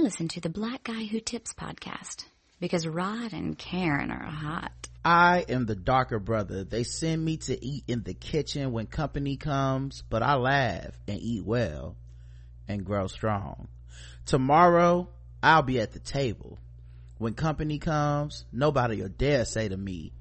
Listen 0.00 0.28
to 0.28 0.40
the 0.40 0.48
Black 0.48 0.84
Guy 0.84 1.04
Who 1.04 1.20
Tips 1.20 1.52
podcast 1.52 2.24
because 2.58 2.86
Rod 2.86 3.34
and 3.34 3.58
Karen 3.58 4.10
are 4.10 4.30
hot. 4.30 4.88
I 5.04 5.44
am 5.46 5.66
the 5.66 5.76
darker 5.76 6.18
brother. 6.18 6.64
They 6.64 6.84
send 6.84 7.22
me 7.22 7.36
to 7.36 7.62
eat 7.62 7.84
in 7.86 8.02
the 8.02 8.14
kitchen 8.14 8.72
when 8.72 8.86
company 8.86 9.36
comes, 9.36 10.02
but 10.08 10.22
I 10.22 10.36
laugh 10.36 10.98
and 11.06 11.20
eat 11.20 11.44
well 11.44 11.96
and 12.66 12.82
grow 12.82 13.08
strong. 13.08 13.68
Tomorrow, 14.24 15.10
I'll 15.42 15.62
be 15.62 15.80
at 15.80 15.92
the 15.92 15.98
table. 15.98 16.58
When 17.18 17.34
company 17.34 17.78
comes, 17.78 18.46
nobody 18.50 19.02
will 19.02 19.10
dare 19.10 19.44
say 19.44 19.68
to 19.68 19.76
me, 19.76 20.14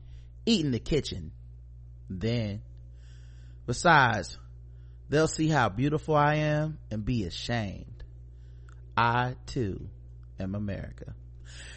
eat 0.46 0.66
in 0.66 0.72
the 0.72 0.80
kitchen. 0.80 1.32
Then, 2.10 2.64
besides, 3.66 4.38
they'll 5.08 5.30
see 5.30 5.48
how 5.48 5.70
beautiful 5.70 6.16
I 6.16 6.36
am 6.36 6.80
and 6.92 7.06
be 7.06 7.24
ashamed. 7.24 7.89
I 9.02 9.36
too 9.46 9.88
am 10.42 10.56
America. 10.56 11.16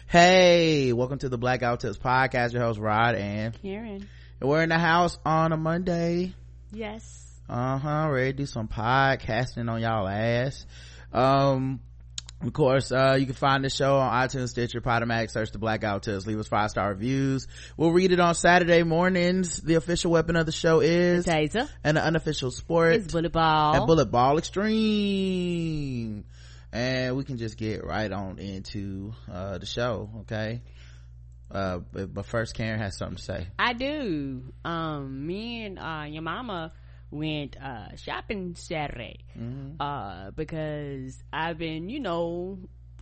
Hey, 0.07 0.91
welcome 0.91 1.19
to 1.19 1.29
the 1.29 1.37
Black 1.37 1.61
Guy 1.61 1.71
Who 1.71 1.77
Tips 1.77 1.97
podcast. 1.97 2.51
Your 2.51 2.61
host 2.63 2.81
Rod 2.81 3.15
and 3.15 3.53
Karen. 3.61 4.09
And 4.41 4.49
we're 4.49 4.61
in 4.61 4.67
the 4.67 4.77
house 4.77 5.17
on 5.25 5.53
a 5.53 5.57
Monday. 5.57 6.33
Yes. 6.73 7.39
Uh-huh. 7.47 8.09
Ready 8.11 8.33
to 8.33 8.37
do 8.39 8.45
some 8.45 8.67
podcasting 8.67 9.71
on 9.71 9.79
y'all 9.81 10.05
ass. 10.05 10.65
Um, 11.13 11.79
of 12.41 12.51
course, 12.51 12.91
uh, 12.91 13.15
you 13.17 13.25
can 13.25 13.35
find 13.35 13.63
the 13.63 13.69
show 13.69 13.95
on 13.95 14.27
iTunes, 14.27 14.49
Stitcher, 14.49 14.81
Podomatic, 14.81 15.31
search 15.31 15.53
the 15.53 15.59
Black 15.59 15.79
Guy 15.79 15.93
Who 15.93 16.01
Tips, 16.01 16.27
leave 16.27 16.39
us 16.39 16.49
five 16.49 16.71
star 16.71 16.89
reviews. 16.89 17.47
We'll 17.77 17.91
read 17.91 18.11
it 18.11 18.19
on 18.19 18.35
Saturday 18.35 18.83
mornings. 18.83 19.61
The 19.61 19.75
official 19.75 20.11
weapon 20.11 20.35
of 20.35 20.45
the 20.45 20.51
show 20.51 20.81
is 20.81 21.25
Taser. 21.25 21.69
And 21.85 21.95
the 21.95 22.03
unofficial 22.03 22.51
sport 22.51 22.95
is 22.95 23.07
Bullet 23.07 23.31
Ball. 23.31 23.75
And 23.77 23.87
Bullet 23.87 24.11
Ball 24.11 24.39
Extreme 24.39 26.25
and 26.73 27.15
we 27.15 27.23
can 27.23 27.37
just 27.37 27.57
get 27.57 27.85
right 27.85 28.11
on 28.11 28.39
into 28.39 29.13
uh, 29.31 29.57
the 29.57 29.65
show 29.65 30.09
okay? 30.21 30.61
Uh, 31.51 31.79
but, 31.91 32.13
but, 32.13 32.25
first 32.25 32.55
karen 32.55 32.79
has 32.79 32.97
something 32.97 33.17
to 33.17 33.23
say. 33.23 33.47
I 33.59 33.73
do. 33.73 34.51
Um 34.65 35.27
me 35.27 35.65
and 35.65 35.79
uh, 35.79 36.05
your 36.07 36.23
mama 36.23 36.73
went 37.11 37.55
uh, 37.61 37.95
shopping 37.95 38.55
saturday. 38.55 39.19
Mm-hmm. 39.37 39.79
Uh, 39.79 40.31
because 40.31 41.23
i've 41.31 41.57
been 41.57 41.89
you 41.89 41.99
know 41.99 42.57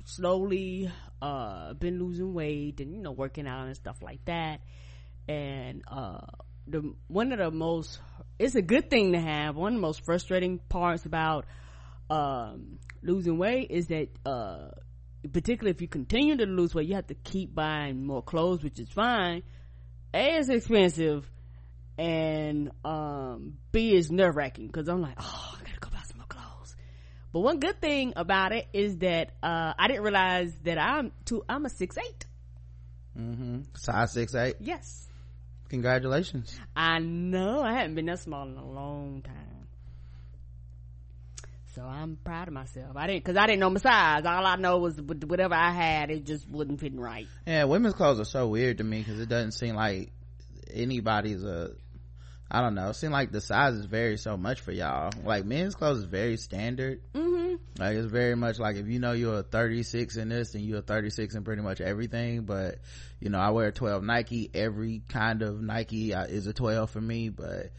slowly 0.05 0.92
uh, 1.22 1.73
been 1.73 1.99
losing 1.99 2.33
weight 2.33 2.80
and 2.80 2.94
you 2.94 3.02
know 3.02 3.11
working 3.11 3.47
out 3.47 3.67
and 3.67 3.75
stuff 3.75 4.02
like 4.02 4.23
that. 4.25 4.61
And 5.27 5.83
uh, 5.88 6.22
the 6.67 6.94
one 7.08 7.31
of 7.31 7.39
the 7.39 7.52
most 7.52 7.99
it's 8.39 8.55
a 8.55 8.61
good 8.61 8.89
thing 8.89 9.14
to 9.14 9.19
have. 9.19 9.55
One 9.55 9.73
of 9.73 9.77
the 9.77 9.81
most 9.81 10.03
frustrating 10.03 10.59
parts 10.59 11.05
about 11.05 11.45
um, 12.12 12.78
losing 13.02 13.38
weight 13.38 13.72
is 13.72 13.88
that 13.88 14.09
uh, 14.26 14.67
particularly 15.31 15.72
if 15.72 15.81
you 15.81 15.88
continue 15.88 16.36
to 16.36 16.45
lose 16.45 16.76
weight 16.76 16.88
you 16.88 16.95
have 16.95 17.08
to 17.08 17.16
keep 17.16 17.56
buying 17.56 18.06
more 18.06 18.22
clothes 18.22 18.64
which 18.64 18.80
is 18.80 18.90
fine. 18.90 19.44
A 20.14 20.36
is 20.38 20.50
expensive 20.50 21.32
and 21.98 22.72
um, 22.84 23.58
b 23.72 23.95
is 23.95 24.12
nerve-wracking 24.12 24.67
because 24.67 24.89
i'm 24.89 25.02
like 25.02 25.16
oh 25.20 25.56
i 25.58 25.64
gotta 25.64 25.80
go 25.80 25.89
buy 25.89 26.02
some 26.06 26.17
more 26.17 26.28
clothes. 26.28 26.76
But 27.32 27.39
one 27.39 27.59
good 27.59 27.80
thing 27.80 28.12
about 28.17 28.52
it 28.52 28.67
is 28.73 28.98
that 28.98 29.32
uh, 29.42 29.73
i 29.80 29.88
didn't 29.88 30.04
realize 30.04 30.54
that 30.64 30.78
i'm 30.78 31.14
too 31.23 31.44
i'm 31.48 31.66
a 31.66 31.70
six 31.70 31.98
eight. 31.98 32.26
Mm-hmm. 33.17 33.62
Size 33.76 34.12
six 34.12 34.36
eight? 34.36 34.56
Yes. 34.59 35.08
Congratulations. 35.70 36.59
I 36.76 37.00
know. 37.00 37.62
I 37.62 37.72
haven't 37.73 37.95
been 37.95 38.08
that 38.08 38.20
small 38.20 38.45
in 38.45 38.58
a 38.58 38.70
long 38.70 39.22
time 39.22 39.50
so 41.75 41.83
I'm 41.83 42.17
proud 42.23 42.47
of 42.47 42.53
myself. 42.53 42.95
I 42.95 43.08
didn't, 43.08 43.23
cause 43.23 43.38
I 43.38 43.45
didn't 43.47 43.59
know 43.59 43.69
my 43.69 43.80
size. 43.80 44.25
All 44.25 44.45
I 44.45 44.55
know 44.58 44.80
was 44.80 45.00
whatever 45.02 45.55
I 45.55 45.72
had, 45.72 46.11
it 46.11 46.25
just 46.25 46.50
wasn't 46.50 46.80
fitting 46.80 47.00
right. 47.00 47.27
Yeah, 47.47 47.66
women's 47.66 47.94
clothes 47.94 48.19
are 48.19 48.25
so 48.25 48.47
weird 48.47 48.80
to 48.80 48.83
me 48.83 49.03
cause 49.03 49.19
it 49.19 49.30
doesn't 49.30 49.53
seem 49.53 49.75
like 49.75 50.11
anybody's 50.73 51.44
a, 51.44 51.72
I 52.49 52.61
don't 52.61 52.76
know. 52.76 52.89
It 52.89 52.95
seems 52.95 53.14
like 53.14 53.32
the 53.32 53.39
sizes 53.39 53.86
vary 53.86 54.17
so 54.17 54.36
much 54.36 54.59
for 54.59 54.73
y'all. 54.73 55.11
Like 55.23 55.45
men's 55.45 55.76
clothes 55.76 55.99
is 55.99 56.04
very 56.04 56.36
standard. 56.36 57.02
Mm-hmm. 57.14 57.55
Like 57.80 57.95
it's 57.95 58.11
very 58.11 58.36
much 58.36 58.59
like 58.59 58.76
if 58.76 58.88
you 58.88 58.99
know 58.99 59.14
you're 59.14 59.39
a 59.39 59.43
36 59.43 60.17
in 60.17 60.30
this, 60.30 60.52
then 60.52 60.64
you're 60.64 60.80
a 60.80 60.83
36 60.83 61.36
in 61.36 61.43
pretty 61.43 61.61
much 61.61 61.80
everything. 61.80 62.43
But 62.43 62.80
you 63.20 63.30
know, 63.30 63.39
I 63.39 63.52
wear 63.52 63.71
12 63.71 64.03
Nike. 64.03 64.52
Every 64.53 65.02
kind 65.08 65.42
of 65.42 65.61
Nike 65.61 66.14
uh, 66.14 66.26
is 66.26 66.48
a 66.48 66.53
12 66.53 66.89
for 66.89 66.99
me. 66.99 67.30
But 67.30 67.71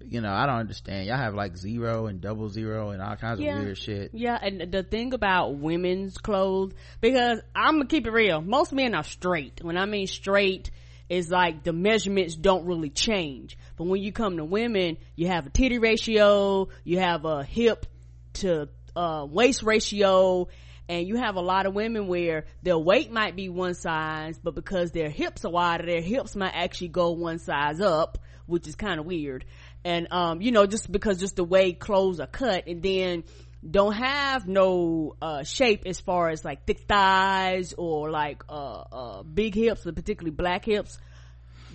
you 0.00 0.20
know, 0.20 0.32
I 0.32 0.46
don't 0.46 0.58
understand. 0.58 1.06
Y'all 1.06 1.16
have 1.16 1.34
like 1.34 1.56
zero 1.56 2.06
and 2.06 2.20
double 2.20 2.48
zero 2.48 2.90
and 2.90 3.02
all 3.02 3.16
kinds 3.16 3.40
yeah. 3.40 3.58
of 3.58 3.64
weird 3.64 3.78
shit. 3.78 4.10
Yeah, 4.12 4.38
and 4.40 4.70
the 4.72 4.82
thing 4.82 5.14
about 5.14 5.56
women's 5.56 6.18
clothes, 6.18 6.72
because 7.00 7.40
I'm 7.54 7.74
gonna 7.74 7.86
keep 7.86 8.06
it 8.06 8.12
real, 8.12 8.40
most 8.40 8.72
men 8.72 8.94
are 8.94 9.04
straight. 9.04 9.62
When 9.62 9.76
I 9.76 9.86
mean 9.86 10.06
straight, 10.06 10.70
is 11.08 11.30
like 11.30 11.62
the 11.62 11.72
measurements 11.72 12.34
don't 12.34 12.66
really 12.66 12.90
change. 12.90 13.56
But 13.76 13.86
when 13.86 14.02
you 14.02 14.12
come 14.12 14.38
to 14.38 14.44
women, 14.44 14.96
you 15.14 15.28
have 15.28 15.46
a 15.46 15.50
titty 15.50 15.78
ratio, 15.78 16.68
you 16.84 16.98
have 16.98 17.24
a 17.24 17.44
hip 17.44 17.86
to 18.34 18.68
uh, 18.94 19.26
waist 19.28 19.62
ratio, 19.62 20.48
and 20.88 21.06
you 21.06 21.16
have 21.16 21.36
a 21.36 21.40
lot 21.40 21.66
of 21.66 21.74
women 21.74 22.06
where 22.06 22.46
their 22.62 22.78
weight 22.78 23.10
might 23.12 23.36
be 23.36 23.48
one 23.48 23.74
size, 23.74 24.38
but 24.42 24.54
because 24.54 24.92
their 24.92 25.10
hips 25.10 25.44
are 25.44 25.50
wider, 25.50 25.86
their 25.86 26.00
hips 26.00 26.36
might 26.36 26.54
actually 26.54 26.88
go 26.88 27.12
one 27.12 27.38
size 27.38 27.80
up, 27.80 28.18
which 28.46 28.66
is 28.66 28.74
kind 28.74 29.00
of 29.00 29.06
weird. 29.06 29.44
And 29.84 30.08
um 30.10 30.42
you 30.42 30.52
know 30.52 30.66
just 30.66 30.90
because 30.90 31.18
just 31.18 31.36
the 31.36 31.44
way 31.44 31.72
clothes 31.72 32.20
are 32.20 32.26
cut 32.26 32.66
and 32.66 32.82
then 32.82 33.24
don't 33.68 33.94
have 33.94 34.46
no 34.46 35.16
uh 35.20 35.42
shape 35.42 35.82
as 35.86 36.00
far 36.00 36.28
as 36.28 36.44
like 36.44 36.66
thick 36.66 36.80
thighs 36.88 37.74
or 37.76 38.10
like 38.10 38.42
uh 38.48 38.80
uh 38.92 39.22
big 39.22 39.54
hips 39.54 39.82
particularly 39.82 40.30
black 40.30 40.64
hips 40.64 40.98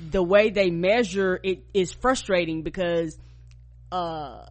the 0.10 0.24
way 0.24 0.50
they 0.50 0.70
measure 0.70 1.40
it 1.44 1.66
is 1.74 1.92
frustrating 1.92 2.62
because 2.64 3.18
uh 3.92 4.46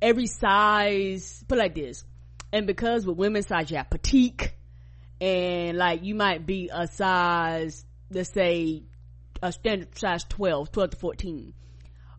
every 0.00 0.26
size 0.26 1.44
put 1.48 1.58
like 1.58 1.74
this 1.74 2.04
and 2.52 2.66
because 2.66 3.06
with 3.06 3.16
women's 3.16 3.46
size 3.46 3.70
you 3.70 3.76
have 3.76 3.90
petite 3.90 4.52
and 5.20 5.76
like 5.76 6.02
you 6.02 6.14
might 6.14 6.46
be 6.46 6.70
a 6.72 6.86
size 6.86 7.84
let's 8.10 8.32
say 8.32 8.82
a 9.42 9.52
standard 9.52 9.96
size 9.98 10.24
12 10.24 10.72
12 10.72 10.90
to 10.90 10.96
14 10.96 11.54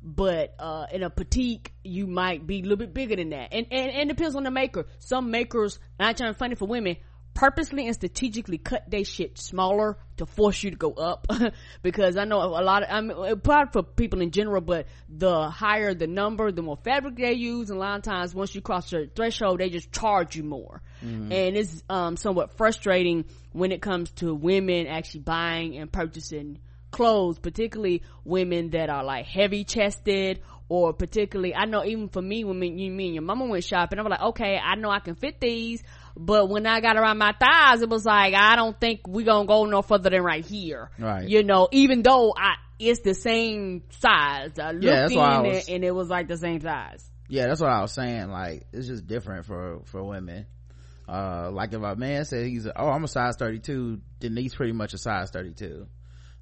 but 0.04 0.56
uh 0.60 0.88
in 0.92 1.04
a 1.04 1.10
petite 1.10 1.70
you 1.84 2.08
might 2.08 2.46
be 2.46 2.60
a 2.60 2.62
little 2.62 2.78
bit 2.78 2.94
bigger 2.94 3.16
than 3.16 3.30
that. 3.30 3.50
And 3.54 3.68
and, 3.72 3.92
and 3.92 4.10
depends 4.10 4.36
on 4.36 4.44
the 4.44 4.52
maker. 4.52 4.86
Some 5.00 5.32
makers 5.32 5.80
not 6.00 6.18
trying 6.18 6.34
to 6.34 6.38
funny 6.38 6.56
for 6.56 6.68
women 6.68 6.98
purposely 7.34 7.86
and 7.86 7.96
strategically 7.96 8.58
cut 8.58 8.90
their 8.90 9.06
shit 9.06 9.38
smaller 9.38 9.98
to 10.18 10.26
force 10.26 10.64
you 10.64 10.72
to 10.72 10.76
go 10.76 10.92
up. 10.94 11.28
Because 11.82 12.18
i 12.18 12.26
know 12.26 12.40
a 12.42 12.64
lot 12.64 12.84
of 12.84 12.90
i 12.92 13.02
mean 13.02 13.40
probably 13.40 13.72
for 13.72 13.84
people 13.84 14.22
in 14.22 14.32
general 14.32 14.62
but 14.62 14.88
the 15.10 15.50
higher 15.50 15.94
the 15.94 16.08
number 16.08 16.52
the 16.52 16.62
more 16.62 16.78
fabric 16.78 17.16
they 17.16 17.34
use 17.34 17.70
and 17.70 17.78
a 17.78 17.82
lot 17.82 17.98
of 17.98 18.04
times 18.04 18.36
once 18.36 18.54
you 18.54 18.62
cross 18.62 18.92
your 18.92 19.08
threshold 19.08 19.60
they 19.60 19.70
just 19.70 19.92
charge 19.92 20.36
you 20.36 20.44
more. 20.44 20.82
Mm-hmm. 21.04 21.32
and 21.32 21.58
it's 21.58 21.84
um 21.90 22.18
somewhat 22.18 22.58
frustrating 22.58 23.26
when 23.54 23.72
it 23.72 23.82
comes 23.82 24.12
to 24.12 24.34
women 24.34 24.88
actually 24.88 25.22
buying 25.22 25.78
and 25.78 25.92
purchasing 25.92 26.60
clothes, 26.92 27.40
particularly 27.40 28.04
women 28.24 28.70
that 28.72 28.90
are 28.90 29.04
like 29.04 29.26
heavy 29.26 29.64
chested 29.64 30.42
or 30.72 30.94
particularly, 30.94 31.54
I 31.54 31.66
know 31.66 31.84
even 31.84 32.08
for 32.08 32.22
me, 32.22 32.46
when 32.46 32.58
me, 32.58 32.70
you, 32.70 32.90
me 32.90 33.08
and 33.08 33.16
your 33.16 33.24
mama 33.24 33.46
went 33.46 33.66
shopping, 33.66 34.00
I 34.00 34.04
was 34.04 34.12
like, 34.12 34.22
okay, 34.22 34.58
I 34.58 34.76
know 34.76 34.90
I 34.90 35.00
can 35.00 35.16
fit 35.16 35.42
these, 35.42 35.84
but 36.16 36.48
when 36.48 36.66
I 36.66 36.80
got 36.80 36.96
around 36.96 37.18
my 37.18 37.34
thighs, 37.38 37.82
it 37.82 37.90
was 37.90 38.06
like, 38.06 38.34
I 38.34 38.56
don't 38.56 38.80
think 38.80 39.02
we 39.06 39.26
gonna 39.26 39.46
go 39.46 39.66
no 39.66 39.82
further 39.82 40.10
than 40.10 40.24
right 40.24 40.46
here. 40.46 40.90
Right. 40.98 41.28
You 41.28 41.44
know, 41.44 41.68
even 41.74 42.04
though 42.04 42.34
I, 42.38 42.54
it's 42.80 43.02
the 43.02 43.14
same 43.14 43.84
size. 44.00 44.58
I 44.60 44.72
looked 44.72 44.86
yeah, 44.86 45.02
that's 45.02 45.12
in 45.12 45.18
why 45.18 45.40
was, 45.42 45.68
and 45.68 45.84
it 45.84 45.94
was 45.94 46.08
like 46.10 46.30
the 46.30 46.38
same 46.38 46.62
size. 46.62 47.06
Yeah, 47.28 47.48
that's 47.48 47.60
what 47.60 47.70
I 47.70 47.82
was 47.82 47.92
saying. 47.92 48.30
Like, 48.30 48.66
it's 48.72 48.88
just 48.88 49.06
different 49.06 49.46
for, 49.46 49.82
for 49.88 50.02
women. 50.02 50.46
Uh, 51.06 51.52
like 51.52 51.74
if 51.74 51.82
a 51.82 51.96
man 51.98 52.24
says 52.24 52.48
he's, 52.48 52.66
oh, 52.68 52.88
I'm 52.88 53.04
a 53.04 53.10
size 53.10 53.36
32, 53.36 54.00
then 54.22 54.38
he's 54.38 54.56
pretty 54.56 54.72
much 54.72 54.94
a 54.94 54.98
size 54.98 55.32
32 55.32 55.86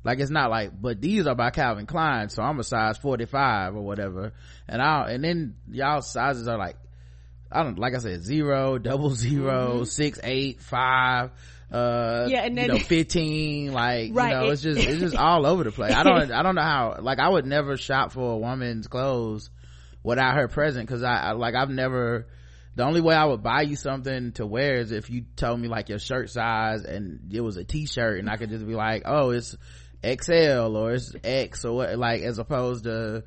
like 0.04 0.20
it's 0.20 0.32
not 0.32 0.50
like 0.50 0.72
but 0.80 1.02
these 1.02 1.28
are 1.28 1.36
by 1.36 1.50
calvin 1.50 1.86
klein 1.86 2.30
so 2.30 2.42
i'm 2.42 2.60
a 2.60 2.64
size 2.64 2.98
45 2.98 3.76
or 3.76 3.82
whatever. 3.82 4.34
And 4.68 4.82
i 4.82 5.12
and 5.12 5.24
then 5.24 5.56
y'all 5.70 6.02
sizes 6.02 6.48
are 6.48 6.58
like 6.58 6.78
i 7.52 7.64
don't 7.64 7.78
like 7.78 7.96
i 7.96 8.00
said 8.00 8.24
zero 8.24 8.78
double 8.80 9.12
zero, 9.12 9.76
mm-hmm. 9.76 9.84
six 9.84 10.20
eight 10.24 10.62
five 10.62 11.32
uh 11.72 12.26
yeah 12.30 12.42
and 12.46 12.58
then 12.58 12.66
you 12.66 12.74
know 12.74 12.80
15 12.84 13.74
like 13.74 14.12
right, 14.14 14.30
you 14.30 14.36
know 14.36 14.46
it, 14.46 14.54
it's 14.54 14.62
just 14.62 14.80
it's 14.80 15.00
just 15.00 15.16
all 15.18 15.46
over 15.46 15.64
the 15.64 15.72
place. 15.72 15.94
I 15.94 16.04
don't 16.04 16.32
i 16.32 16.42
don't 16.42 16.56
know 16.56 16.62
how 16.62 16.98
like 17.02 17.20
i 17.20 17.30
would 17.30 17.46
never 17.46 17.78
shop 17.78 18.12
for 18.12 18.34
a 18.34 18.38
woman's 18.38 18.88
clothes 18.88 19.50
without 20.02 20.36
her 20.36 20.48
present 20.48 20.88
because 20.88 21.04
I, 21.04 21.16
I 21.16 21.32
like 21.34 21.56
i've 21.56 21.70
never 21.70 22.26
the 22.80 22.86
only 22.86 23.02
way 23.02 23.14
I 23.14 23.26
would 23.26 23.44
buy 23.44 23.64
you 23.64 23.76
something 23.76 24.32
to 24.34 24.46
wear 24.46 24.76
is 24.76 24.94
if 24.94 25.10
you 25.10 25.26
told 25.36 25.60
me 25.60 25.68
like 25.68 25.90
your 25.90 26.00
shirt 26.00 26.30
size 26.30 26.86
and 26.86 27.30
it 27.34 27.42
was 27.42 27.58
a 27.58 27.66
t-shirt 27.66 28.20
and 28.20 28.30
I 28.30 28.38
could 28.38 28.50
just 28.50 28.66
be 28.66 28.74
like, 28.74 29.04
oh, 29.06 29.32
it's 29.32 29.58
XL 30.04 30.78
or 30.78 30.94
it's 30.94 31.14
X 31.24 31.66
or 31.66 31.76
what, 31.76 31.98
like 31.98 32.22
as 32.22 32.40
opposed 32.40 32.86
to, 32.86 33.24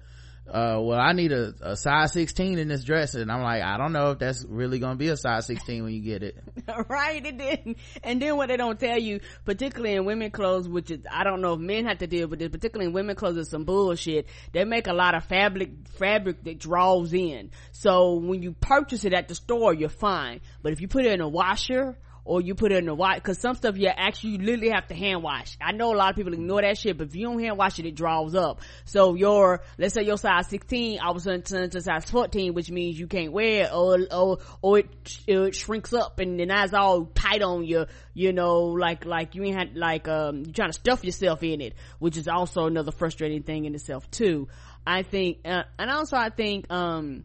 uh, 0.48 0.78
well, 0.80 0.98
I 0.98 1.12
need 1.12 1.32
a, 1.32 1.54
a, 1.60 1.76
size 1.76 2.12
16 2.12 2.58
in 2.58 2.68
this 2.68 2.82
dress. 2.82 3.14
And 3.14 3.30
I'm 3.30 3.42
like, 3.42 3.62
I 3.62 3.78
don't 3.78 3.92
know 3.92 4.10
if 4.10 4.18
that's 4.18 4.44
really 4.44 4.80
going 4.80 4.94
to 4.94 4.98
be 4.98 5.08
a 5.08 5.16
size 5.16 5.46
16 5.46 5.84
when 5.84 5.92
you 5.92 6.00
get 6.00 6.22
it. 6.22 6.36
right. 6.88 7.24
It 7.24 7.38
didn't. 7.38 7.78
And 8.02 8.20
then 8.20 8.36
what 8.36 8.48
they 8.48 8.56
don't 8.56 8.78
tell 8.78 8.98
you, 8.98 9.20
particularly 9.44 9.94
in 9.94 10.04
women 10.04 10.30
clothes, 10.30 10.68
which 10.68 10.90
is, 10.90 11.00
I 11.10 11.24
don't 11.24 11.42
know 11.42 11.54
if 11.54 11.60
men 11.60 11.86
have 11.86 11.98
to 11.98 12.06
deal 12.06 12.26
with 12.26 12.40
this, 12.40 12.48
particularly 12.48 12.88
in 12.88 12.92
women 12.92 13.14
clothes 13.14 13.36
is 13.36 13.50
some 13.50 13.64
bullshit. 13.64 14.26
They 14.52 14.64
make 14.64 14.88
a 14.88 14.92
lot 14.92 15.14
of 15.14 15.24
fabric, 15.24 15.88
fabric 15.96 16.42
that 16.44 16.58
draws 16.58 17.14
in. 17.14 17.50
So 17.70 18.14
when 18.14 18.42
you 18.42 18.52
purchase 18.52 19.04
it 19.04 19.14
at 19.14 19.28
the 19.28 19.34
store, 19.34 19.72
you're 19.72 19.88
fine. 19.88 20.40
But 20.62 20.72
if 20.72 20.80
you 20.80 20.88
put 20.88 21.04
it 21.04 21.12
in 21.12 21.20
a 21.20 21.28
washer 21.28 21.96
or 22.24 22.40
you 22.40 22.54
put 22.54 22.72
it 22.72 22.78
in 22.78 22.86
the 22.86 22.94
wash 22.94 23.16
because 23.16 23.38
some 23.38 23.54
stuff 23.54 23.76
you 23.76 23.88
actually 23.88 24.30
you 24.30 24.38
literally 24.38 24.70
have 24.70 24.86
to 24.86 24.94
hand 24.94 25.22
wash. 25.22 25.56
I 25.60 25.72
know 25.72 25.94
a 25.94 25.96
lot 25.96 26.10
of 26.10 26.16
people 26.16 26.32
ignore 26.32 26.62
that 26.62 26.78
shit 26.78 26.96
but 26.96 27.08
if 27.08 27.16
you 27.16 27.26
don't 27.26 27.40
hand 27.40 27.58
wash 27.58 27.78
it 27.78 27.86
it 27.86 27.94
draws 27.94 28.34
up. 28.34 28.60
So 28.84 29.14
your 29.14 29.62
let's 29.78 29.94
say 29.94 30.02
your 30.02 30.18
size 30.18 30.46
16 30.48 31.00
all 31.00 31.12
of 31.12 31.16
a 31.16 31.20
sudden 31.20 31.42
turns 31.42 31.72
to 31.72 31.80
size 31.80 32.04
14 32.10 32.54
which 32.54 32.70
means 32.70 32.98
you 32.98 33.06
can't 33.06 33.32
wear 33.32 33.64
it 33.64 33.72
or 33.72 33.98
or, 34.12 34.38
or 34.60 34.78
it, 34.78 34.88
it 35.26 35.54
shrinks 35.54 35.92
up 35.92 36.18
and 36.18 36.38
then 36.38 36.48
that's 36.48 36.72
all 36.74 37.06
tight 37.06 37.42
on 37.42 37.64
you 37.64 37.86
you 38.14 38.32
know 38.32 38.60
like 38.66 39.04
like 39.04 39.34
you 39.34 39.42
ain't 39.44 39.56
had 39.56 39.76
like 39.76 40.06
um 40.08 40.44
you're 40.44 40.54
trying 40.54 40.70
to 40.70 40.74
stuff 40.78 41.04
yourself 41.04 41.42
in 41.42 41.60
it 41.60 41.74
which 41.98 42.16
is 42.16 42.28
also 42.28 42.66
another 42.66 42.92
frustrating 42.92 43.42
thing 43.42 43.64
in 43.64 43.74
itself 43.74 44.10
too. 44.10 44.48
I 44.86 45.02
think 45.02 45.38
uh, 45.44 45.62
and 45.78 45.90
also 45.90 46.16
i 46.16 46.28
think 46.30 46.70
um 46.70 47.24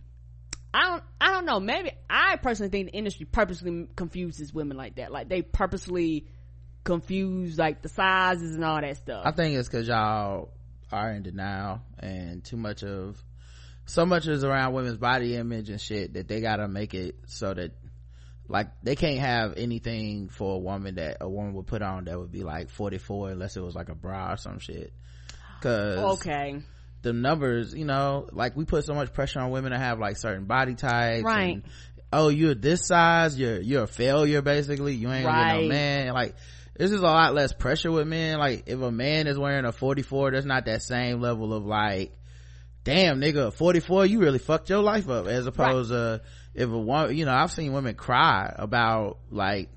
I 0.78 0.90
don't, 0.90 1.04
I 1.20 1.32
don't 1.32 1.46
know. 1.46 1.60
Maybe 1.60 1.92
I 2.08 2.36
personally 2.36 2.70
think 2.70 2.92
the 2.92 2.98
industry 2.98 3.26
purposely 3.26 3.88
confuses 3.96 4.54
women 4.54 4.78
like 4.78 4.98
that. 4.98 5.12
Like 5.12 5.28
they 5.28 5.42
purposely 5.42 6.28
confuse 6.84 7.58
like 7.58 7.82
the 7.82 7.90
sizes 7.90 8.54
and 8.54 8.64
all 8.64 8.80
that 8.80 8.98
stuff. 8.98 9.24
I 9.26 9.32
think 9.32 9.58
it's 9.58 9.70
cause 9.70 9.88
y'all 9.88 10.52
are 10.92 11.12
in 11.14 11.24
denial 11.24 11.82
and 11.98 12.44
too 12.44 12.58
much 12.58 12.84
of, 12.84 13.22
so 13.88 14.06
much 14.06 14.28
is 14.28 14.44
around 14.44 14.74
women's 14.74 14.98
body 14.98 15.36
image 15.36 15.72
and 15.72 15.82
shit 15.82 16.14
that 16.14 16.28
they 16.28 16.42
gotta 16.42 16.68
make 16.68 16.94
it 16.94 17.16
so 17.26 17.56
that 17.56 17.72
like 18.48 18.68
they 18.84 18.96
can't 18.96 19.20
have 19.20 19.56
anything 19.58 20.30
for 20.30 20.58
a 20.58 20.60
woman 20.60 20.96
that 20.96 21.18
a 21.22 21.28
woman 21.28 21.56
would 21.56 21.66
put 21.66 21.82
on 21.82 22.06
that 22.06 22.20
would 22.20 22.32
be 22.32 22.44
like 22.44 22.70
44 22.70 23.32
unless 23.32 23.58
it 23.58 23.62
was 23.62 23.74
like 23.74 23.90
a 23.90 23.96
bra 23.96 24.34
or 24.34 24.38
some 24.38 24.60
shit. 24.60 24.94
Cause 25.60 26.20
okay 26.20 26.62
the 27.08 27.14
numbers, 27.14 27.74
you 27.74 27.86
know, 27.86 28.28
like 28.32 28.56
we 28.56 28.66
put 28.66 28.86
so 28.86 28.94
much 28.94 29.14
pressure 29.14 29.40
on 29.40 29.50
women 29.50 29.72
to 29.72 29.78
have 29.78 30.00
like 30.00 30.18
certain 30.18 30.46
body 30.46 30.76
types. 30.76 31.24
Right. 31.24 31.56
And, 31.56 31.64
oh, 32.12 32.30
you're 32.30 32.54
this 32.54 32.86
size, 32.86 33.40
you're, 33.40 33.60
you're 33.62 33.84
a 33.84 33.88
failure 33.88 34.42
basically. 34.42 34.96
You 34.96 35.12
ain't 35.12 35.26
right. 35.26 35.52
gonna 35.52 35.62
get 35.62 35.62
no 35.64 35.70
man. 35.70 36.14
Like, 36.14 36.36
this 36.76 36.92
is 36.92 37.00
a 37.00 37.04
lot 37.04 37.34
less 37.34 37.54
pressure 37.54 37.92
with 37.92 38.08
men. 38.08 38.38
Like, 38.38 38.64
if 38.68 38.80
a 38.80 38.92
man 38.92 39.28
is 39.28 39.40
wearing 39.40 39.66
a 39.66 39.72
44, 39.72 40.32
there's 40.32 40.46
not 40.46 40.66
that 40.66 40.84
same 40.84 41.22
level 41.22 41.54
of 41.54 41.66
like, 41.66 42.12
damn 42.84 43.20
nigga, 43.20 43.54
44, 43.54 44.06
you 44.06 44.20
really 44.20 44.40
fucked 44.40 44.70
your 44.70 44.84
life 44.84 45.10
up. 45.10 45.28
As 45.28 45.48
opposed 45.48 45.92
right. 45.92 45.98
to, 45.98 46.22
if 46.54 46.70
a 46.70 46.78
woman, 46.78 47.16
you 47.16 47.26
know, 47.26 47.34
I've 47.34 47.52
seen 47.52 47.74
women 47.74 47.96
cry 47.96 48.54
about 48.56 49.18
like, 49.32 49.70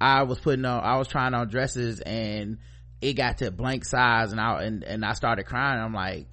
I 0.00 0.22
was 0.22 0.38
putting 0.38 0.64
on, 0.64 0.82
I 0.82 0.96
was 0.96 1.08
trying 1.08 1.34
on 1.34 1.48
dresses 1.48 2.00
and 2.00 2.58
it 3.00 3.14
got 3.14 3.38
to 3.38 3.50
blank 3.50 3.84
size 3.84 4.32
and 4.32 4.40
I, 4.40 4.62
and, 4.62 4.84
and 4.84 5.04
I 5.04 5.12
started 5.12 5.44
crying. 5.44 5.80
I'm 5.80 5.92
like, 5.92 6.28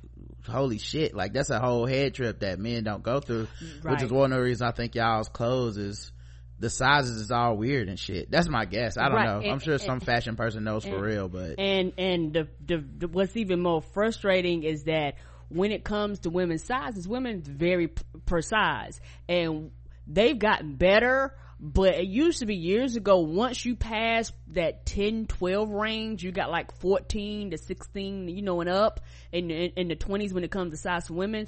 holy 0.48 0.78
shit. 0.78 1.16
Like 1.16 1.34
that's 1.34 1.50
a 1.50 1.60
whole 1.60 1.86
head 1.86 2.14
trip 2.14 2.40
that 2.40 2.60
men 2.60 2.84
don't 2.84 3.04
go 3.04 3.20
through 3.20 3.48
right. 3.84 3.94
which 3.94 4.04
is 4.04 4.12
one 4.12 4.32
of 4.32 4.38
the 4.38 4.44
reasons 4.44 4.62
i 4.62 4.72
think 4.72 4.96
y'all's 4.96 5.30
clothes 5.30 5.78
is 5.78 6.12
the 6.58 6.70
sizes 6.70 7.18
is 7.20 7.32
all 7.32 7.58
weird 7.58 7.90
and 7.90 8.00
shit. 8.00 8.32
That's 8.32 8.48
my 8.48 8.64
guess. 8.64 8.98
I 8.98 9.10
don't 9.10 9.16
right. 9.16 9.26
know. 9.26 9.40
And, 9.40 9.52
i'm 9.52 9.60
sure 9.60 9.74
and, 9.74 9.82
some 9.82 10.00
fashion 10.00 10.36
person 10.36 10.64
knows 10.64 10.86
and, 10.86 10.94
for 10.94 11.02
real 11.02 11.28
but 11.28 11.60
and 11.60 11.94
and 11.98 12.34
the, 12.34 12.48
the, 12.66 12.84
the, 12.98 13.08
what's 13.08 13.36
even 13.36 13.62
more 13.62 13.82
frustrating 13.82 14.64
is 14.64 14.84
that 14.84 15.16
when 15.50 15.72
it 15.72 15.84
comes 15.84 16.20
to 16.20 16.30
women's 16.30 16.64
sizes 16.64 17.08
women's 17.08 17.48
very 17.48 17.90
precise. 18.26 19.00
And 19.28 19.72
they've 20.08 20.38
gotten 20.38 20.76
better 20.76 21.36
but 21.60 21.96
it 21.96 22.08
used 22.08 22.40
to 22.40 22.46
be 22.46 22.56
years 22.56 22.96
ago 22.96 23.20
once 23.20 23.64
you 23.66 23.76
pass 23.76 24.32
that 24.50 24.86
10 24.86 25.28
12 25.28 25.70
range 25.70 26.24
you 26.24 26.32
got 26.32 26.52
like 26.52 26.72
14 26.80 27.52
to 27.52 27.58
16 27.58 28.28
you 28.28 28.42
know 28.42 28.60
and 28.62 28.70
up 28.70 29.00
in, 29.32 29.50
in, 29.50 29.72
in 29.78 29.88
the 29.88 29.96
20s 29.96 30.34
when 30.34 30.44
it 30.44 30.52
comes 30.52 30.72
to 30.72 30.78
size 30.78 31.08
for 31.08 31.14
women 31.14 31.48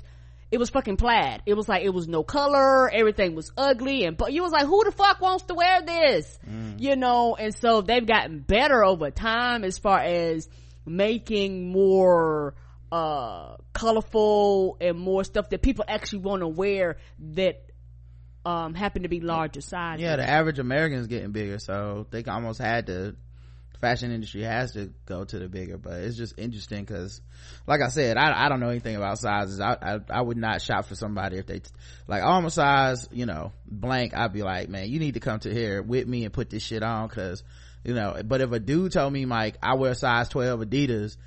it 0.49 0.59
was 0.59 0.69
fucking 0.69 0.97
plaid. 0.97 1.41
It 1.45 1.55
was 1.55 1.67
like 1.67 1.83
it 1.83 1.89
was 1.89 2.07
no 2.07 2.23
color. 2.23 2.89
Everything 2.89 3.35
was 3.35 3.51
ugly. 3.57 4.05
And 4.05 4.15
but 4.15 4.31
you 4.31 4.43
was 4.43 4.51
like 4.51 4.65
who 4.65 4.83
the 4.85 4.91
fuck 4.91 5.19
wants 5.19 5.43
to 5.45 5.55
wear 5.55 5.81
this? 5.81 6.39
Mm. 6.49 6.79
you 6.79 6.95
know? 6.95 7.35
And 7.35 7.53
so 7.53 7.81
they've 7.81 8.05
gotten 8.05 8.39
better 8.39 8.83
over 8.83 9.11
time 9.11 9.63
as 9.63 9.77
far 9.77 9.99
as 9.99 10.47
making 10.85 11.69
more 11.69 12.55
uh 12.89 13.57
colorful 13.73 14.77
and 14.79 14.97
more 14.97 15.25
stuff 15.25 15.49
that 15.49 15.61
people 15.61 15.83
actually 15.85 16.19
want 16.19 16.41
to 16.41 16.47
wear 16.47 16.95
that 17.19 17.66
um 18.47 18.73
happen 18.73 19.03
to 19.03 19.09
be 19.09 19.19
larger 19.19 19.59
size 19.59 19.99
yeah 19.99 20.15
the 20.15 20.27
average 20.27 20.57
american 20.57 20.99
is 20.99 21.07
getting 21.07 21.31
bigger 21.31 21.59
so 21.59 22.07
they 22.11 22.23
almost 22.23 22.59
had 22.59 22.87
to 22.87 23.13
fashion 23.81 24.11
industry 24.11 24.41
has 24.41 24.71
to 24.71 24.89
go 25.05 25.25
to 25.25 25.37
the 25.37 25.49
bigger 25.49 25.77
but 25.77 25.93
it's 26.01 26.15
just 26.15 26.33
interesting 26.37 26.79
because 26.79 27.21
like 27.67 27.81
i 27.81 27.89
said 27.89 28.15
I, 28.17 28.45
I 28.45 28.49
don't 28.49 28.59
know 28.59 28.69
anything 28.69 28.95
about 28.95 29.19
sizes. 29.19 29.59
I, 29.59 29.73
I, 29.79 29.99
I 30.09 30.21
would 30.21 30.37
not 30.37 30.61
shop 30.61 30.85
for 30.85 30.95
somebody 30.95 31.37
if 31.37 31.45
they 31.45 31.61
like 32.07 32.23
I'm 32.23 32.45
a 32.45 32.49
size 32.49 33.07
you 33.11 33.25
know 33.25 33.51
blank 33.67 34.15
i'd 34.15 34.33
be 34.33 34.43
like 34.43 34.69
man 34.69 34.89
you 34.89 34.99
need 34.99 35.15
to 35.15 35.19
come 35.19 35.39
to 35.41 35.53
here 35.53 35.83
with 35.83 36.07
me 36.07 36.23
and 36.23 36.33
put 36.33 36.49
this 36.49 36.63
shit 36.63 36.81
on 36.81 37.07
because 37.07 37.43
you 37.83 37.93
know 37.93 38.19
but 38.25 38.41
if 38.41 38.51
a 38.51 38.59
dude 38.59 38.93
told 38.93 39.11
me 39.13 39.25
mike 39.25 39.57
i 39.61 39.75
wear 39.75 39.93
size 39.93 40.29
12 40.29 40.61
adidas 40.61 41.17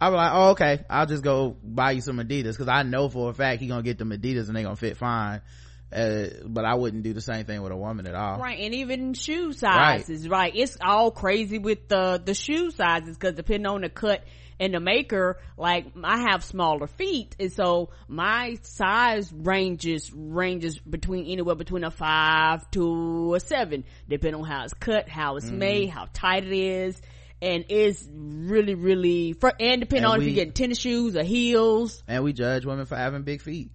I'd 0.00 0.10
be 0.10 0.14
like, 0.14 0.30
oh, 0.32 0.50
okay, 0.50 0.84
I'll 0.88 1.06
just 1.06 1.24
go 1.24 1.56
buy 1.60 1.90
you 1.90 2.00
some 2.00 2.18
Adidas 2.18 2.52
because 2.52 2.68
I 2.68 2.84
know 2.84 3.08
for 3.08 3.30
a 3.30 3.34
fact 3.34 3.60
he 3.60 3.66
gonna 3.66 3.82
get 3.82 3.98
them 3.98 4.10
Adidas 4.10 4.46
and 4.46 4.56
they 4.56 4.62
gonna 4.62 4.76
fit 4.76 4.96
fine 4.96 5.40
uh, 5.90 6.26
but 6.44 6.64
I 6.64 6.74
wouldn't 6.74 7.02
do 7.02 7.14
the 7.14 7.20
same 7.20 7.46
thing 7.46 7.62
with 7.62 7.72
a 7.72 7.76
woman 7.76 8.06
at 8.06 8.14
all. 8.14 8.38
Right, 8.38 8.58
and 8.60 8.74
even 8.74 9.14
shoe 9.14 9.52
sizes, 9.52 10.28
right? 10.28 10.38
right. 10.38 10.52
It's 10.54 10.76
all 10.80 11.10
crazy 11.10 11.58
with 11.58 11.88
the 11.88 12.20
the 12.22 12.34
shoe 12.34 12.70
sizes 12.70 13.16
because 13.16 13.34
depending 13.34 13.66
on 13.66 13.80
the 13.80 13.88
cut 13.88 14.22
and 14.60 14.74
the 14.74 14.80
maker, 14.80 15.38
like 15.56 15.86
I 16.04 16.26
have 16.30 16.44
smaller 16.44 16.88
feet, 16.88 17.36
and 17.40 17.50
so 17.50 17.90
my 18.06 18.58
size 18.62 19.32
ranges 19.32 20.12
ranges 20.12 20.78
between 20.78 21.24
anywhere 21.26 21.54
between 21.54 21.84
a 21.84 21.90
five 21.90 22.70
to 22.72 23.34
a 23.34 23.40
seven, 23.40 23.84
depending 24.08 24.42
on 24.42 24.46
how 24.46 24.64
it's 24.64 24.74
cut, 24.74 25.08
how 25.08 25.36
it's 25.36 25.46
mm 25.46 25.58
made, 25.58 25.90
how 25.90 26.06
tight 26.12 26.44
it 26.44 26.52
is. 26.52 27.00
And 27.40 27.66
it's 27.68 28.08
really, 28.12 28.74
really, 28.74 29.32
for, 29.32 29.52
and 29.60 29.80
depending 29.80 30.04
and 30.04 30.12
on 30.12 30.18
we, 30.18 30.24
if 30.24 30.30
you're 30.30 30.44
getting 30.44 30.52
tennis 30.52 30.78
shoes 30.78 31.16
or 31.16 31.22
heels. 31.22 32.02
And 32.08 32.24
we 32.24 32.32
judge 32.32 32.66
women 32.66 32.84
for 32.84 32.96
having 32.96 33.22
big 33.22 33.42
feet. 33.42 33.70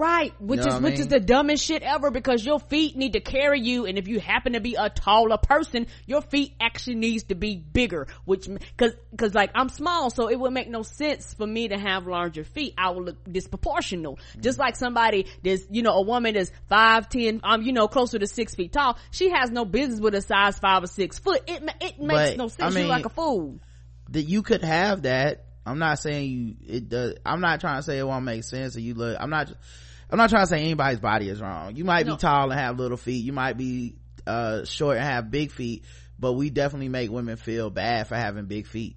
Right, 0.00 0.32
which 0.40 0.60
you 0.60 0.64
know 0.64 0.76
is 0.76 0.82
which 0.82 0.92
mean? 0.94 1.00
is 1.02 1.08
the 1.08 1.20
dumbest 1.20 1.62
shit 1.62 1.82
ever 1.82 2.10
because 2.10 2.42
your 2.42 2.58
feet 2.58 2.96
need 2.96 3.12
to 3.12 3.20
carry 3.20 3.60
you, 3.60 3.84
and 3.84 3.98
if 3.98 4.08
you 4.08 4.18
happen 4.18 4.54
to 4.54 4.60
be 4.60 4.74
a 4.74 4.88
taller 4.88 5.36
person, 5.36 5.88
your 6.06 6.22
feet 6.22 6.54
actually 6.58 6.94
needs 6.94 7.24
to 7.24 7.34
be 7.34 7.56
bigger. 7.56 8.06
Which 8.24 8.48
because 8.48 8.94
because 9.10 9.34
like 9.34 9.50
I'm 9.54 9.68
small, 9.68 10.08
so 10.08 10.30
it 10.30 10.40
would 10.40 10.54
make 10.54 10.70
no 10.70 10.80
sense 10.80 11.34
for 11.34 11.46
me 11.46 11.68
to 11.68 11.78
have 11.78 12.06
larger 12.06 12.44
feet. 12.44 12.72
I 12.78 12.92
would 12.92 13.04
look 13.04 13.24
disproportional, 13.24 14.16
mm-hmm. 14.16 14.40
just 14.40 14.58
like 14.58 14.76
somebody 14.76 15.26
that's 15.44 15.66
you 15.68 15.82
know 15.82 15.92
a 15.92 16.02
woman 16.02 16.32
that's 16.32 16.50
five 16.70 17.10
ten, 17.10 17.42
um 17.44 17.60
you 17.60 17.74
know 17.74 17.86
closer 17.86 18.18
to 18.18 18.26
six 18.26 18.54
feet 18.54 18.72
tall. 18.72 18.96
She 19.10 19.28
has 19.28 19.50
no 19.50 19.66
business 19.66 20.00
with 20.00 20.14
a 20.14 20.22
size 20.22 20.58
five 20.58 20.82
or 20.82 20.86
six 20.86 21.18
foot. 21.18 21.42
It 21.46 21.62
it 21.82 22.00
makes 22.00 22.30
but, 22.30 22.36
no 22.38 22.48
sense. 22.48 22.62
I 22.62 22.70
mean, 22.70 22.86
You're 22.86 22.96
like 22.96 23.04
a 23.04 23.10
fool. 23.10 23.60
That 24.08 24.22
you 24.22 24.42
could 24.42 24.62
have 24.62 25.02
that 25.02 25.44
I'm 25.66 25.78
not 25.78 25.98
saying 25.98 26.30
you, 26.30 26.54
it 26.66 26.88
does, 26.88 27.16
I'm 27.24 27.40
not 27.40 27.60
trying 27.60 27.76
to 27.76 27.82
say 27.82 27.98
it 27.98 28.06
won't 28.06 28.24
make 28.24 28.44
sense 28.44 28.76
or 28.76 28.80
you 28.80 28.94
look, 28.94 29.16
I'm 29.20 29.30
not, 29.30 29.52
I'm 30.10 30.18
not 30.18 30.30
trying 30.30 30.42
to 30.42 30.48
say 30.48 30.60
anybody's 30.60 31.00
body 31.00 31.28
is 31.28 31.40
wrong. 31.40 31.76
You 31.76 31.84
might 31.84 32.06
no. 32.06 32.14
be 32.14 32.20
tall 32.20 32.50
and 32.50 32.60
have 32.60 32.78
little 32.78 32.96
feet. 32.96 33.24
You 33.24 33.32
might 33.32 33.56
be, 33.56 33.96
uh, 34.26 34.64
short 34.64 34.96
and 34.96 35.06
have 35.06 35.30
big 35.30 35.50
feet, 35.52 35.84
but 36.18 36.32
we 36.32 36.50
definitely 36.50 36.88
make 36.88 37.10
women 37.10 37.36
feel 37.36 37.70
bad 37.70 38.08
for 38.08 38.16
having 38.16 38.46
big 38.46 38.66
feet. 38.66 38.96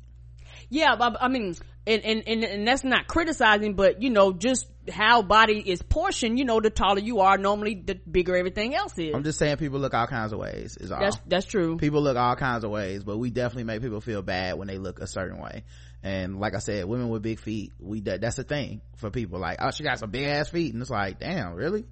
Yeah, 0.70 0.96
I 1.00 1.28
mean, 1.28 1.56
and, 1.86 2.04
and, 2.04 2.24
and, 2.26 2.44
and 2.44 2.68
that's 2.68 2.84
not 2.84 3.08
criticizing, 3.08 3.76
but 3.76 4.02
you 4.02 4.10
know, 4.10 4.34
just 4.34 4.68
how 4.90 5.22
body 5.22 5.60
is 5.60 5.82
portioned, 5.82 6.40
you 6.40 6.46
know, 6.46 6.60
the 6.60 6.70
taller 6.70 7.00
you 7.00 7.20
are, 7.20 7.38
normally 7.38 7.76
the 7.76 7.96
bigger 7.96 8.36
everything 8.36 8.74
else 8.74 8.98
is. 8.98 9.14
I'm 9.14 9.24
just 9.24 9.38
saying 9.38 9.58
people 9.58 9.80
look 9.80 9.94
all 9.94 10.08
kinds 10.08 10.34
of 10.34 10.40
ways, 10.40 10.78
is 10.78 10.92
all. 10.92 11.00
That's, 11.00 11.18
that's 11.28 11.46
true. 11.46 11.78
People 11.78 12.02
look 12.02 12.18
all 12.18 12.36
kinds 12.36 12.64
of 12.64 12.72
ways, 12.72 13.04
but 13.04 13.18
we 13.18 13.30
definitely 13.30 13.66
make 13.66 13.82
people 13.82 14.02
feel 14.02 14.22
bad 14.22 14.58
when 14.58 14.68
they 14.68 14.78
look 14.78 15.00
a 15.00 15.08
certain 15.08 15.40
way 15.40 15.64
and 16.04 16.40
like 16.40 16.54
i 16.54 16.60
said 16.60 16.86
women 16.86 17.10
with 17.10 17.22
big 17.22 17.40
feet 17.40 17.72
we 17.80 18.02
that, 18.02 18.22
that's 18.22 18.38
a 18.38 18.44
thing 18.44 18.82
for 18.98 19.10
people 19.10 19.40
like 19.40 19.58
oh 19.62 19.72
she 19.72 19.84
got 19.84 19.98
some 19.98 20.12
big 20.12 20.26
ass 20.26 20.50
feet 20.50 20.74
and 20.74 20.82
it's 20.82 20.92
like 20.92 21.20
damn 21.20 21.54
really 21.54 21.86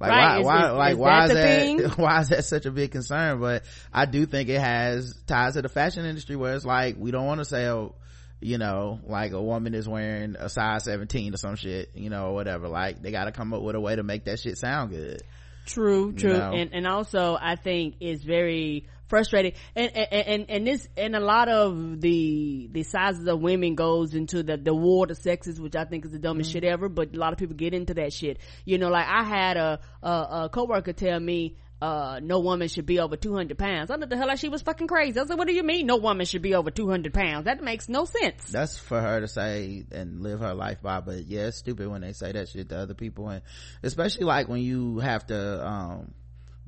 like 0.00 0.10
right. 0.10 0.44
why, 0.44 0.70
why 0.70 0.70
like 0.70 0.92
is 0.92 0.98
why 0.98 1.24
is 1.24 1.32
that 1.32 1.94
why 1.98 2.20
is 2.20 2.28
that 2.30 2.44
such 2.44 2.66
a 2.66 2.70
big 2.70 2.90
concern 2.90 3.40
but 3.40 3.64
i 3.92 4.06
do 4.06 4.26
think 4.26 4.48
it 4.48 4.60
has 4.60 5.14
ties 5.26 5.54
to 5.54 5.62
the 5.62 5.68
fashion 5.68 6.04
industry 6.04 6.36
where 6.36 6.54
it's 6.54 6.64
like 6.64 6.96
we 6.98 7.10
don't 7.10 7.26
want 7.26 7.40
to 7.40 7.44
sell 7.44 7.94
you 8.40 8.56
know 8.56 9.00
like 9.04 9.32
a 9.32 9.42
woman 9.42 9.74
is 9.74 9.88
wearing 9.88 10.36
a 10.38 10.48
size 10.48 10.84
17 10.84 11.34
or 11.34 11.36
some 11.36 11.56
shit 11.56 11.90
you 11.94 12.08
know 12.08 12.28
or 12.28 12.34
whatever 12.34 12.68
like 12.68 13.02
they 13.02 13.10
got 13.10 13.24
to 13.24 13.32
come 13.32 13.52
up 13.52 13.62
with 13.62 13.74
a 13.74 13.80
way 13.80 13.96
to 13.96 14.02
make 14.02 14.24
that 14.24 14.38
shit 14.38 14.56
sound 14.56 14.90
good 14.90 15.22
True, 15.68 16.12
true. 16.12 16.32
know? 16.32 16.52
And, 16.52 16.72
and 16.72 16.86
also 16.86 17.36
I 17.38 17.56
think 17.56 17.96
it's 18.00 18.24
very 18.24 18.86
frustrating. 19.08 19.52
And, 19.74 19.96
and, 19.96 20.26
and, 20.26 20.50
and 20.50 20.66
this, 20.66 20.88
and 20.96 21.16
a 21.16 21.20
lot 21.20 21.48
of 21.48 22.00
the, 22.00 22.68
the 22.70 22.82
sizes 22.82 23.26
of 23.26 23.40
women 23.40 23.74
goes 23.74 24.14
into 24.14 24.42
the, 24.42 24.56
the 24.56 24.74
war 24.74 25.06
to 25.06 25.14
sexes, 25.14 25.60
which 25.60 25.76
I 25.76 25.84
think 25.84 26.04
is 26.04 26.12
the 26.12 26.18
dumbest 26.18 26.52
shit 26.52 26.64
ever, 26.64 26.88
but 26.88 27.14
a 27.14 27.18
lot 27.18 27.32
of 27.32 27.38
people 27.38 27.56
get 27.56 27.74
into 27.74 27.94
that 27.94 28.12
shit. 28.12 28.38
You 28.64 28.78
know, 28.78 28.88
like 28.88 29.06
I 29.06 29.24
had 29.24 29.56
a, 29.56 29.80
a, 30.02 30.10
a 30.10 30.50
coworker 30.52 30.92
tell 30.92 31.18
me, 31.18 31.56
uh, 31.80 32.18
no 32.20 32.40
woman 32.40 32.66
should 32.68 32.86
be 32.86 32.98
over 32.98 33.16
200 33.16 33.56
pounds. 33.56 33.90
I 33.90 33.94
looked 33.94 34.10
the 34.10 34.16
hell 34.16 34.26
like 34.26 34.38
she 34.38 34.48
was 34.48 34.62
fucking 34.62 34.88
crazy. 34.88 35.18
I 35.20 35.24
said, 35.24 35.38
what 35.38 35.46
do 35.46 35.54
you 35.54 35.62
mean 35.62 35.86
no 35.86 35.96
woman 35.96 36.26
should 36.26 36.42
be 36.42 36.54
over 36.54 36.70
200 36.70 37.14
pounds? 37.14 37.44
That 37.44 37.62
makes 37.62 37.88
no 37.88 38.04
sense. 38.04 38.44
that's 38.50 38.76
for 38.76 39.00
her 39.00 39.20
to 39.20 39.28
say 39.28 39.84
and 39.92 40.20
live 40.22 40.40
her 40.40 40.54
life 40.54 40.82
by 40.82 41.00
but 41.00 41.26
yeah 41.26 41.46
it's 41.46 41.58
stupid 41.58 41.88
when 41.88 42.00
they 42.00 42.12
say 42.12 42.32
that 42.32 42.48
shit 42.48 42.68
to 42.68 42.76
other 42.76 42.94
people 42.94 43.28
and 43.28 43.42
especially 43.82 44.24
like 44.24 44.48
when 44.48 44.60
you 44.60 44.98
have 44.98 45.26
to 45.26 45.66
um 45.66 46.14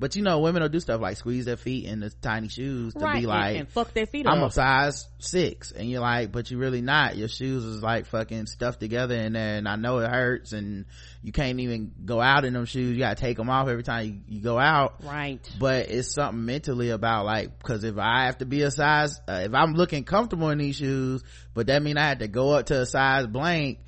but 0.01 0.15
you 0.15 0.23
know 0.23 0.39
women 0.39 0.63
will 0.63 0.69
do 0.69 0.79
stuff 0.79 0.99
like 0.99 1.15
squeeze 1.15 1.45
their 1.45 1.55
feet 1.55 1.85
in 1.85 1.99
the 1.99 2.09
tiny 2.09 2.47
shoes 2.47 2.95
to 2.95 3.01
right. 3.01 3.21
be 3.21 3.27
like 3.27 3.55
and, 3.55 3.69
fuck 3.69 3.93
their 3.93 4.07
feet 4.07 4.25
I'm 4.27 4.41
a 4.41 4.49
size 4.49 5.07
six. 5.19 5.71
And 5.71 5.89
you're 5.89 6.01
like 6.01 6.31
but 6.31 6.49
you're 6.49 6.59
really 6.59 6.81
not. 6.81 7.15
Your 7.17 7.27
shoes 7.27 7.63
is 7.63 7.83
like 7.83 8.07
fucking 8.07 8.47
stuffed 8.47 8.79
together 8.79 9.13
and 9.13 9.37
I 9.37 9.75
know 9.75 9.99
it 9.99 10.09
hurts 10.09 10.53
and 10.53 10.85
you 11.21 11.31
can't 11.31 11.59
even 11.59 11.91
go 12.03 12.19
out 12.19 12.45
in 12.45 12.53
them 12.53 12.65
shoes. 12.65 12.93
You 12.93 12.97
gotta 12.97 13.15
take 13.15 13.37
them 13.37 13.51
off 13.51 13.67
every 13.67 13.83
time 13.83 14.23
you, 14.27 14.37
you 14.37 14.41
go 14.41 14.57
out. 14.57 14.95
Right. 15.03 15.39
but 15.59 15.89
it's 15.89 16.15
something 16.15 16.45
mentally 16.45 16.89
about 16.89 17.25
like 17.25 17.59
because 17.59 17.83
if 17.83 17.97
i 17.99 18.25
have 18.25 18.39
to 18.39 18.45
be 18.45 18.63
a 18.63 18.71
size 18.71 19.19
uh, 19.27 19.43
if 19.45 19.53
i'm 19.53 19.73
looking 19.73 20.03
comfortable 20.03 20.49
in 20.49 20.57
these 20.57 20.77
shoes 20.77 21.23
but 21.53 21.67
that 21.67 21.83
mean 21.83 21.97
i 21.97 22.07
had 22.07 22.19
to 22.19 22.27
go 22.27 22.51
up 22.51 22.65
to 22.67 22.81
a 22.81 22.85
size 22.85 23.27
blank 23.27 23.79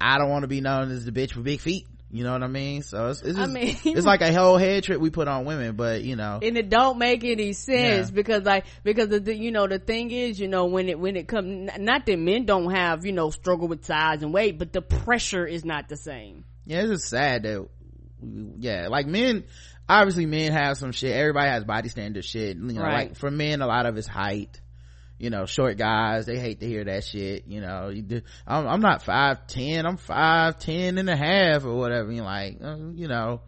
i 0.00 0.18
don't 0.18 0.30
want 0.30 0.42
to 0.42 0.48
be 0.48 0.60
known 0.60 0.90
as 0.90 1.04
the 1.04 1.12
bitch 1.12 1.36
with 1.36 1.44
big 1.44 1.60
feet 1.60 1.86
you 2.12 2.24
know 2.24 2.32
what 2.32 2.42
i 2.42 2.48
mean? 2.48 2.82
So 2.82 3.08
it's, 3.10 3.22
it's 3.22 3.38
I 3.38 3.46
mean- 3.46 3.76
it's 3.84 4.04
like 4.06 4.20
a 4.20 4.32
whole 4.32 4.56
head 4.56 4.82
trip 4.84 5.00
we 5.00 5.10
put 5.10 5.28
on 5.28 5.44
women 5.44 5.76
but 5.76 6.02
you 6.02 6.16
know. 6.16 6.40
And 6.42 6.56
it 6.58 6.68
don't 6.68 6.98
make 6.98 7.22
any 7.24 7.52
sense 7.52 8.08
Yeah. 8.08 8.14
because 8.14 8.44
like 8.44 8.64
because 8.82 9.08
the 9.08 9.34
you 9.34 9.52
know 9.52 9.66
the 9.66 9.78
thing 9.78 10.10
is 10.10 10.38
you 10.40 10.48
know 10.48 10.66
when 10.66 10.88
it 10.88 10.98
when 10.98 11.16
it 11.16 11.28
comes 11.28 11.70
not 11.78 12.06
that 12.06 12.18
men 12.18 12.46
don't 12.46 12.70
have 12.72 13.06
you 13.06 13.12
know 13.12 13.30
struggle 13.30 13.68
with 13.68 13.84
size 13.84 14.22
and 14.22 14.32
weight 14.32 14.58
but 14.58 14.72
the 14.72 14.82
pressure 14.82 15.46
is 15.46 15.64
not 15.64 15.88
the 15.88 15.96
same. 15.96 16.44
Yeah 16.66 16.80
it's 16.82 16.90
just 16.90 17.08
sad 17.08 17.44
that 17.44 17.68
yeah 18.58 18.88
like 18.88 19.06
men 19.06 19.44
obviously 19.88 20.26
men 20.26 20.52
have 20.52 20.76
some 20.76 20.92
shit. 20.92 21.12
Everybody 21.16 21.48
has 21.48 21.64
body 21.64 21.88
standard 21.88 22.24
shit 22.24 22.56
you 22.56 22.62
know 22.62 22.82
Right. 22.82 23.08
like 23.10 23.16
for 23.16 23.30
men 23.30 23.62
a 23.62 23.66
lot 23.66 23.86
of 23.86 23.96
it's 23.96 24.06
height 24.06 24.60
you 25.20 25.28
know 25.28 25.44
short 25.44 25.76
guys 25.76 26.24
they 26.26 26.38
hate 26.38 26.60
to 26.60 26.66
hear 26.66 26.82
that 26.82 27.04
shit 27.04 27.46
you 27.46 27.60
know 27.60 27.90
you 27.90 28.02
do, 28.02 28.22
I'm, 28.46 28.66
I'm 28.66 28.80
not 28.80 29.02
five 29.02 29.46
ten 29.46 29.84
i'm 29.86 29.98
five 29.98 30.58
ten 30.58 30.96
and 30.96 31.08
a 31.10 31.16
half 31.16 31.64
or 31.64 31.74
whatever 31.74 32.10
you 32.10 32.22
like 32.22 32.56
uh, 32.64 32.76
you 32.94 33.06
know 33.06 33.42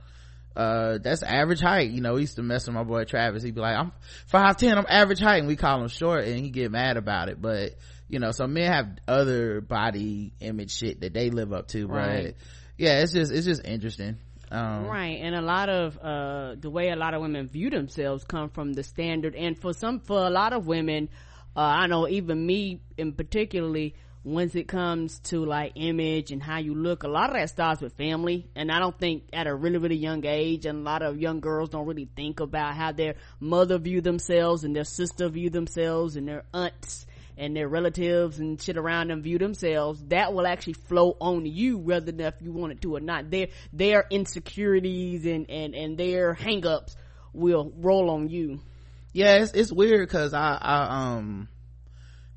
uh 0.55 0.99
that's 1.02 1.23
average 1.23 1.61
height 1.61 1.91
you 1.91 2.02
know 2.02 2.14
we 2.14 2.21
used 2.21 2.37
to 2.37 2.43
mess 2.43 2.67
with 2.67 2.75
my 2.75 2.85
boy 2.85 3.05
travis 3.05 3.43
he'd 3.43 3.55
be 3.55 3.61
like 3.62 3.75
i'm 3.76 3.91
five 4.26 4.59
ten 4.59 4.76
i'm 4.76 4.85
average 4.87 5.19
height 5.21 5.38
and 5.38 5.49
we 5.49 5.57
call 5.57 5.81
him 5.81 5.88
short 5.88 6.25
and 6.26 6.38
he 6.38 6.50
get 6.50 6.71
mad 6.71 6.99
about 6.99 7.31
it 7.31 7.41
but 7.41 7.71
you 8.09 8.19
know 8.19 8.33
so 8.33 8.47
men 8.47 8.71
have 8.71 8.87
other 9.09 9.62
body 9.62 10.35
image 10.41 10.73
shit 10.76 11.00
that 11.00 11.14
they 11.14 11.31
live 11.31 11.55
up 11.55 11.69
to 11.69 11.87
Right. 11.87 12.25
but 12.26 12.35
yeah 12.76 13.00
it's 13.00 13.14
just 13.14 13.33
it's 13.33 13.47
just 13.47 13.64
interesting 13.64 14.19
um 14.50 14.85
right 14.85 15.19
and 15.23 15.35
a 15.35 15.41
lot 15.41 15.71
of 15.71 15.97
uh 15.97 16.55
the 16.61 16.69
way 16.69 16.91
a 16.91 16.97
lot 16.97 17.14
of 17.14 17.23
women 17.23 17.49
view 17.49 17.71
themselves 17.71 18.25
come 18.25 18.50
from 18.50 18.75
the 18.75 18.83
standard 18.83 19.35
and 19.35 19.59
for 19.59 19.73
some 19.73 20.00
for 20.00 20.26
a 20.26 20.31
lot 20.31 20.52
of 20.52 20.67
women 20.67 21.09
uh 21.56 21.61
i 21.61 21.87
know 21.87 22.09
even 22.09 22.44
me 22.44 22.80
in 22.97 23.12
particularly 23.12 23.94
once 24.25 24.54
it 24.54 24.68
comes 24.68 25.18
to 25.18 25.44
like 25.44 25.73
image 25.75 26.30
and 26.30 26.42
how 26.42 26.59
you 26.59 26.75
look 26.75 27.02
a 27.02 27.09
lot 27.09 27.30
of 27.30 27.35
that 27.35 27.49
starts 27.49 27.80
with 27.80 27.92
family 27.94 28.49
and 28.54 28.71
i 28.71 28.78
don't 28.78 28.99
think 28.99 29.25
at 29.32 29.47
a 29.47 29.54
really 29.54 29.78
really 29.78 29.97
young 29.97 30.25
age 30.25 30.64
and 30.66 30.78
a 30.78 30.82
lot 30.82 31.02
of 31.02 31.18
young 31.18 31.40
girls 31.40 31.68
don't 31.68 31.87
really 31.87 32.09
think 32.16 32.40
about 32.40 32.75
how 32.75 32.92
their 32.92 33.14
mother 33.40 33.78
view 33.78 34.00
themselves 34.00 34.64
and 34.64 34.76
their 34.76 34.85
sister 34.85 35.28
view 35.28 35.50
themselves 35.50 36.16
and 36.16 36.28
their 36.28 36.44
aunts 36.54 37.06
and 37.37 37.56
their 37.56 37.68
relatives 37.68 38.38
and 38.38 38.61
shit 38.61 38.76
around 38.76 39.09
them 39.09 39.23
view 39.23 39.38
themselves, 39.38 40.02
that 40.09 40.32
will 40.32 40.47
actually 40.47 40.75
flow 40.75 41.16
on 41.21 41.47
you 41.47 41.82
than 42.00 42.21
if 42.21 42.35
you 42.40 42.52
want 42.52 42.73
it 42.73 42.82
to 42.82 42.97
or 42.97 43.00
not. 43.00 43.30
Their 43.30 43.49
their 43.73 44.04
insecurities 44.11 45.25
and 45.26 45.49
and 45.50 45.75
and 45.75 45.99
their 45.99 46.35
hangups 46.35 46.94
will 47.32 47.73
roll 47.76 48.11
on 48.11 48.28
you. 48.28 48.61
Yeah 49.12 49.37
it's, 49.37 49.52
it's 49.52 49.73
weird 49.73 50.07
because 50.07 50.35
I, 50.35 50.59
I 50.61 51.16
um 51.16 51.49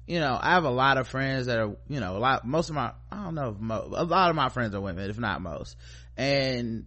you 0.08 0.20
know 0.20 0.38
i 0.40 0.52
have 0.52 0.66
a 0.66 0.70
lot 0.70 0.98
of 0.98 1.08
friends 1.08 1.48
that 1.48 1.58
are 1.58 1.76
you 1.88 2.00
know 2.00 2.18
a 2.18 2.20
lot 2.20 2.46
most 2.46 2.70
of 2.70 2.76
my 2.76 2.92
i 3.12 3.24
don't 3.24 3.36
know 3.36 3.50
if 3.50 3.60
mo- 3.60 3.92
a 3.96 4.04
lot 4.04 4.30
of 4.30 4.36
my 4.36 4.50
friends 4.50 4.76
are 4.76 4.82
women 4.82 5.10
if 5.10 5.18
not 5.20 5.42
most. 5.42 5.76
And 6.18 6.86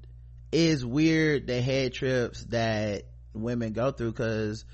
it's 0.50 0.82
weird 0.82 1.46
the 1.46 1.60
head 1.60 1.92
trips 1.92 2.44
that 2.46 3.04
women 3.34 3.72
go 3.72 3.90
through 3.90 4.12
because 4.12 4.64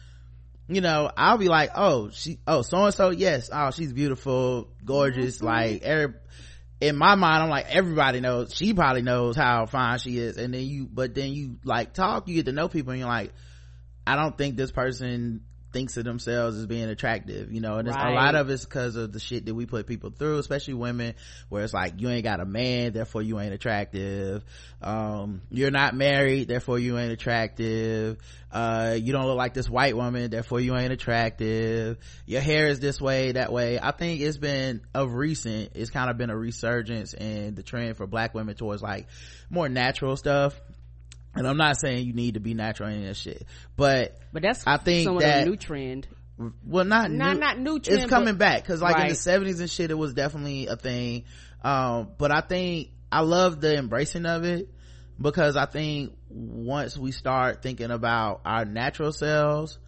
you 0.68 0.80
know 0.80 1.10
i'll 1.16 1.38
be 1.38 1.48
like 1.48 1.70
oh 1.74 2.10
she 2.10 2.38
oh 2.46 2.62
so 2.62 2.84
and 2.84 2.94
so 2.94 3.10
yes 3.10 3.50
oh 3.52 3.70
she's 3.70 3.92
beautiful 3.92 4.68
gorgeous 4.84 5.42
like 5.42 5.82
every 5.82 6.14
in 6.80 6.96
my 6.96 7.14
mind 7.16 7.42
i'm 7.42 7.50
like 7.50 7.66
everybody 7.68 8.20
knows 8.20 8.54
she 8.54 8.72
probably 8.72 9.02
knows 9.02 9.36
how 9.36 9.66
fine 9.66 9.98
she 9.98 10.18
is. 10.18 10.36
And 10.36 10.54
then 10.54 10.62
you 10.62 10.86
but 10.90 11.14
then 11.14 11.32
you 11.32 11.58
like 11.64 11.92
talk 11.92 12.28
you 12.28 12.36
get 12.36 12.46
to 12.46 12.52
know 12.52 12.68
people 12.68 12.92
and 12.92 13.00
you're 13.00 13.08
like 13.08 13.32
I 14.06 14.16
don't 14.16 14.36
think 14.36 14.56
this 14.56 14.70
person 14.70 15.42
thinks 15.74 15.96
of 15.96 16.04
themselves 16.04 16.56
as 16.56 16.66
being 16.66 16.88
attractive, 16.88 17.52
you 17.52 17.60
know, 17.60 17.78
and 17.78 17.88
it's, 17.88 17.96
a 17.96 18.10
lot 18.10 18.36
of 18.36 18.48
it's 18.48 18.64
because 18.64 18.94
of 18.94 19.12
the 19.12 19.18
shit 19.18 19.44
that 19.44 19.54
we 19.54 19.66
put 19.66 19.88
people 19.88 20.10
through, 20.10 20.38
especially 20.38 20.74
women, 20.74 21.14
where 21.48 21.64
it's 21.64 21.74
like, 21.74 22.00
you 22.00 22.08
ain't 22.08 22.22
got 22.22 22.40
a 22.40 22.44
man, 22.46 22.92
therefore 22.92 23.22
you 23.22 23.40
ain't 23.40 23.52
attractive. 23.52 24.44
Um, 24.80 25.42
you're 25.50 25.72
not 25.72 25.94
married, 25.94 26.46
therefore 26.46 26.78
you 26.78 26.96
ain't 26.96 27.12
attractive. 27.12 28.18
Uh, 28.52 28.96
you 28.96 29.12
don't 29.12 29.26
look 29.26 29.36
like 29.36 29.52
this 29.52 29.68
white 29.68 29.96
woman, 29.96 30.30
therefore 30.30 30.60
you 30.60 30.76
ain't 30.76 30.92
attractive. 30.92 31.98
Your 32.24 32.40
hair 32.40 32.68
is 32.68 32.78
this 32.78 33.00
way, 33.00 33.32
that 33.32 33.52
way. 33.52 33.80
I 33.82 33.90
think 33.90 34.20
it's 34.20 34.38
been 34.38 34.82
of 34.94 35.12
recent, 35.14 35.72
it's 35.74 35.90
kind 35.90 36.08
of 36.08 36.16
been 36.16 36.30
a 36.30 36.36
resurgence 36.36 37.14
in 37.14 37.56
the 37.56 37.64
trend 37.64 37.96
for 37.96 38.06
black 38.06 38.32
women 38.32 38.54
towards 38.54 38.80
like 38.80 39.08
more 39.50 39.68
natural 39.68 40.16
stuff. 40.16 40.54
And 41.36 41.46
I'm 41.46 41.56
not 41.56 41.76
saying 41.78 42.06
you 42.06 42.12
need 42.12 42.34
to 42.34 42.40
be 42.40 42.54
natural 42.54 42.88
in 42.90 43.04
that 43.04 43.16
shit, 43.16 43.44
but 43.76 44.16
But 44.32 44.42
that's 44.42 44.64
I 44.66 44.76
think 44.76 45.04
some 45.06 45.18
that- 45.18 45.38
of 45.40 45.44
the 45.44 45.50
new 45.50 45.56
trend. 45.56 46.06
well 46.66 46.84
not 46.84 47.10
Not- 47.10 47.34
new, 47.34 47.40
not 47.40 47.58
new 47.58 47.78
trend, 47.80 48.00
it's 48.02 48.10
coming 48.10 48.34
but- 48.34 48.38
back 48.38 48.62
because 48.62 48.80
like 48.82 49.00
in 49.02 49.08
the 49.08 49.14
70s 49.14 49.60
and 49.60 49.70
shit 49.70 49.90
it 49.90 49.98
was 49.98 50.14
definitely 50.14 50.66
a 50.66 50.76
thing. 50.76 51.24
Um 51.62 52.08
but 52.18 52.30
i 52.32 52.40
think 52.40 52.90
i 53.12 53.20
love 53.20 53.60
the 53.60 53.76
embracing 53.78 54.26
of 54.26 54.44
it 54.44 54.68
because 55.20 55.56
i 55.56 55.64
think 55.66 56.12
once 56.28 56.98
we 56.98 57.12
start 57.12 57.62
thinking 57.62 57.90
about 57.92 58.40
our 58.44 58.64
natural 58.64 59.12
selves 59.12 59.78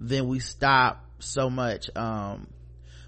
then 0.00 0.26
we 0.26 0.40
stop 0.40 1.04
so 1.20 1.48
much 1.48 1.88
um 1.96 2.48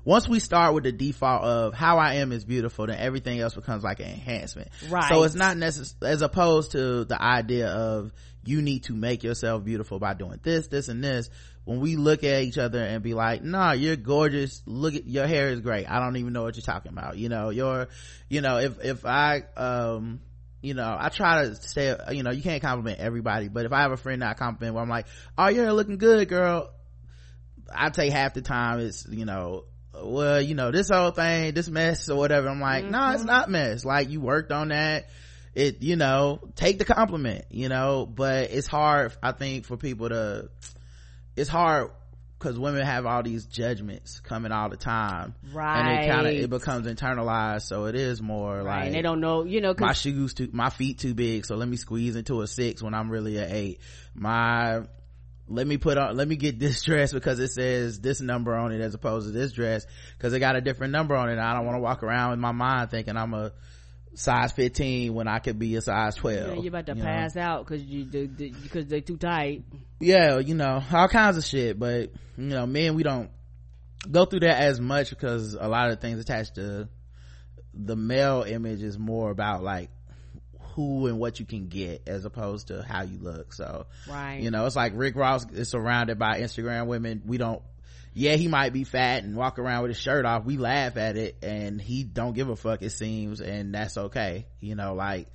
once 0.06 0.28
we 0.28 0.38
start 0.38 0.72
with 0.72 0.84
the 0.84 0.92
default 0.92 1.42
of 1.42 1.74
how 1.74 1.98
I 1.98 2.14
am 2.14 2.30
is 2.30 2.44
beautiful, 2.44 2.86
then 2.86 2.96
everything 2.96 3.40
else 3.40 3.56
becomes 3.56 3.82
like 3.82 3.98
an 3.98 4.06
enhancement. 4.06 4.68
Right. 4.88 5.08
So 5.08 5.24
it's 5.24 5.34
not 5.34 5.56
necessary, 5.56 6.12
as 6.12 6.22
opposed 6.22 6.72
to 6.72 7.04
the 7.04 7.20
idea 7.20 7.68
of 7.68 8.12
you 8.44 8.62
need 8.62 8.84
to 8.84 8.92
make 8.92 9.24
yourself 9.24 9.64
beautiful 9.64 9.98
by 9.98 10.14
doing 10.14 10.38
this, 10.44 10.68
this, 10.68 10.88
and 10.88 11.02
this. 11.02 11.28
When 11.64 11.80
we 11.80 11.96
look 11.96 12.22
at 12.22 12.42
each 12.42 12.56
other 12.56 12.78
and 12.78 13.02
be 13.02 13.14
like, 13.14 13.42
nah, 13.42 13.72
you're 13.72 13.96
gorgeous. 13.96 14.62
Look 14.64 14.94
at, 14.94 15.08
your 15.08 15.26
hair 15.26 15.48
is 15.48 15.58
great. 15.60 15.90
I 15.90 15.98
don't 15.98 16.16
even 16.16 16.32
know 16.32 16.44
what 16.44 16.54
you're 16.54 16.62
talking 16.62 16.92
about. 16.92 17.18
You 17.18 17.28
know, 17.28 17.50
your, 17.50 17.88
you 18.30 18.42
know, 18.42 18.58
if, 18.58 18.78
if 18.84 19.04
I, 19.04 19.42
um, 19.56 20.20
you 20.62 20.74
know, 20.74 20.96
I 20.96 21.08
try 21.08 21.46
to 21.46 21.56
say, 21.56 21.96
you 22.12 22.22
know, 22.22 22.30
you 22.30 22.42
can't 22.42 22.62
compliment 22.62 23.00
everybody, 23.00 23.48
but 23.48 23.66
if 23.66 23.72
I 23.72 23.80
have 23.80 23.90
a 23.90 23.96
friend 23.96 24.22
that 24.22 24.30
I 24.30 24.34
compliment 24.34 24.74
where 24.74 24.84
I'm 24.84 24.88
like, 24.88 25.08
oh, 25.36 25.48
you're 25.48 25.72
looking 25.72 25.98
good, 25.98 26.28
girl. 26.28 26.70
I 27.74 27.90
take 27.90 28.12
half 28.12 28.34
the 28.34 28.42
time 28.42 28.78
it's, 28.78 29.04
you 29.10 29.24
know, 29.24 29.64
well, 30.02 30.40
you 30.40 30.54
know, 30.54 30.70
this 30.70 30.90
whole 30.90 31.10
thing, 31.10 31.54
this 31.54 31.68
mess 31.68 32.08
or 32.08 32.16
whatever. 32.16 32.48
I'm 32.48 32.60
like, 32.60 32.84
no, 32.84 33.10
it's 33.10 33.20
mm-hmm. 33.20 33.26
not 33.26 33.50
mess. 33.50 33.84
Like 33.84 34.10
you 34.10 34.20
worked 34.20 34.52
on 34.52 34.68
that. 34.68 35.08
It, 35.54 35.82
you 35.82 35.96
know, 35.96 36.40
take 36.54 36.78
the 36.78 36.84
compliment, 36.84 37.46
you 37.50 37.70
know, 37.70 38.04
but 38.04 38.50
it's 38.50 38.66
hard, 38.66 39.16
I 39.22 39.32
think, 39.32 39.64
for 39.64 39.78
people 39.78 40.10
to, 40.10 40.50
it's 41.34 41.48
hard 41.48 41.92
because 42.38 42.58
women 42.58 42.84
have 42.84 43.06
all 43.06 43.22
these 43.22 43.46
judgments 43.46 44.20
coming 44.20 44.52
all 44.52 44.68
the 44.68 44.76
time. 44.76 45.34
right 45.54 45.78
And 45.78 46.04
it 46.04 46.10
kind 46.12 46.26
of, 46.26 46.34
it 46.34 46.50
becomes 46.50 46.86
internalized. 46.86 47.62
So 47.62 47.86
it 47.86 47.94
is 47.94 48.20
more 48.20 48.56
Right. 48.56 48.64
like, 48.64 48.86
And 48.88 48.94
they 48.94 49.00
don't 49.00 49.20
know, 49.20 49.44
you 49.44 49.62
know, 49.62 49.74
my 49.78 49.94
shoes 49.94 50.34
too 50.34 50.50
my 50.52 50.68
feet 50.68 50.98
too 50.98 51.14
big 51.14 51.46
so 51.46 51.56
let 51.56 51.68
me 51.68 51.78
squeeze 51.78 52.16
into 52.16 52.42
a 52.42 52.46
six 52.46 52.82
when 52.82 52.92
i'm 52.92 53.10
really 53.10 53.38
a 53.38 53.46
eight 53.50 53.80
my 54.14 54.82
let 55.48 55.66
me 55.66 55.76
put 55.76 55.96
on 55.98 56.16
let 56.16 56.26
me 56.26 56.36
get 56.36 56.58
this 56.58 56.82
dress 56.84 57.12
because 57.12 57.38
it 57.38 57.48
says 57.48 58.00
this 58.00 58.20
number 58.20 58.54
on 58.54 58.72
it 58.72 58.80
as 58.80 58.94
opposed 58.94 59.26
to 59.26 59.32
this 59.32 59.52
dress 59.52 59.86
because 60.16 60.32
it 60.32 60.40
got 60.40 60.56
a 60.56 60.60
different 60.60 60.92
number 60.92 61.14
on 61.14 61.28
it 61.28 61.38
i 61.38 61.54
don't 61.54 61.64
want 61.64 61.76
to 61.76 61.80
walk 61.80 62.02
around 62.02 62.30
with 62.30 62.38
my 62.38 62.52
mind 62.52 62.90
thinking 62.90 63.16
i'm 63.16 63.34
a 63.34 63.52
size 64.14 64.52
15 64.52 65.14
when 65.14 65.28
i 65.28 65.38
could 65.38 65.58
be 65.58 65.76
a 65.76 65.80
size 65.80 66.14
12 66.16 66.36
yeah, 66.36 66.54
you're 66.54 66.68
about 66.68 66.86
to 66.86 66.92
you 66.92 66.98
know? 66.98 67.04
pass 67.04 67.36
out 67.36 67.66
cause 67.66 67.82
you, 67.82 68.06
because 68.06 68.86
they're 68.86 69.00
too 69.00 69.18
tight. 69.18 69.64
yeah 70.00 70.38
you 70.38 70.54
know 70.54 70.82
all 70.92 71.08
kinds 71.08 71.36
of 71.36 71.44
shit 71.44 71.78
but 71.78 72.10
you 72.36 72.46
know 72.46 72.66
men 72.66 72.94
we 72.94 73.02
don't 73.02 73.30
go 74.10 74.24
through 74.24 74.40
that 74.40 74.60
as 74.60 74.80
much 74.80 75.10
because 75.10 75.54
a 75.54 75.68
lot 75.68 75.90
of 75.90 76.00
things 76.00 76.18
attached 76.20 76.54
to 76.54 76.88
the 77.74 77.96
male 77.96 78.42
image 78.42 78.82
is 78.82 78.98
more 78.98 79.30
about 79.30 79.62
like 79.62 79.90
who 80.76 81.06
and 81.06 81.18
what 81.18 81.40
you 81.40 81.46
can 81.46 81.68
get 81.68 82.02
as 82.06 82.26
opposed 82.26 82.68
to 82.68 82.82
how 82.82 83.02
you 83.02 83.18
look. 83.18 83.52
So 83.54 83.86
right. 84.08 84.40
you 84.40 84.50
know 84.50 84.66
it's 84.66 84.76
like 84.76 84.92
rick 84.94 85.16
ross 85.16 85.50
is 85.50 85.70
surrounded 85.70 86.18
by 86.18 86.40
instagram 86.40 86.86
women. 86.86 87.22
We 87.26 87.38
don't 87.38 87.62
yeah 88.12 88.36
he 88.36 88.46
might 88.46 88.72
be 88.72 88.84
fat 88.84 89.24
and 89.24 89.34
walk 89.34 89.58
around 89.58 89.82
with 89.82 89.90
his 89.90 89.98
shirt 89.98 90.26
off. 90.26 90.44
We 90.44 90.58
laugh 90.58 90.98
at 90.98 91.16
it 91.16 91.38
and 91.42 91.80
he 91.80 92.04
don't 92.04 92.34
give 92.34 92.50
a 92.50 92.56
fuck 92.56 92.82
it 92.82 92.90
seems 92.90 93.40
and 93.40 93.74
that's 93.74 93.96
okay. 93.96 94.46
You 94.60 94.74
know 94.74 94.94
like 94.94 95.28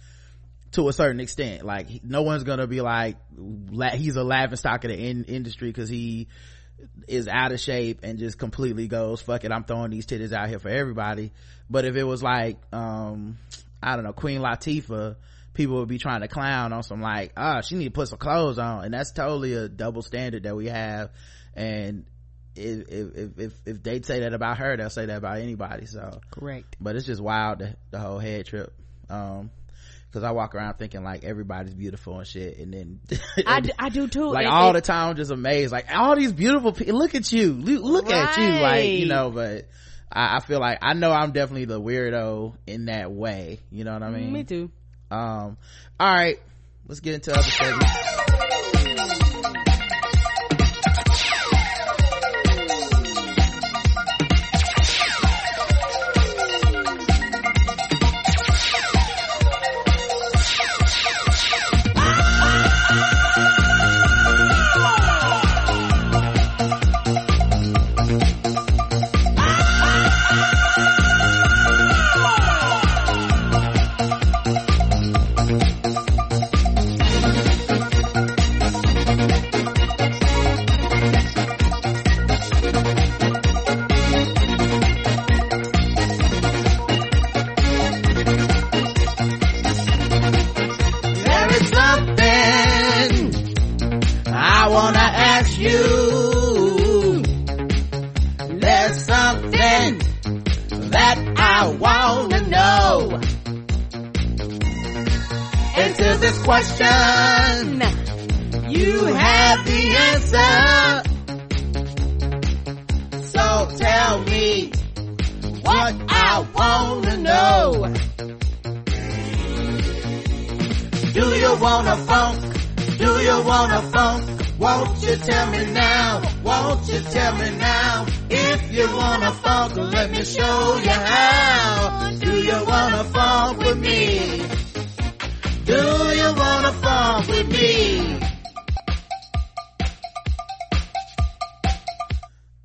to 0.73 0.87
a 0.87 0.93
certain 0.93 1.19
extent. 1.19 1.65
Like 1.65 2.03
no 2.03 2.21
one's 2.21 2.43
gonna 2.43 2.67
be 2.67 2.81
like 2.81 3.17
he's 3.93 4.15
a 4.15 4.23
laughing 4.23 4.57
stock 4.57 4.83
of 4.85 4.91
the 4.91 4.97
in- 4.97 5.25
industry 5.25 5.69
because 5.69 5.89
he 5.89 6.27
is 7.07 7.27
out 7.27 7.51
of 7.51 7.59
shape 7.59 8.01
and 8.03 8.19
just 8.19 8.37
completely 8.39 8.87
goes 8.87 9.21
fuck 9.21 9.43
it 9.43 9.51
i'm 9.51 9.63
throwing 9.63 9.91
these 9.91 10.07
titties 10.07 10.33
out 10.33 10.49
here 10.49 10.57
for 10.57 10.69
everybody. 10.69 11.31
But 11.69 11.85
if 11.85 11.95
it 11.95 12.03
was 12.03 12.23
like 12.23 12.57
um 12.73 13.37
i 13.81 13.95
don't 13.95 14.03
know 14.03 14.13
queen 14.13 14.41
latifah 14.41 15.15
people 15.53 15.77
would 15.77 15.89
be 15.89 15.97
trying 15.97 16.21
to 16.21 16.27
clown 16.27 16.73
on 16.73 16.83
some 16.83 17.01
like 17.01 17.33
ah 17.35 17.57
oh, 17.57 17.61
she 17.61 17.75
need 17.75 17.85
to 17.85 17.91
put 17.91 18.07
some 18.07 18.19
clothes 18.19 18.57
on 18.57 18.85
and 18.85 18.93
that's 18.93 19.11
totally 19.11 19.53
a 19.53 19.67
double 19.67 20.01
standard 20.01 20.43
that 20.43 20.55
we 20.55 20.67
have 20.67 21.09
and 21.55 22.05
if 22.55 22.87
if 22.89 23.39
if, 23.39 23.53
if 23.65 23.83
they 23.83 24.01
say 24.01 24.21
that 24.21 24.33
about 24.33 24.57
her 24.57 24.77
they'll 24.77 24.89
say 24.89 25.05
that 25.05 25.17
about 25.17 25.39
anybody 25.39 25.85
so 25.85 26.19
correct 26.31 26.75
but 26.79 26.95
it's 26.95 27.05
just 27.05 27.21
wild 27.21 27.59
the, 27.59 27.75
the 27.91 27.99
whole 27.99 28.19
head 28.19 28.45
trip 28.45 28.73
um 29.09 29.49
because 30.11 30.23
I 30.25 30.31
walk 30.31 30.55
around 30.55 30.73
thinking 30.73 31.03
like 31.03 31.23
everybody's 31.23 31.73
beautiful 31.73 32.17
and 32.17 32.27
shit, 32.27 32.57
and 32.57 32.73
then 32.73 32.99
I, 33.47 33.61
I 33.79 33.89
do 33.89 34.09
too. 34.09 34.25
Like 34.25 34.45
all 34.45 34.73
the 34.73 34.81
time, 34.81 35.11
I'm 35.11 35.15
just 35.15 35.31
amazed. 35.31 35.71
Like 35.71 35.85
all 35.89 36.17
these 36.17 36.33
beautiful 36.33 36.73
people. 36.73 36.97
Look 36.97 37.15
at 37.15 37.31
you. 37.31 37.53
Look 37.53 38.09
right. 38.09 38.27
at 38.27 38.37
you. 38.37 38.59
Like 38.59 38.89
you 38.89 39.05
know, 39.05 39.29
but 39.29 39.69
I, 40.11 40.37
I, 40.37 40.39
feel 40.41 40.59
like 40.59 40.79
I 40.81 40.93
know 40.93 41.11
I'm 41.11 41.31
definitely 41.31 41.65
the 41.65 41.79
weirdo 41.79 42.55
in 42.67 42.85
that 42.85 43.11
way. 43.11 43.59
You 43.71 43.85
know 43.85 43.93
what 43.93 44.03
I 44.03 44.09
mean? 44.09 44.33
Me 44.33 44.43
too. 44.43 44.69
Um. 45.11 45.57
All 45.99 46.13
right, 46.13 46.39
let's 46.87 47.01
get 47.01 47.15
into 47.15 47.33
other 47.33 47.43
segments. 47.43 48.20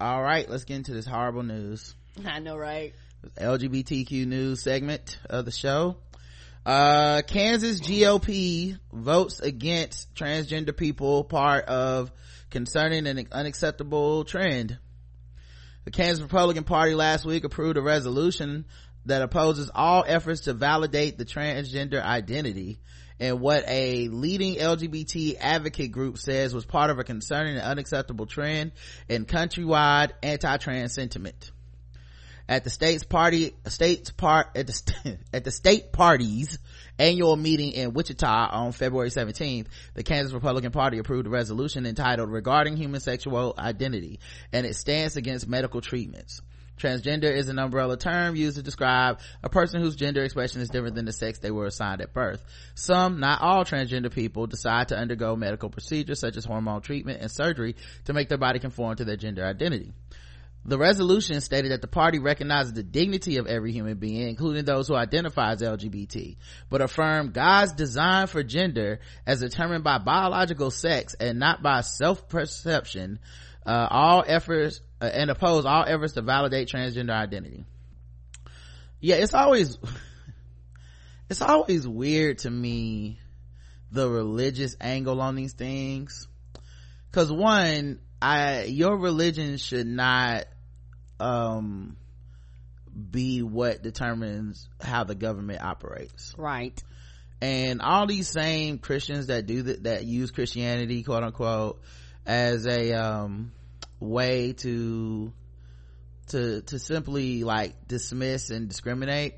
Into 0.01 0.93
this 0.93 1.07
horrible 1.07 1.43
news. 1.43 1.95
I 2.25 2.39
know, 2.39 2.57
right? 2.57 2.95
LGBTQ 3.39 4.27
news 4.27 4.63
segment 4.63 5.19
of 5.29 5.45
the 5.45 5.51
show. 5.51 5.97
Uh, 6.65 7.23
Kansas 7.23 7.81
GOP 7.81 8.79
votes 8.93 9.41
against 9.41 10.15
transgender 10.15 10.77
people, 10.77 11.25
part 11.25 11.67
of 11.67 12.11
concerning 12.51 13.07
an 13.07 13.27
unacceptable 13.31 14.25
trend. 14.25 14.79
The 15.85 15.93
Kansas 15.93 16.23
Republican 16.23 16.65
Party 16.65 16.95
last 16.95 17.25
week 17.25 17.45
approved 17.45 17.77
a 17.77 17.83
resolution 17.83 18.65
that 19.05 19.23
opposes 19.23 19.71
all 19.73 20.05
efforts 20.07 20.43
to 20.43 20.53
validate 20.53 21.17
the 21.17 21.25
transgender 21.25 22.03
identity 22.03 22.81
and 23.19 23.41
what 23.41 23.65
a 23.67 24.09
leading 24.09 24.57
LGBT 24.57 25.37
advocate 25.41 25.93
group 25.93 26.19
says 26.19 26.55
was 26.55 26.65
part 26.65 26.91
of 26.91 26.99
a 26.99 27.05
concerning 27.05 27.55
and 27.55 27.63
unacceptable 27.63 28.27
trend 28.27 28.73
in 29.09 29.25
countrywide 29.25 30.13
anti-trans 30.23 30.95
sentiment. 30.95 31.51
At 32.49 32.63
the 32.63 32.71
state's 32.71 33.03
party, 33.03 33.55
state's 33.67 34.11
part, 34.11 34.49
at 34.55 34.69
the, 34.69 35.19
at 35.33 35.43
the 35.43 35.51
state 35.51 35.93
party's 35.93 36.59
annual 36.99 37.37
meeting 37.37 37.73
in 37.73 37.93
Wichita 37.93 38.49
on 38.53 38.71
February 38.73 39.11
17th, 39.11 39.67
the 39.95 40.05
Kansas 40.05 40.33
Republican 40.33 40.71
Party 40.71 40.99
approved 40.99 41.27
a 41.27 41.31
resolution 41.31 41.87
entitled 41.87 42.31
regarding 42.31 42.77
human 42.77 43.01
sexual 43.01 43.55
identity 43.59 44.21
and 44.53 44.65
its 44.65 44.79
stance 44.79 45.17
against 45.17 45.49
medical 45.49 45.81
treatments. 45.81 46.41
Transgender 46.79 47.35
is 47.35 47.49
an 47.49 47.59
umbrella 47.59 47.97
term 47.97 48.37
used 48.37 48.57
to 48.57 48.63
describe 48.63 49.21
a 49.43 49.49
person 49.49 49.81
whose 49.81 49.97
gender 49.97 50.23
expression 50.23 50.61
is 50.61 50.69
different 50.69 50.95
than 50.95 51.07
the 51.07 51.13
sex 51.13 51.39
they 51.39 51.51
were 51.51 51.67
assigned 51.67 52.01
at 52.01 52.13
birth. 52.13 52.45
Some, 52.75 53.21
not 53.21 53.41
all 53.41 53.65
transgender 53.65 54.13
people 54.13 54.47
decide 54.47 54.89
to 54.89 54.97
undergo 54.97 55.37
medical 55.37 55.71
procedures 55.71 56.21
such 56.21 56.37
as 56.37 56.45
hormone 56.45 56.83
treatment 56.83 57.21
and 57.21 57.31
surgery 57.31 57.77
to 58.05 58.13
make 58.13 58.29
their 58.29 58.39
body 58.39 58.59
conform 58.59 58.97
to 58.97 59.05
their 59.05 59.17
gender 59.17 59.45
identity. 59.45 59.93
The 60.69 60.79
resolution 60.79 61.41
stated 61.41 61.71
that 61.71 61.81
the 61.81 61.87
party 61.87 62.19
recognizes 62.19 62.73
the 62.73 62.83
dignity 62.83 63.37
of 63.37 63.47
every 63.47 63.71
human 63.71 63.99
being, 63.99 64.29
including 64.29 64.65
those 64.65 64.89
who 64.89 64.97
identify 64.97 65.53
as 65.53 65.63
LGBT, 65.63 66.37
but 66.69 66.83
affirmed 66.83 67.33
God's 67.33 67.73
design 67.73 68.27
for 68.27 68.43
gender 68.43 68.99
as 69.25 69.41
determined 69.41 69.85
by 69.85 69.99
biological 69.99 70.73
sex 70.73 71.15
and 71.15 71.39
not 71.39 71.63
by 71.63 71.83
self-perception, 71.83 73.21
uh, 73.67 73.89
all 73.91 74.25
efforts 74.27 74.81
uh, 75.01 75.11
and 75.13 75.29
oppose 75.31 75.67
all 75.67 75.85
efforts 75.87 76.15
to 76.15 76.23
validate 76.23 76.69
transgender 76.69 77.11
identity. 77.11 77.65
Yeah 79.01 79.17
it's 79.17 79.35
always 79.35 79.79
it's 81.29 81.43
always 81.43 81.87
weird 81.87 82.39
to 82.39 82.51
me 82.51 83.19
the 83.91 84.09
religious 84.09 84.77
angle 84.81 85.21
on 85.21 85.35
these 85.35 85.53
things. 85.53 86.29
Because 87.11 87.31
one 87.31 87.99
i 88.23 88.63
your 88.63 88.97
religion 88.97 89.59
should 89.59 89.87
not 89.87 90.45
um 91.21 91.97
be 93.11 93.43
what 93.43 93.83
determines 93.83 94.69
how 94.81 95.05
the 95.05 95.15
government 95.15 95.61
operates. 95.61 96.35
Right. 96.39 96.83
And 97.43 97.83
all 97.83 98.07
these 98.07 98.29
same 98.29 98.79
christians 98.79 99.27
that 99.27 99.47
do 99.47 99.63
that 99.63 99.83
that 99.83 100.05
use 100.05 100.31
christianity 100.31 101.03
quote 101.03 101.23
unquote 101.23 101.83
as 102.25 102.67
a 102.67 102.93
um 102.95 103.53
way 104.01 104.53
to 104.53 105.33
to 106.29 106.63
to 106.63 106.79
simply 106.79 107.45
like 107.45 107.87
dismiss 107.87 108.51
and 108.51 108.69
discriminate. 108.69 109.35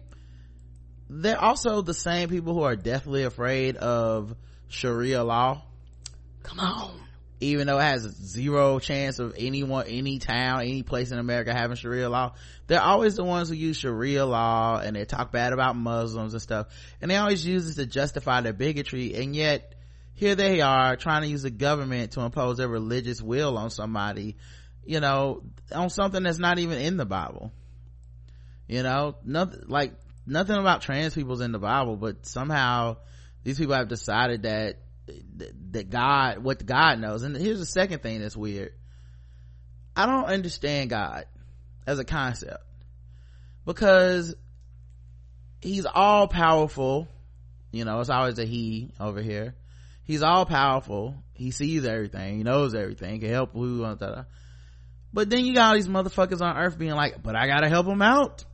They're 1.10 1.40
also 1.40 1.82
the 1.82 1.94
same 1.94 2.28
people 2.28 2.54
who 2.54 2.62
are 2.62 2.76
deathly 2.76 3.22
afraid 3.24 3.76
of 3.76 4.34
sharia 4.68 5.24
law. 5.24 5.62
Come 6.42 6.60
on. 6.60 7.00
Even 7.40 7.68
though 7.68 7.78
it 7.78 7.82
has 7.82 8.02
zero 8.02 8.78
chance 8.78 9.20
of 9.20 9.34
anyone 9.38 9.86
any 9.86 10.18
town 10.18 10.62
any 10.62 10.82
place 10.82 11.12
in 11.12 11.18
america 11.18 11.54
having 11.54 11.76
sharia 11.76 12.10
law. 12.10 12.34
They're 12.66 12.82
always 12.82 13.14
the 13.14 13.24
ones 13.24 13.48
who 13.48 13.54
use 13.54 13.76
sharia 13.76 14.26
law 14.26 14.80
and 14.80 14.96
they 14.96 15.04
talk 15.04 15.30
bad 15.30 15.52
about 15.52 15.76
muslims 15.76 16.32
and 16.32 16.42
stuff. 16.42 16.66
And 17.00 17.10
they 17.10 17.16
always 17.16 17.46
use 17.46 17.66
this 17.66 17.76
to 17.76 17.86
justify 17.86 18.40
their 18.40 18.52
bigotry. 18.52 19.14
And 19.14 19.36
yet 19.36 19.77
here 20.18 20.34
they 20.34 20.60
are 20.60 20.96
trying 20.96 21.22
to 21.22 21.28
use 21.28 21.42
the 21.42 21.50
government 21.50 22.12
to 22.12 22.22
impose 22.22 22.56
their 22.56 22.66
religious 22.66 23.22
will 23.22 23.56
on 23.56 23.70
somebody 23.70 24.36
you 24.84 24.98
know 24.98 25.44
on 25.72 25.90
something 25.90 26.24
that's 26.24 26.40
not 26.40 26.58
even 26.58 26.78
in 26.78 26.96
the 26.96 27.06
bible. 27.06 27.52
You 28.66 28.82
know 28.82 29.14
nothing 29.24 29.62
like 29.68 29.92
nothing 30.26 30.56
about 30.56 30.82
trans 30.82 31.14
people's 31.14 31.40
in 31.40 31.52
the 31.52 31.58
bible 31.60 31.96
but 31.96 32.26
somehow 32.26 32.96
these 33.44 33.58
people 33.58 33.74
have 33.74 33.88
decided 33.88 34.42
that 34.42 34.78
that 35.70 35.88
god 35.88 36.38
what 36.38 36.66
god 36.66 36.98
knows. 36.98 37.22
And 37.22 37.36
here's 37.36 37.60
the 37.60 37.66
second 37.66 38.02
thing 38.02 38.20
that's 38.20 38.36
weird. 38.36 38.72
I 39.94 40.06
don't 40.06 40.24
understand 40.24 40.90
god 40.90 41.26
as 41.86 42.00
a 42.00 42.04
concept 42.04 42.64
because 43.64 44.34
he's 45.60 45.86
all 45.86 46.26
powerful 46.26 47.06
you 47.70 47.84
know 47.84 48.00
it's 48.00 48.10
always 48.10 48.38
a 48.38 48.44
he 48.44 48.90
over 48.98 49.20
here 49.22 49.54
he's 50.08 50.22
all 50.22 50.44
powerful 50.44 51.14
he 51.34 51.52
sees 51.52 51.84
everything 51.84 52.38
he 52.38 52.42
knows 52.42 52.74
everything 52.74 53.12
he 53.12 53.18
can 53.20 53.30
help 53.30 53.52
who 53.52 53.84
but 55.12 55.30
then 55.30 55.44
you 55.44 55.54
got 55.54 55.68
all 55.68 55.74
these 55.74 55.86
motherfuckers 55.86 56.40
on 56.40 56.56
earth 56.56 56.76
being 56.76 56.94
like 56.94 57.22
but 57.22 57.36
i 57.36 57.46
gotta 57.46 57.68
help 57.68 57.86
him 57.86 58.02
out 58.02 58.44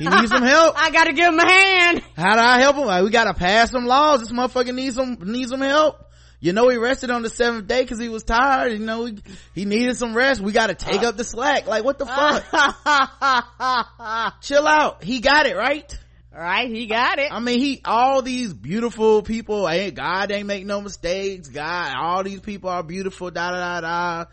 he 0.00 0.08
needs 0.08 0.30
some 0.30 0.42
help. 0.42 0.74
I 0.82 0.90
gotta 0.90 1.12
give 1.12 1.26
him 1.26 1.38
a 1.38 1.46
hand. 1.46 2.02
How 2.16 2.34
do 2.34 2.40
I 2.40 2.58
help 2.58 2.76
him? 2.76 2.86
Like, 2.86 3.04
we 3.04 3.10
gotta 3.10 3.34
pass 3.34 3.70
some 3.70 3.84
laws. 3.84 4.20
This 4.20 4.32
motherfucker 4.32 4.74
needs 4.74 4.96
some, 4.96 5.18
needs 5.20 5.50
some 5.50 5.60
help. 5.60 6.06
You 6.40 6.54
know, 6.54 6.70
he 6.70 6.78
rested 6.78 7.10
on 7.10 7.20
the 7.20 7.28
seventh 7.28 7.66
day 7.66 7.84
cause 7.84 7.98
he 7.98 8.08
was 8.08 8.22
tired. 8.22 8.72
You 8.72 8.78
know, 8.78 9.04
he, 9.04 9.18
he 9.54 9.66
needed 9.66 9.98
some 9.98 10.14
rest. 10.16 10.40
We 10.40 10.52
gotta 10.52 10.74
take 10.74 11.02
uh. 11.02 11.08
up 11.08 11.18
the 11.18 11.24
slack. 11.24 11.66
Like, 11.66 11.84
what 11.84 11.98
the 11.98 12.06
fuck? 14.26 14.40
Chill 14.40 14.66
out. 14.66 15.04
He 15.04 15.20
got 15.20 15.44
it, 15.44 15.54
right? 15.54 15.98
Right, 16.32 16.68
he 16.68 16.86
got 16.86 17.18
it. 17.18 17.32
I 17.32 17.40
mean, 17.40 17.58
he, 17.58 17.80
all 17.84 18.22
these 18.22 18.54
beautiful 18.54 19.22
people, 19.22 19.68
ain't, 19.68 19.96
God 19.96 20.30
ain't 20.30 20.46
make 20.46 20.64
no 20.64 20.80
mistakes. 20.80 21.48
God, 21.48 21.92
all 21.96 22.22
these 22.22 22.40
people 22.40 22.70
are 22.70 22.84
beautiful, 22.84 23.30
da 23.32 23.50
da 23.50 23.58
da 23.58 23.80
da. 23.80 24.30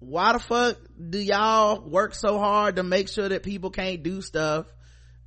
Why 0.00 0.32
the 0.32 0.40
fuck 0.40 0.76
do 1.08 1.18
y'all 1.18 1.88
work 1.88 2.14
so 2.14 2.38
hard 2.38 2.76
to 2.76 2.82
make 2.82 3.08
sure 3.08 3.28
that 3.28 3.44
people 3.44 3.70
can't 3.70 4.02
do 4.02 4.22
stuff 4.22 4.66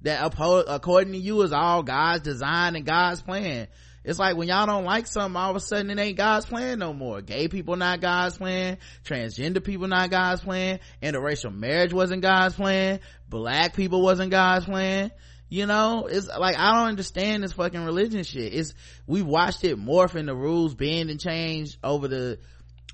that 0.02 0.26
uphold, 0.26 0.66
according 0.68 1.14
to 1.14 1.20
you 1.20 1.42
is 1.44 1.54
all 1.54 1.84
God's 1.84 2.24
design 2.24 2.76
and 2.76 2.86
God's 2.86 3.22
plan. 3.22 3.68
It's 4.04 4.20
like 4.20 4.36
when 4.36 4.50
y'all 4.50 4.66
don't 4.66 4.84
like 4.84 5.08
something, 5.08 5.38
all 5.38 5.52
of 5.52 5.56
a 5.56 5.62
sudden 5.62 5.90
it 5.90 5.98
ain't 5.98 6.18
God's 6.18 6.46
plan 6.46 6.80
no 6.80 6.92
more. 6.92 7.22
Gay 7.22 7.48
people 7.48 7.78
not 7.78 8.02
God's 8.02 8.38
plan. 8.38 8.78
Transgender 9.06 9.64
people 9.64 9.88
not 9.88 10.10
God's 10.10 10.42
plan. 10.42 10.82
Interracial 11.02 11.56
marriage 11.56 11.94
wasn't 11.94 12.22
God's 12.22 12.56
plan. 12.56 13.00
Black 13.30 13.76
people 13.76 14.02
wasn't 14.02 14.32
God's 14.32 14.66
plan. 14.66 15.12
You 15.54 15.68
know, 15.68 16.08
it's 16.08 16.28
like, 16.28 16.58
I 16.58 16.74
don't 16.74 16.88
understand 16.88 17.44
this 17.44 17.54
fucking 17.54 17.86
religion 17.86 18.24
shit. 18.24 18.56
It's, 18.56 18.74
we 19.06 19.22
watched 19.22 19.64
it 19.64 19.78
morph 19.78 20.14
the 20.14 20.36
rules 20.36 20.74
bend 20.74 21.12
and 21.12 21.20
change 21.20 21.78
over 21.84 22.08
the, 22.08 22.40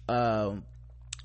um, 0.10 0.65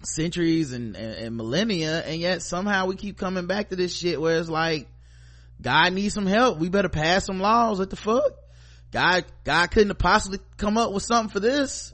centuries 0.04 0.72
and, 0.72 0.94
and, 0.94 1.14
and 1.16 1.36
millennia. 1.36 2.04
And 2.04 2.20
yet 2.20 2.42
somehow 2.42 2.86
we 2.86 2.94
keep 2.94 3.18
coming 3.18 3.48
back 3.48 3.70
to 3.70 3.76
this 3.76 3.92
shit 3.92 4.20
where 4.20 4.38
it's 4.38 4.48
like, 4.48 4.86
God 5.60 5.92
needs 5.92 6.14
some 6.14 6.26
help. 6.26 6.60
We 6.60 6.68
better 6.68 6.88
pass 6.88 7.26
some 7.26 7.40
laws. 7.40 7.80
What 7.80 7.90
the 7.90 7.96
fuck? 7.96 8.30
God, 8.92 9.24
God 9.42 9.72
couldn't 9.72 9.88
have 9.88 9.98
possibly 9.98 10.38
come 10.56 10.78
up 10.78 10.92
with 10.92 11.02
something 11.02 11.32
for 11.32 11.40
this. 11.40 11.92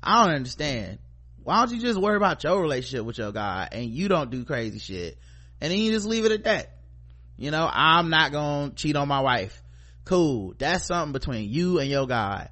I 0.00 0.24
don't 0.24 0.36
understand. 0.36 1.00
Why 1.42 1.64
don't 1.64 1.74
you 1.74 1.80
just 1.80 2.00
worry 2.00 2.16
about 2.16 2.44
your 2.44 2.62
relationship 2.62 3.04
with 3.04 3.18
your 3.18 3.32
God 3.32 3.70
and 3.72 3.86
you 3.86 4.06
don't 4.06 4.30
do 4.30 4.44
crazy 4.44 4.78
shit 4.78 5.18
and 5.60 5.72
then 5.72 5.80
you 5.80 5.90
just 5.90 6.06
leave 6.06 6.26
it 6.26 6.30
at 6.30 6.44
that? 6.44 6.77
You 7.38 7.52
know, 7.52 7.70
I'm 7.72 8.10
not 8.10 8.32
gonna 8.32 8.72
cheat 8.72 8.96
on 8.96 9.08
my 9.08 9.20
wife. 9.20 9.62
Cool. 10.04 10.54
That's 10.58 10.86
something 10.86 11.12
between 11.12 11.48
you 11.48 11.78
and 11.78 11.88
your 11.88 12.06
God. 12.06 12.50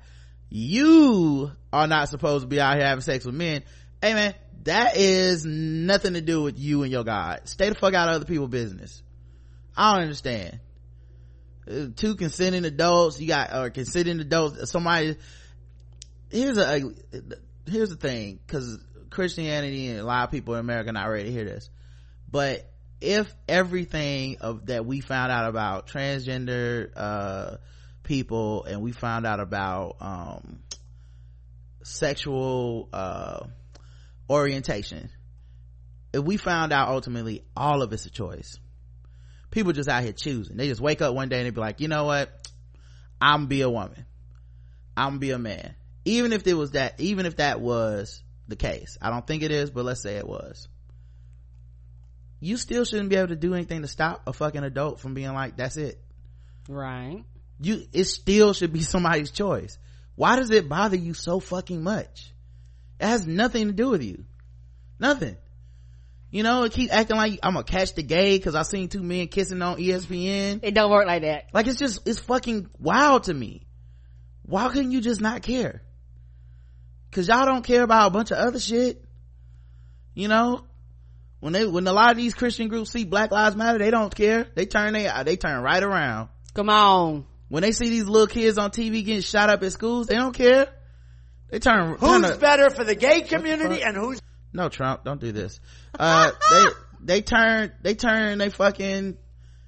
You 0.48 1.50
are 1.72 1.88
not 1.88 2.08
supposed 2.08 2.42
to 2.42 2.48
be 2.48 2.60
out 2.60 2.76
here 2.76 2.86
having 2.86 3.02
sex 3.02 3.24
with 3.24 3.34
men. 3.34 3.64
Hey 4.00 4.14
man, 4.14 4.34
that 4.62 4.96
is 4.96 5.44
nothing 5.44 6.14
to 6.14 6.20
do 6.20 6.42
with 6.42 6.58
you 6.58 6.84
and 6.84 6.92
your 6.92 7.02
God. 7.02 7.48
Stay 7.48 7.68
the 7.68 7.74
fuck 7.74 7.94
out 7.94 8.08
of 8.08 8.16
other 8.16 8.24
people's 8.26 8.50
business. 8.50 9.02
I 9.76 9.94
don't 9.94 10.02
understand. 10.02 10.60
Uh, 11.68 11.86
two 11.96 12.14
consenting 12.14 12.64
adults, 12.64 13.20
you 13.20 13.26
got, 13.26 13.52
or 13.52 13.70
consenting 13.70 14.20
adults, 14.20 14.70
somebody, 14.70 15.16
here's 16.30 16.58
a, 16.58 16.92
here's 17.66 17.90
the 17.90 17.96
thing, 17.96 18.38
cause 18.46 18.78
Christianity 19.10 19.88
and 19.88 19.98
a 19.98 20.04
lot 20.04 20.24
of 20.24 20.30
people 20.30 20.54
in 20.54 20.60
America 20.60 20.92
not 20.92 21.06
ready 21.06 21.24
to 21.24 21.32
hear 21.32 21.44
this. 21.44 21.70
But 22.30 22.70
if 23.00 23.32
everything 23.48 24.38
of 24.40 24.66
that 24.66 24.86
we 24.86 25.00
found 25.00 25.32
out 25.32 25.48
about 25.48 25.86
transgender, 25.86 26.90
uh, 26.96 27.56
people 28.02 28.64
and 28.64 28.80
we 28.80 28.92
found 28.92 29.26
out 29.26 29.40
about, 29.40 29.96
um, 30.00 30.60
sexual, 31.82 32.88
uh, 32.92 33.46
orientation, 34.28 35.10
if 36.12 36.22
we 36.22 36.36
found 36.36 36.72
out 36.72 36.88
ultimately 36.88 37.44
all 37.56 37.82
of 37.82 37.92
it's 37.92 38.06
a 38.06 38.10
choice, 38.10 38.58
people 39.50 39.72
just 39.72 39.88
out 39.88 40.02
here 40.02 40.12
choosing. 40.12 40.56
They 40.56 40.68
just 40.68 40.80
wake 40.80 41.02
up 41.02 41.14
one 41.14 41.28
day 41.28 41.38
and 41.38 41.46
they 41.46 41.50
be 41.50 41.60
like 41.60 41.80
you 41.80 41.88
know 41.88 42.04
what? 42.04 42.30
I'm 43.20 43.46
be 43.46 43.62
a 43.62 43.70
woman. 43.70 44.06
I'm 44.96 45.18
be 45.18 45.30
a 45.30 45.38
man. 45.38 45.74
Even 46.04 46.32
if 46.32 46.46
it 46.46 46.54
was 46.54 46.72
that 46.72 47.00
even 47.00 47.26
if 47.26 47.36
that 47.36 47.60
was 47.60 48.22
the 48.48 48.56
case 48.56 48.96
i 49.00 49.10
don't 49.10 49.26
think 49.26 49.42
it 49.42 49.50
is 49.50 49.70
but 49.70 49.84
let's 49.84 50.02
say 50.02 50.16
it 50.16 50.26
was 50.26 50.68
you 52.40 52.56
still 52.56 52.84
shouldn't 52.84 53.08
be 53.08 53.16
able 53.16 53.28
to 53.28 53.36
do 53.36 53.54
anything 53.54 53.82
to 53.82 53.88
stop 53.88 54.22
a 54.26 54.32
fucking 54.32 54.64
adult 54.64 55.00
from 55.00 55.14
being 55.14 55.32
like 55.32 55.56
that's 55.56 55.76
it 55.76 55.98
right 56.68 57.24
you 57.60 57.82
it 57.92 58.04
still 58.04 58.52
should 58.52 58.72
be 58.72 58.80
somebody's 58.82 59.30
choice 59.30 59.78
why 60.14 60.36
does 60.36 60.50
it 60.50 60.68
bother 60.68 60.96
you 60.96 61.14
so 61.14 61.40
fucking 61.40 61.82
much 61.82 62.32
it 63.00 63.06
has 63.06 63.26
nothing 63.26 63.66
to 63.68 63.72
do 63.72 63.90
with 63.90 64.02
you 64.02 64.24
nothing 64.98 65.36
you 66.30 66.42
know, 66.42 66.64
it 66.64 66.72
keep 66.72 66.92
acting 66.92 67.16
like 67.16 67.38
I'm 67.42 67.54
gonna 67.54 67.64
catch 67.64 67.94
the 67.94 68.02
gay 68.02 68.38
cause 68.38 68.54
I 68.54 68.62
seen 68.62 68.88
two 68.88 69.02
men 69.02 69.28
kissing 69.28 69.62
on 69.62 69.78
ESPN. 69.78 70.60
It 70.62 70.74
don't 70.74 70.90
work 70.90 71.06
like 71.06 71.22
that. 71.22 71.46
Like 71.54 71.66
it's 71.66 71.78
just, 71.78 72.06
it's 72.06 72.18
fucking 72.18 72.68
wild 72.78 73.24
to 73.24 73.32
me. 73.32 73.66
Why 74.42 74.68
couldn't 74.68 74.92
you 74.92 75.00
just 75.00 75.22
not 75.22 75.42
care? 75.42 75.82
Cause 77.12 77.28
y'all 77.28 77.46
don't 77.46 77.64
care 77.64 77.82
about 77.82 78.08
a 78.08 78.10
bunch 78.10 78.32
of 78.32 78.38
other 78.38 78.60
shit. 78.60 79.02
You 80.12 80.28
know? 80.28 80.65
When 81.46 81.52
they, 81.52 81.64
when 81.64 81.86
a 81.86 81.92
lot 81.92 82.10
of 82.10 82.16
these 82.16 82.34
Christian 82.34 82.66
groups 82.66 82.90
see 82.90 83.04
Black 83.04 83.30
Lives 83.30 83.54
Matter, 83.54 83.78
they 83.78 83.92
don't 83.92 84.12
care. 84.12 84.48
They 84.56 84.66
turn 84.66 84.94
they, 84.94 85.08
they 85.24 85.36
turn 85.36 85.62
right 85.62 85.80
around. 85.80 86.28
Come 86.54 86.68
on. 86.68 87.24
When 87.48 87.62
they 87.62 87.70
see 87.70 87.88
these 87.88 88.06
little 88.06 88.26
kids 88.26 88.58
on 88.58 88.72
TV 88.72 89.04
getting 89.04 89.20
shot 89.20 89.48
up 89.48 89.62
at 89.62 89.70
schools, 89.70 90.08
they 90.08 90.16
don't 90.16 90.34
care. 90.34 90.66
They 91.48 91.60
turn. 91.60 91.98
Who's 92.00 92.28
turn 92.28 92.40
better 92.40 92.68
for 92.70 92.82
the 92.82 92.96
gay 92.96 93.20
community 93.20 93.80
and 93.80 93.96
who's 93.96 94.20
no 94.52 94.68
trump 94.68 95.04
don't 95.04 95.20
do 95.20 95.30
this 95.30 95.60
uh 95.98 96.32
they 96.50 96.64
they 97.00 97.22
turn 97.22 97.70
they 97.82 97.94
turn 97.94 98.38
they 98.38 98.50
fucking 98.50 99.16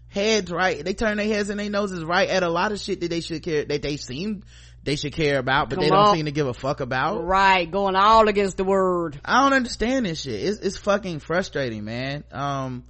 heads 0.08 0.50
right 0.50 0.84
they 0.84 0.94
turn 0.94 1.18
their 1.18 1.26
heads 1.26 1.48
and 1.48 1.60
their 1.60 1.70
noses 1.70 2.02
right 2.02 2.28
at 2.28 2.42
a 2.42 2.48
lot 2.48 2.72
of 2.72 2.80
shit 2.80 3.02
that 3.02 3.10
they 3.10 3.20
should 3.20 3.42
care 3.42 3.64
that 3.64 3.82
they 3.82 3.98
seem 3.98 4.42
they 4.88 4.96
should 4.96 5.12
care 5.12 5.38
about 5.38 5.68
but 5.68 5.76
Come 5.76 5.84
they 5.84 5.90
don't 5.90 5.98
on. 5.98 6.16
seem 6.16 6.24
to 6.24 6.30
give 6.30 6.46
a 6.46 6.54
fuck 6.54 6.80
about. 6.80 7.22
Right, 7.22 7.70
going 7.70 7.94
all 7.94 8.26
against 8.26 8.56
the 8.56 8.64
word. 8.64 9.20
i 9.22 9.42
don't 9.42 9.52
understand 9.52 10.06
this 10.06 10.22
shit. 10.22 10.42
It's, 10.42 10.60
it's 10.60 10.76
fucking 10.78 11.18
frustrating 11.18 11.84
man. 11.84 12.24
Um 12.32 12.84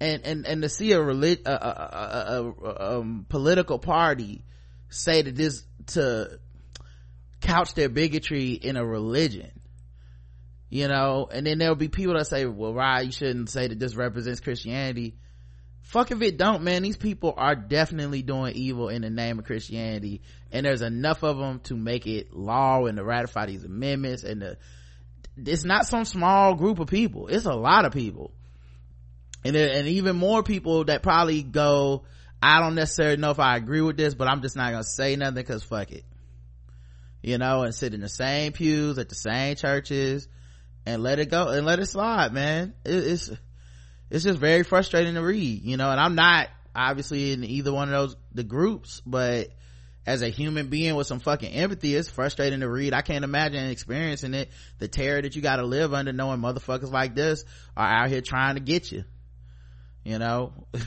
and 0.00 0.24
and 0.24 0.46
and 0.46 0.62
to 0.62 0.68
see 0.68 0.92
a 0.92 1.02
relig- 1.02 1.42
a, 1.44 1.50
a, 1.50 1.52
a, 1.52 2.42
a, 2.44 2.70
a 2.70 3.00
um, 3.00 3.26
political 3.28 3.80
party 3.80 4.44
say 4.88 5.22
that 5.22 5.34
this 5.34 5.64
to 5.88 6.38
couch 7.40 7.74
their 7.74 7.88
bigotry 7.88 8.52
in 8.52 8.76
a 8.76 8.86
religion 8.86 9.50
you 10.68 10.88
know? 10.88 11.28
And 11.30 11.46
then 11.46 11.58
there'll 11.58 11.76
be 11.76 11.88
people 11.88 12.14
that 12.14 12.28
say 12.28 12.46
well 12.46 12.72
right 12.72 13.04
you 13.04 13.10
shouldn't 13.10 13.50
say 13.50 13.66
that 13.66 13.80
this 13.80 13.96
represents 13.96 14.38
christianity 14.38 15.16
fuck 15.86 16.10
if 16.10 16.20
it 16.20 16.36
don't 16.36 16.62
man. 16.62 16.82
These 16.82 16.96
people 16.96 17.32
are 17.36 17.54
definitely 17.54 18.22
doing 18.22 18.54
evil 18.54 18.88
in 18.88 19.02
the 19.02 19.10
name 19.10 19.38
of 19.38 19.44
christianity. 19.44 20.20
And 20.52 20.66
there's 20.66 20.82
enough 20.82 21.22
of 21.22 21.38
them 21.38 21.60
to 21.64 21.76
make 21.76 22.06
it 22.06 22.34
law 22.34 22.86
and 22.86 22.96
to 22.98 23.04
ratify 23.04 23.46
these 23.46 23.64
amendments 23.64 24.24
and 24.24 24.42
the 24.42 24.58
it's 25.36 25.64
not 25.64 25.86
some 25.86 26.06
small 26.06 26.54
group 26.54 26.78
of 26.78 26.88
people. 26.88 27.28
It's 27.28 27.44
a 27.44 27.54
lot 27.54 27.84
of 27.84 27.92
people. 27.92 28.32
And 29.44 29.54
there, 29.54 29.70
and 29.70 29.86
even 29.86 30.16
more 30.16 30.42
people 30.42 30.84
that 30.84 31.02
probably 31.02 31.42
go 31.42 32.04
i 32.42 32.60
don't 32.60 32.74
necessarily 32.74 33.16
know 33.16 33.30
if 33.30 33.38
i 33.38 33.56
agree 33.56 33.80
with 33.80 33.96
this 33.96 34.14
but 34.14 34.28
i'm 34.28 34.42
just 34.42 34.56
not 34.56 34.70
gonna 34.70 34.84
say 34.84 35.14
nothing 35.16 35.34
because 35.34 35.62
fuck 35.62 35.92
it. 35.92 36.04
You 37.22 37.38
know 37.38 37.62
and 37.62 37.74
sit 37.74 37.94
in 37.94 38.00
the 38.00 38.08
same 38.08 38.52
pews 38.52 38.98
at 38.98 39.08
the 39.08 39.14
same 39.14 39.54
churches 39.56 40.28
and 40.84 41.02
let 41.02 41.18
it 41.18 41.30
go 41.30 41.48
and 41.48 41.64
let 41.64 41.78
it 41.78 41.86
slide 41.86 42.32
man. 42.32 42.74
It, 42.84 42.94
it's 42.94 43.30
it's 44.10 44.24
just 44.24 44.38
very 44.38 44.62
frustrating 44.62 45.14
to 45.14 45.22
read 45.22 45.62
you 45.62 45.76
know 45.76 45.90
and 45.90 46.00
i'm 46.00 46.14
not 46.14 46.48
obviously 46.74 47.32
in 47.32 47.44
either 47.44 47.72
one 47.72 47.88
of 47.88 47.92
those 47.92 48.16
the 48.32 48.44
groups 48.44 49.02
but 49.06 49.48
as 50.06 50.22
a 50.22 50.28
human 50.28 50.68
being 50.68 50.94
with 50.94 51.06
some 51.06 51.18
fucking 51.18 51.52
empathy 51.52 51.94
it's 51.96 52.08
frustrating 52.08 52.60
to 52.60 52.68
read. 52.68 52.94
I 52.94 53.02
can't 53.02 53.24
imagine 53.24 53.68
experiencing 53.70 54.34
it 54.34 54.50
the 54.78 54.86
terror 54.86 55.20
that 55.20 55.34
you 55.34 55.42
gotta 55.42 55.64
live 55.64 55.92
under 55.92 56.12
knowing 56.12 56.38
motherfuckers 56.38 56.92
like 56.92 57.16
this 57.16 57.44
are 57.76 57.88
out 57.88 58.08
here 58.08 58.20
trying 58.20 58.54
to 58.54 58.60
get 58.60 58.92
you 58.92 59.04
you 60.04 60.18
know? 60.18 60.52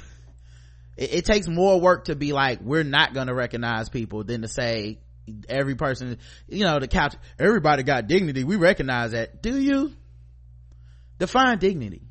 It, 0.97 1.13
it 1.13 1.25
takes 1.25 1.47
more 1.47 1.79
work 1.79 2.05
to 2.05 2.15
be 2.15 2.33
like 2.33 2.59
we're 2.59 2.83
not 2.83 3.13
gonna 3.13 3.33
recognize 3.33 3.87
people 3.87 4.25
than 4.25 4.41
to 4.41 4.49
say 4.49 4.99
every 5.47 5.75
person 5.75 6.17
you 6.49 6.65
know 6.65 6.77
the 6.77 6.89
couch 6.89 7.15
everybody 7.39 7.83
got 7.83 8.07
dignity. 8.07 8.43
We 8.43 8.57
recognize 8.57 9.11
that. 9.11 9.41
Do 9.41 9.57
you? 9.57 9.93
Define 11.17 11.57
dignity 11.57 12.08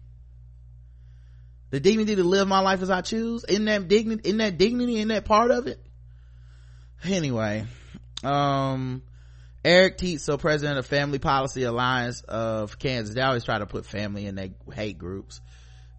the 1.71 1.81
dignity 1.81 2.17
to 2.17 2.25
live 2.25 2.49
my 2.49 2.61
life 2.61 2.83
as 2.83 2.91
i 2.91 3.01
choose? 3.01 3.45
In 3.45 3.67
that 3.67 3.89
dignity 3.89 4.29
in 4.29 4.39
that 4.39 4.59
dignity 4.59 4.99
in 4.99 5.09
that 5.09 5.25
part 5.25 5.51
of 5.51 5.67
it? 5.67 5.81
Anyway 7.05 7.67
um 8.25 9.03
eric 9.65 9.99
Teetsel, 9.99 10.39
president 10.39 10.79
of 10.79 10.87
family 10.87 11.19
policy 11.19 11.63
alliance 11.63 12.23
of 12.23 12.79
kansas 12.79 13.15
they 13.15 13.21
always 13.21 13.45
try 13.45 13.59
to 13.59 13.67
put 13.67 13.87
family 13.87 14.27
in 14.27 14.35
their 14.35 14.51
hate 14.75 14.99
groups. 14.99 15.41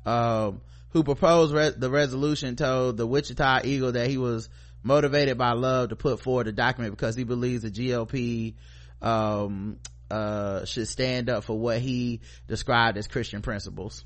Um 0.06 0.62
who 0.92 1.04
proposed 1.04 1.54
re- 1.54 1.74
the 1.76 1.90
resolution 1.90 2.56
told 2.56 2.98
the 2.98 3.06
wichita 3.06 3.62
eagle 3.64 3.92
that 3.92 4.10
he 4.10 4.18
was 4.18 4.50
motivated 4.82 5.38
by 5.38 5.52
love 5.52 5.90
to 5.90 5.96
put 5.96 6.20
forward 6.20 6.48
the 6.48 6.52
document 6.52 6.96
because 6.96 7.16
he 7.16 7.24
believes 7.24 7.64
the 7.64 7.72
gop 7.72 8.56
um 9.02 9.78
uh 10.10 10.66
should 10.66 10.88
stand 10.88 11.30
up 11.30 11.44
for 11.44 11.58
what 11.58 11.80
he 11.80 12.22
described 12.48 12.98
as 12.98 13.08
christian 13.08 13.42
principles 13.42 14.04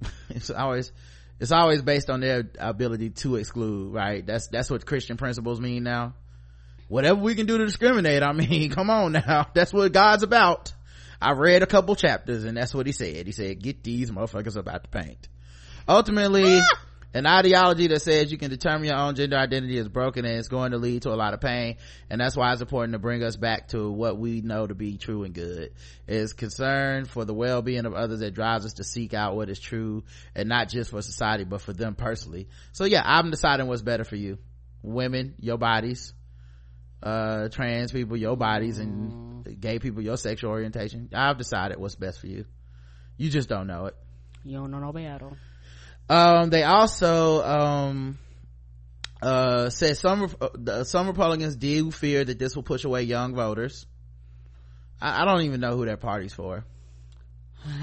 it's 0.30 0.50
always 0.50 0.92
it's 1.38 1.52
always 1.52 1.82
based 1.82 2.08
on 2.10 2.20
their 2.20 2.48
ability 2.58 3.10
to 3.10 3.36
exclude 3.36 3.92
right? 3.92 4.24
That's 4.26 4.48
that's 4.48 4.70
what 4.70 4.86
christian 4.86 5.16
principles 5.16 5.60
mean 5.60 5.82
now. 5.82 6.14
Whatever 6.88 7.20
we 7.20 7.34
can 7.34 7.46
do 7.46 7.58
to 7.58 7.64
discriminate 7.64 8.22
i 8.22 8.32
mean 8.32 8.70
come 8.74 8.90
on 8.90 9.12
now. 9.12 9.46
That's 9.54 9.72
what 9.72 9.92
god's 9.92 10.22
about. 10.22 10.72
I 11.20 11.32
read 11.32 11.62
a 11.62 11.66
couple 11.66 11.96
chapters 11.96 12.44
and 12.44 12.56
that's 12.56 12.74
what 12.74 12.86
he 12.86 12.92
said. 12.92 13.26
He 13.26 13.32
said 13.32 13.62
get 13.62 13.82
these 13.82 14.10
motherfuckers 14.10 14.56
about 14.56 14.84
to 14.84 14.90
paint. 14.90 15.28
Ultimately 15.88 16.60
an 17.14 17.26
ideology 17.26 17.86
that 17.88 18.02
says 18.02 18.30
you 18.30 18.38
can 18.38 18.50
determine 18.50 18.88
your 18.88 18.96
own 18.96 19.14
gender 19.14 19.36
identity 19.36 19.78
is 19.78 19.88
broken 19.88 20.24
and 20.24 20.38
it's 20.38 20.48
going 20.48 20.72
to 20.72 20.78
lead 20.78 21.02
to 21.02 21.10
a 21.10 21.16
lot 21.16 21.34
of 21.34 21.40
pain. 21.40 21.76
And 22.10 22.20
that's 22.20 22.36
why 22.36 22.52
it's 22.52 22.60
important 22.60 22.92
to 22.92 22.98
bring 22.98 23.22
us 23.22 23.36
back 23.36 23.68
to 23.68 23.90
what 23.90 24.18
we 24.18 24.42
know 24.42 24.66
to 24.66 24.74
be 24.74 24.98
true 24.98 25.24
and 25.24 25.34
good. 25.34 25.72
Is 26.06 26.34
concern 26.34 27.06
for 27.06 27.24
the 27.24 27.32
well-being 27.34 27.86
of 27.86 27.94
others 27.94 28.20
that 28.20 28.32
drives 28.34 28.66
us 28.66 28.74
to 28.74 28.84
seek 28.84 29.14
out 29.14 29.34
what 29.34 29.48
is 29.48 29.58
true 29.58 30.04
and 30.34 30.48
not 30.48 30.68
just 30.68 30.90
for 30.90 31.00
society 31.00 31.44
but 31.44 31.62
for 31.62 31.72
them 31.72 31.94
personally. 31.94 32.48
So 32.72 32.84
yeah 32.84 33.02
i'm 33.04 33.30
deciding 33.30 33.66
what's 33.66 33.82
better 33.82 34.04
for 34.04 34.16
you. 34.16 34.38
Women 34.82 35.34
your 35.40 35.58
bodies 35.58 36.12
uh 37.02 37.48
trans 37.48 37.92
people 37.92 38.16
your 38.16 38.36
bodies 38.36 38.78
and 38.78 39.60
gay 39.60 39.78
people 39.78 40.02
your 40.02 40.16
sexual 40.16 40.50
orientation. 40.50 41.08
I've 41.14 41.38
decided 41.38 41.78
what's 41.78 41.96
best 41.96 42.20
for 42.20 42.26
you. 42.26 42.44
You 43.16 43.30
just 43.30 43.48
don't 43.48 43.66
know 43.66 43.86
it. 43.86 43.96
You 44.44 44.58
don't 44.58 44.70
know 44.70 44.78
no 44.78 44.92
better. 44.92 45.30
Um 46.08 46.50
they 46.50 46.62
also 46.62 47.42
um 47.44 48.18
uh 49.22 49.70
said 49.70 49.96
some 49.96 50.34
uh, 50.40 50.84
some 50.84 51.06
republicans 51.06 51.56
do 51.56 51.90
fear 51.90 52.24
that 52.24 52.38
this 52.38 52.54
will 52.54 52.62
push 52.62 52.84
away 52.84 53.02
young 53.02 53.34
voters. 53.34 53.86
I, 55.00 55.22
I 55.22 55.24
don't 55.24 55.42
even 55.42 55.60
know 55.60 55.76
who 55.76 55.84
their 55.84 55.96
party's 55.96 56.32
for. 56.32 56.64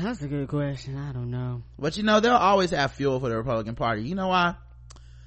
That's 0.02 0.22
a 0.22 0.28
good 0.28 0.48
question. 0.48 0.98
I 0.98 1.12
don't 1.12 1.30
know. 1.30 1.64
but 1.78 1.98
you 1.98 2.04
know 2.04 2.20
they'll 2.22 2.34
always 2.34 2.72
have 2.72 2.94
fuel 2.94 3.20
for 3.20 3.30
the 3.30 3.36
republican 3.38 3.76
party. 3.76 4.04
You 4.04 4.16
know 4.16 4.30
why? 4.30 4.56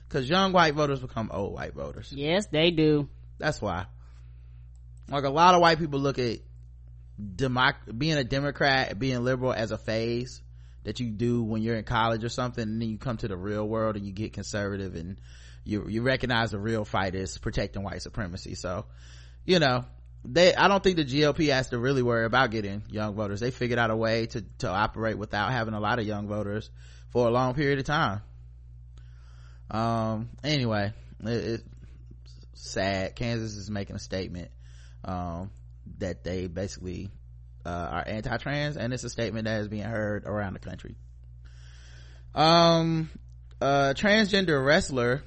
Because 0.09 0.29
young 0.29 0.53
white 0.53 0.75
voters 0.75 1.01
become 1.01 1.31
old 1.33 1.53
white 1.53 1.75
voters. 1.75 2.13
Yes, 2.15 2.47
they 2.47 2.71
do. 2.71 3.09
that's 3.39 3.61
why. 3.61 3.87
Like 5.09 5.25
a 5.25 5.31
lot 5.31 5.55
of 5.55 5.61
white 5.61 5.79
people 5.79 6.01
look 6.01 6.19
at 6.19 6.39
democ- 7.21 7.97
being 7.97 8.17
a 8.17 8.25
democrat 8.25 8.99
being 8.99 9.23
liberal 9.23 9.53
as 9.53 9.71
a 9.71 9.79
phase 9.79 10.43
that 10.87 11.01
you 11.01 11.11
do 11.11 11.43
when 11.43 11.63
you're 11.63 11.75
in 11.75 11.83
college 11.83 12.23
or 12.23 12.29
something 12.29 12.63
and 12.63 12.81
then 12.81 12.89
you 12.89 12.97
come 12.97 13.17
to 13.17 13.27
the 13.27 13.37
real 13.37 13.67
world 13.67 13.97
and 13.97 14.07
you 14.07 14.13
get 14.13 14.33
conservative 14.33 14.95
and 14.95 15.21
you 15.65 15.89
you 15.89 16.01
recognize 16.01 16.53
the 16.53 16.61
real 16.61 16.85
fight 16.85 17.17
is 17.17 17.37
protecting 17.39 17.83
white 17.83 18.01
supremacy. 18.03 18.55
So 18.55 18.87
you 19.45 19.59
know 19.59 19.85
they 20.25 20.55
i 20.55 20.67
don't 20.67 20.83
think 20.83 20.97
the 20.97 21.05
gop 21.05 21.45
has 21.49 21.71
to 21.71 21.79
really 21.79 22.03
worry 22.03 22.25
about 22.25 22.53
getting 22.53 22.85
young 22.89 23.17
voters. 23.17 23.41
They 23.41 23.51
figured 23.51 23.81
out 23.81 23.91
a 23.91 23.97
way 23.97 24.27
to 24.27 24.45
to 24.59 24.69
operate 24.69 25.19
without 25.19 25.51
having 25.51 25.75
a 25.75 25.81
lot 25.81 25.99
of 25.99 26.07
young 26.07 26.29
voters 26.29 26.71
for 27.11 27.27
a 27.27 27.31
long 27.31 27.55
period 27.55 27.81
of 27.81 27.85
time. 27.85 28.23
Um 29.73 30.31
anyway 30.45 30.93
it, 31.25 31.63
sad. 32.55 33.17
Kansas 33.17 33.57
is 33.57 33.69
making 33.69 33.97
a 33.97 33.99
statement 33.99 34.53
um 35.05 35.51
that 35.99 36.23
they 36.23 36.47
basically 36.47 37.11
uh, 37.67 37.89
are 37.93 38.05
anti-trans 38.07 38.77
and 38.77 38.93
it's 38.93 39.05
a 39.05 39.11
statement 39.11 39.45
that 39.45 39.61
is 39.61 39.69
being 39.69 39.83
heard 39.83 40.25
around 40.25 40.55
the 40.55 40.59
country 40.59 40.97
um 42.35 43.11
uh 43.61 43.93
transgender 43.97 44.65
wrestler 44.65 45.23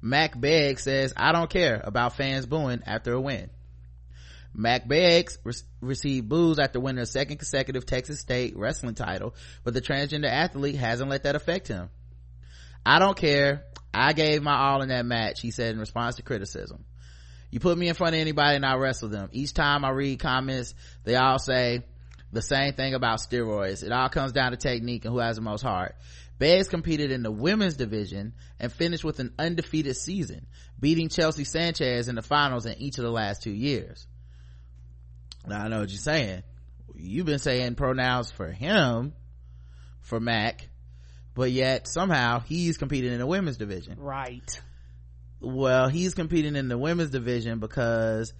mac 0.00 0.38
Beggs 0.38 0.82
says 0.84 1.12
i 1.16 1.32
don't 1.32 1.50
care 1.50 1.80
about 1.82 2.16
fans 2.16 2.46
booing 2.46 2.82
after 2.86 3.12
a 3.12 3.20
win 3.20 3.50
Mac 4.54 4.88
Beggs 4.88 5.38
re- 5.44 5.54
received 5.80 6.28
boos 6.28 6.58
after 6.58 6.80
winning 6.80 7.02
a 7.02 7.06
second 7.06 7.38
consecutive 7.38 7.86
Texas 7.86 8.20
state 8.20 8.56
wrestling 8.56 8.94
title, 8.94 9.34
but 9.64 9.74
the 9.74 9.80
transgender 9.80 10.28
athlete 10.28 10.76
hasn't 10.76 11.10
let 11.10 11.22
that 11.24 11.36
affect 11.36 11.68
him. 11.68 11.88
I 12.84 12.98
don't 12.98 13.16
care. 13.16 13.64
I 13.92 14.12
gave 14.12 14.42
my 14.42 14.56
all 14.56 14.82
in 14.82 14.88
that 14.88 15.06
match, 15.06 15.40
he 15.40 15.50
said 15.50 15.72
in 15.74 15.80
response 15.80 16.16
to 16.16 16.22
criticism. 16.22 16.84
You 17.50 17.60
put 17.60 17.76
me 17.76 17.88
in 17.88 17.94
front 17.94 18.14
of 18.14 18.20
anybody 18.20 18.56
and 18.56 18.66
I 18.66 18.76
wrestle 18.76 19.08
them. 19.08 19.28
Each 19.32 19.52
time 19.52 19.84
I 19.84 19.90
read 19.90 20.20
comments, 20.20 20.74
they 21.04 21.16
all 21.16 21.38
say 21.38 21.84
the 22.32 22.42
same 22.42 22.74
thing 22.74 22.94
about 22.94 23.18
steroids. 23.18 23.82
It 23.82 23.92
all 23.92 24.08
comes 24.08 24.32
down 24.32 24.52
to 24.52 24.56
technique 24.56 25.04
and 25.04 25.12
who 25.12 25.18
has 25.18 25.36
the 25.36 25.42
most 25.42 25.62
heart. 25.62 25.96
Beggs 26.38 26.68
competed 26.68 27.10
in 27.10 27.22
the 27.22 27.30
women's 27.30 27.74
division 27.74 28.34
and 28.58 28.72
finished 28.72 29.04
with 29.04 29.18
an 29.18 29.34
undefeated 29.38 29.96
season, 29.96 30.46
beating 30.78 31.08
Chelsea 31.08 31.44
Sanchez 31.44 32.08
in 32.08 32.14
the 32.14 32.22
finals 32.22 32.66
in 32.66 32.78
each 32.78 32.98
of 32.98 33.04
the 33.04 33.10
last 33.10 33.42
two 33.42 33.50
years. 33.50 34.06
Now 35.46 35.64
I 35.64 35.68
know 35.68 35.80
what 35.80 35.90
you're 35.90 35.98
saying. 35.98 36.42
You've 36.94 37.26
been 37.26 37.38
saying 37.38 37.74
pronouns 37.74 38.30
for 38.30 38.50
him, 38.50 39.12
for 40.00 40.20
Mac, 40.20 40.68
but 41.34 41.50
yet 41.50 41.88
somehow 41.88 42.40
he's 42.40 42.78
competing 42.78 43.12
in 43.12 43.18
the 43.18 43.26
women's 43.26 43.56
division. 43.56 43.98
Right. 43.98 44.60
Well, 45.40 45.88
he's 45.88 46.14
competing 46.14 46.54
in 46.56 46.68
the 46.68 46.76
women's 46.78 47.10
division 47.10 47.60
because 47.60 48.32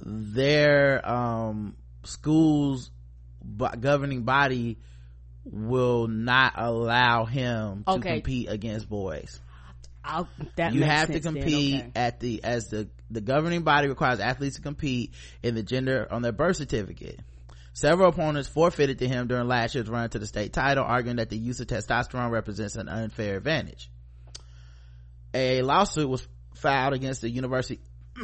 their 0.00 1.06
um 1.08 1.76
school's 2.04 2.90
governing 3.80 4.22
body 4.22 4.78
will 5.44 6.08
not 6.08 6.54
allow 6.56 7.24
him 7.24 7.84
to 7.84 7.92
Okay. 7.94 8.14
compete 8.14 8.48
against 8.48 8.88
boys 8.88 9.40
I'll, 10.02 10.28
that 10.56 10.74
you 10.74 10.82
have 10.82 11.10
to 11.10 11.20
compete 11.20 11.80
okay. 11.80 11.90
at 11.94 12.20
the 12.20 12.42
as 12.44 12.68
the 12.68 12.88
the 13.10 13.20
governing 13.20 13.62
body 13.62 13.88
requires 13.88 14.20
athletes 14.20 14.56
to 14.56 14.62
compete 14.62 15.14
in 15.42 15.54
the 15.54 15.62
gender 15.62 16.06
on 16.10 16.22
their 16.22 16.32
birth 16.32 16.56
certificate 16.56 17.20
several 17.72 18.08
opponents 18.08 18.48
forfeited 18.48 18.98
to 19.00 19.08
him 19.08 19.26
during 19.26 19.46
last 19.48 19.74
year's 19.74 19.88
run 19.88 20.08
to 20.10 20.18
the 20.18 20.26
state 20.26 20.52
title 20.52 20.84
arguing 20.84 21.16
that 21.16 21.30
the 21.30 21.38
use 21.38 21.60
of 21.60 21.66
testosterone 21.66 22.30
represents 22.30 22.76
an 22.76 22.88
unfair 22.88 23.36
advantage 23.36 23.90
a 25.34 25.62
lawsuit 25.62 26.08
was 26.08 26.26
filed 26.54 26.94
against 26.94 27.20
the 27.20 27.28
university. 27.28 27.80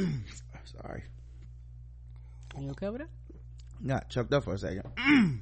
Sorry. 0.65 1.05
You 2.59 2.71
okay 2.71 2.89
with 2.89 3.03
that? 3.03 3.09
got 3.87 4.11
choked 4.11 4.33
up 4.33 4.45
for 4.45 4.55
a 4.55 4.59
second. 4.59 4.85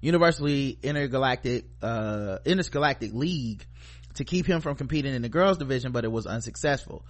University 0.00 0.78
Intergalactic 0.82 1.66
uh 1.82 2.38
Intergalactic 2.44 3.12
League 3.12 3.66
to 4.14 4.24
keep 4.24 4.46
him 4.46 4.60
from 4.60 4.76
competing 4.76 5.14
in 5.14 5.22
the 5.22 5.28
girls 5.28 5.58
division 5.58 5.92
but 5.92 6.04
it 6.04 6.12
was 6.12 6.26
unsuccessful. 6.26 7.04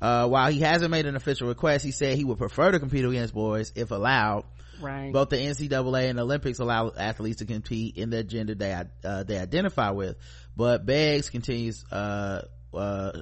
Uh 0.00 0.28
while 0.28 0.50
he 0.50 0.60
hasn't 0.60 0.90
made 0.90 1.06
an 1.06 1.16
official 1.16 1.48
request 1.48 1.84
he 1.84 1.90
said 1.92 2.16
he 2.16 2.24
would 2.24 2.38
prefer 2.38 2.70
to 2.70 2.78
compete 2.80 3.04
against 3.04 3.34
boys 3.34 3.72
if 3.74 3.90
allowed. 3.90 4.44
Right. 4.80 5.12
both 5.12 5.28
the 5.28 5.36
NCAA 5.36 6.10
and 6.10 6.18
Olympics 6.18 6.58
allow 6.58 6.90
athletes 6.96 7.38
to 7.38 7.44
compete 7.44 7.96
in 7.96 8.10
their 8.10 8.24
gender 8.24 8.54
they 8.54 8.76
uh, 9.04 9.22
they 9.22 9.38
identify 9.38 9.90
with 9.90 10.16
but 10.56 10.84
Beggs 10.84 11.30
continues 11.30 11.84
uh 11.92 12.42
uh 12.74 13.12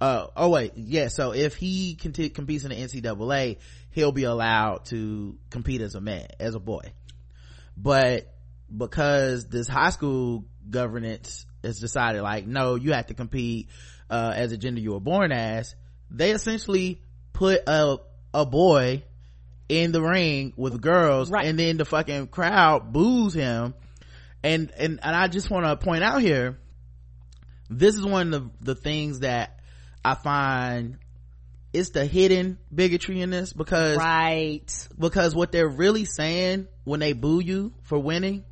uh 0.00 0.26
oh 0.36 0.48
wait 0.48 0.72
yeah 0.76 1.08
so 1.08 1.32
if 1.32 1.56
he 1.56 1.94
conti- 1.94 2.30
competes 2.30 2.64
in 2.64 2.70
the 2.70 2.76
ncaa 2.76 3.56
he'll 3.90 4.12
be 4.12 4.24
allowed 4.24 4.84
to 4.86 5.38
compete 5.50 5.80
as 5.80 5.94
a 5.94 6.00
man 6.00 6.26
as 6.40 6.54
a 6.54 6.60
boy 6.60 6.92
but 7.76 8.32
because 8.76 9.48
this 9.48 9.68
high 9.68 9.90
school 9.90 10.44
governance 10.68 11.46
has 11.62 11.78
decided 11.78 12.22
like 12.22 12.46
no 12.46 12.74
you 12.74 12.92
have 12.92 13.06
to 13.06 13.14
compete 13.14 13.68
uh 14.10 14.32
as 14.34 14.52
a 14.52 14.56
gender 14.56 14.80
you 14.80 14.92
were 14.92 15.00
born 15.00 15.32
as 15.32 15.74
they 16.10 16.32
essentially 16.32 17.00
put 17.32 17.60
a 17.66 17.96
a 18.32 18.44
boy 18.44 19.02
in 19.68 19.92
the 19.92 20.02
ring 20.02 20.52
with 20.56 20.80
girls 20.80 21.30
Right. 21.30 21.46
and 21.46 21.58
then 21.58 21.76
the 21.76 21.84
fucking 21.84 22.28
crowd 22.28 22.92
boos 22.92 23.34
him 23.34 23.74
and 24.42 24.70
and 24.76 25.00
and 25.02 25.16
i 25.16 25.28
just 25.28 25.50
want 25.50 25.64
to 25.64 25.76
point 25.76 26.04
out 26.04 26.20
here 26.20 26.58
this 27.70 27.94
is 27.94 28.04
one 28.04 28.32
of 28.34 28.42
the, 28.60 28.74
the 28.74 28.74
things 28.74 29.20
that 29.20 29.58
i 30.04 30.14
find 30.14 30.98
it's 31.72 31.90
the 31.90 32.06
hidden 32.06 32.56
bigotry 32.72 33.20
in 33.20 33.30
this 33.30 33.52
because 33.52 33.96
right. 33.98 34.88
because 34.98 35.34
what 35.34 35.50
they're 35.50 35.68
really 35.68 36.04
saying 36.04 36.68
when 36.84 37.00
they 37.00 37.12
boo 37.12 37.40
you 37.40 37.72
for 37.82 37.98
winning 37.98 38.44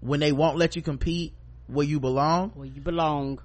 when 0.00 0.20
they 0.20 0.30
won't 0.30 0.58
let 0.58 0.76
you 0.76 0.82
compete 0.82 1.32
where 1.68 1.86
you 1.86 1.98
belong 1.98 2.50
Where 2.50 2.66
you 2.66 2.80
belong. 2.80 3.40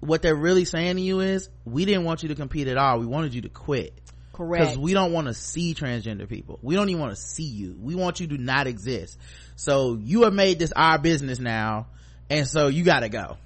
what 0.00 0.20
they're 0.22 0.36
really 0.36 0.66
saying 0.66 0.96
to 0.96 1.02
you 1.02 1.20
is 1.20 1.48
we 1.64 1.86
didn't 1.86 2.04
want 2.04 2.22
you 2.22 2.28
to 2.28 2.34
compete 2.34 2.68
at 2.68 2.76
all 2.76 3.00
we 3.00 3.06
wanted 3.06 3.34
you 3.34 3.42
to 3.42 3.48
quit 3.48 3.98
Correct. 4.34 4.64
because 4.64 4.78
we 4.78 4.92
don't 4.92 5.12
want 5.12 5.28
to 5.28 5.34
see 5.34 5.74
transgender 5.74 6.28
people 6.28 6.58
we 6.60 6.74
don't 6.74 6.88
even 6.90 7.00
want 7.00 7.14
to 7.14 7.20
see 7.20 7.44
you 7.44 7.76
we 7.80 7.94
want 7.94 8.20
you 8.20 8.26
to 8.28 8.38
not 8.38 8.66
exist 8.66 9.18
so 9.56 9.96
you 10.00 10.24
have 10.24 10.34
made 10.34 10.58
this 10.58 10.72
our 10.76 10.98
business 10.98 11.38
now 11.38 11.86
and 12.28 12.46
so 12.46 12.68
you 12.68 12.84
gotta 12.84 13.08
go 13.08 13.38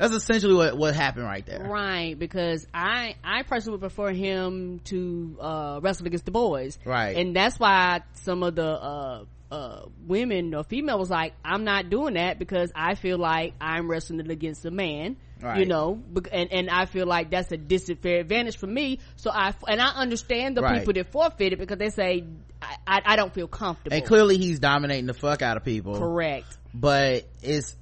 That's 0.00 0.14
essentially 0.14 0.54
what, 0.54 0.78
what 0.78 0.94
happened 0.94 1.26
right 1.26 1.44
there. 1.44 1.62
Right, 1.62 2.18
because 2.18 2.66
I 2.72 3.16
I 3.22 3.42
personally 3.42 3.78
would 3.78 3.92
prefer 3.92 4.12
him 4.12 4.80
to 4.84 5.36
uh, 5.38 5.80
wrestle 5.82 6.06
against 6.06 6.24
the 6.24 6.30
boys. 6.30 6.78
Right. 6.86 7.18
And 7.18 7.36
that's 7.36 7.58
why 7.60 8.00
some 8.14 8.42
of 8.42 8.54
the 8.54 8.66
uh, 8.66 9.24
uh, 9.50 9.82
women 10.06 10.54
or 10.54 10.64
female 10.64 10.98
was 10.98 11.10
like, 11.10 11.34
I'm 11.44 11.64
not 11.64 11.90
doing 11.90 12.14
that 12.14 12.38
because 12.38 12.72
I 12.74 12.94
feel 12.94 13.18
like 13.18 13.52
I'm 13.60 13.90
wrestling 13.90 14.30
against 14.30 14.64
a 14.64 14.70
man. 14.70 15.18
Right. 15.38 15.60
You 15.60 15.66
know, 15.66 16.02
and 16.32 16.50
and 16.50 16.70
I 16.70 16.86
feel 16.86 17.06
like 17.06 17.30
that's 17.30 17.52
a 17.52 17.58
disadvantage 17.58 18.20
advantage 18.22 18.56
for 18.56 18.66
me. 18.66 19.00
So 19.16 19.30
I 19.30 19.52
and 19.68 19.82
I 19.82 19.88
understand 19.88 20.56
the 20.56 20.62
Right. 20.62 20.78
people 20.78 20.94
that 20.94 21.12
forfeited 21.12 21.58
because 21.58 21.78
they 21.78 21.90
say 21.90 22.24
I, 22.62 22.76
I, 22.86 23.00
I 23.04 23.16
don't 23.16 23.34
feel 23.34 23.48
comfortable. 23.48 23.94
And 23.94 24.04
clearly 24.06 24.38
he's 24.38 24.60
dominating 24.60 25.06
the 25.06 25.14
fuck 25.14 25.42
out 25.42 25.58
of 25.58 25.64
people. 25.64 25.98
Correct. 25.98 26.58
But 26.74 27.24
it's, 27.42 27.74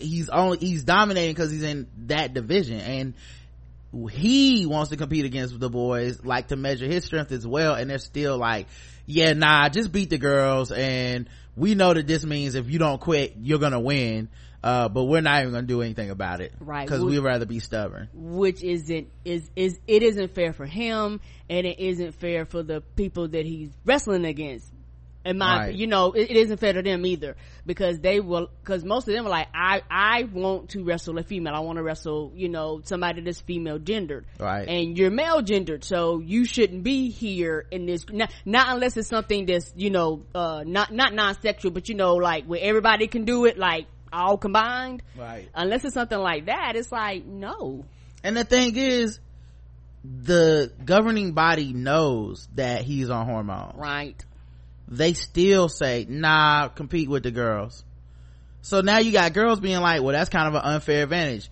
he's 0.00 0.28
only, 0.28 0.58
he's 0.58 0.84
dominating 0.84 1.34
because 1.34 1.50
he's 1.50 1.62
in 1.62 1.86
that 2.06 2.34
division 2.34 2.80
and 2.80 3.14
he 4.10 4.66
wants 4.66 4.90
to 4.90 4.96
compete 4.96 5.24
against 5.24 5.58
the 5.58 5.70
boys, 5.70 6.24
like 6.24 6.48
to 6.48 6.56
measure 6.56 6.86
his 6.86 7.04
strength 7.04 7.32
as 7.32 7.46
well. 7.46 7.74
And 7.74 7.88
they're 7.88 7.98
still 7.98 8.36
like, 8.36 8.66
yeah, 9.06 9.32
nah, 9.32 9.68
just 9.68 9.92
beat 9.92 10.10
the 10.10 10.18
girls. 10.18 10.70
And 10.72 11.28
we 11.56 11.74
know 11.74 11.94
that 11.94 12.06
this 12.06 12.24
means 12.24 12.54
if 12.54 12.68
you 12.70 12.78
don't 12.78 13.00
quit, 13.00 13.34
you're 13.40 13.58
gonna 13.58 13.80
win. 13.80 14.28
Uh, 14.62 14.88
but 14.88 15.04
we're 15.04 15.20
not 15.20 15.40
even 15.42 15.52
gonna 15.52 15.66
do 15.66 15.80
anything 15.80 16.10
about 16.10 16.40
it. 16.40 16.52
Right. 16.58 16.88
Cause 16.88 17.00
We- 17.00 17.12
we'd 17.12 17.18
rather 17.20 17.46
be 17.46 17.60
stubborn. 17.60 18.08
which 18.12 18.62
isn't 18.64 19.08
is 19.24 19.48
is 19.54 19.78
it 19.86 20.02
isn't 20.02 20.34
fair 20.34 20.52
for 20.52 20.66
him 20.66 21.20
and 21.48 21.66
it 21.66 21.78
isn't 21.78 22.12
fair 22.16 22.44
for 22.44 22.62
the 22.64 22.80
people 22.96 23.28
that 23.28 23.46
he's 23.46 23.70
wrestling 23.84 24.24
against 24.24 24.66
and 25.26 25.38
my 25.38 25.58
Right. 25.66 25.74
you 25.74 25.86
know 25.86 26.12
it, 26.12 26.30
it 26.30 26.36
isn't 26.36 26.58
fair 26.58 26.72
to 26.72 26.82
them 26.82 27.04
either 27.04 27.36
because 27.66 27.98
they 28.00 28.20
will 28.20 28.48
because 28.62 28.84
most 28.84 29.08
of 29.08 29.14
them 29.14 29.26
are 29.26 29.30
like 29.30 29.48
i 29.54 29.82
i 29.90 30.22
want 30.24 30.70
to 30.70 30.84
wrestle 30.84 31.18
a 31.18 31.22
female 31.22 31.54
i 31.54 31.60
want 31.60 31.76
to 31.76 31.82
wrestle 31.82 32.32
you 32.34 32.48
know 32.48 32.80
somebody 32.84 33.20
that's 33.20 33.40
female 33.40 33.78
gendered 33.78 34.24
Right. 34.40 34.68
and 34.68 34.96
you're 34.96 35.10
male 35.10 35.42
gendered 35.42 35.84
so 35.84 36.20
you 36.20 36.44
shouldn't 36.44 36.82
be 36.84 37.10
here 37.10 37.66
in 37.70 37.86
this 37.86 38.06
not, 38.10 38.30
not 38.44 38.68
unless 38.74 38.96
it's 38.96 39.08
something 39.08 39.46
that's 39.46 39.72
you 39.76 39.90
know 39.90 40.22
uh 40.34 40.62
not 40.66 40.92
not 40.92 41.12
non-sexual 41.12 41.72
but 41.72 41.88
you 41.88 41.94
know 41.94 42.14
like 42.14 42.44
where 42.44 42.60
everybody 42.62 43.06
can 43.08 43.24
do 43.24 43.44
it 43.44 43.58
like 43.58 43.86
all 44.12 44.38
combined 44.38 45.02
Right. 45.18 45.48
unless 45.54 45.84
it's 45.84 45.94
something 45.94 46.18
like 46.18 46.46
that 46.46 46.72
it's 46.76 46.92
like 46.92 47.26
no 47.26 47.84
And 48.24 48.36
the 48.36 48.44
thing 48.44 48.76
is, 48.76 49.18
the 50.04 50.72
governing 50.84 51.32
body 51.32 51.72
knows 51.72 52.48
that 52.54 52.82
he's 52.82 53.10
on 53.10 53.26
hormones. 53.26 53.74
right 53.76 54.24
they 54.88 55.12
still 55.14 55.68
say, 55.68 56.06
nah, 56.08 56.68
compete 56.68 57.08
with 57.08 57.22
the 57.22 57.30
girls. 57.30 57.84
So 58.62 58.80
now 58.80 58.98
you 58.98 59.12
got 59.12 59.32
girls 59.32 59.60
being 59.60 59.80
like, 59.80 60.02
well, 60.02 60.12
that's 60.12 60.30
kind 60.30 60.48
of 60.48 60.54
an 60.54 60.62
unfair 60.62 61.04
advantage. 61.04 61.48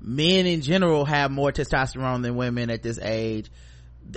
Men 0.00 0.46
in 0.46 0.60
general 0.60 1.04
have 1.04 1.30
more 1.30 1.52
testosterone 1.52 2.22
than 2.22 2.36
women 2.36 2.70
at 2.70 2.82
this 2.82 2.98
age. 2.98 3.50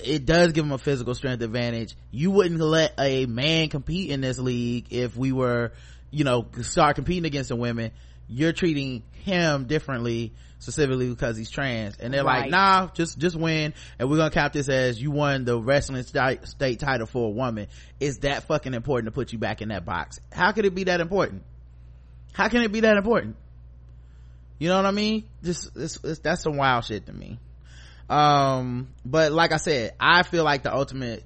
It 0.04 0.26
does 0.26 0.52
give 0.52 0.66
them 0.66 0.74
a 0.74 0.78
physical 0.78 1.16
strength 1.16 1.42
advantage. 1.42 1.96
You 2.12 2.32
wouldn't 2.32 2.60
let 2.60 2.94
a 3.00 3.26
man 3.26 3.70
compete 3.70 4.10
in 4.12 4.20
this 4.22 4.38
league 4.38 4.88
if 4.90 5.16
we 5.16 5.32
were, 5.32 5.72
you 6.12 6.26
know, 6.26 6.48
start 6.62 6.96
competing 6.96 7.26
against 7.26 7.50
the 7.50 7.56
women. 7.56 7.92
You're 8.28 8.52
treating 8.52 9.04
him 9.24 9.66
differently, 9.66 10.34
specifically 10.60 11.10
because 11.10 11.38
he's 11.38 11.50
trans. 11.50 11.98
And 11.98 12.14
they're 12.14 12.24
like, 12.24 12.50
nah, 12.50 12.88
just, 12.88 13.18
just 13.18 13.36
win. 13.36 13.74
And 14.00 14.10
we're 14.10 14.18
gonna 14.18 14.32
count 14.32 14.54
this 14.54 14.70
as 14.70 15.02
you 15.02 15.12
won 15.12 15.46
the 15.46 15.60
wrestling 15.60 16.04
state 16.04 16.80
title 16.80 17.08
for 17.08 17.28
a 17.28 17.32
woman. 17.32 17.68
Is 18.00 18.20
that 18.20 18.44
fucking 18.48 18.74
important 18.74 19.06
to 19.08 19.12
put 19.12 19.34
you 19.34 19.40
back 19.40 19.62
in 19.62 19.70
that 19.70 19.86
box? 19.86 20.20
How 20.32 20.52
could 20.52 20.66
it 20.66 20.76
be 20.76 20.86
that 20.86 21.02
important? 21.02 21.44
How 22.34 22.50
can 22.50 22.62
it 22.62 22.72
be 22.72 22.82
that 22.82 22.98
important? 22.98 23.36
You 24.60 24.70
know 24.70 24.76
what 24.78 24.86
I 24.86 24.92
mean? 24.92 25.26
Just, 25.44 25.76
it's, 25.76 26.00
it's, 26.04 26.20
that's 26.20 26.44
some 26.44 26.58
wild 26.58 26.86
shit 26.86 27.06
to 27.06 27.14
me. 27.14 27.40
Um, 28.10 28.90
but 29.06 29.32
like 29.32 29.52
I 29.52 29.58
said, 29.58 29.94
I 30.00 30.24
feel 30.24 30.44
like 30.44 30.64
the 30.64 30.74
ultimate, 30.74 31.24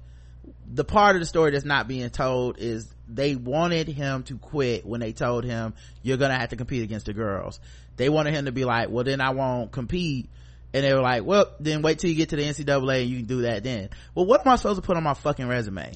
the 0.66 0.84
part 0.84 1.16
of 1.16 1.20
the 1.22 1.26
story 1.26 1.52
that's 1.52 1.64
not 1.64 1.88
being 1.88 2.10
told 2.10 2.58
is 2.58 2.92
they 3.08 3.36
wanted 3.36 3.88
him 3.88 4.22
to 4.24 4.38
quit 4.38 4.84
when 4.86 5.00
they 5.00 5.12
told 5.12 5.44
him 5.44 5.74
you're 6.02 6.16
gonna 6.16 6.38
have 6.38 6.50
to 6.50 6.56
compete 6.56 6.82
against 6.82 7.06
the 7.06 7.12
girls. 7.12 7.60
They 7.96 8.08
wanted 8.08 8.34
him 8.34 8.46
to 8.46 8.52
be 8.52 8.64
like, 8.64 8.90
well 8.90 9.04
then 9.04 9.20
I 9.20 9.30
won't 9.30 9.72
compete. 9.72 10.28
And 10.74 10.84
they 10.84 10.94
were 10.94 11.02
like, 11.02 11.24
well 11.24 11.52
then 11.60 11.82
wait 11.82 11.98
till 11.98 12.10
you 12.10 12.16
get 12.16 12.30
to 12.30 12.36
the 12.36 12.42
NCAA 12.42 13.02
and 13.02 13.10
you 13.10 13.16
can 13.18 13.26
do 13.26 13.42
that 13.42 13.62
then. 13.62 13.90
Well 14.14 14.26
what 14.26 14.40
am 14.46 14.52
I 14.52 14.56
supposed 14.56 14.80
to 14.80 14.86
put 14.86 14.96
on 14.96 15.02
my 15.02 15.14
fucking 15.14 15.46
resume? 15.46 15.92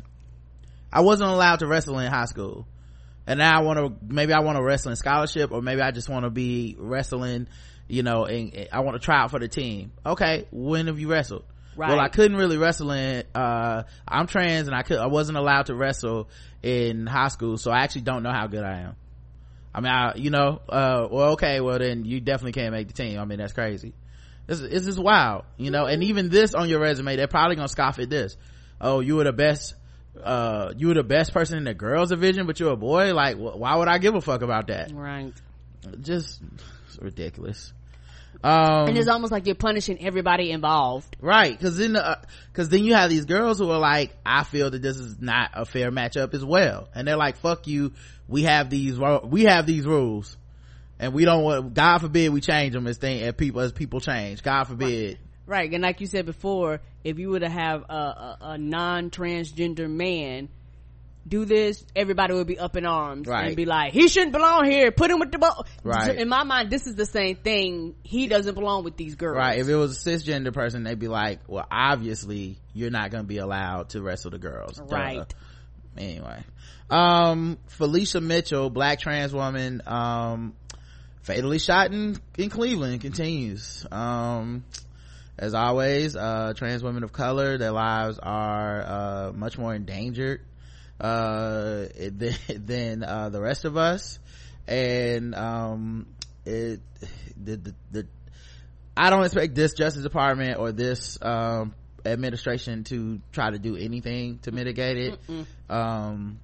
I 0.93 1.01
wasn't 1.01 1.31
allowed 1.31 1.61
to 1.61 1.67
wrestle 1.67 1.99
in 1.99 2.11
high 2.11 2.27
school. 2.27 2.67
And 3.27 3.39
now 3.39 3.59
I 3.59 3.63
want 3.63 3.79
to, 3.79 3.93
maybe 4.15 4.33
I 4.33 4.41
want 4.41 4.57
a 4.57 4.63
wrestling 4.63 4.95
scholarship 4.95 5.51
or 5.51 5.61
maybe 5.61 5.81
I 5.81 5.91
just 5.91 6.09
want 6.09 6.25
to 6.25 6.31
be 6.31 6.77
wrestling, 6.79 7.49
you 7.89 8.03
know, 8.03 8.25
and 8.25 8.69
I 8.73 8.81
want 8.81 9.01
to 9.01 9.05
try 9.05 9.21
out 9.21 9.31
for 9.31 9.41
the 9.41 9.49
team. 9.49 9.93
Okay. 10.05 10.47
When 10.53 10.87
have 10.87 11.01
you 11.01 11.09
wrestled? 11.09 11.45
Right. 11.77 11.91
Well, 11.91 12.01
I 12.01 12.09
couldn't 12.09 12.37
really 12.37 12.57
wrestle 12.57 12.91
in, 12.93 13.25
uh, 13.35 13.83
I'm 14.07 14.27
trans 14.27 14.69
and 14.69 14.77
I 14.77 14.83
could, 14.83 14.99
I 14.99 15.09
wasn't 15.09 15.37
allowed 15.39 15.67
to 15.67 15.75
wrestle 15.75 16.29
in 16.63 17.07
high 17.07 17.29
school. 17.29 17.59
So 17.59 17.71
I 17.71 17.81
actually 17.81 18.03
don't 18.03 18.23
know 18.23 18.33
how 18.33 18.47
good 18.47 18.65
I 18.65 18.81
am. 18.81 18.97
I 19.77 19.81
mean, 19.81 19.93
I, 19.93 20.15
you 20.17 20.31
know, 20.31 20.63
uh, 20.71 21.07
well, 21.11 21.33
okay, 21.33 21.61
well 21.61 21.79
then 21.79 22.07
you 22.07 22.19
definitely 22.19 22.53
can't 22.53 22.73
make 22.73 22.89
the 22.89 22.95
team. 22.95 23.21
I 23.21 23.27
mean, 23.27 23.39
that's 23.39 23.53
crazy. 23.53 23.93
This, 24.47 24.61
it's 24.61 24.87
just 24.87 24.99
wild, 24.99 25.45
you 25.59 25.71
know, 25.71 25.85
and 25.85 26.03
even 26.03 26.31
this 26.31 26.55
on 26.55 26.71
your 26.71 26.81
resume, 26.81 27.15
they're 27.17 27.27
probably 27.27 27.57
gonna 27.57 27.69
scoff 27.69 27.99
at 27.99 28.09
this. 28.09 28.39
Oh, 28.81 29.01
you 29.01 29.17
were 29.17 29.25
the 29.25 29.35
best, 29.35 29.75
uh, 30.23 30.73
you 30.79 30.89
were 30.89 30.95
the 30.95 31.03
best 31.05 31.35
person 31.35 31.59
in 31.59 31.65
the 31.65 31.75
girls 31.75 32.09
division, 32.09 32.47
but 32.47 32.59
you're 32.59 32.73
a 32.73 32.77
boy. 32.77 33.13
Like, 33.13 33.37
wh- 33.37 33.59
why 33.59 33.77
would 33.77 33.89
I 33.89 33.99
give 33.99 34.15
a 34.15 34.23
fuck 34.23 34.41
about 34.41 34.69
that? 34.69 34.93
right 34.95 35.35
Just 36.01 36.41
ridiculous. 36.99 37.75
Um, 38.43 38.89
and 38.89 38.99
it's 38.99 39.09
almost 39.09 39.33
like 39.33 39.47
you're 39.47 39.55
punishing 39.55 40.05
everybody 40.05 40.51
involved. 40.51 41.17
right 41.21 41.57
because 41.57 41.79
then 41.79 41.97
uh, 41.97 42.23
cause 42.53 42.69
then 42.69 42.85
you 42.85 42.95
have 42.95 43.11
these 43.11 43.25
girls 43.25 43.59
who 43.59 43.71
are 43.71 43.79
like 43.79 44.17
i 44.25 44.45
feel 44.45 44.71
that 44.71 44.83
this 44.83 44.97
is 44.97 45.21
not 45.21 45.51
a 45.55 45.65
fair 45.65 45.91
matchup 45.91 46.35
as 46.35 46.45
well. 46.45 46.89
And 46.95 47.07
they're 47.07 47.17
like 47.17 47.37
fuck 47.39 47.67
you 47.67 47.93
we 48.29 48.43
have 48.45 48.71
these 48.71 48.99
we 49.25 49.45
have 49.45 49.67
these 49.67 49.87
rules. 49.87 50.37
And 50.99 51.13
we 51.13 51.25
don't 51.25 51.43
want 51.43 51.75
god 51.75 51.99
forbid 51.99 52.33
we 52.33 52.41
change 52.41 52.73
them 52.73 52.87
as 52.87 52.99
thing 52.99 53.23
as 53.23 53.35
people 53.35 53.61
as 53.61 53.73
people 53.73 54.01
change. 54.01 54.43
God 54.43 54.65
forbid. 54.65 55.19
Right 55.47 55.73
and 55.73 55.83
like 55.83 56.01
you 56.01 56.07
said 56.07 56.27
before 56.27 56.81
if 57.05 57.19
you 57.19 57.31
were 57.31 57.41
to 57.41 57.49
have 57.49 57.85
a, 57.89 57.95
a, 57.95 58.39
a 58.41 58.59
non-transgender 58.59 59.89
man 59.89 60.49
do 61.29 61.45
this 61.45 61.85
everybody 61.97 62.35
would 62.35 62.47
be 62.47 62.59
up 62.59 62.77
in 62.77 62.87
arms 62.87 63.27
Right. 63.27 63.49
and 63.49 63.57
be 63.57 63.65
like 63.65 63.93
he 63.93 64.07
shouldn't 64.09 64.33
belong 64.33 64.65
here 64.65 64.93
put 64.93 65.11
him 65.11 65.19
with 65.19 65.33
the 65.33 65.39
ball 65.39 65.67
Right. 65.83 66.17
in 66.17 66.29
my 66.29 66.45
mind 66.45 66.71
this 66.71 66.87
is 66.87 66.95
the 66.95 67.07
same 67.07 67.37
thing 67.37 67.95
he 68.03 68.29
doesn't 68.29 68.55
belong 68.55 68.85
with 68.85 68.97
these 68.97 69.17
girls 69.17 69.37
right 69.37 69.59
if 69.59 69.69
it 69.69 69.75
was 69.75 70.07
a 70.07 70.11
cisgender 70.11 70.53
person 70.53 70.85
they'd 70.85 70.99
be 70.99 71.09
like 71.09 71.41
well 71.49 71.67
obviously 71.71 72.59
you're 72.75 72.91
not 72.91 73.11
going 73.11 73.25
to 73.25 73.29
be 73.29 73.39
allowed 73.39 73.89
to 73.91 74.01
wrestle 74.03 74.31
the 74.31 74.39
girls 74.39 74.77
Duh. 74.77 74.85
Right. 74.95 75.35
anyway 75.97 76.45
um 76.91 77.59
felicia 77.67 78.21
mitchell 78.21 78.71
black 78.71 79.01
trans 79.01 79.33
woman 79.33 79.83
um 79.87 80.55
fatally 81.23 81.59
shot 81.59 81.91
in 81.93 82.17
in 82.39 82.51
cleveland 82.51 83.01
continues 83.01 83.85
um 83.91 84.65
as 85.39 85.55
always 85.55 86.15
uh 86.15 86.53
trans 86.57 86.85
women 86.85 87.03
of 87.03 87.13
color 87.13 87.59
their 87.59 87.73
lives 87.73 88.19
are 88.23 88.83
uh 88.83 89.33
much 89.35 89.59
more 89.59 89.75
endangered 89.75 90.41
uh 91.01 91.87
than, 92.11 92.35
than 92.49 93.05
uh 93.05 93.29
the 93.29 93.41
rest 93.41 93.65
of 93.65 93.77
us 93.77 94.19
and 94.67 95.35
um 95.35 96.07
it 96.45 96.81
the 97.37 97.57
the, 97.57 97.75
the 97.93 98.07
I 98.97 99.11
don't 99.11 99.25
expect 99.25 99.55
this 99.55 99.75
Justice 99.75 100.03
Department 100.03 100.59
or 100.59 100.73
this 100.73 101.19
um, 101.21 101.75
administration 102.05 102.85
to 102.85 103.21
try 103.31 103.51
to 103.51 103.59
do 103.59 103.77
anything 103.77 104.39
to 104.41 104.53
mitigate 104.53 104.97
it. 104.97 105.19
Um, 105.69 106.41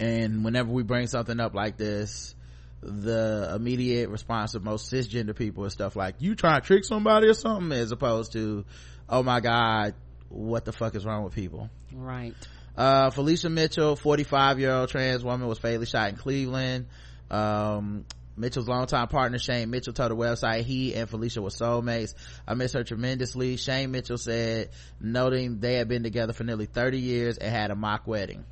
and 0.00 0.44
whenever 0.44 0.70
we 0.70 0.82
bring 0.82 1.06
something 1.06 1.38
up 1.38 1.54
like 1.54 1.76
this, 1.76 2.34
the 2.80 3.52
immediate 3.54 4.08
response 4.08 4.54
of 4.54 4.64
most 4.64 4.92
cisgender 4.92 5.36
people 5.36 5.64
is 5.66 5.72
stuff 5.72 5.94
like, 5.94 6.16
you 6.18 6.34
trying 6.34 6.60
to 6.60 6.66
trick 6.66 6.84
somebody 6.84 7.28
or 7.28 7.34
something, 7.34 7.72
as 7.72 7.92
opposed 7.92 8.32
to, 8.32 8.64
oh 9.08 9.22
my 9.22 9.40
god, 9.40 9.94
what 10.28 10.64
the 10.64 10.72
fuck 10.72 10.96
is 10.96 11.04
wrong 11.04 11.22
with 11.24 11.34
people? 11.34 11.70
right 11.92 12.34
Uh, 12.78 13.10
Felicia 13.10 13.50
Mitchell, 13.50 13.96
45 13.96 14.60
year 14.60 14.70
old 14.70 14.88
trans 14.88 15.24
woman 15.24 15.48
was 15.48 15.58
fatally 15.58 15.84
shot 15.84 16.10
in 16.10 16.16
Cleveland. 16.16 16.86
Um, 17.28 18.04
Mitchell's 18.36 18.68
longtime 18.68 19.08
partner 19.08 19.40
Shane 19.40 19.68
Mitchell 19.68 19.92
told 19.92 20.12
the 20.12 20.16
website 20.16 20.62
he 20.62 20.94
and 20.94 21.10
Felicia 21.10 21.42
were 21.42 21.48
soulmates. 21.48 22.14
I 22.46 22.54
miss 22.54 22.74
her 22.74 22.84
tremendously. 22.84 23.56
Shane 23.56 23.90
Mitchell 23.90 24.16
said, 24.16 24.70
noting 25.00 25.58
they 25.58 25.74
had 25.74 25.88
been 25.88 26.04
together 26.04 26.32
for 26.32 26.44
nearly 26.44 26.66
30 26.66 27.00
years 27.00 27.36
and 27.36 27.50
had 27.50 27.72
a 27.72 27.74
mock 27.74 28.06
wedding. 28.06 28.44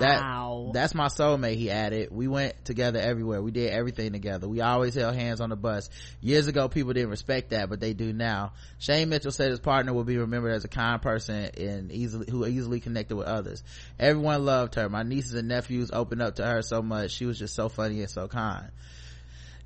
That, 0.00 0.72
that's 0.72 0.94
my 0.94 1.06
soulmate, 1.06 1.56
he 1.56 1.70
added. 1.70 2.08
We 2.10 2.26
went 2.26 2.64
together 2.64 2.98
everywhere. 2.98 3.42
We 3.42 3.50
did 3.50 3.70
everything 3.70 4.12
together. 4.12 4.48
We 4.48 4.60
always 4.60 4.94
held 4.94 5.14
hands 5.14 5.40
on 5.40 5.50
the 5.50 5.56
bus. 5.56 5.90
Years 6.20 6.46
ago, 6.46 6.68
people 6.68 6.92
didn't 6.92 7.10
respect 7.10 7.50
that, 7.50 7.68
but 7.68 7.80
they 7.80 7.92
do 7.92 8.12
now. 8.12 8.52
Shane 8.78 9.08
Mitchell 9.10 9.30
said 9.30 9.50
his 9.50 9.60
partner 9.60 9.92
will 9.92 10.04
be 10.04 10.16
remembered 10.16 10.52
as 10.52 10.64
a 10.64 10.68
kind 10.68 11.02
person 11.02 11.50
and 11.56 11.92
easily, 11.92 12.26
who 12.30 12.46
easily 12.46 12.80
connected 12.80 13.16
with 13.16 13.26
others. 13.26 13.62
Everyone 13.98 14.44
loved 14.44 14.76
her. 14.76 14.88
My 14.88 15.02
nieces 15.02 15.34
and 15.34 15.48
nephews 15.48 15.90
opened 15.92 16.22
up 16.22 16.36
to 16.36 16.44
her 16.44 16.62
so 16.62 16.80
much. 16.80 17.10
She 17.10 17.26
was 17.26 17.38
just 17.38 17.54
so 17.54 17.68
funny 17.68 18.00
and 18.00 18.10
so 18.10 18.26
kind. 18.26 18.70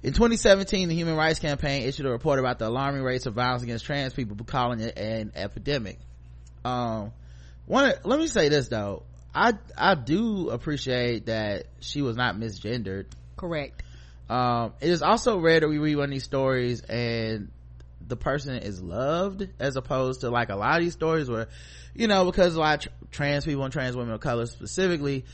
In 0.03 0.13
2017, 0.13 0.89
the 0.89 0.95
Human 0.95 1.17
Rights 1.17 1.41
Campaign 1.41 1.83
issued 1.83 2.07
a 2.07 2.11
report 2.11 2.39
about 2.39 2.59
the 2.59 2.69
alarming 2.69 3.03
rates 3.03 3.27
of 3.27 3.35
violence 3.35 3.65
against 3.65 3.85
trans 3.85 4.15
people, 4.15 4.37
calling 4.45 4.79
it 4.81 4.97
an 4.97 5.33
epidemic. 5.35 5.99
Um, 6.65 7.13
one, 7.67 7.93
let 8.05 8.19
me 8.19 8.29
say 8.29 8.49
this 8.49 8.69
though. 8.69 9.03
I, 9.39 9.53
I 9.77 9.95
do 9.95 10.51
appreciate 10.51 11.27
that 11.27 11.67
she 11.79 12.03
was 12.03 12.17
not 12.17 12.35
misgendered. 12.35 13.07
Correct. 13.37 13.85
Um, 14.29 14.73
it 14.81 14.91
is 14.91 15.01
also 15.01 15.39
rare 15.39 15.61
that 15.61 15.69
we 15.69 15.79
read 15.79 15.97
one 15.97 16.07
of 16.07 16.11
these 16.11 16.25
stories 16.25 16.81
and 16.83 17.51
the 18.07 18.17
person 18.17 18.57
is 18.57 18.83
loved 18.83 19.49
as 19.61 19.77
opposed 19.77 20.23
to 20.23 20.31
like 20.31 20.49
a 20.49 20.57
lot 20.57 20.79
of 20.79 20.83
these 20.83 20.95
stories 20.95 21.31
where, 21.31 21.47
you 21.95 22.09
know, 22.09 22.25
because 22.25 22.57
a 22.57 22.61
lot 22.61 22.75
of 22.87 22.93
tr- 22.93 23.07
trans 23.13 23.45
people 23.45 23.63
and 23.63 23.73
trans 23.73 23.97
women 23.97 24.13
of 24.13 24.21
color 24.21 24.47
specifically, 24.47 25.25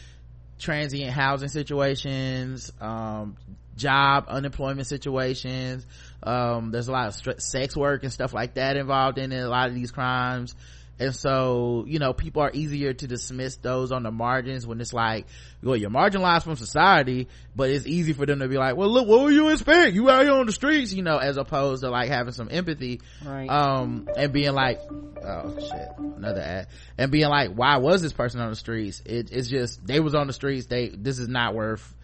transient 0.58 1.10
housing 1.10 1.48
situations, 1.48 2.70
um, 2.82 3.36
job 3.74 4.26
unemployment 4.28 4.86
situations, 4.86 5.86
um, 6.22 6.70
there's 6.72 6.88
a 6.88 6.92
lot 6.92 7.08
of 7.08 7.42
sex 7.42 7.74
work 7.74 8.02
and 8.02 8.12
stuff 8.12 8.34
like 8.34 8.54
that 8.54 8.76
involved 8.76 9.16
in 9.16 9.32
it, 9.32 9.40
a 9.40 9.48
lot 9.48 9.68
of 9.68 9.74
these 9.74 9.90
crimes 9.90 10.54
and 10.98 11.14
so 11.14 11.84
you 11.88 11.98
know 11.98 12.12
people 12.12 12.42
are 12.42 12.50
easier 12.52 12.92
to 12.92 13.06
dismiss 13.06 13.56
those 13.56 13.90
on 13.90 14.04
the 14.04 14.10
margins 14.10 14.66
when 14.66 14.80
it's 14.80 14.92
like 14.92 15.26
well 15.62 15.76
you're 15.76 15.90
marginalized 15.90 16.44
from 16.44 16.56
society 16.56 17.28
but 17.56 17.70
it's 17.70 17.86
easy 17.86 18.12
for 18.12 18.26
them 18.26 18.38
to 18.38 18.48
be 18.48 18.56
like 18.56 18.76
well 18.76 18.88
look 18.88 19.08
what 19.08 19.22
would 19.22 19.34
you 19.34 19.48
expect? 19.48 19.94
You 19.94 20.08
out 20.08 20.22
here 20.22 20.32
on 20.32 20.46
the 20.46 20.52
streets 20.52 20.92
you 20.92 21.02
know 21.02 21.18
as 21.18 21.36
opposed 21.36 21.82
to 21.82 21.90
like 21.90 22.08
having 22.08 22.32
some 22.32 22.48
empathy 22.50 23.00
right. 23.24 23.48
um 23.48 24.08
and 24.16 24.32
being 24.32 24.52
like 24.52 24.80
oh 25.24 25.56
shit 25.58 25.88
another 26.16 26.40
ad 26.40 26.68
and 26.96 27.10
being 27.10 27.28
like 27.28 27.50
why 27.50 27.78
was 27.78 28.02
this 28.02 28.12
person 28.12 28.40
on 28.40 28.50
the 28.50 28.56
streets? 28.56 29.02
It, 29.04 29.32
it's 29.32 29.48
just 29.48 29.84
they 29.84 30.00
was 30.00 30.14
on 30.14 30.26
the 30.28 30.32
streets 30.32 30.66
they 30.66 30.88
this 30.88 31.18
is 31.18 31.28
not 31.28 31.54
worth 31.54 31.94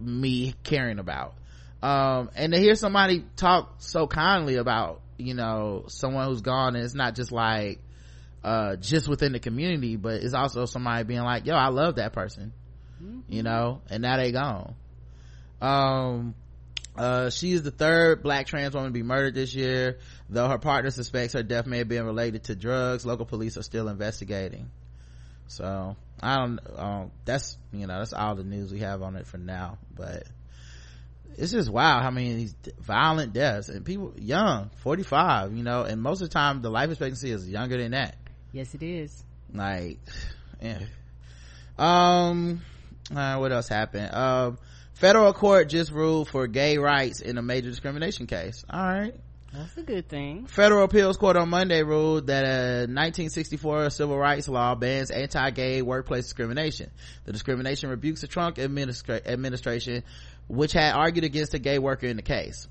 me 0.00 0.54
caring 0.64 0.98
about. 0.98 1.34
Um 1.80 2.30
and 2.34 2.52
to 2.52 2.58
hear 2.58 2.74
somebody 2.74 3.24
talk 3.36 3.74
so 3.78 4.08
kindly 4.08 4.56
about 4.56 5.00
you 5.16 5.34
know 5.34 5.84
someone 5.86 6.26
who's 6.26 6.40
gone 6.40 6.74
and 6.74 6.84
it's 6.84 6.94
not 6.94 7.14
just 7.14 7.30
like 7.30 7.80
uh 8.44 8.76
just 8.76 9.08
within 9.08 9.32
the 9.32 9.38
community 9.38 9.96
but 9.96 10.22
it's 10.22 10.34
also 10.34 10.66
somebody 10.66 11.04
being 11.04 11.22
like 11.22 11.46
yo 11.46 11.54
i 11.54 11.68
love 11.68 11.96
that 11.96 12.12
person 12.12 12.52
mm-hmm. 13.02 13.20
you 13.28 13.42
know 13.42 13.80
and 13.90 14.02
now 14.02 14.16
they 14.16 14.32
gone. 14.32 14.74
Um 15.60 16.34
uh 16.96 17.30
she 17.30 17.52
is 17.52 17.62
the 17.62 17.70
third 17.70 18.22
black 18.22 18.46
trans 18.46 18.74
woman 18.74 18.90
to 18.90 18.92
be 18.92 19.02
murdered 19.02 19.34
this 19.34 19.54
year 19.54 19.98
though 20.28 20.48
her 20.48 20.58
partner 20.58 20.90
suspects 20.90 21.34
her 21.34 21.42
death 21.42 21.66
may 21.66 21.78
have 21.78 21.88
been 21.88 22.04
related 22.04 22.44
to 22.44 22.56
drugs. 22.56 23.06
Local 23.06 23.24
police 23.24 23.56
are 23.56 23.62
still 23.62 23.88
investigating. 23.88 24.70
So 25.46 25.96
i 26.22 26.36
don't 26.36 26.60
um 26.76 27.10
that's 27.24 27.56
you 27.72 27.86
know 27.86 27.98
that's 27.98 28.12
all 28.12 28.36
the 28.36 28.44
news 28.44 28.72
we 28.72 28.78
have 28.78 29.02
on 29.02 29.16
it 29.16 29.26
for 29.26 29.38
now 29.38 29.76
but 29.94 30.24
it's 31.36 31.50
just 31.50 31.68
wow 31.68 32.00
how 32.00 32.10
many 32.10 32.34
these 32.34 32.54
violent 32.78 33.32
deaths 33.32 33.68
and 33.68 33.84
people 33.84 34.14
young 34.18 34.70
45 34.82 35.56
you 35.56 35.64
know 35.64 35.82
and 35.82 36.00
most 36.00 36.22
of 36.22 36.28
the 36.28 36.32
time 36.32 36.62
the 36.62 36.70
life 36.70 36.90
expectancy 36.90 37.30
is 37.30 37.48
younger 37.48 37.76
than 37.76 37.90
that 37.90 38.16
Yes, 38.52 38.74
it 38.74 38.82
is. 38.82 39.24
Like, 39.52 39.98
yeah. 40.60 40.80
Um, 41.78 42.62
uh, 43.14 43.36
what 43.36 43.52
else 43.52 43.68
happened? 43.68 44.14
Um, 44.14 44.58
federal 44.94 45.32
court 45.32 45.68
just 45.68 45.90
ruled 45.90 46.28
for 46.28 46.46
gay 46.46 46.78
rights 46.78 47.20
in 47.20 47.38
a 47.38 47.42
major 47.42 47.70
discrimination 47.70 48.26
case. 48.26 48.64
All 48.70 48.80
right. 48.80 49.14
That's 49.52 49.76
a 49.76 49.82
good 49.82 50.08
thing. 50.08 50.46
Federal 50.46 50.84
appeals 50.84 51.18
court 51.18 51.36
on 51.36 51.50
Monday 51.50 51.82
ruled 51.82 52.28
that 52.28 52.44
a 52.44 52.86
1964 52.88 53.90
civil 53.90 54.16
rights 54.16 54.48
law 54.48 54.74
bans 54.74 55.10
anti-gay 55.10 55.82
workplace 55.82 56.24
discrimination. 56.24 56.90
The 57.26 57.32
discrimination 57.32 57.90
rebukes 57.90 58.22
the 58.22 58.28
Trump 58.28 58.56
administra- 58.56 59.26
administration, 59.26 60.04
which 60.48 60.72
had 60.72 60.94
argued 60.94 61.24
against 61.24 61.52
a 61.52 61.58
gay 61.58 61.78
worker 61.78 62.06
in 62.06 62.16
the 62.16 62.22
case. 62.22 62.66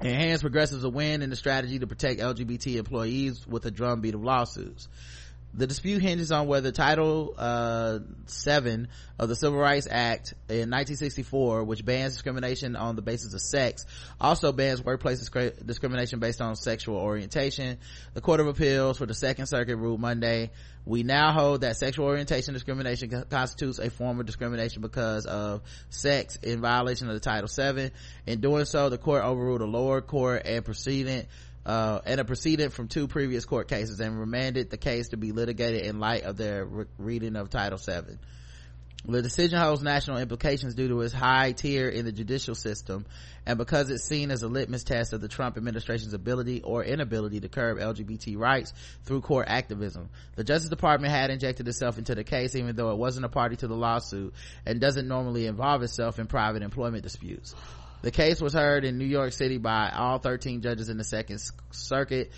Enhanced 0.00 0.42
progressives 0.42 0.84
a 0.84 0.88
win 0.88 1.22
in 1.22 1.30
the 1.30 1.36
strategy 1.36 1.78
to 1.80 1.86
protect 1.86 2.20
LGBT 2.20 2.76
employees 2.76 3.46
with 3.46 3.66
a 3.66 3.70
drumbeat 3.70 4.14
of 4.14 4.22
lawsuits. 4.22 4.88
The 5.54 5.66
dispute 5.66 6.02
hinges 6.02 6.30
on 6.30 6.46
whether 6.46 6.70
Title 6.70 7.34
uh, 7.36 8.00
7 8.26 8.88
of 9.18 9.28
the 9.28 9.34
Civil 9.34 9.58
Rights 9.58 9.88
Act 9.90 10.34
in 10.48 10.70
1964, 10.70 11.64
which 11.64 11.84
bans 11.84 12.12
discrimination 12.12 12.76
on 12.76 12.96
the 12.96 13.02
basis 13.02 13.34
of 13.34 13.40
sex, 13.40 13.86
also 14.20 14.52
bans 14.52 14.84
workplace 14.84 15.18
disc- 15.18 15.64
discrimination 15.64 16.20
based 16.20 16.40
on 16.40 16.54
sexual 16.54 16.96
orientation. 16.96 17.78
The 18.14 18.20
Court 18.20 18.40
of 18.40 18.46
Appeals 18.46 18.98
for 18.98 19.06
the 19.06 19.14
Second 19.14 19.46
Circuit 19.46 19.76
ruled 19.76 20.00
Monday, 20.00 20.50
we 20.84 21.02
now 21.02 21.32
hold 21.32 21.62
that 21.62 21.76
sexual 21.76 22.06
orientation 22.06 22.54
discrimination 22.54 23.24
constitutes 23.28 23.78
a 23.78 23.90
form 23.90 24.20
of 24.20 24.26
discrimination 24.26 24.80
because 24.80 25.26
of 25.26 25.62
sex 25.90 26.36
in 26.36 26.60
violation 26.60 27.08
of 27.08 27.14
the 27.14 27.20
Title 27.20 27.48
7. 27.48 27.90
In 28.26 28.40
doing 28.40 28.64
so, 28.64 28.88
the 28.88 28.96
court 28.96 29.22
overruled 29.22 29.60
a 29.60 29.66
lower 29.66 30.00
court 30.00 30.42
and 30.46 30.64
proceeded 30.64 31.26
uh, 31.68 32.00
and 32.06 32.18
a 32.18 32.24
precedent 32.24 32.72
from 32.72 32.88
two 32.88 33.06
previous 33.06 33.44
court 33.44 33.68
cases 33.68 34.00
and 34.00 34.18
remanded 34.18 34.70
the 34.70 34.78
case 34.78 35.08
to 35.10 35.18
be 35.18 35.32
litigated 35.32 35.82
in 35.82 36.00
light 36.00 36.22
of 36.22 36.38
their 36.38 36.64
re- 36.64 36.84
reading 36.96 37.36
of 37.36 37.50
Title 37.50 37.78
VII. 37.78 38.16
The 39.04 39.22
decision 39.22 39.60
holds 39.60 39.82
national 39.82 40.16
implications 40.16 40.74
due 40.74 40.88
to 40.88 41.02
its 41.02 41.12
high 41.12 41.52
tier 41.52 41.88
in 41.88 42.06
the 42.06 42.10
judicial 42.10 42.54
system 42.54 43.04
and 43.46 43.58
because 43.58 43.90
it's 43.90 44.04
seen 44.04 44.30
as 44.30 44.42
a 44.42 44.48
litmus 44.48 44.82
test 44.82 45.12
of 45.12 45.20
the 45.20 45.28
Trump 45.28 45.56
administration's 45.58 46.14
ability 46.14 46.62
or 46.62 46.82
inability 46.82 47.40
to 47.40 47.48
curb 47.48 47.78
LGBT 47.78 48.38
rights 48.38 48.72
through 49.04 49.20
court 49.20 49.46
activism. 49.48 50.08
The 50.36 50.44
Justice 50.44 50.70
Department 50.70 51.12
had 51.12 51.30
injected 51.30 51.68
itself 51.68 51.98
into 51.98 52.14
the 52.14 52.24
case 52.24 52.56
even 52.56 52.76
though 52.76 52.92
it 52.92 52.98
wasn't 52.98 53.26
a 53.26 53.28
party 53.28 53.56
to 53.56 53.68
the 53.68 53.76
lawsuit 53.76 54.34
and 54.64 54.80
doesn't 54.80 55.06
normally 55.06 55.46
involve 55.46 55.82
itself 55.82 56.18
in 56.18 56.26
private 56.28 56.62
employment 56.62 57.02
disputes. 57.02 57.54
The 58.00 58.10
case 58.12 58.40
was 58.40 58.52
heard 58.52 58.84
in 58.84 58.98
New 58.98 59.04
York 59.04 59.32
City 59.32 59.58
by 59.58 59.90
all 59.90 60.18
13 60.18 60.62
judges 60.62 60.88
in 60.88 60.98
the 60.98 61.04
Second 61.04 61.42
Circuit, 61.72 62.30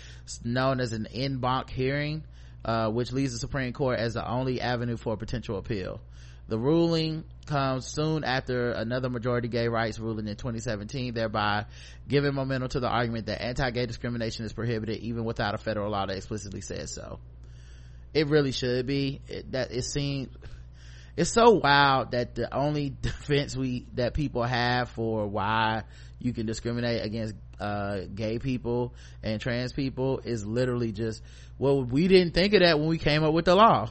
known 0.43 0.79
as 0.79 0.91
an 0.93 1.07
en 1.07 1.37
banc 1.37 1.69
hearing, 1.69 2.23
uh, 2.65 2.89
which 2.89 3.11
leaves 3.11 3.33
the 3.33 3.39
Supreme 3.39 3.71
Court 3.71 3.99
as 3.99 4.15
the 4.15 4.27
only 4.27 4.59
avenue 4.59 4.97
for 4.97 5.13
a 5.13 5.17
potential 5.17 5.57
appeal. 5.57 6.01
The 6.47 6.57
ruling 6.57 7.23
comes 7.45 7.87
soon 7.87 8.23
after 8.23 8.71
another 8.71 9.09
majority 9.09 9.47
gay 9.47 9.67
rights 9.67 9.99
ruling 9.99 10.27
in 10.27 10.35
2017, 10.35 11.13
thereby 11.13 11.65
giving 12.07 12.33
momentum 12.33 12.69
to 12.69 12.79
the 12.79 12.89
argument 12.89 13.27
that 13.27 13.41
anti-gay 13.41 13.85
discrimination 13.85 14.45
is 14.45 14.53
prohibited 14.53 14.97
even 14.97 15.25
without 15.25 15.53
a 15.53 15.57
federal 15.57 15.91
law 15.91 16.07
that 16.07 16.17
explicitly 16.17 16.61
says 16.61 16.93
so. 16.93 17.19
It 18.13 18.27
really 18.27 18.51
should 18.51 18.87
be. 18.87 19.21
It, 19.27 19.51
that 19.51 19.71
it 19.71 19.83
seems 19.83 20.35
it's 21.17 21.31
so 21.31 21.51
wild 21.51 22.11
that 22.11 22.35
the 22.35 22.53
only 22.53 22.89
defense 23.01 23.55
we 23.55 23.85
that 23.93 24.13
people 24.13 24.43
have 24.43 24.89
for 24.89 25.27
why 25.27 25.83
you 26.19 26.33
can 26.33 26.45
discriminate 26.45 27.03
against 27.03 27.35
uh, 27.59 28.01
gay 28.13 28.39
people 28.39 28.93
and 29.23 29.39
trans 29.39 29.73
people 29.73 30.19
is 30.23 30.45
literally 30.45 30.91
just 30.91 31.21
well 31.59 31.83
we 31.83 32.07
didn't 32.07 32.33
think 32.33 32.53
of 32.53 32.61
that 32.61 32.79
when 32.79 32.87
we 32.87 32.97
came 32.97 33.23
up 33.23 33.33
with 33.33 33.45
the 33.45 33.55
law. 33.55 33.89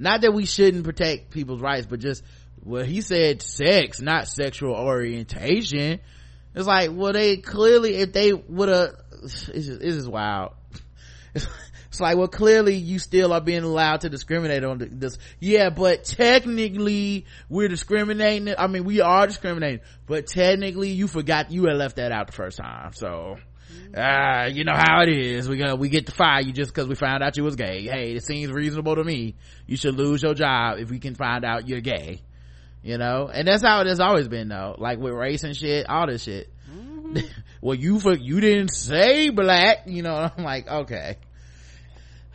Not 0.00 0.20
that 0.20 0.32
we 0.32 0.46
shouldn't 0.46 0.84
protect 0.84 1.30
people's 1.30 1.60
rights 1.60 1.86
but 1.86 2.00
just 2.00 2.22
well 2.64 2.84
he 2.84 3.00
said 3.00 3.42
sex 3.42 4.00
not 4.00 4.28
sexual 4.28 4.74
orientation. 4.74 6.00
It's 6.54 6.66
like 6.66 6.90
well 6.92 7.12
they 7.12 7.36
clearly 7.38 7.96
if 7.96 8.12
they 8.12 8.32
would 8.32 8.68
have 8.68 8.94
it's 9.22 9.48
it's 9.48 9.96
just 9.96 10.08
wild 10.08 10.52
it's 11.98 12.00
like 12.00 12.16
well 12.16 12.28
clearly 12.28 12.76
you 12.76 13.00
still 13.00 13.32
are 13.32 13.40
being 13.40 13.64
allowed 13.64 14.02
to 14.02 14.08
discriminate 14.08 14.62
on 14.62 14.78
this 14.92 15.18
yeah 15.40 15.68
but 15.68 16.04
technically 16.04 17.26
we're 17.48 17.66
discriminating 17.66 18.54
i 18.56 18.68
mean 18.68 18.84
we 18.84 19.00
are 19.00 19.26
discriminating 19.26 19.80
but 20.06 20.28
technically 20.28 20.90
you 20.90 21.08
forgot 21.08 21.50
you 21.50 21.64
had 21.64 21.76
left 21.76 21.96
that 21.96 22.12
out 22.12 22.28
the 22.28 22.32
first 22.32 22.56
time 22.56 22.92
so 22.92 23.36
uh, 23.96 24.48
you 24.52 24.64
know 24.64 24.74
how 24.74 25.02
it 25.02 25.08
is. 25.08 25.48
We 25.48 25.56
gonna 25.56 25.76
we 25.76 25.88
get 25.88 26.06
to 26.06 26.12
fire 26.12 26.40
you 26.40 26.52
just 26.52 26.72
because 26.72 26.88
we 26.88 26.94
found 26.94 27.22
out 27.22 27.36
you 27.36 27.44
was 27.44 27.56
gay. 27.56 27.82
Hey, 27.82 28.12
it 28.12 28.24
seems 28.24 28.50
reasonable 28.52 28.96
to 28.96 29.04
me. 29.04 29.34
You 29.66 29.76
should 29.76 29.94
lose 29.94 30.22
your 30.22 30.34
job 30.34 30.78
if 30.78 30.90
we 30.90 30.98
can 30.98 31.14
find 31.14 31.44
out 31.44 31.68
you're 31.68 31.80
gay. 31.80 32.20
You 32.82 32.98
know, 32.98 33.30
and 33.32 33.48
that's 33.48 33.62
how 33.62 33.80
it 33.80 33.86
has 33.86 34.00
always 34.00 34.28
been 34.28 34.48
though. 34.48 34.74
Like 34.78 34.98
with 34.98 35.14
race 35.14 35.42
and 35.42 35.56
shit, 35.56 35.88
all 35.88 36.06
this 36.06 36.22
shit. 36.22 36.52
Mm-hmm. 36.70 37.18
well, 37.62 37.74
you 37.74 37.98
for 37.98 38.14
you 38.14 38.40
didn't 38.40 38.74
say 38.74 39.30
black. 39.30 39.84
You 39.86 40.02
know, 40.02 40.30
I'm 40.36 40.44
like 40.44 40.68
okay. 40.68 41.16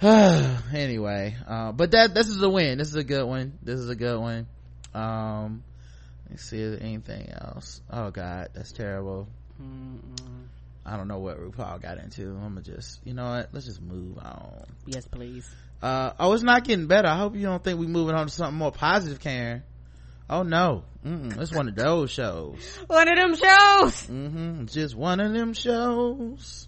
anyway, 0.73 1.33
uh, 1.47 1.71
but 1.71 1.91
that 1.91 2.13
this 2.13 2.27
is 2.27 2.41
a 2.41 2.49
win. 2.49 2.77
This 2.77 2.89
is 2.89 2.95
a 2.95 3.05
good 3.05 3.25
one. 3.25 3.57
This 3.63 3.79
is 3.79 3.89
a 3.89 3.95
good 3.95 4.19
one. 4.19 4.47
Um, 4.93 5.63
let's 6.29 6.43
see 6.43 6.61
anything 6.61 7.29
else. 7.29 7.79
Oh 7.89 8.11
God, 8.11 8.49
that's 8.53 8.73
terrible. 8.73 9.29
Mm-mm. 9.61 10.47
I 10.85 10.97
don't 10.97 11.07
know 11.07 11.19
what 11.19 11.39
RuPaul 11.39 11.81
got 11.81 11.99
into. 11.99 12.23
I'm 12.31 12.49
gonna 12.55 12.61
just, 12.61 12.99
you 13.05 13.13
know 13.13 13.29
what? 13.29 13.49
Let's 13.53 13.65
just 13.65 13.81
move 13.81 14.17
on. 14.17 14.65
Yes, 14.85 15.07
please. 15.07 15.49
Uh, 15.81 16.11
oh, 16.19 16.33
it's 16.33 16.43
not 16.43 16.65
getting 16.65 16.87
better. 16.87 17.07
I 17.07 17.15
hope 17.17 17.35
you 17.35 17.43
don't 17.43 17.63
think 17.63 17.79
we're 17.79 17.87
moving 17.87 18.15
on 18.15 18.27
to 18.27 18.33
something 18.33 18.57
more 18.57 18.73
positive, 18.73 19.21
Karen. 19.21 19.63
Oh 20.29 20.43
no, 20.43 20.83
Mm-mm. 21.05 21.39
it's 21.39 21.53
one 21.53 21.69
of 21.69 21.75
those 21.75 22.11
shows. 22.11 22.77
one 22.87 23.07
of 23.07 23.15
them 23.17 23.35
shows. 23.35 24.07
Mm-hmm. 24.07 24.65
Just 24.65 24.95
one 24.95 25.21
of 25.21 25.31
them 25.31 25.53
shows. 25.53 26.67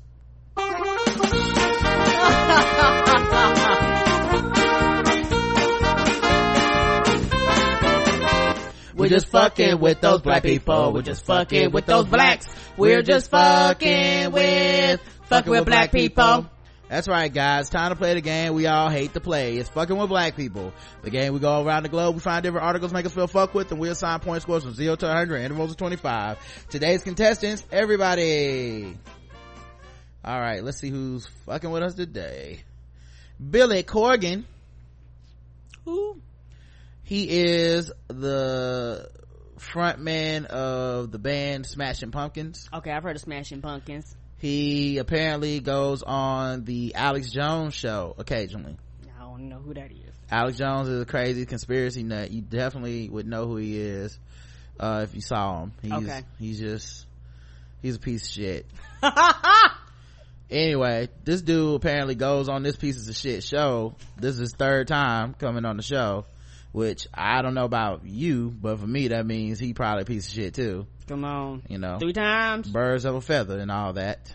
We're 8.96 9.10
just 9.10 9.28
fucking 9.28 9.80
with 9.80 10.02
those 10.02 10.22
black 10.22 10.42
people. 10.42 10.92
We're 10.94 11.04
just 11.04 11.26
fucking 11.26 11.72
with 11.72 11.86
those 11.86 12.06
blacks. 12.06 12.48
We're 12.76 13.04
just 13.04 13.30
fucking 13.30 14.32
with, 14.32 15.02
fucking 15.26 15.52
with 15.52 15.66
black 15.66 15.92
people. 15.92 16.50
That's 16.90 17.08
right, 17.08 17.32
guys. 17.34 17.70
Time 17.70 17.90
to 17.90 17.96
play 17.96 18.14
the 18.14 18.22
game 18.22 18.54
we 18.54 18.68
all 18.68 18.90
hate 18.90 19.14
to 19.14 19.20
play. 19.20 19.58
It's 19.58 19.70
fucking 19.70 19.96
with 19.98 20.10
black 20.10 20.36
people. 20.36 20.74
The 21.04 21.10
game 21.10 21.34
we 21.34 21.40
go 21.40 21.64
around 21.64 21.84
the 21.84 21.90
globe, 21.90 22.16
we 22.16 22.22
find 22.22 22.42
different 22.42 22.66
articles 22.66 22.94
make 22.94 23.06
us 23.06 23.14
feel 23.14 23.28
fuck 23.28 23.54
with, 23.54 23.72
and 23.72 23.80
we 23.80 23.90
assign 23.90 24.20
point 24.22 24.42
scores 24.42 24.64
from 24.64 24.74
0 24.74 24.96
to 24.96 25.06
100, 25.06 25.38
intervals 25.38 25.72
of 25.72 25.78
25. 25.78 26.68
Today's 26.70 27.04
contestants, 27.04 27.64
everybody. 27.72 28.98
Alright, 30.26 30.64
let's 30.64 30.80
see 30.80 30.90
who's 30.90 31.28
fucking 31.46 31.70
with 31.70 31.84
us 31.84 31.94
today. 31.94 32.62
Billy 33.52 33.84
Corgan. 33.84 34.46
Who? 35.86 36.20
He 37.04 37.30
is 37.30 37.92
the 38.08 39.10
frontman 39.60 40.46
of 40.46 41.12
the 41.12 41.20
band 41.20 41.68
Smashing 41.68 42.10
Pumpkins. 42.12 42.68
Okay, 42.74 42.92
I've 42.92 43.04
heard 43.04 43.16
of 43.16 43.22
Smashing 43.22 43.62
Pumpkins. 43.62 44.16
He 44.38 44.98
apparently 44.98 45.60
goes 45.60 46.02
on 46.02 46.66
the 46.66 46.96
Alex 46.96 47.30
Jones 47.32 47.76
show 47.76 48.16
occasionally. 48.18 48.78
I 49.16 49.22
don't 49.24 49.48
know 49.50 49.60
who 49.60 49.74
that 49.76 49.92
is. 49.92 49.98
Alex 50.32 50.58
Jones 50.58 50.88
is 50.90 51.02
a 51.02 51.06
crazy 51.06 51.46
conspiracy 51.46 52.02
nut. 52.02 52.32
You 52.32 52.42
definitely 52.42 53.08
would 53.10 53.28
know 53.28 53.46
who 53.46 53.58
he 53.58 53.80
is, 53.80 54.18
uh, 54.80 55.02
if 55.04 55.14
you 55.14 55.22
saw 55.22 55.62
him. 55.64 55.74
He's, 55.84 55.94
Okay. 55.94 56.22
he's 56.40 56.60
just, 56.60 57.06
he's 57.84 57.96
a 57.98 58.00
piece 58.00 58.24
of 58.24 58.32
shit. 58.32 58.66
anyway, 60.50 61.10
this 61.24 61.42
dude 61.42 61.76
apparently 61.76 62.16
goes 62.16 62.50
on 62.50 62.64
this 62.64 62.76
pieces 62.76 63.08
of 63.08 63.16
shit 63.16 63.44
show. 63.44 63.96
This 64.18 64.36
is 64.36 64.40
his 64.42 64.54
third 64.54 64.88
time 64.88 65.34
coming 65.34 65.66
on 65.66 65.78
the 65.78 65.84
show, 65.84 66.26
which 66.72 67.08
I 67.14 67.42
don't 67.42 67.54
know 67.54 67.66
about 67.66 68.06
you, 68.06 68.50
but 68.50 68.80
for 68.80 68.88
me 68.88 69.10
that 69.10 69.26
means 69.26 69.60
he 69.60 69.74
probably 69.74 70.04
a 70.04 70.06
piece 70.06 70.28
of 70.28 70.34
shit 70.34 70.54
too. 70.54 70.88
Come 71.08 71.24
on. 71.24 71.64
You 71.70 71.78
know, 71.78 72.00
Three 72.00 72.14
times? 72.14 72.68
birds 72.68 73.06
of 73.06 73.16
a 73.16 73.22
feather 73.22 73.60
and 73.60 73.72
all 73.72 73.94
that. 73.94 74.32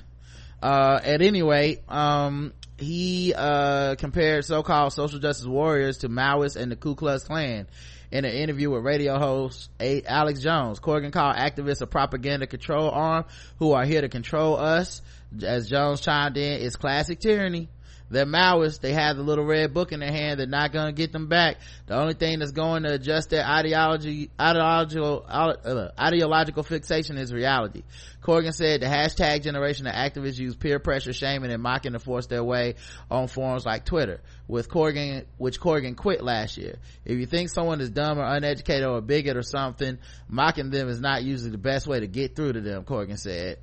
Uh, 0.62 1.00
at 1.02 1.22
any 1.22 1.42
rate, 1.42 1.80
um, 1.88 2.52
he, 2.78 3.32
uh, 3.36 3.94
compared 3.96 4.44
so-called 4.44 4.92
social 4.92 5.18
justice 5.18 5.46
warriors 5.46 5.98
to 5.98 6.08
Maoists 6.08 6.56
and 6.56 6.70
the 6.70 6.76
Ku 6.76 6.94
Klux 6.94 7.24
Klan. 7.24 7.66
In 8.12 8.24
an 8.24 8.32
interview 8.32 8.70
with 8.70 8.82
radio 8.82 9.18
host 9.20 9.70
Alex 9.80 10.40
Jones, 10.40 10.80
Corgan 10.80 11.12
called 11.12 11.36
activists 11.36 11.80
a 11.80 11.86
propaganda 11.86 12.48
control 12.48 12.90
arm 12.90 13.24
who 13.61 13.70
are 13.70 13.84
here 13.84 14.00
to 14.00 14.08
control 14.08 14.56
us. 14.56 15.00
As 15.42 15.68
Jones 15.68 16.00
chimed 16.00 16.36
in, 16.36 16.62
it's 16.62 16.76
classic 16.76 17.20
tyranny. 17.20 17.68
They're 18.10 18.26
Maoists. 18.26 18.80
They 18.80 18.92
have 18.92 19.16
the 19.16 19.22
little 19.22 19.44
red 19.44 19.72
book 19.72 19.92
in 19.92 20.00
their 20.00 20.10
hand. 20.10 20.40
They're 20.40 20.46
not 20.48 20.72
going 20.72 20.86
to 20.86 20.92
get 20.92 21.12
them 21.12 21.28
back. 21.28 21.58
The 21.86 21.96
only 21.96 22.14
thing 22.14 22.40
that's 22.40 22.50
going 22.50 22.82
to 22.82 22.94
adjust 22.94 23.30
their 23.30 23.44
ideology, 23.46 24.30
ideological, 24.38 25.24
uh, 25.28 25.88
ideological 25.98 26.64
fixation 26.64 27.16
is 27.16 27.32
reality. 27.32 27.84
Corgan 28.20 28.52
said 28.52 28.80
the 28.80 28.86
hashtag 28.86 29.44
generation 29.44 29.86
of 29.86 29.94
activists 29.94 30.38
use 30.38 30.56
peer 30.56 30.80
pressure, 30.80 31.12
shaming, 31.12 31.52
and 31.52 31.62
mocking 31.62 31.92
to 31.92 32.00
force 32.00 32.26
their 32.26 32.42
way 32.42 32.74
on 33.10 33.28
forums 33.28 33.64
like 33.64 33.84
Twitter, 33.84 34.20
with 34.48 34.68
Corgan, 34.68 35.24
which 35.38 35.60
Corgan 35.60 35.96
quit 35.96 36.22
last 36.22 36.58
year. 36.58 36.78
If 37.04 37.16
you 37.16 37.26
think 37.26 37.48
someone 37.48 37.80
is 37.80 37.90
dumb 37.90 38.18
or 38.18 38.24
uneducated 38.24 38.88
or 38.88 38.98
a 38.98 39.02
bigot 39.02 39.36
or 39.36 39.42
something, 39.42 39.98
mocking 40.28 40.70
them 40.70 40.88
is 40.88 41.00
not 41.00 41.22
usually 41.22 41.50
the 41.50 41.58
best 41.58 41.86
way 41.86 42.00
to 42.00 42.08
get 42.08 42.34
through 42.34 42.54
to 42.54 42.60
them, 42.60 42.82
Corgan 42.84 43.18
said. 43.18 43.58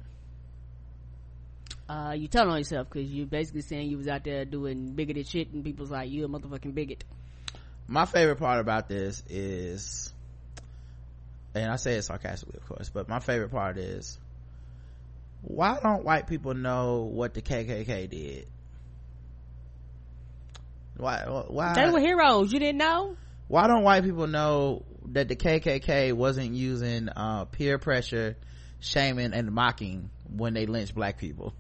Uh, 1.90 2.14
you 2.18 2.28
telling 2.28 2.52
on 2.52 2.58
yourself 2.58 2.88
because 2.90 3.10
you're 3.12 3.26
basically 3.26 3.62
saying 3.62 3.90
you 3.90 3.98
was 3.98 4.08
out 4.08 4.24
there 4.24 4.44
doing 4.44 4.92
bigoted 4.92 5.26
shit 5.28 5.52
and 5.54 5.64
people's 5.64 5.90
like, 5.90 6.10
you 6.10 6.26
a 6.26 6.28
motherfucking 6.28 6.74
bigot. 6.76 7.04
my 7.88 8.06
favorite 8.06 8.38
part 8.38 8.60
about 8.60 8.90
this 8.90 9.24
is 9.30 10.12
and 11.56 11.72
i 11.72 11.78
say 11.78 11.94
it 11.96 12.02
sarcastically 12.04 12.60
of 12.60 12.68
course 12.68 12.90
but 12.90 13.08
my 13.08 13.20
favorite 13.20 13.50
part 13.52 13.78
is 13.78 14.20
why 15.42 15.80
don't 15.82 16.04
white 16.04 16.28
people 16.28 16.54
know 16.54 17.04
what 17.04 17.34
the 17.34 17.42
kkk 17.42 18.10
did 18.10 18.48
why 20.98 21.24
why 21.48 21.74
They 21.74 21.90
were 21.90 22.00
heroes. 22.00 22.52
You 22.52 22.60
didn't 22.60 22.80
know? 22.80 23.16
why 23.48 23.68
don't 23.68 23.84
white 23.84 24.04
people 24.04 24.28
know 24.28 24.84
that 25.14 25.30
the 25.30 25.36
kkk 25.38 26.12
wasn't 26.14 26.54
using 26.54 27.08
uh, 27.10 27.46
peer 27.46 27.78
pressure 27.78 28.36
shaming 28.82 29.34
and 29.34 29.52
mocking 29.52 30.10
when 30.36 30.54
they 30.54 30.66
lynched 30.66 30.94
black 30.94 31.18
people 31.18 31.54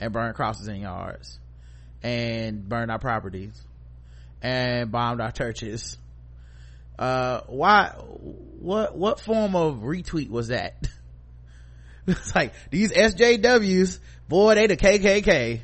and 0.00 0.12
burned 0.12 0.34
crosses 0.34 0.68
in 0.68 0.80
yards 0.80 1.38
and 2.02 2.68
burned 2.68 2.90
our 2.90 2.98
properties 2.98 3.60
and 4.42 4.90
bombed 4.90 5.20
our 5.20 5.32
churches. 5.32 5.98
Uh 6.98 7.42
why 7.46 7.94
what 8.60 8.96
what 8.96 9.20
form 9.20 9.54
of 9.54 9.78
retweet 9.78 10.30
was 10.30 10.48
that? 10.48 10.88
It's 12.06 12.34
like 12.34 12.54
these 12.70 12.90
sjws 12.90 13.98
boy 14.30 14.54
they 14.54 14.66
the 14.66 14.78
kkk 14.78 15.60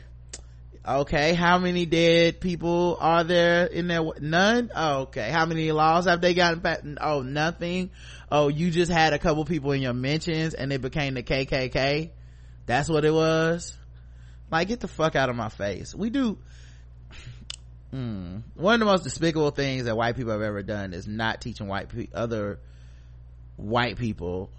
okay 0.87 1.33
how 1.33 1.59
many 1.59 1.87
dead 1.87 2.39
people 2.39 2.99
are 3.01 3.25
there 3.25 3.65
in 3.65 3.89
there? 3.89 4.03
None? 4.21 4.71
Oh, 4.77 5.03
okay. 5.03 5.31
How 5.31 5.47
many 5.47 5.73
laws 5.73 6.05
have 6.05 6.21
they 6.21 6.35
gotten 6.35 6.99
oh 7.01 7.23
nothing. 7.23 7.91
Oh 8.31 8.49
you 8.49 8.71
just 8.71 8.93
had 8.93 9.15
a 9.15 9.19
couple 9.19 9.47
people 9.47 9.73
in 9.73 9.81
your 9.81 9.95
mentions 9.95 10.53
and 10.53 10.71
it 10.71 10.83
became 10.83 11.15
the 11.15 11.23
kkk 11.23 12.11
that's 12.67 12.91
what 12.91 13.07
it 13.07 13.13
was 13.13 13.75
like 14.55 14.69
get 14.69 14.81
the 14.81 14.89
fuck 14.89 15.17
out 15.17 15.29
of 15.29 15.37
my 15.37 15.49
face 15.49 15.95
we 15.95 16.11
do 16.11 16.39
Hmm. 17.91 18.39
one 18.57 18.75
of 18.75 18.81
the 18.81 18.87
most 18.87 19.05
despicable 19.05 19.53
things 19.53 19.85
that 19.85 19.97
white 19.97 20.17
people 20.17 20.33
have 20.33 20.43
ever 20.43 20.65
done 20.65 20.93
is 20.93 21.07
not 21.07 21.41
teaching 21.41 21.69
white 21.69 21.89
pe- 21.91 22.09
other 22.13 22.59
white 23.57 23.97
people 23.99 24.51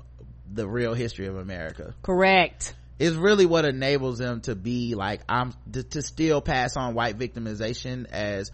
the 0.53 0.65
real 0.65 0.93
history 0.93 1.27
of 1.27 1.35
america 1.35 1.93
Correct. 2.01 2.73
is 2.97 3.13
really 3.15 3.45
what 3.45 3.65
enables 3.65 4.19
them 4.19 4.39
to 4.41 4.55
be 4.55 4.95
like 4.95 5.19
i'm 5.27 5.53
to, 5.73 5.83
to 5.83 6.01
still 6.01 6.39
pass 6.39 6.77
on 6.77 6.93
white 6.93 7.17
victimization 7.19 8.05
as 8.09 8.51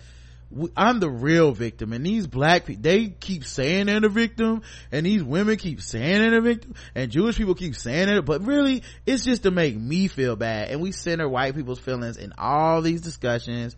I'm 0.75 0.99
the 0.99 1.09
real 1.09 1.51
victim. 1.51 1.93
And 1.93 2.05
these 2.05 2.27
black 2.27 2.65
people 2.65 2.83
they 2.83 3.07
keep 3.07 3.45
saying 3.45 3.85
they're 3.87 3.99
the 3.99 4.09
victim. 4.09 4.61
And 4.91 5.05
these 5.05 5.23
women 5.23 5.57
keep 5.57 5.81
saying 5.81 6.19
they're 6.19 6.31
the 6.31 6.41
victim. 6.41 6.75
And 6.95 7.11
Jewish 7.11 7.37
people 7.37 7.55
keep 7.55 7.75
saying 7.75 8.09
it 8.09 8.25
but 8.25 8.45
really 8.45 8.83
it's 9.05 9.23
just 9.23 9.43
to 9.43 9.51
make 9.51 9.77
me 9.77 10.07
feel 10.07 10.35
bad. 10.35 10.69
And 10.69 10.81
we 10.81 10.91
center 10.91 11.27
white 11.27 11.55
people's 11.55 11.79
feelings 11.79 12.17
in 12.17 12.33
all 12.37 12.81
these 12.81 13.01
discussions. 13.01 13.75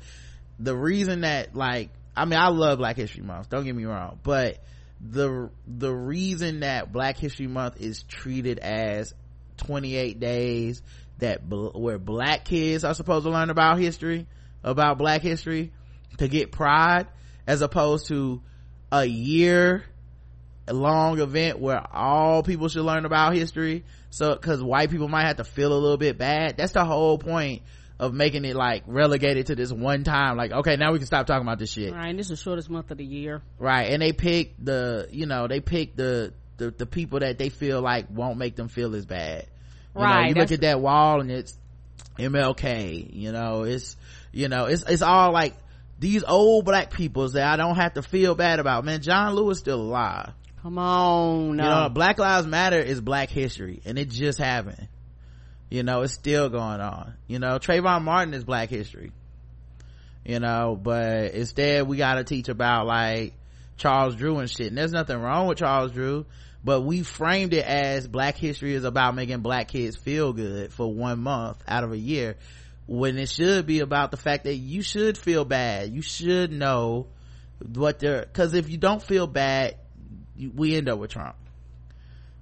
The 0.59 0.75
reason 0.75 1.21
that 1.21 1.55
like 1.55 1.89
I 2.15 2.25
mean 2.25 2.39
I 2.39 2.49
love 2.49 2.79
Black 2.79 2.95
History 2.95 3.23
Month 3.23 3.49
don't 3.49 3.65
get 3.65 3.75
me 3.75 3.85
wrong. 3.85 4.19
But 4.23 4.63
the 4.99 5.49
the 5.67 5.93
reason 5.93 6.61
that 6.61 6.91
Black 6.91 7.17
History 7.17 7.47
Month 7.47 7.81
is 7.81 8.03
treated 8.03 8.59
as 8.59 9.13
28 9.57 10.19
days 10.19 10.81
that 11.19 11.41
where 11.47 11.99
black 11.99 12.43
kids 12.45 12.83
are 12.83 12.93
supposed 12.93 13.25
to 13.25 13.31
learn 13.31 13.49
about 13.49 13.79
history 13.79 14.27
about 14.63 14.97
black 14.97 15.21
history 15.21 15.71
to 16.17 16.27
get 16.27 16.51
pride 16.51 17.07
as 17.47 17.61
opposed 17.61 18.07
to 18.07 18.41
a 18.91 19.05
year 19.05 19.83
long 20.71 21.19
event 21.19 21.59
where 21.59 21.83
all 21.93 22.43
people 22.43 22.69
should 22.69 22.83
learn 22.83 23.05
about 23.05 23.33
history. 23.33 23.83
So 24.09 24.33
because 24.33 24.61
white 24.63 24.89
people 24.89 25.07
might 25.09 25.25
have 25.25 25.37
to 25.37 25.43
feel 25.43 25.73
a 25.73 25.79
little 25.79 25.97
bit 25.97 26.17
bad. 26.17 26.57
That's 26.57 26.73
the 26.73 26.85
whole 26.85 27.17
point 27.17 27.63
of 27.99 28.13
making 28.13 28.45
it 28.45 28.55
like 28.55 28.83
relegated 28.85 29.47
to 29.47 29.55
this 29.55 29.71
one 29.71 30.03
time. 30.03 30.37
Like 30.37 30.51
okay 30.51 30.75
now 30.77 30.91
we 30.91 30.99
can 30.99 31.07
stop 31.07 31.25
talking 31.27 31.45
about 31.45 31.59
this 31.59 31.71
shit. 31.71 31.93
Right, 31.93 32.15
this 32.15 32.27
is 32.29 32.37
the 32.39 32.43
shortest 32.43 32.69
month 32.69 32.91
of 32.91 32.97
the 32.97 33.05
year. 33.05 33.41
right 33.59 33.89
and 33.91 34.01
they 34.01 34.13
pick 34.13 34.53
the 34.63 35.07
you 35.11 35.25
know 35.25 35.47
they 35.47 35.59
pick 35.59 35.95
the 35.95 36.33
the, 36.57 36.71
the 36.71 36.85
people 36.85 37.19
that 37.19 37.37
they 37.39 37.49
feel 37.49 37.81
like 37.81 38.07
won't 38.09 38.37
make 38.37 38.55
them 38.55 38.67
feel 38.67 38.95
as 38.95 39.05
bad. 39.05 39.47
You 39.95 40.01
know, 40.01 40.05
Right, 40.07 40.29
you 40.29 40.35
look 40.35 40.51
at 40.51 40.61
that 40.61 40.79
wall 40.79 41.19
and 41.21 41.31
it's 41.31 41.57
mlk 42.17 43.13
you 43.13 43.31
know 43.31 43.63
it's 43.63 43.97
you 44.31 44.47
know 44.47 44.65
it's 44.65 44.83
it's 44.83 45.01
all 45.01 45.31
like 45.31 45.55
these 46.03 46.25
old 46.25 46.65
black 46.65 46.91
peoples 46.91 47.31
that 47.33 47.47
i 47.47 47.55
don't 47.55 47.77
have 47.77 47.93
to 47.93 48.01
feel 48.01 48.35
bad 48.35 48.59
about. 48.59 48.83
Man 48.83 49.01
john 49.01 49.35
lewis 49.35 49.59
still 49.59 49.79
alive. 49.79 50.33
Come 50.61 50.77
on. 50.77 51.47
you 51.51 51.55
know 51.55 51.89
black 51.89 52.19
lives 52.19 52.45
matter 52.45 52.79
is 52.79 52.99
black 52.99 53.29
history 53.29 53.81
and 53.85 53.97
it 53.97 54.09
just 54.09 54.37
happened. 54.37 54.89
You 55.69 55.83
know 55.83 56.01
it's 56.01 56.13
still 56.13 56.49
going 56.49 56.81
on. 56.81 57.13
You 57.27 57.39
know 57.39 57.57
trayvon 57.57 58.03
martin 58.03 58.33
is 58.33 58.43
black 58.43 58.69
history. 58.69 59.13
You 60.25 60.41
know 60.41 60.77
but 60.81 61.33
instead 61.33 61.87
we 61.87 61.95
got 61.95 62.15
to 62.15 62.25
teach 62.25 62.49
about 62.49 62.85
like 62.85 63.33
charles 63.77 64.17
drew 64.17 64.39
and 64.39 64.49
shit. 64.49 64.67
And 64.67 64.77
there's 64.77 64.91
nothing 64.91 65.17
wrong 65.17 65.47
with 65.47 65.59
charles 65.59 65.93
drew 65.93 66.25
but 66.65 66.81
we 66.81 67.03
framed 67.03 67.53
it 67.53 67.65
as 67.65 68.07
black 68.07 68.35
history 68.35 68.73
is 68.73 68.83
about 68.83 69.15
making 69.15 69.39
black 69.39 69.69
kids 69.69 69.95
feel 69.95 70.33
good 70.33 70.73
for 70.73 70.93
one 70.93 71.19
month 71.19 71.63
out 71.65 71.85
of 71.85 71.93
a 71.93 71.97
year 71.97 72.35
when 72.85 73.17
it 73.17 73.29
should 73.29 73.65
be 73.65 73.79
about 73.79 74.11
the 74.11 74.17
fact 74.17 74.43
that 74.43 74.55
you 74.55 74.81
should 74.81 75.17
feel 75.17 75.45
bad 75.45 75.89
you 75.91 76.01
should 76.01 76.51
know 76.51 77.07
what 77.73 77.99
they're 77.99 78.21
because 78.21 78.53
if 78.53 78.69
you 78.69 78.77
don't 78.77 79.01
feel 79.01 79.25
bad 79.27 79.75
you, 80.35 80.51
we 80.53 80.75
end 80.75 80.89
up 80.89 80.99
with 80.99 81.11
trump 81.11 81.35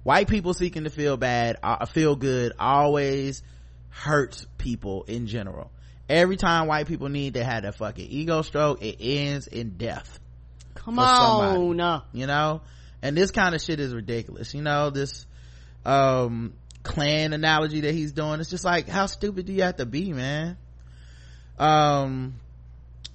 white 0.02 0.28
people 0.28 0.52
seeking 0.52 0.84
to 0.84 0.90
feel 0.90 1.16
bad 1.16 1.56
uh, 1.62 1.84
feel 1.86 2.16
good 2.16 2.52
always 2.58 3.42
hurts 3.90 4.46
people 4.58 5.04
in 5.04 5.26
general 5.26 5.70
every 6.08 6.36
time 6.36 6.66
white 6.66 6.86
people 6.88 7.08
need 7.08 7.34
to 7.34 7.44
have 7.44 7.64
a 7.64 7.72
fucking 7.72 8.08
ego 8.10 8.42
stroke 8.42 8.82
it 8.82 8.96
ends 9.00 9.46
in 9.46 9.76
death 9.76 10.18
Come 10.74 10.96
somebody. 10.96 11.60
on. 11.60 11.80
Uh, 11.80 12.00
you 12.12 12.26
know 12.26 12.62
and 13.02 13.16
this 13.16 13.30
kind 13.30 13.54
of 13.54 13.60
shit 13.60 13.78
is 13.78 13.94
ridiculous 13.94 14.54
you 14.54 14.62
know 14.62 14.90
this 14.90 15.24
um 15.84 16.54
clan 16.82 17.32
analogy 17.32 17.80
that 17.80 17.92
he's 17.92 18.12
doing. 18.12 18.40
It's 18.40 18.50
just 18.50 18.64
like 18.64 18.88
how 18.88 19.06
stupid 19.06 19.46
do 19.46 19.52
you 19.52 19.62
have 19.62 19.76
to 19.76 19.86
be 19.86 20.12
man? 20.12 20.56
Um 21.58 22.34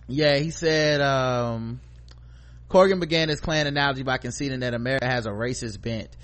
yeah 0.08 0.38
he 0.38 0.52
said 0.52 1.02
um 1.02 1.82
corgan 2.70 3.00
began 3.00 3.30
his 3.30 3.42
clan 3.42 3.68
analogy 3.68 4.04
by 4.04 4.18
conceding 4.18 4.62
that 4.62 4.74
america 4.74 5.06
has 5.06 5.26
a 5.26 5.32
racist 5.32 5.82
bent. 5.82 6.10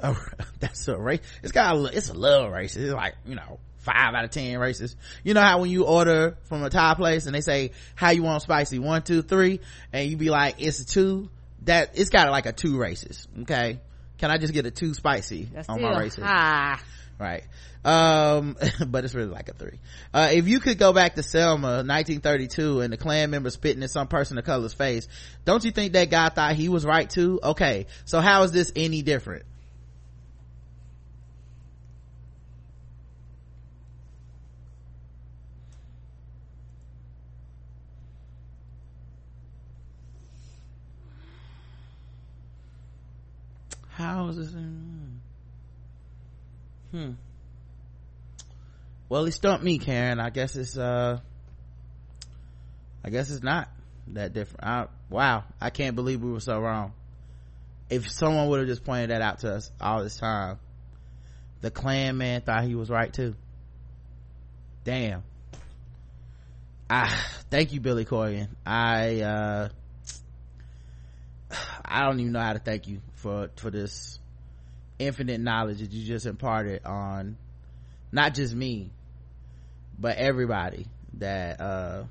Oh, 0.00 0.16
that's 0.60 0.86
a 0.86 0.96
race 0.96 1.18
it's 1.42 1.50
got 1.50 1.74
a, 1.74 1.84
it's 1.86 2.08
a 2.08 2.14
little 2.14 2.46
racist. 2.50 2.76
It's 2.76 2.92
like 2.92 3.16
you 3.26 3.34
know 3.34 3.58
five 3.78 4.14
out 4.14 4.22
of 4.24 4.30
ten 4.30 4.56
racist 4.60 4.94
you 5.24 5.34
know 5.34 5.40
how 5.40 5.58
when 5.58 5.70
you 5.70 5.86
order 5.86 6.36
from 6.44 6.62
a 6.62 6.70
thai 6.70 6.94
place 6.94 7.26
and 7.26 7.34
they 7.34 7.40
say 7.40 7.72
how 7.96 8.10
you 8.10 8.22
want 8.22 8.42
spicy? 8.42 8.78
One 8.78 9.02
two 9.02 9.22
three 9.22 9.58
and 9.92 10.08
you 10.08 10.16
be 10.16 10.30
like 10.30 10.62
it's 10.62 10.78
a 10.78 10.86
two 10.86 11.30
that 11.62 11.98
it's 11.98 12.10
got 12.10 12.30
like 12.30 12.46
a 12.46 12.52
two 12.52 12.74
racist 12.74 13.26
okay 13.42 13.80
can 14.18 14.30
i 14.30 14.38
just 14.38 14.52
get 14.52 14.66
a 14.66 14.70
two 14.70 14.94
spicy 14.94 15.48
That's 15.52 15.68
on 15.68 15.80
my 15.80 15.94
racist 15.94 16.22
high. 16.22 16.78
right. 17.18 17.44
Um 17.84 18.56
but 18.88 19.04
it's 19.04 19.14
really 19.14 19.30
like 19.30 19.48
a 19.48 19.52
three. 19.54 19.78
Uh 20.12 20.30
if 20.32 20.48
you 20.48 20.58
could 20.60 20.78
go 20.78 20.92
back 20.92 21.14
to 21.14 21.22
selma 21.22 21.82
1932 21.84 22.80
and 22.80 22.92
the 22.92 22.96
Klan 22.96 23.30
member 23.30 23.50
spitting 23.50 23.82
in 23.82 23.88
some 23.88 24.08
person 24.08 24.36
of 24.36 24.44
color's 24.44 24.74
face 24.74 25.06
don't 25.44 25.64
you 25.64 25.70
think 25.70 25.92
that 25.92 26.10
guy 26.10 26.28
thought 26.28 26.54
he 26.56 26.68
was 26.68 26.84
right 26.84 27.08
too? 27.08 27.38
Okay. 27.42 27.86
So 28.04 28.20
how 28.20 28.42
is 28.42 28.52
this 28.52 28.72
any 28.74 29.02
different 29.02 29.44
how 43.98 44.28
is 44.28 44.36
this 44.36 44.52
hmm. 46.92 47.10
Well 49.08 49.24
he 49.24 49.32
stumped 49.32 49.64
me 49.64 49.78
karen. 49.78 50.20
I 50.20 50.30
guess 50.30 50.54
it's 50.54 50.78
uh 50.78 51.18
i 53.04 53.10
guess 53.10 53.28
it's 53.30 53.42
not 53.42 53.68
that 54.08 54.32
different. 54.32 54.64
I, 54.64 54.86
wow. 55.10 55.44
I 55.60 55.70
can't 55.70 55.96
believe 55.96 56.22
we 56.22 56.30
were 56.30 56.40
so 56.40 56.60
wrong. 56.60 56.92
If 57.90 58.08
someone 58.08 58.48
would 58.48 58.60
have 58.60 58.68
just 58.68 58.84
pointed 58.84 59.10
that 59.10 59.20
out 59.20 59.40
to 59.40 59.54
us 59.54 59.70
all 59.80 60.04
this 60.04 60.16
time 60.16 60.60
the 61.60 61.72
clan 61.72 62.16
man 62.16 62.42
thought 62.42 62.62
he 62.62 62.76
was 62.76 62.90
right 62.90 63.12
too. 63.12 63.34
Damn. 64.84 65.24
Ah 66.88 67.26
thank 67.50 67.72
you 67.72 67.80
billy 67.80 68.04
corgan. 68.04 68.46
I 68.64 69.22
uh 69.22 69.68
i 71.90 72.04
don't 72.04 72.20
even 72.20 72.32
know 72.32 72.40
how 72.40 72.52
to 72.52 72.58
thank 72.58 72.88
you 72.88 73.00
for 73.14 73.50
for 73.56 73.70
this 73.70 74.18
infinite 74.98 75.40
knowledge 75.40 75.78
that 75.78 75.90
you 75.90 76.04
just 76.04 76.26
imparted 76.26 76.84
on 76.84 77.36
not 78.12 78.34
just 78.34 78.54
me 78.54 78.90
but 79.98 80.16
everybody 80.16 80.86
that 81.14 81.60
uh 81.60 82.04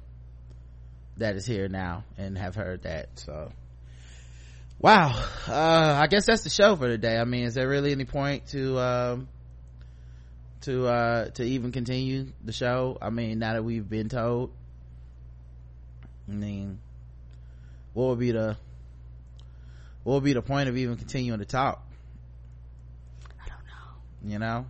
that 1.18 1.36
is 1.36 1.46
here 1.46 1.68
now 1.68 2.04
and 2.18 2.38
have 2.38 2.56
heard 2.56 2.84
that. 2.84 3.10
So 3.16 3.52
wow. 4.80 5.08
Uh 5.48 5.98
i 6.02 6.08
guess 6.08 6.26
that's 6.26 6.44
the 6.44 6.50
show 6.50 6.76
for 6.76 6.88
today. 6.88 7.18
I 7.18 7.24
mean 7.26 7.46
is 7.46 7.56
there 7.56 7.68
really 7.68 7.92
any 7.92 8.06
point 8.06 8.48
to 8.48 8.80
um 8.80 9.28
to 10.62 10.88
uh 10.88 11.30
to 11.32 11.44
even 11.44 11.72
continue 11.72 12.28
the 12.44 12.54
show? 12.54 12.98
I 13.02 13.10
mean 13.10 13.40
now 13.40 13.54
that 13.54 13.64
we've 13.64 13.88
been 13.88 14.10
told 14.10 14.52
i 16.30 16.34
mean 16.34 16.78
what 17.94 18.10
would 18.10 18.20
be 18.20 18.32
the 18.32 18.58
what 20.08 20.14
would 20.14 20.24
be 20.24 20.32
the 20.32 20.42
point 20.42 20.70
of 20.70 20.78
even 20.78 20.96
continuing 20.96 21.40
to 21.40 21.46
talk? 21.46 21.86
I 23.26 23.50
don't 23.50 23.58
know. 23.58 24.32
you 24.32 24.40
know? 24.40 24.66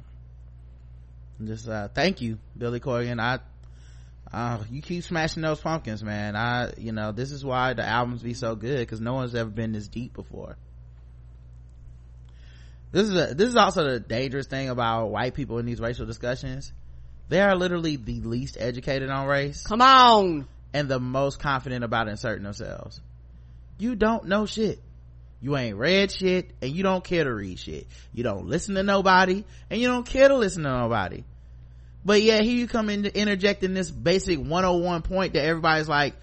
Just 1.45 1.69
uh 1.69 1.89
thank 1.89 2.21
you 2.21 2.39
billy 2.57 2.79
corgan. 2.79 3.19
I 3.19 3.37
uh 4.35 4.63
you 4.71 4.81
keep 4.81 5.03
smashing 5.03 5.43
those 5.43 5.59
pumpkins 5.59 6.03
man. 6.03 6.35
I 6.35 6.73
you 6.79 6.91
know 6.91 7.11
this 7.11 7.31
is 7.31 7.45
why 7.45 7.73
the 7.73 7.85
albums 7.85 8.23
be 8.23 8.33
so 8.33 8.55
good 8.55 8.79
because 8.79 8.99
no 8.99 9.13
one's 9.13 9.35
ever 9.35 9.51
been 9.51 9.73
this 9.73 9.87
deep 9.87 10.15
before. 10.15 10.57
This 12.91 13.07
is 13.07 13.15
a 13.15 13.35
this 13.35 13.49
is 13.49 13.55
also 13.55 13.83
the 13.83 13.99
dangerous 13.99 14.47
thing 14.47 14.69
about 14.69 15.11
white 15.11 15.35
people 15.35 15.59
in 15.59 15.67
these 15.67 15.79
racial 15.79 16.07
discussions. 16.07 16.73
They 17.29 17.41
are 17.41 17.55
literally 17.55 17.95
the 17.95 18.21
least 18.21 18.57
educated 18.59 19.11
on 19.11 19.27
race. 19.27 19.61
Come 19.61 19.83
on. 19.83 20.47
and 20.73 20.89
the 20.89 20.99
most 20.99 21.39
confident 21.39 21.83
about 21.83 22.07
inserting 22.07 22.43
themselves. 22.43 23.01
You 23.77 23.93
don't 23.93 24.25
know 24.25 24.47
shit 24.47 24.81
you 25.41 25.55
ain't 25.55 25.77
read 25.77 26.11
shit 26.11 26.51
and 26.61 26.71
you 26.71 26.83
don't 26.83 27.03
care 27.03 27.23
to 27.23 27.33
read 27.33 27.59
shit. 27.59 27.87
You 28.13 28.23
don't 28.23 28.47
listen 28.47 28.75
to 28.75 28.83
nobody 28.83 29.43
and 29.69 29.79
you 29.79 29.87
don't 29.87 30.05
care 30.05 30.27
to 30.27 30.35
listen 30.35 30.63
to 30.63 30.69
nobody. 30.69 31.23
But 32.03 32.21
yeah 32.21 32.41
here 32.41 32.55
you 32.55 32.67
come 32.67 32.89
in 32.89 33.05
interjecting 33.05 33.73
this 33.73 33.91
basic 33.91 34.39
101 34.39 35.01
point 35.03 35.33
that 35.33 35.45
everybody's 35.45 35.89
like 35.89 36.15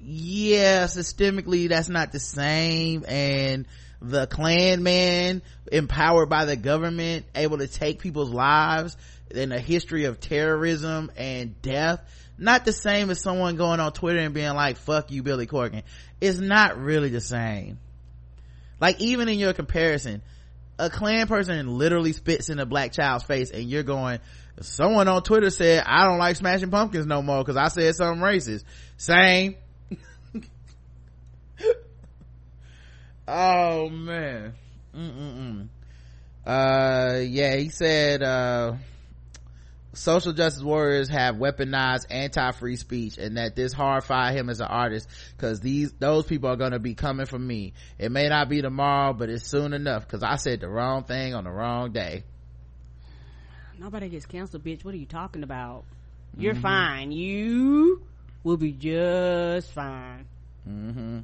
yeah 0.00 0.84
systemically 0.84 1.68
that's 1.68 1.88
not 1.88 2.12
the 2.12 2.20
same. 2.20 3.04
And 3.06 3.66
the 4.00 4.26
Klan 4.26 4.82
man 4.82 5.42
empowered 5.70 6.30
by 6.30 6.46
the 6.46 6.56
government 6.56 7.26
able 7.34 7.58
to 7.58 7.68
take 7.68 8.00
people's 8.00 8.30
lives 8.30 8.96
in 9.30 9.52
a 9.52 9.58
history 9.58 10.04
of 10.04 10.20
terrorism 10.20 11.10
and 11.16 11.60
death. 11.60 12.00
Not 12.38 12.64
the 12.64 12.72
same 12.72 13.10
as 13.10 13.20
someone 13.20 13.56
going 13.56 13.80
on 13.80 13.92
twitter 13.92 14.20
and 14.20 14.32
being 14.32 14.54
like 14.54 14.78
fuck 14.78 15.10
you 15.10 15.22
billy 15.22 15.46
corgan. 15.46 15.82
It's 16.18 16.38
not 16.38 16.78
really 16.78 17.10
the 17.10 17.20
same 17.20 17.78
like 18.80 19.00
even 19.00 19.28
in 19.28 19.38
your 19.38 19.52
comparison 19.52 20.22
a 20.78 20.88
Klan 20.88 21.26
person 21.26 21.76
literally 21.78 22.12
spits 22.12 22.50
in 22.50 22.58
a 22.60 22.66
black 22.66 22.92
child's 22.92 23.24
face 23.24 23.50
and 23.50 23.68
you're 23.68 23.82
going 23.82 24.20
someone 24.60 25.08
on 25.08 25.22
twitter 25.22 25.50
said 25.50 25.84
i 25.86 26.04
don't 26.04 26.18
like 26.18 26.36
smashing 26.36 26.70
pumpkins 26.70 27.06
no 27.06 27.22
more 27.22 27.38
because 27.38 27.56
i 27.56 27.68
said 27.68 27.94
something 27.94 28.22
racist 28.22 28.64
same. 28.96 29.56
Oh 33.30 33.90
man. 33.90 34.54
Mm-mm-mm. 34.96 35.68
uh 36.46 37.18
yeah 37.20 37.56
he 37.56 37.68
said 37.68 38.22
uh 38.22 38.72
social 39.94 40.32
justice 40.32 40.62
warriors 40.62 41.08
have 41.08 41.36
weaponized 41.36 42.06
anti-free 42.10 42.76
speech 42.76 43.16
and 43.18 43.36
that 43.36 43.56
this 43.56 43.72
horrified 43.72 44.36
him 44.36 44.50
as 44.50 44.60
an 44.60 44.66
artist 44.66 45.08
because 45.36 45.60
these 45.60 45.92
those 45.98 46.26
people 46.26 46.50
are 46.50 46.56
going 46.56 46.72
to 46.72 46.78
be 46.78 46.94
coming 46.94 47.26
for 47.26 47.38
me 47.38 47.72
it 47.98 48.12
may 48.12 48.28
not 48.28 48.48
be 48.48 48.60
tomorrow 48.60 49.12
but 49.14 49.30
it's 49.30 49.46
soon 49.46 49.72
enough 49.72 50.06
because 50.06 50.22
i 50.22 50.36
said 50.36 50.60
the 50.60 50.68
wrong 50.68 51.04
thing 51.04 51.34
on 51.34 51.44
the 51.44 51.50
wrong 51.50 51.90
day 51.92 52.22
Nobody 53.80 54.08
gets 54.08 54.26
canceled, 54.26 54.64
bitch. 54.64 54.84
What 54.84 54.92
are 54.92 54.98
you 54.98 55.06
talking 55.06 55.44
about? 55.44 55.84
You're 56.36 56.56
fine. 56.56 57.12
You 57.12 58.02
will 58.42 58.56
be 58.56 58.72
just 58.72 59.72
fine. 59.72 60.26
hmm 60.64 61.20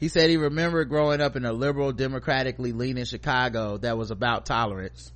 he 0.00 0.08
said 0.08 0.28
he 0.28 0.36
remembered 0.36 0.88
growing 0.88 1.20
up 1.20 1.36
in 1.36 1.44
a 1.44 1.52
liberal 1.52 1.92
democratically 1.92 2.72
leaning 2.72 3.04
chicago 3.04 3.76
that 3.78 3.96
was 3.96 4.10
about 4.10 4.44
tolerance 4.44 5.12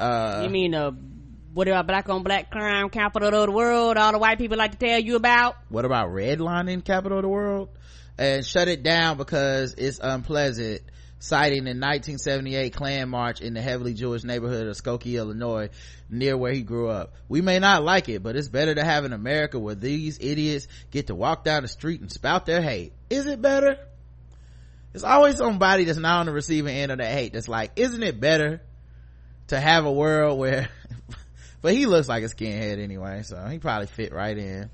uh 0.00 0.42
you 0.44 0.50
mean 0.50 0.74
uh 0.74 0.90
what 1.52 1.66
about 1.66 1.86
black 1.86 2.08
on 2.08 2.22
black 2.22 2.50
crime 2.50 2.88
capital 2.90 3.34
of 3.34 3.46
the 3.46 3.52
world? 3.52 3.96
All 3.96 4.12
the 4.12 4.18
white 4.18 4.38
people 4.38 4.56
like 4.56 4.70
to 4.70 4.78
tell 4.78 4.98
you 5.00 5.16
about. 5.16 5.56
what 5.68 5.84
about 5.84 6.10
redlining 6.10 6.84
capital 6.84 7.18
of 7.18 7.22
the 7.22 7.28
world 7.28 7.68
and 8.18 8.44
shut 8.46 8.68
it 8.68 8.82
down 8.82 9.16
because 9.16 9.74
it's 9.74 9.98
unpleasant 10.02 10.82
citing 11.18 11.64
the 11.64 11.70
1978 11.70 12.74
klan 12.74 13.08
march 13.10 13.40
in 13.42 13.52
the 13.52 13.60
heavily 13.60 13.92
jewish 13.92 14.24
neighborhood 14.24 14.66
of 14.66 14.74
skokie 14.74 15.16
illinois 15.16 15.68
near 16.08 16.34
where 16.36 16.52
he 16.52 16.62
grew 16.62 16.88
up 16.88 17.12
we 17.28 17.42
may 17.42 17.58
not 17.58 17.82
like 17.82 18.08
it 18.08 18.22
but 18.22 18.36
it's 18.36 18.48
better 18.48 18.74
to 18.74 18.82
have 18.82 19.04
an 19.04 19.12
america 19.12 19.58
where 19.58 19.74
these 19.74 20.16
idiots 20.20 20.66
get 20.90 21.08
to 21.08 21.14
walk 21.14 21.44
down 21.44 21.60
the 21.62 21.68
street 21.68 22.00
and 22.00 22.10
spout 22.10 22.46
their 22.46 22.62
hate 22.62 22.92
is 23.10 23.26
it 23.26 23.42
better 23.42 23.76
It's 24.94 25.04
always 25.04 25.36
somebody 25.36 25.84
that's 25.84 25.98
not 25.98 26.20
on 26.20 26.26
the 26.26 26.32
receiving 26.32 26.74
end 26.74 26.90
of 26.90 26.98
that 26.98 27.12
hate 27.12 27.34
that's 27.34 27.48
like 27.48 27.72
isn't 27.76 28.02
it 28.02 28.18
better 28.18 28.62
to 29.50 29.60
have 29.60 29.84
a 29.84 29.92
world 29.92 30.38
where 30.38 30.68
but 31.62 31.74
he 31.74 31.86
looks 31.86 32.08
like 32.08 32.22
a 32.24 32.26
skinhead 32.26 32.78
anyway 32.82 33.22
so 33.22 33.36
he 33.46 33.58
probably 33.58 33.86
fit 33.86 34.12
right 34.12 34.36
in 34.38 34.70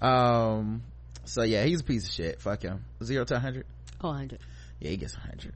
um 0.00 0.82
so 1.24 1.42
yeah 1.42 1.64
he's 1.64 1.80
a 1.80 1.84
piece 1.84 2.06
of 2.06 2.12
shit 2.12 2.40
fuck 2.40 2.62
him 2.62 2.84
zero 3.02 3.24
to 3.24 3.34
100 3.34 3.66
Oh, 4.00 4.08
100. 4.08 4.38
yeah 4.80 4.90
he 4.90 4.96
gets 4.96 5.16
100 5.16 5.52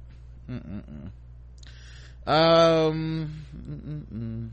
Mm-mm-mm. 0.51 1.11
um 2.27 3.45
mm-mm-mm. 3.57 4.49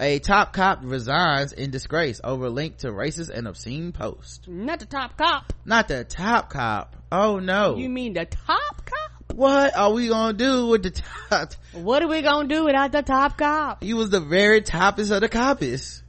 a 0.00 0.18
top 0.18 0.52
cop 0.52 0.80
resigns 0.82 1.52
in 1.52 1.70
disgrace 1.70 2.20
over 2.22 2.48
link 2.50 2.78
to 2.78 2.88
racist 2.88 3.30
and 3.30 3.46
obscene 3.48 3.92
post 3.92 4.48
Not 4.48 4.80
the 4.80 4.86
top 4.86 5.16
cop. 5.16 5.52
not 5.64 5.88
the 5.88 6.04
top 6.04 6.50
cop 6.50 6.96
oh 7.10 7.38
no 7.38 7.76
You 7.76 7.88
mean 7.88 8.14
the 8.14 8.24
top 8.26 8.84
cop? 8.84 9.01
What 9.34 9.76
are 9.76 9.92
we 9.92 10.08
gonna 10.08 10.32
do 10.32 10.66
with 10.68 10.82
the 10.82 10.90
top? 10.90 11.52
What 11.72 12.02
are 12.02 12.08
we 12.08 12.22
gonna 12.22 12.48
do 12.48 12.64
without 12.64 12.92
the 12.92 13.02
top 13.02 13.38
cop? 13.38 13.82
he 13.82 13.94
was 13.94 14.10
the 14.10 14.20
very 14.20 14.62
toppest 14.62 15.10
of 15.10 15.20
the 15.20 15.28
coppest 15.28 16.02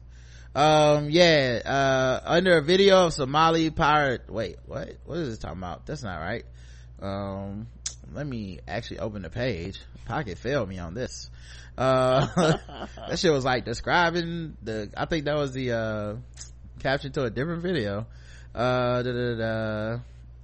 um 0.55 1.09
yeah 1.09 1.59
uh 1.65 2.21
under 2.25 2.57
a 2.57 2.61
video 2.61 3.07
of 3.07 3.13
somali 3.13 3.71
pirate 3.71 4.29
wait 4.29 4.57
what? 4.67 4.97
What 5.05 5.17
is 5.17 5.29
this 5.29 5.37
talking 5.39 5.57
about? 5.57 5.85
That's 5.85 6.03
not 6.03 6.17
right. 6.17 6.45
Um 7.01 7.67
let 8.13 8.27
me 8.27 8.59
actually 8.67 8.99
open 8.99 9.23
the 9.23 9.29
page. 9.29 9.81
Pocket 10.05 10.37
failed 10.37 10.69
me 10.69 10.77
on 10.77 10.93
this. 10.93 11.31
Uh 11.75 12.27
that 13.07 13.17
shit 13.17 13.31
was 13.31 13.43
like 13.43 13.65
describing 13.65 14.55
the 14.61 14.91
i 14.95 15.05
think 15.05 15.25
that 15.25 15.35
was 15.35 15.53
the 15.53 15.71
uh 15.71 16.15
caption 16.79 17.11
to 17.13 17.23
a 17.23 17.29
different 17.31 17.63
video. 17.63 18.05
Uh 18.53 19.01
da, 19.01 19.11
da, 19.11 19.35
da, 19.35 19.99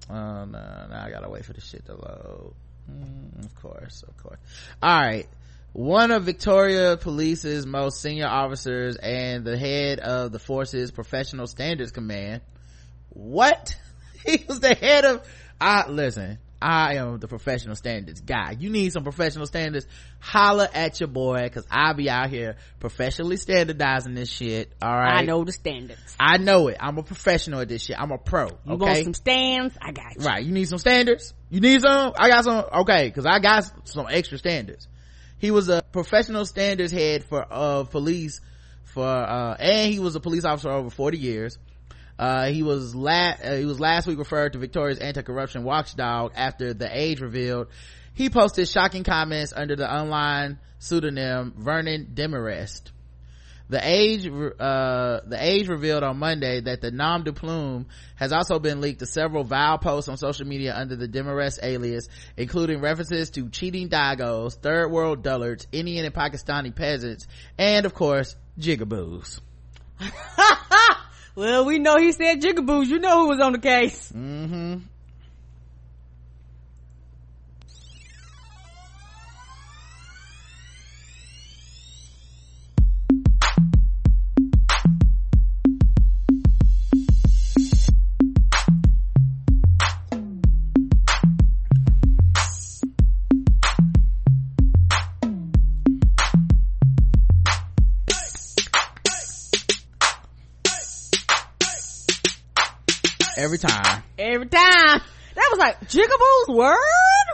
oh 0.10 0.46
no 0.46 0.88
now 0.90 1.04
i 1.06 1.12
gotta 1.12 1.30
wait 1.30 1.46
for 1.46 1.54
the 1.54 1.62
shit 1.62 1.86
to 1.86 1.94
load 1.94 2.54
mm, 2.90 3.46
of 3.46 3.56
course 3.56 4.04
of 4.08 4.18
course 4.18 4.40
all 4.82 5.00
right 5.00 5.28
one 5.74 6.10
of 6.12 6.24
Victoria 6.24 6.98
Police's 6.98 7.66
most 7.66 8.02
senior 8.02 8.28
officers 8.28 8.96
and 8.96 9.46
the 9.46 9.58
head 9.58 10.00
of 10.00 10.32
the 10.32 10.40
force's 10.40 10.92
professional 10.92 11.48
standards 11.48 11.92
command. 11.92 12.42
What? 13.10 13.76
He 14.26 14.44
was 14.50 14.60
the 14.60 14.76
head 14.76 15.06
of, 15.06 15.26
I, 15.62 15.88
listen, 15.88 16.40
I 16.62 16.95
am 16.95 17.20
the 17.20 17.28
professional 17.28 17.76
standards 17.76 18.22
guy. 18.22 18.55
You 18.60 18.70
need 18.70 18.91
some 18.91 19.03
professional 19.03 19.45
standards, 19.45 19.88
holla 20.20 20.68
at 20.74 20.99
your 20.99 21.07
boy, 21.07 21.49
cause 21.53 21.66
I'll 21.72 21.93
be 21.93 22.10
out 22.10 22.30
here 22.30 22.57
professionally 22.80 23.38
standardizing 23.38 24.14
this 24.14 24.30
shit, 24.30 24.74
alright? 24.84 25.22
I 25.22 25.26
know 25.26 25.43
the 25.45 25.53
standards. 25.53 26.16
I 26.20 26.38
know 26.38 26.68
it. 26.68 26.78
I'm 26.80 26.97
a 26.97 27.03
professional 27.03 27.62
at 27.62 27.70
this 27.70 27.84
shit. 27.84 27.99
I'm 27.99 28.12
a 28.12 28.18
pro, 28.18 28.47
You 28.47 28.74
okay? 28.74 28.86
want 28.86 29.03
some 29.05 29.14
stands? 29.14 29.78
I 29.82 29.91
got 29.91 30.20
you. 30.20 30.26
Right. 30.26 30.43
You 30.43 30.51
need 30.51 30.68
some 30.68 30.80
standards? 30.80 31.34
You 31.49 31.62
need 31.62 31.82
some? 31.82 32.14
I 32.18 32.28
got 32.28 32.43
some. 32.43 32.66
Okay. 32.82 33.10
Cause 33.12 33.26
I 33.26 33.39
got 33.39 33.88
some 33.88 34.07
extra 34.10 34.38
standards. 34.38 34.88
He 35.38 35.51
was 35.51 35.70
a 35.70 35.82
professional 35.93 36.45
standards 36.45 36.91
head 36.91 37.24
for, 37.24 37.45
uh, 37.49 37.86
police 37.86 38.41
for, 38.84 39.05
uh, 39.07 39.55
and 39.57 39.93
he 39.93 39.99
was 39.99 40.16
a 40.16 40.20
police 40.20 40.43
officer 40.43 40.70
over 40.70 40.89
40 40.89 41.18
years. 41.18 41.57
Uh, 42.20 42.48
he 42.48 42.64
was 42.64 42.94
la- 42.94 43.36
uh, 43.42 43.56
he 43.56 43.64
was 43.64 43.80
last 43.80 44.06
week 44.06 44.20
referred 44.20 44.52
to 44.52 44.60
Victoria's 44.60 45.00
anti-corruption 45.00 45.64
watchdog 45.64 46.34
after 46.36 46.74
the 46.74 46.90
age 46.92 47.22
revealed. 47.22 47.68
He 48.14 48.30
posted 48.30 48.68
shocking 48.68 49.06
comments 49.06 49.54
under 49.56 49.78
the 49.78 49.90
online 49.90 50.60
pseudonym 50.80 51.54
Vernon 51.56 52.12
Demarest. 52.14 52.92
The 53.70 53.80
age, 53.82 54.26
uh, 54.26 55.20
the 55.28 55.38
age 55.40 55.70
revealed 55.70 56.04
on 56.04 56.18
Monday 56.18 56.60
that 56.60 56.82
the 56.82 56.92
nom 56.92 57.24
de 57.24 57.32
plume 57.32 57.86
has 58.16 58.34
also 58.34 58.60
been 58.60 58.82
leaked 58.82 59.00
to 59.00 59.06
several 59.06 59.46
vile 59.46 59.78
posts 59.78 60.10
on 60.10 60.18
social 60.18 60.46
media 60.46 60.76
under 60.76 60.98
the 60.98 61.08
Demarest 61.08 61.60
alias, 61.64 62.10
including 62.36 62.82
references 62.82 63.30
to 63.32 63.48
cheating 63.50 63.88
dagos, 63.88 64.56
third 64.56 64.90
world 64.90 65.24
dullards, 65.24 65.68
Indian 65.72 66.04
and 66.04 66.14
Pakistani 66.14 66.76
peasants, 66.76 67.28
and 67.58 67.86
of 67.86 67.94
course, 67.94 68.36
jigaboos. 68.60 69.40
Well, 71.40 71.64
we 71.64 71.80
know 71.80 71.96
he 71.98 72.12
said 72.12 72.42
jigaboos. 72.42 72.88
You 72.88 73.00
know 73.00 73.22
who 73.22 73.28
was 73.30 73.40
on 73.40 73.54
the 73.54 73.60
case. 73.60 74.12
Mm-hmm. 74.12 74.80
Was 105.60 105.76
like, 105.82 105.89
jigaboos 105.89 106.55
word? 106.55 106.78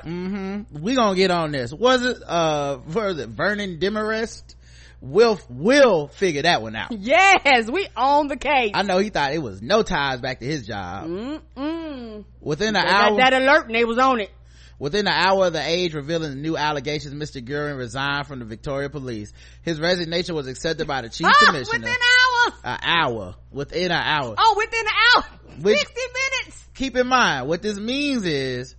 Mm-hmm. 0.06 0.82
We 0.82 0.96
gonna 0.96 1.16
get 1.16 1.32
on 1.32 1.52
this. 1.52 1.72
Was 1.74 2.04
it, 2.04 2.18
uh, 2.26 2.80
was 2.94 3.20
it 3.20 3.30
Vernon 3.30 3.80
Demarest? 3.80 4.56
We'll, 5.02 5.40
we'll 5.50 6.08
figure 6.08 6.42
that 6.44 6.62
one 6.64 6.76
out. 6.76 6.92
Yes, 6.92 7.70
we 7.70 7.88
own 7.96 8.28
the 8.28 8.38
case. 8.38 8.72
I 8.74 8.82
know 8.82 8.98
he 8.98 9.10
thought 9.10 9.34
it 9.34 9.40
was 9.44 9.62
no 9.62 9.84
ties 9.84 10.20
back 10.22 10.40
to 10.40 10.46
his 10.46 10.66
job. 10.66 11.08
Mm-mm. 11.08 12.26
Within 12.42 12.76
an 12.76 12.84
got 12.86 13.12
hour, 13.12 13.18
that 13.18 13.34
alert 13.34 13.68
and 13.68 13.76
they 13.76 13.86
was 13.86 14.00
on 14.00 14.20
it. 14.22 14.32
within 14.80 15.06
an 15.08 15.14
hour 15.14 15.48
of 15.48 15.54
the 15.54 15.62
age 15.62 15.94
revealing 15.94 16.32
the 16.32 16.36
new 16.38 16.58
allegations, 16.58 17.14
Mr. 17.14 17.44
Guerin 17.44 17.78
resigned 17.78 18.26
from 18.26 18.40
the 18.40 18.46
Victoria 18.46 18.90
Police. 18.90 19.32
His 19.62 19.80
resignation 19.80 20.34
was 20.34 20.48
accepted 20.48 20.88
by 20.88 21.02
the 21.02 21.10
chief 21.10 21.28
Ah, 21.28 21.46
commissioner. 21.46 21.80
within 21.80 21.94
hours. 21.94 22.60
An 22.64 22.80
hour. 22.82 23.36
Within 23.52 23.92
an 23.92 24.04
hour. 24.04 24.34
Oh, 24.38 24.56
within 24.58 24.86
an 24.86 24.94
hour. 25.16 25.24
Which- 25.62 25.78
60 25.80 25.94
minutes. 25.96 26.66
Keep 26.76 26.98
in 26.98 27.08
mind, 27.08 27.48
what 27.48 27.62
this 27.62 27.78
means 27.78 28.26
is, 28.26 28.76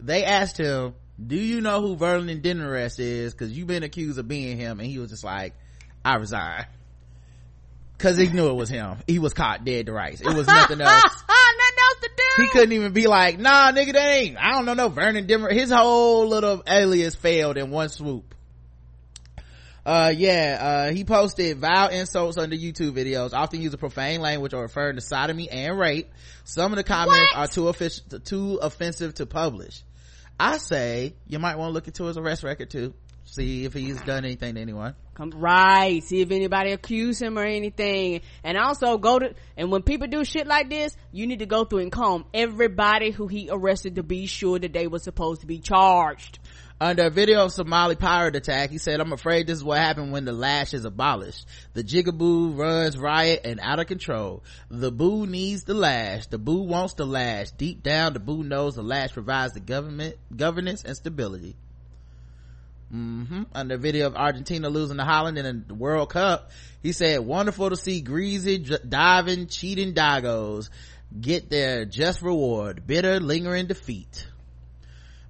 they 0.00 0.24
asked 0.24 0.58
him, 0.58 0.94
do 1.24 1.36
you 1.36 1.60
know 1.60 1.80
who 1.80 1.96
Vernon 1.96 2.40
Demarest 2.42 2.98
is? 2.98 3.32
Cause 3.34 3.50
you've 3.50 3.68
been 3.68 3.82
accused 3.82 4.18
of 4.18 4.28
being 4.28 4.58
him. 4.58 4.80
And 4.80 4.88
he 4.88 4.98
was 4.98 5.10
just 5.10 5.24
like, 5.24 5.54
I 6.04 6.16
resign. 6.16 6.66
Cause 7.98 8.18
he 8.18 8.26
knew 8.28 8.50
it 8.50 8.54
was 8.54 8.68
him. 8.68 8.98
He 9.06 9.18
was 9.18 9.32
caught 9.32 9.64
dead 9.64 9.86
to 9.86 9.92
rights. 9.92 10.20
It 10.20 10.26
was 10.34 10.46
nothing 10.46 10.80
else. 10.82 11.02
Nothing 11.56 11.78
else 11.78 12.00
to 12.02 12.10
do. 12.16 12.42
he 12.42 12.48
couldn't 12.48 12.72
even 12.72 12.92
be 12.92 13.06
like, 13.06 13.38
nah, 13.38 13.72
nigga, 13.72 13.92
that 13.94 14.08
ain't, 14.08 14.36
I 14.36 14.50
don't 14.52 14.66
know, 14.66 14.74
no 14.74 14.88
Vernon 14.88 15.26
Dimmer. 15.26 15.50
His 15.52 15.70
whole 15.70 16.26
little 16.28 16.62
alias 16.66 17.14
failed 17.14 17.56
in 17.56 17.70
one 17.70 17.88
swoop. 17.88 18.34
Uh, 19.86 20.12
yeah, 20.16 20.58
uh, 20.60 20.92
he 20.92 21.04
posted 21.04 21.58
vile 21.58 21.90
insults 21.90 22.36
under 22.38 22.56
YouTube 22.56 22.90
videos, 22.90 23.32
often 23.32 23.62
using 23.62 23.78
profane 23.78 24.20
language 24.20 24.52
or 24.52 24.62
referring 24.62 24.96
to 24.96 25.00
sodomy 25.00 25.48
and 25.48 25.78
rape. 25.78 26.10
Some 26.42 26.72
of 26.72 26.76
the 26.76 26.82
comments 26.82 27.32
What? 27.32 27.36
are 27.36 27.46
too 27.46 27.68
official, 27.68 28.18
too 28.18 28.56
offensive 28.56 29.14
to 29.14 29.26
publish. 29.26 29.84
I 30.40 30.56
say, 30.58 31.14
you 31.28 31.38
might 31.38 31.56
want 31.56 31.70
to 31.70 31.72
look 31.72 31.86
into 31.86 32.06
his 32.06 32.18
arrest 32.18 32.42
record 32.42 32.68
too. 32.68 32.94
See 33.26 33.64
if 33.64 33.74
he's 33.74 34.00
done 34.02 34.24
anything 34.24 34.56
to 34.56 34.60
anyone. 34.60 34.96
Come 35.14 35.30
right. 35.30 36.02
See 36.02 36.20
if 36.20 36.30
anybody 36.30 36.72
accuse 36.72 37.20
him 37.20 37.38
or 37.38 37.44
anything. 37.44 38.22
And 38.44 38.58
also 38.58 38.98
go 38.98 39.18
to, 39.18 39.34
and 39.56 39.70
when 39.70 39.82
people 39.82 40.08
do 40.08 40.24
shit 40.24 40.46
like 40.46 40.68
this, 40.68 40.96
you 41.12 41.26
need 41.26 41.40
to 41.40 41.46
go 41.46 41.64
through 41.64 41.80
and 41.80 41.92
comb 41.92 42.24
everybody 42.34 43.10
who 43.10 43.26
he 43.26 43.48
arrested 43.50 43.96
to 43.96 44.02
be 44.02 44.26
sure 44.26 44.58
that 44.58 44.72
they 44.72 44.86
were 44.88 44.98
supposed 44.98 45.40
to 45.42 45.46
be 45.46 45.58
charged. 45.58 46.38
Under 46.78 47.04
a 47.04 47.10
video 47.10 47.42
of 47.42 47.52
Somali 47.52 47.96
pirate 47.96 48.36
attack, 48.36 48.68
he 48.68 48.76
said, 48.76 49.00
I'm 49.00 49.14
afraid 49.14 49.46
this 49.46 49.56
is 49.56 49.64
what 49.64 49.78
happened 49.78 50.12
when 50.12 50.26
the 50.26 50.32
lash 50.32 50.74
is 50.74 50.84
abolished. 50.84 51.46
The 51.72 51.82
jigaboo 51.82 52.54
runs 52.54 52.98
riot 52.98 53.40
and 53.44 53.60
out 53.62 53.80
of 53.80 53.86
control. 53.86 54.44
The 54.68 54.92
boo 54.92 55.26
needs 55.26 55.64
the 55.64 55.72
lash. 55.72 56.26
The 56.26 56.36
boo 56.36 56.64
wants 56.64 56.92
the 56.92 57.06
lash. 57.06 57.50
Deep 57.52 57.82
down, 57.82 58.12
the 58.12 58.20
boo 58.20 58.42
knows 58.42 58.74
the 58.74 58.82
lash 58.82 59.14
provides 59.14 59.54
the 59.54 59.60
government, 59.60 60.16
governance 60.34 60.84
and 60.84 60.94
stability. 60.94 61.56
hmm 62.90 63.44
Under 63.54 63.78
video 63.78 64.08
of 64.08 64.14
Argentina 64.14 64.68
losing 64.68 64.98
to 64.98 65.04
Holland 65.04 65.38
in 65.38 65.64
the 65.66 65.74
World 65.74 66.10
Cup, 66.10 66.50
he 66.82 66.92
said, 66.92 67.20
wonderful 67.20 67.70
to 67.70 67.76
see 67.76 68.02
greasy, 68.02 68.58
diving, 68.58 69.46
cheating 69.46 69.94
Dagos 69.94 70.68
get 71.18 71.48
their 71.48 71.86
just 71.86 72.20
reward. 72.20 72.86
Bitter, 72.86 73.18
lingering 73.18 73.66
defeat. 73.66 74.26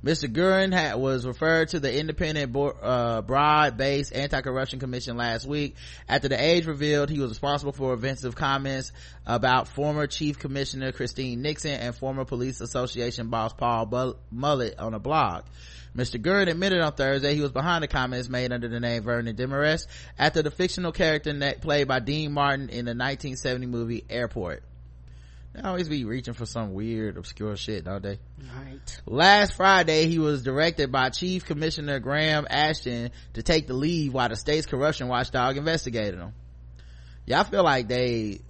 Mr. 0.05 0.33
Guerin 0.33 0.73
had, 0.73 0.97
was 0.97 1.27
referred 1.27 1.69
to 1.69 1.81
the 1.81 1.99
independent, 1.99 2.55
uh, 2.55 3.23
broad-based 3.23 4.15
anti-corruption 4.15 4.79
commission 4.79 5.17
last 5.17 5.47
week. 5.47 5.75
After 6.09 6.29
the 6.29 6.41
age 6.41 6.67
revealed, 6.67 7.11
he 7.11 7.19
was 7.19 7.31
responsible 7.31 7.73
for 7.73 7.93
offensive 7.95 8.37
comments 8.37 8.93
about 9.27 9.69
former 9.69 10.07
chief 10.07 10.39
commissioner 10.39 10.93
Christine 10.93 11.43
Nixon 11.43 11.73
and 11.73 11.95
former 11.95 12.25
police 12.25 12.61
association 12.61 13.29
boss 13.29 13.53
Paul 13.53 13.87
Mullett 14.33 14.75
on 14.79 14.95
a 14.95 14.99
blog. 14.99 15.45
Mr. 15.97 16.21
Guerin 16.21 16.49
admitted 16.49 16.83
on 16.83 16.93
Thursday 16.93 17.35
he 17.35 17.41
was 17.41 17.53
behind 17.53 17.83
the 17.83 17.89
comments 17.89 18.29
made 18.29 18.53
under 18.53 18.69
the 18.69 18.81
name 18.81 19.03
Vernon 19.03 19.35
Demarest 19.35 19.87
after 20.19 20.43
the 20.43 20.51
fictional 20.51 20.93
character 20.93 21.33
played 21.63 21.89
by 21.89 22.01
Dean 22.01 22.33
Martin 22.33 22.69
in 22.69 22.85
the 22.85 22.91
1970 22.91 23.67
movie 23.67 24.05
Airport. 24.11 24.63
They 25.57 25.63
always 25.63 25.89
be 25.89 26.05
reaching 26.05 26.35
for 26.35 26.45
some 26.45 26.75
weird, 26.75 27.17
obscure 27.17 27.57
shit, 27.57 27.85
don't 27.85 28.03
they? 28.03 28.19
Right. 28.39 29.01
Last 29.07 29.55
Friday, 29.55 30.07
he 30.07 30.19
was 30.19 30.43
directed 30.43 30.93
by 30.93 31.09
Chief 31.09 31.47
Commissioner 31.47 31.99
Graham 31.99 32.47
Ashton 32.51 33.11
to 33.33 33.43
take 33.43 33.67
the 33.67 33.73
lead 33.73 34.13
while 34.13 34.29
the 34.29 34.37
state's 34.37 34.67
corruption 34.67 35.09
watchdog 35.09 35.57
investigated 35.57 36.21
him. 36.21 36.35
Y'all 37.25 37.45
feel 37.45 37.65
like 37.65 37.89
they, 37.89 38.43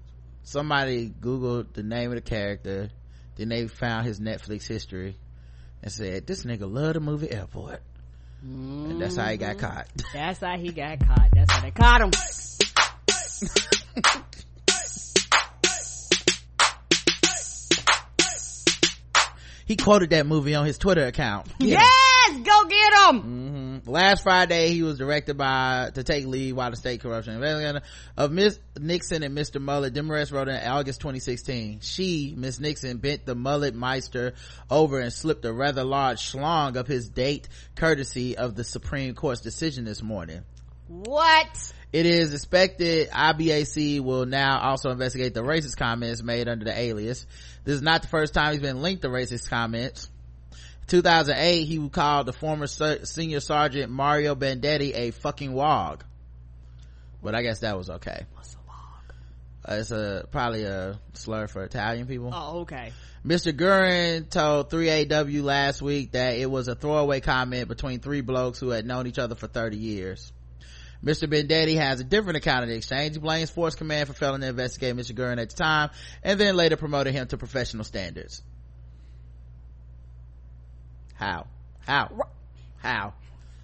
somebody 0.43 1.09
Googled 1.09 1.75
the 1.75 1.85
name 1.85 2.11
of 2.11 2.17
the 2.17 2.23
character, 2.23 2.91
then 3.37 3.51
they 3.51 3.69
found 3.69 4.05
his 4.05 4.19
Netflix 4.19 4.67
history 4.67 5.17
and 5.85 5.93
said, 5.93 6.27
this 6.27 6.45
nigga 6.45 6.69
love 6.69 6.95
the 6.95 7.01
movie 7.01 7.31
Airport. 7.31 7.83
And 8.43 9.01
that's 9.01 9.15
how 9.17 9.29
he 9.29 9.37
got 9.37 9.59
mm-hmm. 9.59 9.67
caught. 9.67 9.87
That's 10.13 10.41
how 10.41 10.59
he 10.59 10.73
got 10.73 10.99
caught. 11.07 11.31
That's 11.33 11.53
how 11.53 11.61
they 11.61 11.71
caught 11.71 12.03
him. 12.03 12.11
he 19.67 19.77
quoted 19.77 20.11
that 20.11 20.27
movie 20.27 20.55
on 20.55 20.65
his 20.67 20.79
Twitter 20.79 21.05
account. 21.05 21.49
Yes! 21.59 21.93
Go 22.43 22.65
get 22.65 22.93
him! 23.09 23.21
hmm 23.21 23.67
last 23.87 24.23
Friday, 24.23 24.71
he 24.71 24.83
was 24.83 24.99
directed 24.99 25.37
by 25.37 25.91
to 25.95 26.03
take 26.03 26.27
lead 26.27 26.53
while 26.53 26.71
the 26.71 26.77
state 26.77 27.01
corruption 27.01 27.35
investigator 27.35 27.83
of 28.17 28.33
Miss 28.33 28.59
Nixon 28.79 29.23
and 29.23 29.37
Mr. 29.37 29.63
Mullett. 29.63 29.93
Demarest 29.93 30.33
wrote 30.33 30.49
in 30.49 30.57
August 30.57 31.01
2016. 31.01 31.81
She, 31.81 32.35
Miss 32.37 32.61
Nixon, 32.61 32.99
bent 32.99 33.27
the 33.27 33.35
Mullet 33.35 33.75
Meister 33.75 34.35
over 34.71 34.99
and 34.99 35.13
slipped 35.13 35.45
a 35.45 35.53
rather 35.53 35.85
large 35.85 36.19
schlong 36.19 36.77
of 36.77 36.87
his 36.87 37.09
date, 37.09 37.49
courtesy 37.75 38.37
of 38.37 38.55
the 38.55 38.65
Supreme 38.65 39.15
Court's 39.15 39.41
decision 39.41 39.85
this 39.85 40.03
morning. 40.03 40.43
What? 40.89 41.73
It 41.97 42.05
is 42.05 42.35
expected 42.35 43.09
IBAC 43.09 44.01
will 44.01 44.27
now 44.27 44.61
also 44.61 44.91
investigate 44.91 45.33
the 45.33 45.41
racist 45.41 45.79
comments 45.79 46.23
made 46.23 46.47
under 46.47 46.67
the 46.67 46.79
alias. 46.79 47.27
This 47.65 47.77
is 47.77 47.81
not 47.81 48.03
the 48.03 48.09
first 48.09 48.35
time 48.35 48.53
he's 48.53 48.61
been 48.61 48.83
linked 48.83 49.01
to 49.01 49.09
racist 49.09 49.49
comments. 49.49 50.11
2008, 50.89 51.65
he 51.65 51.89
called 51.89 52.27
the 52.27 52.35
former 52.35 52.67
senior 52.67 53.41
sergeant 53.41 53.91
Mario 53.91 54.35
Bandetti 54.35 54.93
a 54.93 55.11
fucking 55.11 55.55
wog. 55.55 56.05
But 57.23 57.35
I 57.35 57.41
guess 57.41 57.61
that 57.61 57.79
was 57.79 57.89
okay. 57.89 58.27
What's 58.35 58.55
a 58.57 58.59
wog? 58.69 59.15
Uh, 59.67 59.81
it's 59.81 59.91
a, 59.91 60.29
probably 60.31 60.65
a 60.65 61.01
slur 61.15 61.47
for 61.47 61.65
Italian 61.65 62.07
people. 62.07 62.31
Oh, 62.31 62.59
okay. 62.61 62.93
Mr. 63.25 63.57
Guerin 63.57 64.27
told 64.27 64.69
3AW 64.69 65.43
last 65.43 65.81
week 65.81 66.13
that 66.13 66.37
it 66.37 66.51
was 66.51 66.69
a 66.69 66.75
throwaway 66.75 67.21
comment 67.21 67.69
between 67.69 68.01
three 68.01 68.21
blokes 68.21 68.61
who 68.61 68.69
had 68.69 68.85
known 68.85 69.07
each 69.07 69.19
other 69.19 69.35
for 69.35 69.47
30 69.47 69.79
years. 69.79 70.31
Mr. 71.07 71.29
Bendetti 71.29 71.77
has 71.77 72.01
a 72.01 72.05
different 72.05 72.37
account 72.37 72.65
of 72.65 72.69
the 72.69 72.75
exchange. 72.75 73.15
He 73.15 73.21
blames 73.21 73.49
Force 73.49 73.77
Command 73.77 74.09
for 74.09 74.13
failing 74.13 74.41
to 74.41 74.49
investigate 74.49 74.97
Mr. 74.97 75.15
Guerin 75.15 75.39
at 75.39 75.51
the 75.51 75.57
time 75.57 75.91
and 76.25 76.39
then 76.41 76.57
later 76.57 76.77
promoted 76.77 77.15
him 77.15 77.29
to 77.29 77.39
professional 77.39 77.85
standards. 77.85 78.43
How? 81.15 81.47
How? 81.87 82.11
How? 82.79 83.15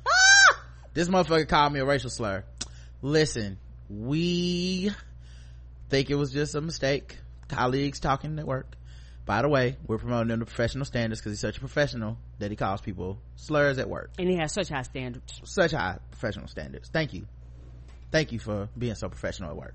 Ah! 0.07 0.61
This 0.95 1.09
motherfucker 1.09 1.49
called 1.49 1.72
me 1.72 1.80
a 1.80 1.84
racial 1.84 2.11
slur. 2.11 2.45
Listen, 3.03 3.59
we 3.90 4.93
think 5.90 6.11
it 6.11 6.14
was 6.14 6.32
just 6.32 6.55
a 6.55 6.61
mistake. 6.61 7.18
Colleagues 7.49 7.99
talking 7.99 8.38
at 8.38 8.47
work. 8.47 8.76
By 9.26 9.43
the 9.43 9.49
way, 9.49 9.78
we're 9.88 9.99
promoting 9.99 10.30
him 10.30 10.38
to 10.38 10.47
professional 10.47 10.84
standards 10.84 11.20
because 11.20 11.32
he's 11.32 11.40
such 11.40 11.57
a 11.57 11.61
professional 11.61 12.18
that 12.43 12.51
he 12.51 12.57
calls 12.57 12.80
people 12.80 13.18
slurs 13.36 13.78
at 13.78 13.88
work. 13.88 14.11
And 14.18 14.28
he 14.28 14.36
has 14.36 14.53
such 14.53 14.68
high 14.68 14.82
standards. 14.82 15.40
Such 15.45 15.72
high 15.72 15.99
professional 16.11 16.49
standards. 16.49 16.88
Thank 16.90 17.14
you. 17.14 17.26
Thank 18.11 18.32
you 18.32 18.38
for 18.38 18.68
being 18.76 18.95
so 18.95 19.09
professional 19.09 19.51
at 19.51 19.57
work. 19.57 19.74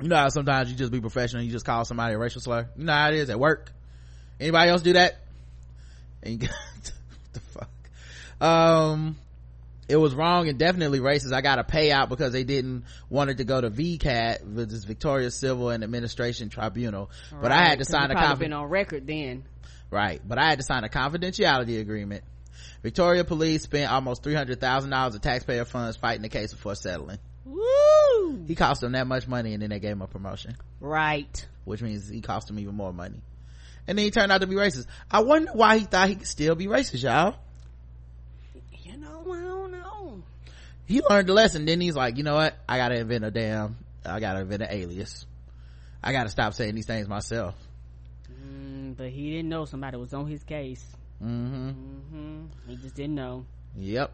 You 0.00 0.08
know 0.08 0.16
how 0.16 0.28
sometimes 0.28 0.70
you 0.70 0.76
just 0.76 0.92
be 0.92 1.00
professional, 1.00 1.42
you 1.42 1.50
just 1.50 1.66
call 1.66 1.84
somebody 1.84 2.14
a 2.14 2.18
racial 2.18 2.40
slur? 2.40 2.68
You 2.76 2.84
know 2.84 2.92
how 2.92 3.08
it 3.08 3.14
is 3.14 3.30
at 3.30 3.38
work? 3.38 3.72
Anybody 4.38 4.70
else 4.70 4.82
do 4.82 4.92
that? 4.94 5.20
and 6.22 6.40
the 7.32 7.40
fuck 7.40 7.70
um 8.40 9.16
it 9.88 9.96
was 9.96 10.14
wrong 10.14 10.48
and 10.48 10.58
definitely 10.58 11.00
racist 11.00 11.32
i 11.32 11.40
got 11.40 11.58
a 11.58 11.64
payout 11.64 12.08
because 12.08 12.32
they 12.32 12.44
didn't 12.44 12.84
want 13.08 13.30
it 13.30 13.38
to 13.38 13.44
go 13.44 13.60
to 13.60 13.70
vcat 13.70 14.44
which 14.44 14.72
is 14.72 14.84
victoria 14.84 15.30
civil 15.30 15.70
and 15.70 15.82
administration 15.82 16.48
tribunal 16.48 17.10
right, 17.32 17.42
but 17.42 17.52
i 17.52 17.64
had 17.64 17.78
to 17.78 17.84
sign 17.84 18.10
a 18.10 18.14
conf- 18.14 18.38
been 18.38 18.52
on 18.52 18.68
record 18.68 19.06
then 19.06 19.44
right 19.90 20.20
but 20.26 20.38
i 20.38 20.48
had 20.48 20.58
to 20.58 20.64
sign 20.64 20.84
a 20.84 20.88
confidentiality 20.88 21.80
agreement 21.80 22.24
victoria 22.82 23.24
police 23.24 23.62
spent 23.62 23.90
almost 23.90 24.22
$300000 24.22 25.14
of 25.14 25.20
taxpayer 25.20 25.64
funds 25.64 25.96
fighting 25.96 26.22
the 26.22 26.28
case 26.28 26.52
before 26.52 26.74
settling 26.74 27.18
Woo! 27.44 28.44
he 28.46 28.54
cost 28.54 28.80
them 28.80 28.92
that 28.92 29.06
much 29.06 29.26
money 29.26 29.54
and 29.54 29.62
then 29.62 29.70
they 29.70 29.80
gave 29.80 29.92
him 29.92 30.02
a 30.02 30.06
promotion 30.06 30.56
right 30.80 31.46
which 31.64 31.82
means 31.82 32.08
he 32.08 32.20
cost 32.20 32.46
them 32.48 32.58
even 32.58 32.74
more 32.74 32.92
money 32.92 33.20
and 33.90 33.98
then 33.98 34.04
he 34.04 34.12
turned 34.12 34.30
out 34.30 34.40
to 34.40 34.46
be 34.46 34.54
racist. 34.54 34.86
I 35.10 35.20
wonder 35.22 35.50
why 35.52 35.78
he 35.78 35.84
thought 35.84 36.08
he 36.08 36.14
could 36.14 36.28
still 36.28 36.54
be 36.54 36.66
racist, 36.66 37.02
y'all. 37.02 37.34
You 38.84 38.96
know, 38.98 39.24
I 39.32 39.40
don't 39.40 39.72
know. 39.72 40.22
He 40.86 41.00
learned 41.08 41.28
the 41.28 41.32
lesson. 41.32 41.64
Then 41.64 41.80
he's 41.80 41.96
like, 41.96 42.16
you 42.16 42.22
know 42.22 42.34
what? 42.34 42.56
I 42.68 42.78
gotta 42.78 42.96
invent 42.96 43.24
a 43.24 43.32
damn, 43.32 43.76
I 44.04 44.20
gotta 44.20 44.42
invent 44.42 44.62
an 44.62 44.68
alias. 44.70 45.26
I 46.04 46.12
gotta 46.12 46.30
stop 46.30 46.54
saying 46.54 46.76
these 46.76 46.86
things 46.86 47.08
myself. 47.08 47.56
But 49.00 49.08
he 49.08 49.30
didn't 49.30 49.48
know 49.48 49.64
somebody 49.64 49.96
was 49.96 50.12
on 50.12 50.26
his 50.26 50.42
case. 50.42 50.84
Mm-hmm. 51.24 51.70
Mm-hmm. 51.70 52.44
He 52.68 52.76
just 52.76 52.94
didn't 52.94 53.14
know. 53.14 53.46
Yep. 53.76 54.12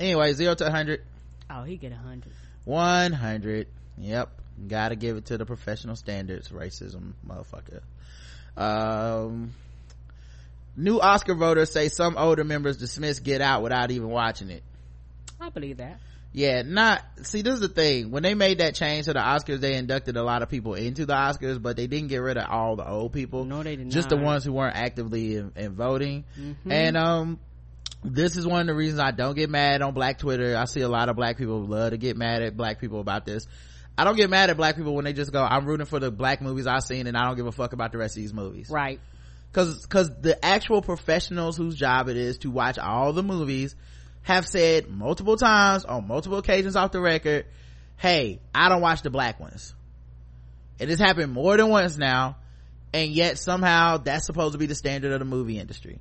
Anyway, 0.00 0.32
zero 0.32 0.54
to 0.54 0.64
100. 0.64 1.00
Oh, 1.48 1.62
he 1.62 1.76
get 1.76 1.92
a 1.92 1.94
100. 1.94 2.32
100. 2.64 3.68
Yep. 3.98 4.28
Gotta 4.66 4.96
give 4.96 5.16
it 5.16 5.26
to 5.26 5.38
the 5.38 5.46
professional 5.46 5.94
standards, 5.94 6.48
racism, 6.48 7.12
motherfucker 7.24 7.82
um 8.56 9.52
new 10.76 10.98
oscar 10.98 11.34
voters 11.34 11.70
say 11.70 11.88
some 11.88 12.16
older 12.16 12.44
members 12.44 12.78
dismiss 12.78 13.18
get 13.18 13.40
out 13.40 13.62
without 13.62 13.90
even 13.90 14.08
watching 14.08 14.50
it 14.50 14.62
i 15.40 15.50
believe 15.50 15.76
that 15.76 15.98
yeah 16.36 16.60
not 16.60 17.02
see 17.22 17.40
this 17.40 17.54
is 17.54 17.60
the 17.60 17.68
thing 17.68 18.10
when 18.10 18.22
they 18.22 18.34
made 18.34 18.58
that 18.58 18.74
change 18.74 19.06
to 19.06 19.14
the 19.14 19.18
oscars 19.18 19.58
they 19.58 19.74
inducted 19.74 20.18
a 20.18 20.22
lot 20.22 20.42
of 20.42 20.50
people 20.50 20.74
into 20.74 21.06
the 21.06 21.14
oscars 21.14 21.60
but 21.60 21.76
they 21.76 21.86
didn't 21.86 22.08
get 22.08 22.18
rid 22.18 22.36
of 22.36 22.46
all 22.50 22.76
the 22.76 22.86
old 22.86 23.10
people 23.10 23.46
no 23.46 23.62
they 23.62 23.74
didn't 23.74 23.90
just 23.90 24.10
not. 24.10 24.18
the 24.18 24.22
ones 24.22 24.44
who 24.44 24.52
weren't 24.52 24.76
actively 24.76 25.36
in, 25.36 25.50
in 25.56 25.74
voting 25.74 26.24
mm-hmm. 26.38 26.70
and 26.70 26.94
um 26.98 27.40
this 28.04 28.36
is 28.36 28.46
one 28.46 28.60
of 28.60 28.66
the 28.66 28.74
reasons 28.74 29.00
i 29.00 29.12
don't 29.12 29.34
get 29.34 29.48
mad 29.48 29.80
on 29.80 29.94
black 29.94 30.18
twitter 30.18 30.54
i 30.58 30.66
see 30.66 30.82
a 30.82 30.88
lot 30.88 31.08
of 31.08 31.16
black 31.16 31.38
people 31.38 31.64
love 31.64 31.92
to 31.92 31.96
get 31.96 32.18
mad 32.18 32.42
at 32.42 32.54
black 32.54 32.80
people 32.80 33.00
about 33.00 33.24
this 33.24 33.46
I 33.98 34.04
don't 34.04 34.16
get 34.16 34.28
mad 34.28 34.50
at 34.50 34.58
black 34.58 34.76
people 34.76 34.94
when 34.94 35.06
they 35.06 35.14
just 35.14 35.32
go, 35.32 35.42
I'm 35.42 35.64
rooting 35.64 35.86
for 35.86 35.98
the 35.98 36.10
black 36.10 36.42
movies 36.42 36.66
I've 36.66 36.82
seen 36.82 37.06
and 37.06 37.16
I 37.16 37.24
don't 37.24 37.36
give 37.36 37.46
a 37.46 37.50
fuck 37.52 37.72
about 37.72 37.92
the 37.92 37.98
rest 37.98 38.14
of 38.14 38.22
these 38.22 38.34
movies. 38.34 38.68
Right. 38.68 39.00
Cause, 39.54 39.86
cause 39.86 40.10
the 40.20 40.44
actual 40.44 40.82
professionals 40.82 41.56
whose 41.56 41.76
job 41.76 42.10
it 42.10 42.18
is 42.18 42.36
to 42.38 42.50
watch 42.50 42.78
all 42.78 43.14
the 43.14 43.22
movies 43.22 43.74
have 44.26 44.44
said 44.44 44.90
multiple 44.90 45.36
times 45.36 45.84
on 45.84 46.08
multiple 46.08 46.38
occasions 46.38 46.74
off 46.74 46.90
the 46.90 47.00
record, 47.00 47.46
hey, 47.96 48.40
I 48.52 48.68
don't 48.68 48.80
watch 48.80 49.02
the 49.02 49.10
black 49.10 49.38
ones. 49.38 49.72
It 50.80 50.88
has 50.88 50.98
happened 50.98 51.32
more 51.32 51.56
than 51.56 51.68
once 51.68 51.96
now, 51.96 52.36
and 52.92 53.12
yet 53.12 53.38
somehow 53.38 53.98
that's 53.98 54.26
supposed 54.26 54.54
to 54.54 54.58
be 54.58 54.66
the 54.66 54.74
standard 54.74 55.12
of 55.12 55.20
the 55.20 55.24
movie 55.24 55.60
industry. 55.60 56.00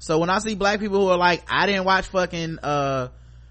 So 0.00 0.18
when 0.18 0.28
I 0.28 0.40
see 0.40 0.56
black 0.56 0.80
people 0.80 1.02
who 1.02 1.08
are 1.10 1.16
like, 1.16 1.44
I 1.48 1.66
didn't 1.66 1.84
watch 1.84 2.06
fucking, 2.06 2.58
uh, 2.64 3.10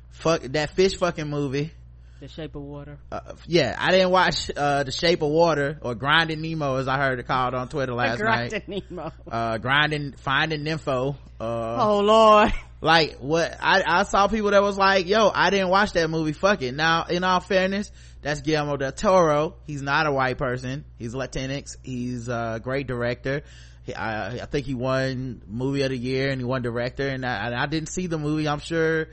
fuck, 0.09 0.41
that 0.41 0.71
fish 0.71 0.97
fucking 0.97 1.29
movie, 1.29 1.71
the 2.19 2.27
Shape 2.27 2.53
of 2.53 2.63
Water. 2.63 2.99
Uh, 3.09 3.21
yeah, 3.47 3.77
I 3.79 3.91
didn't 3.91 4.11
watch 4.11 4.51
uh, 4.55 4.83
The 4.83 4.91
Shape 4.91 5.21
of 5.21 5.29
Water 5.29 5.79
or 5.81 5.95
Grinding 5.95 6.41
Nemo, 6.41 6.75
as 6.75 6.89
I 6.89 6.97
heard 6.97 7.17
it 7.17 7.27
called 7.27 7.53
on 7.53 7.69
Twitter 7.69 7.93
last 7.93 8.19
grinding 8.19 8.61
night. 8.67 8.91
Nemo. 8.91 9.11
Uh, 9.31 9.57
grinding, 9.57 10.11
finding 10.17 10.65
Nympho. 10.65 11.15
Uh, 11.39 11.77
oh 11.79 12.01
lord. 12.01 12.53
Like 12.81 13.17
what? 13.19 13.57
I 13.61 13.83
I 13.85 14.03
saw 14.03 14.27
people 14.27 14.51
that 14.51 14.63
was 14.63 14.77
like, 14.77 15.07
"Yo, 15.07 15.31
I 15.33 15.51
didn't 15.51 15.69
watch 15.69 15.93
that 15.93 16.09
movie. 16.09 16.33
Fuck 16.33 16.63
it." 16.63 16.73
Now, 16.73 17.05
in 17.05 17.23
all 17.23 17.39
fairness, 17.39 17.91
that's 18.21 18.41
Guillermo 18.41 18.77
del 18.77 18.91
Toro. 18.91 19.55
He's 19.65 19.81
not 19.81 20.07
a 20.07 20.11
white 20.11 20.37
person. 20.37 20.85
He's 20.97 21.13
Latinx. 21.13 21.77
He's 21.83 22.27
a 22.27 22.59
great 22.61 22.87
director. 22.87 23.43
He, 23.83 23.93
I, 23.93 24.41
I 24.41 24.45
think 24.45 24.65
he 24.65 24.75
won 24.75 25.41
movie 25.47 25.81
of 25.81 25.89
the 25.89 25.97
year 25.97 26.29
and 26.29 26.39
he 26.39 26.45
won 26.45 26.61
director. 26.61 27.07
And 27.07 27.25
I, 27.25 27.63
I 27.63 27.65
didn't 27.65 27.89
see 27.89 28.07
the 28.07 28.19
movie. 28.19 28.47
I'm 28.47 28.59
sure 28.59 29.07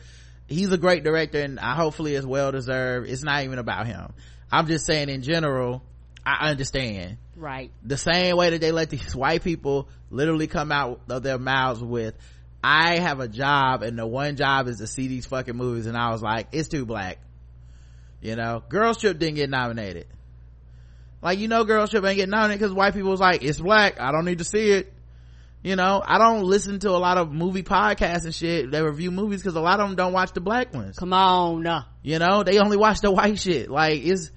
he's 0.47 0.73
a 0.73 0.79
great 0.79 1.05
director 1.05 1.41
and 1.41 1.59
I 1.59 1.75
hopefully 1.75 2.14
it's 2.14 2.27
well 2.27 2.53
deserved. 2.53 3.09
It's 3.09 3.23
not 3.23 3.45
even 3.45 3.59
about 3.59 3.87
him. 3.87 4.12
I'm 4.51 4.66
just 4.66 4.87
saying 4.87 5.09
in 5.09 5.23
general, 5.23 5.83
I 6.25 6.51
understand. 6.51 7.19
Right. 7.37 7.71
The 7.83 7.97
same 7.97 8.37
way 8.37 8.51
that 8.51 8.61
they 8.61 8.73
let 8.73 8.91
these 8.91 9.14
white 9.16 9.43
people 9.43 9.89
literally 10.11 10.47
come 10.47 10.73
out 10.73 11.01
of 11.09 11.23
their 11.23 11.39
mouths 11.39 11.83
with, 11.83 12.14
I 12.63 12.99
have 12.99 13.21
a 13.21 13.29
job 13.29 13.83
and 13.83 13.99
the 13.99 14.07
one 14.07 14.37
job 14.37 14.69
is 14.69 14.79
to 14.79 14.87
see 14.87 15.09
these 15.09 15.27
fucking 15.27 15.57
movies 15.57 15.87
and 15.87 15.97
I 15.97 16.11
was 16.11 16.23
like, 16.23 16.49
it's 16.53 16.69
too 16.69 16.85
black. 16.85 17.19
You 18.21 18.35
know, 18.35 18.63
Girls 18.69 18.99
Trip 18.99 19.19
didn't 19.19 19.37
get 19.37 19.49
nominated. 19.49 20.07
Like, 21.23 21.39
you 21.39 21.49
know, 21.49 21.65
Girls 21.65 21.91
Trip 21.91 22.05
ain't 22.05 22.17
getting 22.17 22.31
nominated 22.31 22.61
because 22.61 22.75
white 22.75 22.95
people 22.95 23.11
was 23.11 23.21
like, 23.21 23.43
it's 23.43 23.61
black. 23.61 24.01
I 24.01 24.13
don't 24.13 24.25
need 24.25 24.39
to 24.39 24.45
see 24.45 24.71
it 24.71 24.93
you 25.63 25.77
know 25.77 26.03
i 26.05 26.19
don't 26.19 26.45
listen 26.45 26.79
to 26.79 26.91
a 26.91 26.99
lot 26.99 27.19
of 27.19 27.33
movie 27.33 27.63
podcasts 27.63 28.25
and 28.25 28.35
shit 28.35 28.71
that 28.71 28.85
review 28.85 29.11
movies 29.11 29.41
because 29.43 29.57
a 29.57 29.61
lot 29.61 29.81
of 29.81 29.89
them 29.89 29.97
don't 29.97 30.13
watch 30.13 30.33
the 30.33 30.41
black 30.41 30.73
ones 30.73 30.97
come 30.97 31.13
on 31.13 31.65
you 32.03 32.19
know 32.19 32.43
they 32.43 32.59
only 32.59 32.77
watch 32.77 33.01
the 33.01 33.11
white 33.11 33.39
shit 33.39 33.71
like 33.71 34.05
it's 34.05 34.31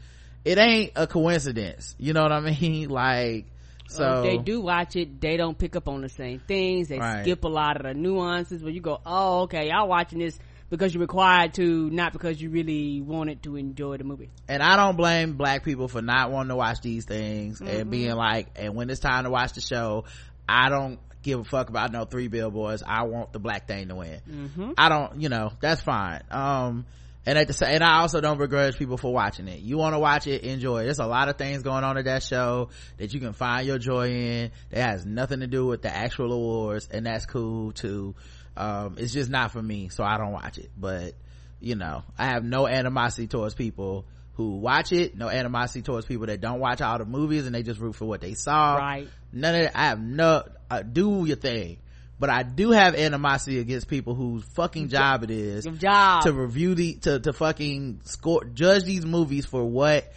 it 0.43 0.57
ain't 0.57 0.91
a 0.95 1.05
coincidence 1.05 1.95
you 1.99 2.13
know 2.13 2.23
what 2.23 2.31
i 2.31 2.39
mean 2.39 2.89
like 2.89 3.45
so 3.91 4.21
they 4.23 4.37
do 4.37 4.61
watch 4.61 4.95
it 4.95 5.19
they 5.21 5.37
don't 5.37 5.57
pick 5.57 5.75
up 5.75 5.87
on 5.87 6.01
the 6.01 6.09
same 6.09 6.39
things 6.39 6.87
they 6.87 6.97
right. 6.99 7.23
skip 7.23 7.43
a 7.43 7.47
lot 7.47 7.77
of 7.77 7.83
the 7.83 7.93
nuances 7.93 8.63
where 8.63 8.71
you 8.71 8.81
go 8.81 8.99
oh 9.05 9.41
okay 9.41 9.69
y'all 9.69 9.87
watching 9.87 10.19
this 10.19 10.37
because 10.69 10.93
you're 10.93 11.01
required 11.01 11.53
to 11.53 11.89
not 11.89 12.13
because 12.13 12.41
you 12.41 12.49
really 12.49 13.01
wanted 13.01 13.43
to 13.43 13.55
enjoy 13.55 13.97
the 13.97 14.03
movie 14.03 14.29
and 14.47 14.63
i 14.63 14.75
don't 14.75 14.95
blame 14.95 15.33
black 15.33 15.63
people 15.63 15.87
for 15.87 16.01
not 16.01 16.31
wanting 16.31 16.49
to 16.49 16.55
watch 16.55 16.81
these 16.81 17.05
things 17.05 17.59
mm-hmm. 17.59 17.67
and 17.67 17.91
being 17.91 18.15
like 18.15 18.47
and 18.55 18.75
when 18.75 18.89
it's 18.89 19.01
time 19.01 19.25
to 19.25 19.29
watch 19.29 19.53
the 19.53 19.61
show 19.61 20.05
i 20.47 20.69
don't 20.69 20.99
give 21.21 21.39
a 21.39 21.43
fuck 21.43 21.69
about 21.69 21.91
no 21.91 22.05
three 22.05 22.27
billboards. 22.27 22.83
I 22.85 23.03
want 23.03 23.33
the 23.33 23.39
black 23.39 23.67
thing 23.67 23.89
to 23.89 23.95
win. 23.95 24.21
Mm-hmm. 24.29 24.71
I 24.77 24.89
don't, 24.89 25.21
you 25.21 25.29
know, 25.29 25.51
that's 25.59 25.81
fine. 25.81 26.21
Um, 26.29 26.85
and 27.25 27.37
at 27.37 27.47
the 27.47 27.53
same, 27.53 27.69
and 27.75 27.83
I 27.83 27.99
also 28.01 28.19
don't 28.21 28.37
begrudge 28.37 28.77
people 28.77 28.97
for 28.97 29.13
watching 29.13 29.47
it. 29.47 29.59
You 29.59 29.77
want 29.77 29.93
to 29.93 29.99
watch 29.99 30.25
it, 30.27 30.43
enjoy 30.43 30.81
it. 30.81 30.83
There's 30.85 30.99
a 30.99 31.05
lot 31.05 31.29
of 31.29 31.37
things 31.37 31.61
going 31.63 31.83
on 31.83 31.97
at 31.97 32.05
that 32.05 32.23
show 32.23 32.69
that 32.97 33.13
you 33.13 33.19
can 33.19 33.33
find 33.33 33.67
your 33.67 33.77
joy 33.77 34.09
in 34.09 34.51
that 34.71 34.89
has 34.91 35.05
nothing 35.05 35.41
to 35.41 35.47
do 35.47 35.65
with 35.67 35.81
the 35.83 35.95
actual 35.95 36.31
awards, 36.31 36.87
and 36.91 37.05
that's 37.05 37.25
cool 37.25 37.71
too. 37.73 38.15
um 38.57 38.95
it's 38.97 39.13
just 39.13 39.29
not 39.29 39.51
for 39.51 39.61
me 39.63 39.87
so 39.87 40.03
i 40.03 40.17
don't 40.17 40.33
watch 40.33 40.57
it 40.57 40.69
but 40.77 41.13
you 41.61 41.73
know 41.75 42.03
i 42.17 42.25
have 42.25 42.43
no 42.43 42.67
animosity 42.67 43.25
towards 43.25 43.55
people 43.55 44.03
who 44.33 44.57
watch 44.57 44.91
it 44.91 45.15
no 45.15 45.29
animosity 45.29 45.81
towards 45.81 46.05
people 46.05 46.25
that 46.25 46.41
don't 46.41 46.59
watch 46.59 46.81
all 46.81 46.97
the 46.97 47.05
movies 47.05 47.45
and 47.45 47.55
they 47.55 47.63
just 47.63 47.79
root 47.79 47.95
for 47.95 48.03
what 48.05 48.19
they 48.19 48.33
saw 48.33 48.75
Right. 48.75 49.07
none 49.31 49.55
of 49.55 49.61
that 49.61 49.77
i 49.79 49.85
have 49.85 50.01
no 50.01 50.43
uh, 50.69 50.81
do 50.81 51.23
your 51.25 51.37
thing 51.37 51.77
but 52.21 52.29
i 52.29 52.43
do 52.43 52.71
have 52.71 52.95
animosity 52.95 53.59
against 53.59 53.87
people 53.87 54.15
whose 54.15 54.43
fucking 54.53 54.87
job 54.87 55.23
it 55.23 55.31
is 55.31 55.65
job. 55.65 56.23
to 56.23 56.31
review 56.31 56.75
the 56.75 56.93
to 56.93 57.19
to 57.19 57.33
fucking 57.33 57.99
score 58.05 58.45
judge 58.45 58.83
these 58.83 59.05
movies 59.05 59.45
for 59.45 59.65
what 59.65 60.13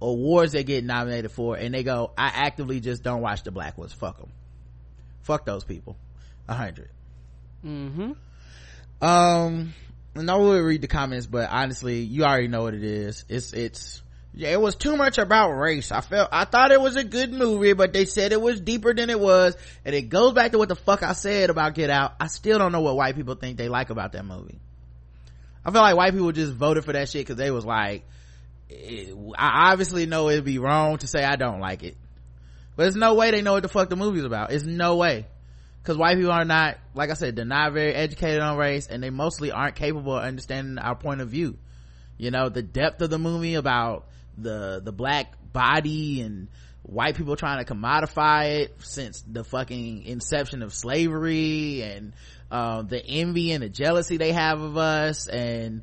awards 0.00 0.52
they 0.52 0.62
get 0.62 0.84
nominated 0.84 1.32
for 1.32 1.56
and 1.56 1.74
they 1.74 1.82
go 1.82 2.12
i 2.16 2.26
actively 2.26 2.78
just 2.78 3.02
don't 3.02 3.20
watch 3.22 3.42
the 3.42 3.50
black 3.50 3.76
ones. 3.76 3.92
Fuck 3.92 4.18
them 4.18 4.30
fuck 5.22 5.44
those 5.44 5.64
people. 5.64 5.96
A 6.48 6.54
hundred. 6.54 6.88
Mm-hmm. 7.66 8.12
um 9.04 9.74
and 10.14 10.30
i 10.30 10.36
would 10.36 10.62
read 10.62 10.80
the 10.80 10.86
comments 10.86 11.26
but 11.26 11.50
honestly 11.50 12.02
you 12.02 12.22
already 12.24 12.48
know 12.48 12.62
what 12.62 12.74
it 12.74 12.84
is. 12.84 13.24
It's 13.28 13.52
it's 13.52 14.02
yeah, 14.38 14.50
it 14.50 14.60
was 14.60 14.76
too 14.76 14.96
much 14.96 15.18
about 15.18 15.50
race. 15.50 15.90
I 15.90 16.00
felt, 16.00 16.28
I 16.30 16.44
thought 16.44 16.70
it 16.70 16.80
was 16.80 16.94
a 16.94 17.02
good 17.02 17.32
movie, 17.32 17.72
but 17.72 17.92
they 17.92 18.04
said 18.04 18.30
it 18.30 18.40
was 18.40 18.60
deeper 18.60 18.94
than 18.94 19.10
it 19.10 19.18
was. 19.18 19.56
And 19.84 19.96
it 19.96 20.02
goes 20.02 20.32
back 20.32 20.52
to 20.52 20.58
what 20.58 20.68
the 20.68 20.76
fuck 20.76 21.02
I 21.02 21.12
said 21.14 21.50
about 21.50 21.74
Get 21.74 21.90
Out. 21.90 22.14
I 22.20 22.28
still 22.28 22.56
don't 22.56 22.70
know 22.70 22.80
what 22.80 22.94
white 22.94 23.16
people 23.16 23.34
think 23.34 23.58
they 23.58 23.68
like 23.68 23.90
about 23.90 24.12
that 24.12 24.24
movie. 24.24 24.60
I 25.64 25.72
feel 25.72 25.80
like 25.80 25.96
white 25.96 26.12
people 26.12 26.30
just 26.30 26.52
voted 26.52 26.84
for 26.84 26.92
that 26.92 27.08
shit 27.08 27.26
cause 27.26 27.34
they 27.34 27.50
was 27.50 27.64
like, 27.64 28.06
I 28.70 29.72
obviously 29.72 30.06
know 30.06 30.28
it'd 30.28 30.44
be 30.44 30.60
wrong 30.60 30.98
to 30.98 31.08
say 31.08 31.24
I 31.24 31.34
don't 31.34 31.58
like 31.58 31.82
it. 31.82 31.96
But 32.76 32.84
there's 32.84 32.94
no 32.94 33.14
way 33.14 33.32
they 33.32 33.42
know 33.42 33.54
what 33.54 33.64
the 33.64 33.68
fuck 33.68 33.90
the 33.90 33.96
movie's 33.96 34.22
about. 34.22 34.52
It's 34.52 34.62
no 34.62 34.98
way. 34.98 35.26
Cause 35.82 35.96
white 35.98 36.14
people 36.14 36.30
are 36.30 36.44
not, 36.44 36.78
like 36.94 37.10
I 37.10 37.14
said, 37.14 37.34
they're 37.34 37.44
not 37.44 37.72
very 37.72 37.92
educated 37.92 38.38
on 38.38 38.56
race 38.56 38.86
and 38.86 39.02
they 39.02 39.10
mostly 39.10 39.50
aren't 39.50 39.74
capable 39.74 40.16
of 40.16 40.22
understanding 40.22 40.78
our 40.78 40.94
point 40.94 41.22
of 41.22 41.28
view. 41.28 41.58
You 42.18 42.30
know, 42.30 42.48
the 42.48 42.62
depth 42.62 43.00
of 43.00 43.10
the 43.10 43.18
movie 43.18 43.54
about 43.54 44.06
the, 44.36 44.80
the 44.84 44.92
black 44.92 45.32
body 45.52 46.20
and 46.20 46.48
white 46.82 47.16
people 47.16 47.36
trying 47.36 47.64
to 47.64 47.72
commodify 47.72 48.60
it 48.60 48.76
since 48.80 49.22
the 49.22 49.44
fucking 49.44 50.04
inception 50.04 50.62
of 50.62 50.74
slavery 50.74 51.82
and, 51.82 52.12
um, 52.50 52.88
the 52.88 53.04
envy 53.04 53.52
and 53.52 53.62
the 53.62 53.68
jealousy 53.68 54.16
they 54.16 54.32
have 54.32 54.60
of 54.60 54.76
us 54.76 55.28
and 55.28 55.82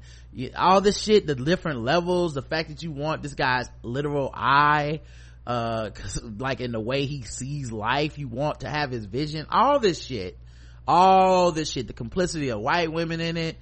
all 0.57 0.81
this 0.81 1.01
shit, 1.01 1.27
the 1.27 1.35
different 1.35 1.81
levels, 1.81 2.33
the 2.33 2.41
fact 2.41 2.69
that 2.69 2.83
you 2.83 2.91
want 2.91 3.21
this 3.21 3.35
guy's 3.35 3.69
literal 3.83 4.31
eye, 4.33 5.01
uh 5.47 5.91
like 6.39 6.59
in 6.59 6.71
the 6.71 6.79
way 6.79 7.05
he 7.05 7.21
sees 7.21 7.71
life 7.71 8.17
you 8.17 8.27
want 8.27 8.61
to 8.61 8.69
have 8.69 8.89
his 8.89 9.05
vision 9.05 9.45
all 9.51 9.79
this 9.79 10.03
shit 10.03 10.37
all 10.87 11.51
this 11.51 11.69
shit 11.69 11.87
the 11.87 11.93
complicity 11.93 12.49
of 12.49 12.59
white 12.59 12.91
women 12.91 13.21
in 13.21 13.37
it 13.37 13.55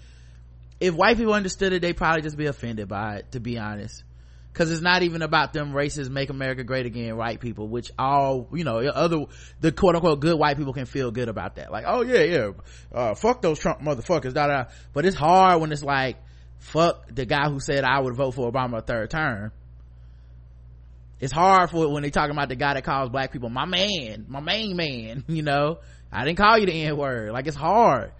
if 0.84 0.94
white 0.94 1.16
people 1.16 1.34
understood 1.34 1.72
it 1.72 1.82
they'd 1.82 1.96
probably 1.96 2.22
just 2.22 2.36
be 2.36 2.46
offended 2.46 2.90
by 2.90 3.18
it 3.18 3.32
to 3.32 3.40
be 3.40 3.58
honest. 3.58 4.04
Because 4.52 4.70
it's 4.70 4.82
not 4.82 5.02
even 5.02 5.24
about 5.24 5.54
them 5.54 5.72
racist 5.72 6.10
make 6.10 6.30
america 6.30 6.64
great 6.64 6.86
again 6.86 7.16
white 7.16 7.40
people 7.40 7.70
which 7.70 7.90
all 7.98 8.50
you 8.54 8.66
know 8.66 8.80
other 8.80 9.26
the 9.62 9.72
quote-unquote 9.72 10.20
good 10.20 10.38
white 10.38 10.58
people 10.58 10.74
can 10.74 10.86
feel 10.86 11.10
good 11.10 11.30
about 11.30 11.56
that. 11.56 11.72
Like 11.72 11.86
oh 11.88 12.02
yeah 12.02 12.24
yeah 12.24 12.52
uh, 12.92 13.16
fuck 13.16 13.42
those 13.42 13.60
trump 13.60 13.80
motherfuckers 13.80 14.34
da, 14.34 14.48
da. 14.48 14.66
but 14.94 15.06
it's 15.06 15.16
hard 15.16 15.62
when 15.62 15.72
it's 15.72 15.84
like 15.84 16.18
fuck 16.60 17.08
the 17.08 17.26
guy 17.26 17.50
who 17.50 17.60
said 17.60 17.84
i 17.84 18.00
would 18.00 18.16
vote 18.16 18.32
for 18.32 18.52
obama 18.52 18.80
a 18.80 18.82
third 18.82 19.10
term. 19.10 19.52
It's 21.22 21.32
hard 21.32 21.70
for 21.70 21.88
when 21.88 22.04
they 22.04 22.10
talking 22.10 22.32
about 22.32 22.50
the 22.50 22.58
guy 22.58 22.74
that 22.74 22.84
calls 22.84 23.10
black 23.10 23.32
people 23.32 23.50
my 23.50 23.66
man 23.66 24.26
my 24.28 24.42
main 24.42 24.76
man 24.76 25.24
you 25.30 25.44
know? 25.44 25.80
I 26.12 26.26
didn't 26.26 26.38
call 26.38 26.60
you 26.60 26.68
the 26.68 26.74
n 26.74 26.98
word. 26.98 27.32
Like 27.32 27.48
it's 27.48 27.56
hard 27.56 28.12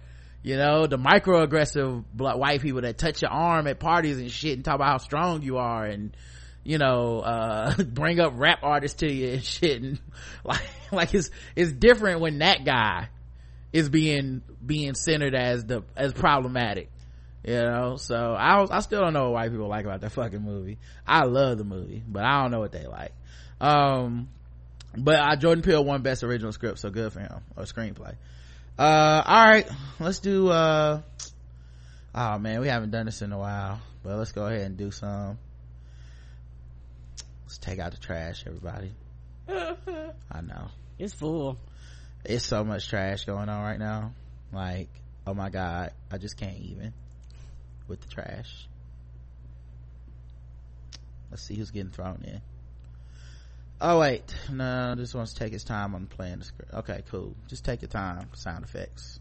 you 0.44 0.58
know 0.58 0.86
the 0.86 0.98
microaggressive 0.98 2.04
black 2.12 2.36
white 2.36 2.60
people 2.60 2.82
that 2.82 2.98
touch 2.98 3.22
your 3.22 3.30
arm 3.30 3.66
at 3.66 3.80
parties 3.80 4.18
and 4.18 4.30
shit 4.30 4.52
and 4.52 4.64
talk 4.64 4.76
about 4.76 4.88
how 4.88 4.98
strong 4.98 5.42
you 5.42 5.56
are 5.56 5.86
and 5.86 6.14
you 6.62 6.78
know 6.78 7.20
uh 7.20 7.74
bring 7.82 8.20
up 8.20 8.34
rap 8.36 8.60
artists 8.62 8.98
to 8.98 9.10
you 9.10 9.30
and 9.30 9.44
shit 9.44 9.82
and 9.82 9.98
like 10.44 10.62
like 10.92 11.12
it's 11.14 11.30
it's 11.56 11.72
different 11.72 12.20
when 12.20 12.38
that 12.38 12.64
guy 12.64 13.08
is 13.72 13.88
being 13.88 14.42
being 14.64 14.94
centered 14.94 15.34
as 15.34 15.64
the 15.64 15.82
as 15.96 16.12
problematic 16.12 16.90
you 17.46 17.54
know? 17.54 17.96
So 17.96 18.14
i 18.14 18.60
was, 18.60 18.70
i 18.70 18.80
still 18.80 19.00
don't 19.00 19.14
know 19.14 19.24
what 19.24 19.32
white 19.32 19.50
people 19.50 19.68
like 19.68 19.84
about 19.84 20.02
that 20.02 20.12
fucking 20.12 20.42
movie. 20.42 20.78
I 21.06 21.24
love 21.24 21.56
the 21.58 21.64
movie 21.64 22.02
but 22.06 22.22
i 22.22 22.42
don't 22.42 22.50
know 22.50 22.60
what 22.60 22.72
they 22.72 22.86
like. 22.86 23.12
Um 23.62 24.28
but 24.96 25.16
uh, 25.16 25.36
jordan 25.36 25.62
peele 25.62 25.82
won 25.82 26.02
best 26.02 26.22
original 26.22 26.52
script 26.52 26.78
so 26.78 26.90
good 26.90 27.12
for 27.12 27.20
him 27.20 27.40
or 27.56 27.64
screenplay 27.64 28.14
uh 28.78 29.22
all 29.24 29.44
right. 29.44 29.68
Let's 30.00 30.18
do 30.18 30.48
uh 30.48 31.02
oh 32.14 32.38
man 32.38 32.60
we 32.60 32.68
haven't 32.68 32.90
done 32.90 33.06
this 33.06 33.22
in 33.22 33.32
a 33.32 33.38
while 33.38 33.80
but 34.02 34.16
let's 34.16 34.32
go 34.32 34.46
ahead 34.46 34.62
and 34.62 34.76
do 34.76 34.90
some. 34.90 35.38
Let's 37.44 37.58
take 37.58 37.78
out 37.78 37.92
the 37.92 37.98
trash 37.98 38.44
everybody. 38.46 38.92
I 39.48 40.40
know. 40.40 40.68
It's 40.98 41.14
full. 41.14 41.58
it's 42.24 42.44
so 42.44 42.64
much 42.64 42.88
trash 42.88 43.24
going 43.24 43.48
on 43.48 43.62
right 43.62 43.78
now. 43.78 44.12
Like 44.52 44.88
oh 45.26 45.32
my 45.32 45.48
god 45.48 45.92
i 46.12 46.18
just 46.18 46.36
can't 46.36 46.58
even 46.58 46.92
with 47.86 48.00
the 48.00 48.08
trash. 48.08 48.66
Let's 51.30 51.42
see 51.42 51.54
who's 51.54 51.70
getting 51.70 51.90
thrown 51.90 52.24
in 52.24 52.40
oh 53.84 54.00
wait. 54.00 54.34
No 54.50 54.94
this 54.94 55.14
to 55.34 55.38
take 55.38 55.52
his 55.52 55.64
time 55.64 55.94
on 55.94 56.06
playing 56.06 56.38
the 56.38 56.44
script 56.44 56.72
okay 56.74 57.02
cool. 57.10 57.36
Just 57.46 57.64
take 57.64 57.82
your 57.82 57.88
time. 57.88 58.28
Sound 58.34 58.64
effects 58.64 59.20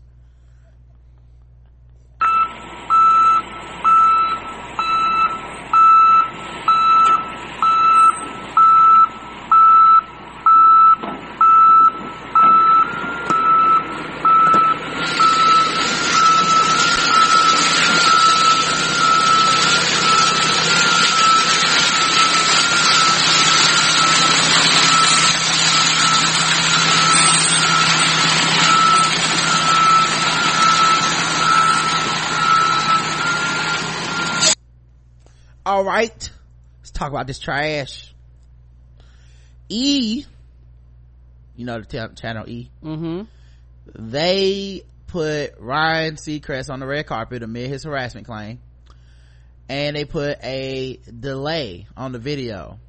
right 35.93 36.31
let's 36.79 36.91
talk 36.91 37.09
about 37.09 37.27
this 37.27 37.39
trash 37.39 38.13
e 39.69 40.25
you 41.55 41.65
know 41.65 41.79
the 41.79 41.85
t- 41.85 42.15
channel 42.15 42.47
e 42.49 42.69
Mm-hmm. 42.83 43.21
they 44.13 44.83
put 45.07 45.53
Ryan 45.59 46.15
Seacrest 46.15 46.71
on 46.71 46.79
the 46.79 46.87
red 46.87 47.05
carpet 47.05 47.43
amid 47.43 47.69
his 47.69 47.83
harassment 47.83 48.25
claim. 48.25 48.59
And 49.69 49.95
they 49.95 50.05
put 50.05 50.39
a 50.43 50.99
delay 51.07 51.85
on 51.95 52.13
the 52.13 52.19
video 52.19 52.79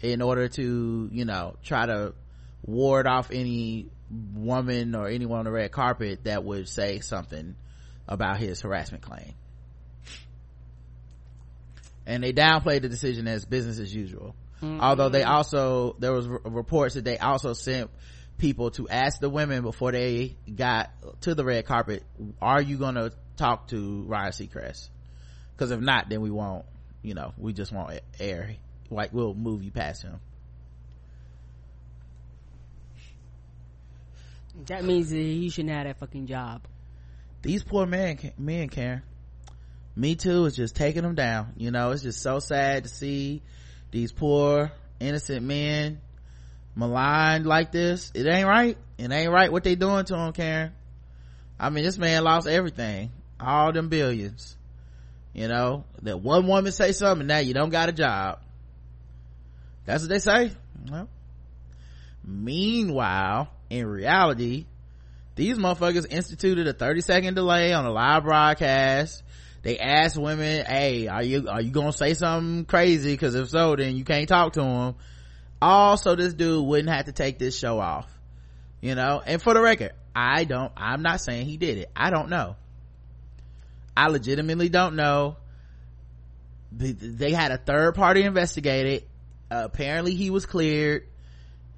in 0.00 0.22
order 0.22 0.48
to, 0.48 1.08
you 1.12 1.24
know, 1.24 1.56
try 1.64 1.86
to 1.86 2.14
ward 2.64 3.08
off 3.08 3.30
any 3.32 3.86
woman 4.32 4.94
or 4.94 5.08
anyone 5.08 5.40
on 5.40 5.44
the 5.44 5.50
red 5.50 5.72
carpet 5.72 6.22
that 6.24 6.44
would 6.44 6.68
say 6.68 7.00
something 7.00 7.56
about 8.06 8.38
his 8.38 8.60
harassment 8.60 9.02
claim. 9.02 9.34
And 12.06 12.22
they 12.22 12.32
downplayed 12.32 12.82
the 12.82 12.88
decision 12.88 13.28
as 13.28 13.44
business 13.44 13.78
as 13.78 13.94
usual. 13.94 14.34
Mm-hmm. 14.60 14.80
Although 14.80 15.08
they 15.08 15.22
also, 15.24 15.96
there 15.98 16.12
was 16.12 16.26
r- 16.26 16.40
reports 16.44 16.94
that 16.94 17.04
they 17.04 17.18
also 17.18 17.52
sent 17.52 17.90
people 18.38 18.70
to 18.72 18.88
ask 18.88 19.20
the 19.20 19.28
women 19.30 19.62
before 19.62 19.92
they 19.92 20.36
got 20.52 20.90
to 21.22 21.34
the 21.34 21.44
red 21.44 21.64
carpet, 21.66 22.02
are 22.40 22.60
you 22.60 22.76
gonna 22.76 23.10
talk 23.36 23.68
to 23.68 24.02
Ryan 24.02 24.32
Seacrest? 24.32 24.88
Cause 25.56 25.70
if 25.70 25.80
not, 25.80 26.08
then 26.08 26.20
we 26.20 26.30
won't, 26.30 26.64
you 27.02 27.14
know, 27.14 27.32
we 27.36 27.52
just 27.52 27.72
won't 27.72 28.00
air, 28.18 28.56
like 28.90 29.12
we'll 29.12 29.34
move 29.34 29.62
you 29.62 29.70
past 29.70 30.02
him. 30.02 30.18
That 34.66 34.84
means 34.84 35.10
that 35.10 35.16
he 35.16 35.48
shouldn't 35.48 35.74
have 35.74 35.86
that 35.86 35.98
fucking 35.98 36.26
job. 36.26 36.62
these 37.42 37.62
poor 37.64 37.86
men 37.86 38.18
men 38.38 38.68
karen 38.68 39.02
me 39.94 40.14
too 40.14 40.46
is 40.46 40.56
just 40.56 40.74
taking 40.74 41.02
them 41.02 41.14
down 41.14 41.52
you 41.56 41.70
know 41.70 41.90
it's 41.90 42.02
just 42.02 42.22
so 42.22 42.38
sad 42.38 42.84
to 42.84 42.88
see 42.88 43.42
these 43.90 44.10
poor 44.10 44.72
innocent 45.00 45.42
men 45.44 46.00
maligned 46.74 47.46
like 47.46 47.72
this. 47.72 48.10
It 48.14 48.26
ain't 48.26 48.48
right 48.48 48.76
it 48.98 49.10
ain't 49.10 49.30
right 49.30 49.52
what 49.52 49.64
they 49.64 49.74
doing 49.74 50.04
to 50.06 50.16
him 50.16 50.32
karen. 50.32 50.72
I 51.60 51.70
mean 51.70 51.84
this 51.84 51.98
man 51.98 52.24
lost 52.24 52.48
everything 52.48 53.10
all 53.38 53.72
them 53.72 53.88
billions 53.88 54.56
you 55.34 55.48
know 55.48 55.84
that 56.02 56.20
one 56.20 56.46
woman 56.46 56.70
say 56.70 56.92
something 56.92 57.26
now 57.26 57.38
you 57.38 57.54
don't 57.54 57.70
got 57.70 57.88
a 57.88 57.92
job. 57.92 58.40
That's 59.84 60.02
what 60.02 60.10
they 60.10 60.18
say 60.18 60.52
well, 60.90 61.08
meanwhile 62.24 63.48
in 63.68 63.86
reality 63.86 64.66
these 65.34 65.56
motherfuckers 65.58 66.06
instituted 66.10 66.68
a 66.68 66.72
30 66.72 67.00
second 67.00 67.34
delay 67.34 67.72
on 67.72 67.84
a 67.84 67.90
live 67.90 68.24
broadcast 68.24 69.22
they 69.62 69.78
asked 69.78 70.16
women 70.16 70.66
hey 70.66 71.06
are 71.06 71.22
you 71.22 71.48
are 71.48 71.60
you 71.60 71.70
gonna 71.70 71.92
say 71.92 72.14
something 72.14 72.64
crazy? 72.64 73.12
Because 73.12 73.34
if 73.34 73.48
so 73.48 73.76
then 73.76 73.96
you 73.96 74.04
can't 74.04 74.28
talk 74.28 74.54
to 74.54 74.60
them 74.60 74.94
also 75.60 76.16
this 76.16 76.34
dude 76.34 76.66
wouldn't 76.66 76.90
have 76.90 77.06
to 77.06 77.12
take 77.12 77.38
this 77.38 77.56
show 77.56 77.78
off 77.78 78.10
you 78.80 78.96
know? 78.96 79.22
And 79.24 79.40
for 79.40 79.54
the 79.54 79.60
record 79.60 79.92
i 80.14 80.44
don't 80.44 80.72
i'm 80.76 81.02
not 81.02 81.20
saying 81.20 81.46
he 81.46 81.56
did 81.56 81.78
it. 81.78 81.90
I 81.96 82.10
don't 82.10 82.28
know. 82.28 82.56
I 83.96 84.08
legitimately 84.08 84.70
don't 84.70 84.96
know. 84.96 85.36
They 86.72 87.32
had 87.32 87.52
a 87.52 87.58
third 87.58 87.94
party 87.94 88.22
investigate 88.22 88.86
it 88.86 89.08
apparently 89.50 90.14
he 90.14 90.30
was 90.30 90.46
cleared. 90.46 91.06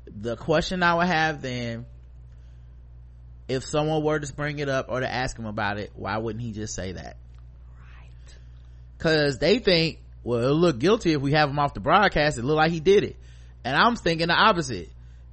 The 0.06 0.36
question 0.36 0.82
i 0.82 0.94
would 0.94 1.06
have 1.06 1.42
then 1.42 1.86
if 3.46 3.64
someone 3.64 4.02
were 4.02 4.18
to 4.18 4.32
bring 4.32 4.58
it 4.58 4.68
up 4.68 4.86
or 4.88 5.00
to 5.00 5.10
ask 5.10 5.38
him 5.38 5.46
about 5.46 5.78
it 5.78 5.92
why 5.94 6.16
wouldn't 6.16 6.42
he 6.42 6.52
just 6.52 6.74
say 6.74 6.92
that 6.92 7.16
because 8.96 9.38
they 9.38 9.58
think 9.58 9.98
well 10.22 10.40
it'll 10.40 10.56
look 10.56 10.78
guilty 10.78 11.12
if 11.12 11.20
we 11.20 11.32
have 11.32 11.50
him 11.50 11.58
off 11.58 11.74
the 11.74 11.80
broadcast. 11.80 12.38
It 12.38 12.44
look 12.44 12.56
like 12.56 12.72
he 12.72 12.80
did 12.80 13.04
it. 13.04 13.16
And 13.64 13.76
i'm 13.76 13.96
thinking 13.96 14.28
the 14.28 14.34
opposite. 14.34 14.90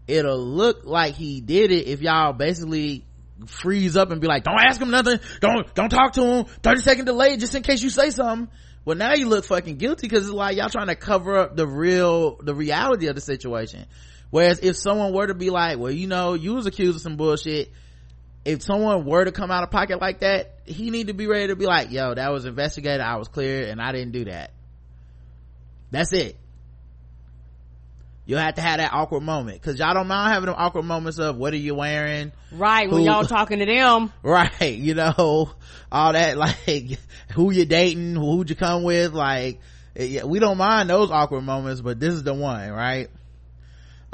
It'll 0.07 0.39
look 0.39 0.83
like 0.83 1.15
he 1.15 1.41
did 1.41 1.71
it 1.71 1.87
if 1.87 2.01
y'all 2.01 2.33
basically 2.33 3.05
freeze 3.47 3.97
up 3.97 4.11
and 4.11 4.21
be 4.21 4.27
like 4.27 4.43
don't 4.43 4.59
ask 4.59 4.81
him 4.81 4.91
nothing. 4.91 5.19
Don't 5.39 5.73
don't 5.73 5.89
talk 5.89 6.13
to 6.13 6.23
him. 6.23 6.45
30 6.45 6.81
second 6.81 7.05
delay 7.05 7.37
just 7.37 7.55
in 7.55 7.63
case 7.63 7.81
you 7.81 7.89
say 7.89 8.09
something. 8.09 8.49
Well 8.83 8.97
now 8.97 9.13
you 9.13 9.27
look 9.27 9.45
fucking 9.45 9.77
guilty 9.77 10.07
because 10.07 10.25
it's 10.25 10.33
like 10.33 10.57
y'all 10.57 10.69
trying 10.69 10.87
to 10.87 10.95
cover 10.95 11.37
up 11.37 11.55
the 11.55 11.67
real 11.67 12.37
the 12.37 12.55
reality 12.55 13.07
of 13.07 13.15
the 13.15 13.21
situation. 13.21 13.85
Whereas 14.29 14.59
if 14.59 14.77
someone 14.77 15.13
were 15.13 15.27
to 15.27 15.35
be 15.35 15.49
like 15.49 15.77
well 15.77 15.91
you 15.91 16.07
know 16.07 16.33
you 16.33 16.53
was 16.53 16.65
accused 16.65 16.95
of 16.95 17.01
some 17.01 17.15
bullshit 17.15 17.71
if 18.43 18.61
someone 18.63 19.05
were 19.05 19.25
to 19.25 19.31
come 19.31 19.51
out 19.51 19.63
of 19.63 19.71
pocket 19.71 20.01
like 20.01 20.21
that 20.21 20.59
he 20.65 20.89
need 20.89 21.07
to 21.07 21.13
be 21.13 21.27
ready 21.27 21.47
to 21.47 21.55
be 21.55 21.65
like 21.65 21.91
yo 21.91 22.13
that 22.13 22.31
was 22.31 22.45
investigated 22.45 23.01
i 23.01 23.17
was 23.17 23.27
clear 23.27 23.67
and 23.67 23.81
i 23.81 23.91
didn't 23.91 24.11
do 24.11 24.25
that. 24.25 24.51
That's 25.91 26.13
it. 26.13 26.37
You'll 28.25 28.39
have 28.39 28.55
to 28.55 28.61
have 28.61 28.77
that 28.77 28.93
awkward 28.93 29.23
moment 29.23 29.61
because 29.61 29.77
y'all 29.77 29.93
don't 29.93 30.07
mind 30.07 30.31
having 30.31 30.45
them 30.45 30.55
awkward 30.57 30.83
moments 30.83 31.19
of 31.19 31.35
what 31.35 31.53
are 31.53 31.57
you 31.57 31.75
wearing? 31.75 32.31
Right 32.51 32.87
who, 32.87 32.95
when 32.95 33.03
y'all 33.03 33.25
talking 33.25 33.59
to 33.59 33.65
them. 33.65 34.13
Right 34.23 34.73
you 34.73 34.93
know 34.93 35.51
all 35.91 36.13
that 36.13 36.37
like 36.67 36.99
who 37.33 37.51
you 37.51 37.65
dating 37.65 38.15
who'd 38.15 38.49
you 38.49 38.55
come 38.55 38.83
with 38.83 39.13
like 39.13 39.59
eh, 39.95 40.05
yeah, 40.05 40.23
we 40.23 40.39
don't 40.39 40.57
mind 40.57 40.89
those 40.89 41.11
awkward 41.11 41.41
moments 41.41 41.81
but 41.81 41.99
this 41.99 42.13
is 42.13 42.23
the 42.23 42.33
one 42.33 42.71
right 42.71 43.09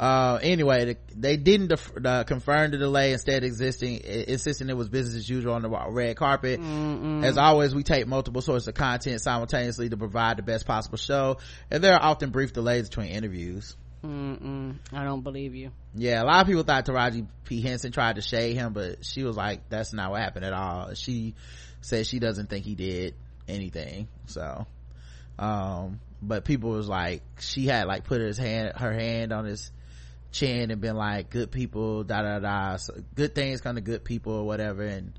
uh 0.00 0.38
anyway 0.42 0.96
they 1.16 1.36
didn't 1.36 1.68
def- 1.68 1.92
uh, 2.04 2.22
confirm 2.24 2.70
the 2.70 2.78
delay 2.78 3.12
instead 3.12 3.42
existing 3.42 3.96
insisting 3.96 4.68
it 4.68 4.76
was 4.76 4.88
business 4.88 5.16
as 5.16 5.28
usual 5.28 5.54
on 5.54 5.62
the 5.62 5.68
red 5.68 6.16
carpet 6.16 6.60
Mm-mm. 6.60 7.24
as 7.24 7.36
always 7.36 7.74
we 7.74 7.82
take 7.82 8.06
multiple 8.06 8.40
sources 8.40 8.68
of 8.68 8.74
content 8.74 9.20
simultaneously 9.20 9.88
to 9.88 9.96
provide 9.96 10.36
the 10.36 10.42
best 10.42 10.66
possible 10.66 10.98
show 10.98 11.38
and 11.70 11.82
there 11.82 11.94
are 11.94 12.02
often 12.02 12.30
brief 12.30 12.52
delays 12.52 12.88
between 12.88 13.08
interviews 13.08 13.76
Mm-mm. 14.04 14.76
I 14.92 15.02
don't 15.04 15.22
believe 15.22 15.56
you. 15.56 15.72
Yeah, 15.94 16.22
a 16.22 16.24
lot 16.24 16.42
of 16.42 16.46
people 16.46 16.62
thought 16.62 16.86
Taraji 16.86 17.26
P. 17.44 17.60
Henson 17.60 17.90
tried 17.90 18.14
to 18.14 18.22
shade 18.22 18.54
him, 18.54 18.72
but 18.72 19.04
she 19.04 19.24
was 19.24 19.36
like, 19.36 19.68
that's 19.68 19.92
not 19.92 20.12
what 20.12 20.20
happened 20.20 20.44
at 20.44 20.52
all. 20.52 20.94
She 20.94 21.34
said 21.80 22.06
she 22.06 22.20
doesn't 22.20 22.48
think 22.48 22.64
he 22.64 22.76
did 22.76 23.14
anything. 23.48 24.06
So, 24.26 24.66
um, 25.38 26.00
but 26.22 26.44
people 26.44 26.70
was 26.70 26.88
like, 26.88 27.22
she 27.40 27.66
had 27.66 27.86
like 27.86 28.04
put 28.04 28.20
his 28.20 28.38
hand, 28.38 28.72
her 28.76 28.92
hand 28.92 29.32
on 29.32 29.44
his 29.46 29.70
chin 30.32 30.70
and 30.70 30.80
been 30.80 30.96
like, 30.96 31.30
good 31.30 31.50
people, 31.50 32.04
da 32.04 32.22
da 32.22 32.38
da. 32.38 32.76
So 32.76 32.94
good 33.14 33.34
things 33.34 33.60
come 33.60 33.76
to 33.76 33.80
good 33.80 34.04
people 34.04 34.32
or 34.32 34.44
whatever. 34.44 34.82
And, 34.82 35.12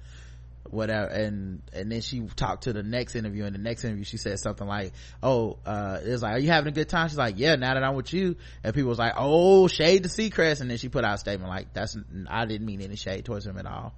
whatever 0.72 1.08
and 1.08 1.62
and 1.74 1.92
then 1.92 2.02
she 2.02 2.22
talked 2.36 2.64
to 2.64 2.74
the 2.74 2.84
next 2.84 3.16
interview 3.16 3.46
and 3.46 3.56
the 3.56 3.60
next 3.60 3.84
interview 3.84 4.04
she 4.04 4.18
said 4.18 4.38
something 4.40 4.68
like 4.68 4.94
oh 5.24 5.58
uh 5.66 6.00
it's 6.04 6.22
like 6.22 6.34
are 6.34 6.40
you 6.40 6.50
having 6.50 6.68
a 6.68 6.76
good 6.76 6.88
time 6.88 7.08
she's 7.08 7.18
like 7.18 7.36
yeah 7.38 7.56
now 7.56 7.74
that 7.74 7.84
i'm 7.84 7.96
with 7.96 8.14
you 8.14 8.36
and 8.64 8.74
people 8.74 8.90
was 8.90 9.00
like 9.00 9.14
oh 9.18 9.68
shade 9.68 10.04
to 10.04 10.10
Seacrest 10.10 10.62
and 10.62 10.70
then 10.70 10.78
she 10.78 10.90
put 10.90 11.04
out 11.04 11.16
a 11.16 11.18
statement 11.18 11.50
like 11.50 11.74
that's 11.74 11.98
i 12.28 12.46
didn't 12.46 12.66
mean 12.66 12.82
any 12.82 12.96
shade 12.96 13.26
towards 13.26 13.46
him 13.46 13.58
at 13.58 13.66
all 13.66 13.94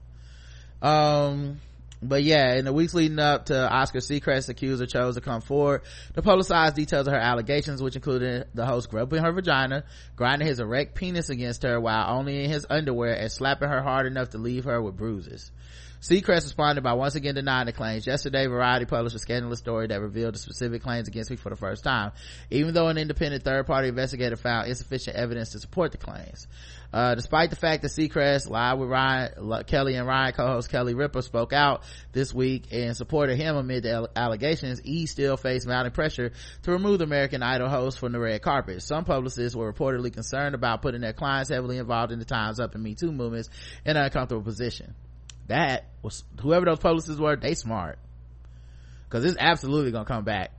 um 0.81 1.59
but 2.01 2.23
yeah, 2.23 2.55
in 2.55 2.65
the 2.65 2.73
weeks 2.73 2.93
leading 2.93 3.19
up 3.19 3.45
to 3.45 3.69
Oscar 3.69 3.99
Seacrest 3.99 4.49
accuser 4.49 4.85
chose 4.87 5.15
to 5.15 5.21
come 5.21 5.41
forward 5.41 5.81
to 6.15 6.21
publicize 6.21 6.73
details 6.73 7.07
of 7.07 7.13
her 7.13 7.19
allegations, 7.19 7.81
which 7.81 7.95
included 7.95 8.47
the 8.53 8.65
host 8.65 8.89
groping 8.89 9.23
her 9.23 9.31
vagina, 9.31 9.83
grinding 10.15 10.47
his 10.47 10.59
erect 10.59 10.95
penis 10.95 11.29
against 11.29 11.63
her 11.63 11.79
while 11.79 12.17
only 12.17 12.43
in 12.43 12.49
his 12.49 12.65
underwear, 12.69 13.13
and 13.13 13.31
slapping 13.31 13.69
her 13.69 13.81
hard 13.81 14.07
enough 14.07 14.31
to 14.31 14.39
leave 14.39 14.65
her 14.65 14.81
with 14.81 14.97
bruises. 14.97 15.51
Seacrest 16.01 16.45
responded 16.45 16.81
by 16.81 16.93
once 16.93 17.13
again 17.13 17.35
denying 17.35 17.67
the 17.67 17.73
claims. 17.73 18.07
Yesterday, 18.07 18.47
Variety 18.47 18.85
published 18.85 19.15
a 19.15 19.19
scandalous 19.19 19.59
story 19.59 19.85
that 19.85 20.01
revealed 20.01 20.33
the 20.33 20.39
specific 20.39 20.81
claims 20.81 21.07
against 21.07 21.29
me 21.29 21.35
for 21.35 21.51
the 21.51 21.55
first 21.55 21.83
time, 21.83 22.11
even 22.49 22.73
though 22.73 22.87
an 22.87 22.97
independent 22.97 23.43
third-party 23.43 23.89
investigator 23.89 24.35
found 24.35 24.67
insufficient 24.67 25.15
evidence 25.15 25.51
to 25.51 25.59
support 25.59 25.91
the 25.91 25.99
claims. 25.99 26.47
Uh, 26.91 27.13
despite 27.13 27.51
the 27.51 27.55
fact 27.55 27.83
that 27.83 27.89
Seacrest 27.89 28.49
live 28.49 28.79
with 28.79 28.89
Ryan, 28.89 29.63
Kelly 29.65 29.93
and 29.93 30.07
Ryan 30.07 30.33
co-host 30.33 30.71
Kelly 30.71 30.95
Ripa 30.95 31.21
spoke 31.21 31.53
out 31.53 31.83
this 32.13 32.33
week 32.33 32.71
in 32.71 32.95
support 32.95 33.29
of 33.29 33.37
him 33.37 33.55
amid 33.55 33.83
the 33.83 34.09
allegations, 34.15 34.81
E 34.83 35.05
still 35.05 35.37
faced 35.37 35.67
mounting 35.67 35.93
pressure 35.93 36.31
to 36.63 36.71
remove 36.71 36.97
the 36.97 37.05
American 37.05 37.43
Idol 37.43 37.69
host 37.69 37.99
from 37.99 38.11
the 38.11 38.19
red 38.19 38.41
carpet. 38.41 38.81
Some 38.81 39.05
publicists 39.05 39.55
were 39.55 39.71
reportedly 39.71 40.11
concerned 40.11 40.55
about 40.55 40.81
putting 40.81 41.01
their 41.01 41.13
clients 41.13 41.51
heavily 41.51 41.77
involved 41.77 42.11
in 42.11 42.17
the 42.17 42.25
Time's 42.25 42.59
Up 42.59 42.73
and 42.73 42.83
Me 42.83 42.95
Too 42.95 43.11
movements 43.11 43.49
in 43.85 43.95
an 43.95 44.03
uncomfortable 44.03 44.41
position 44.41 44.95
that 45.51 45.85
was 46.01 46.23
whoever 46.39 46.65
those 46.65 46.79
publicists 46.79 47.19
were 47.19 47.35
they 47.35 47.53
smart. 47.53 47.99
Because 49.07 49.25
it's 49.25 49.37
absolutely 49.37 49.91
gonna 49.91 50.05
come 50.05 50.23
back. 50.23 50.51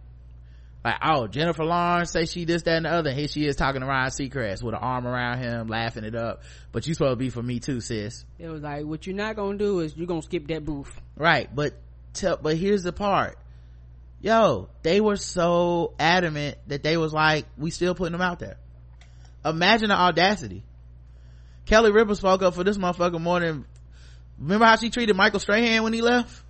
Like 0.84 0.96
oh 1.02 1.28
jennifer 1.28 1.64
lawrence 1.64 2.10
say 2.10 2.26
she 2.26 2.44
this 2.44 2.62
that 2.62 2.76
and 2.76 2.86
the 2.86 2.90
other 2.90 3.10
and 3.10 3.18
here 3.18 3.28
she 3.28 3.46
is 3.46 3.54
talking 3.54 3.82
to 3.82 3.86
ryan 3.86 4.10
seacrest 4.10 4.64
with 4.64 4.74
an 4.74 4.80
arm 4.80 5.06
around 5.06 5.38
him 5.38 5.68
laughing 5.68 6.04
it 6.04 6.14
up. 6.14 6.42
But 6.72 6.86
you 6.86 6.94
supposed 6.94 7.12
to 7.12 7.16
be 7.16 7.30
for 7.30 7.42
me 7.42 7.60
too 7.60 7.80
sis. 7.80 8.24
It 8.38 8.48
was 8.48 8.62
like 8.62 8.84
what 8.84 9.06
you're 9.06 9.16
not 9.16 9.36
gonna 9.36 9.58
do 9.58 9.80
is 9.80 9.96
you're 9.96 10.06
gonna 10.06 10.22
skip 10.22 10.48
that 10.48 10.64
booth. 10.64 11.00
Right 11.16 11.54
but 11.54 11.74
tell 12.12 12.36
but 12.36 12.56
here's 12.56 12.82
the 12.82 12.92
part. 12.92 13.38
Yo 14.20 14.68
they 14.82 15.00
were 15.00 15.16
so 15.16 15.94
adamant 15.98 16.58
that 16.66 16.82
they 16.82 16.96
was 16.96 17.12
like 17.12 17.46
we 17.56 17.70
still 17.70 17.94
putting 17.94 18.12
them 18.12 18.20
out 18.20 18.40
there. 18.40 18.56
Imagine 19.44 19.88
the 19.88 19.96
audacity. 19.96 20.64
Kelly 21.64 21.92
ripa 21.92 22.16
spoke 22.16 22.42
up 22.42 22.54
for 22.54 22.64
this 22.64 22.76
motherfucker 22.76 23.20
more 23.20 23.40
than 23.40 23.64
Remember 24.42 24.66
how 24.66 24.76
she 24.76 24.90
treated 24.90 25.14
Michael 25.14 25.38
Strahan 25.38 25.84
when 25.84 25.92
he 25.92 26.02
left? 26.02 26.42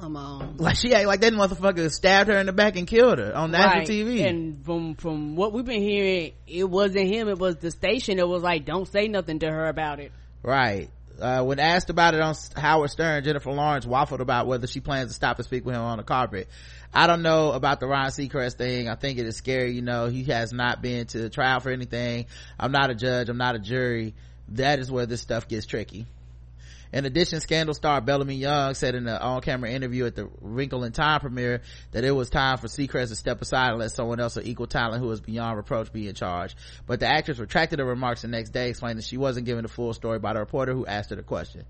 Come 0.00 0.16
on. 0.16 0.56
Like 0.56 0.76
she 0.76 0.94
act 0.94 1.06
like 1.06 1.20
that 1.20 1.32
motherfucker 1.34 1.90
stabbed 1.90 2.30
her 2.30 2.38
in 2.38 2.46
the 2.46 2.52
back 2.52 2.76
and 2.76 2.86
killed 2.86 3.18
her 3.18 3.36
on 3.36 3.50
national 3.50 3.80
right. 3.80 3.88
TV. 3.88 4.26
And 4.26 4.64
from 4.64 4.94
from 4.94 5.36
what 5.36 5.52
we've 5.52 5.66
been 5.66 5.82
hearing, 5.82 6.32
it 6.46 6.64
wasn't 6.64 7.08
him, 7.08 7.28
it 7.28 7.38
was 7.38 7.56
the 7.56 7.70
station 7.70 8.16
that 8.16 8.26
was 8.26 8.42
like, 8.42 8.64
don't 8.64 8.88
say 8.88 9.06
nothing 9.06 9.38
to 9.40 9.50
her 9.50 9.68
about 9.68 10.00
it. 10.00 10.12
Right. 10.42 10.90
Uh, 11.20 11.44
when 11.44 11.60
asked 11.60 11.90
about 11.90 12.14
it 12.14 12.20
on 12.20 12.34
Howard 12.56 12.90
Stern, 12.90 13.22
Jennifer 13.22 13.52
Lawrence 13.52 13.84
waffled 13.84 14.20
about 14.20 14.46
whether 14.46 14.66
she 14.66 14.80
plans 14.80 15.10
to 15.10 15.14
stop 15.14 15.36
and 15.36 15.44
speak 15.44 15.64
with 15.64 15.76
him 15.76 15.82
on 15.82 15.98
the 15.98 16.04
carpet. 16.04 16.48
I 16.92 17.06
don't 17.06 17.22
know 17.22 17.52
about 17.52 17.80
the 17.80 17.86
Ryan 17.86 18.10
Seacrest 18.10 18.54
thing. 18.54 18.88
I 18.88 18.96
think 18.96 19.18
it 19.18 19.26
is 19.26 19.36
scary. 19.36 19.72
You 19.72 19.82
know, 19.82 20.08
he 20.08 20.24
has 20.24 20.52
not 20.52 20.82
been 20.82 21.06
to 21.08 21.28
trial 21.28 21.60
for 21.60 21.70
anything. 21.70 22.26
I'm 22.58 22.72
not 22.72 22.90
a 22.90 22.94
judge. 22.94 23.28
I'm 23.28 23.38
not 23.38 23.54
a 23.54 23.60
jury. 23.60 24.14
That 24.48 24.78
is 24.78 24.90
where 24.90 25.06
this 25.06 25.20
stuff 25.20 25.46
gets 25.46 25.66
tricky. 25.66 26.06
In 26.92 27.06
addition, 27.06 27.40
Scandal 27.40 27.74
star 27.74 28.02
Bellamy 28.02 28.34
Young 28.34 28.74
said 28.74 28.94
in 28.94 29.08
an 29.08 29.16
on-camera 29.16 29.70
interview 29.70 30.04
at 30.04 30.14
the 30.14 30.28
Wrinkle 30.42 30.84
in 30.84 30.92
Time 30.92 31.20
premiere 31.20 31.62
that 31.92 32.04
it 32.04 32.10
was 32.10 32.28
time 32.28 32.58
for 32.58 32.66
Seacrest 32.66 33.08
to 33.08 33.16
step 33.16 33.40
aside 33.40 33.70
and 33.70 33.78
let 33.78 33.92
someone 33.92 34.20
else 34.20 34.36
of 34.36 34.46
equal 34.46 34.66
talent 34.66 35.02
who 35.02 35.08
was 35.08 35.22
beyond 35.22 35.56
reproach 35.56 35.90
be 35.90 36.06
in 36.06 36.14
charge. 36.14 36.54
But 36.86 37.00
the 37.00 37.06
actress 37.06 37.38
retracted 37.38 37.78
her 37.78 37.84
remarks 37.86 38.22
the 38.22 38.28
next 38.28 38.50
day, 38.50 38.68
explaining 38.68 38.96
that 38.96 39.06
she 39.06 39.16
wasn't 39.16 39.46
given 39.46 39.62
the 39.62 39.68
full 39.68 39.94
story 39.94 40.18
by 40.18 40.34
the 40.34 40.40
reporter 40.40 40.74
who 40.74 40.84
asked 40.84 41.08
her 41.10 41.16
the 41.16 41.22
question. 41.22 41.64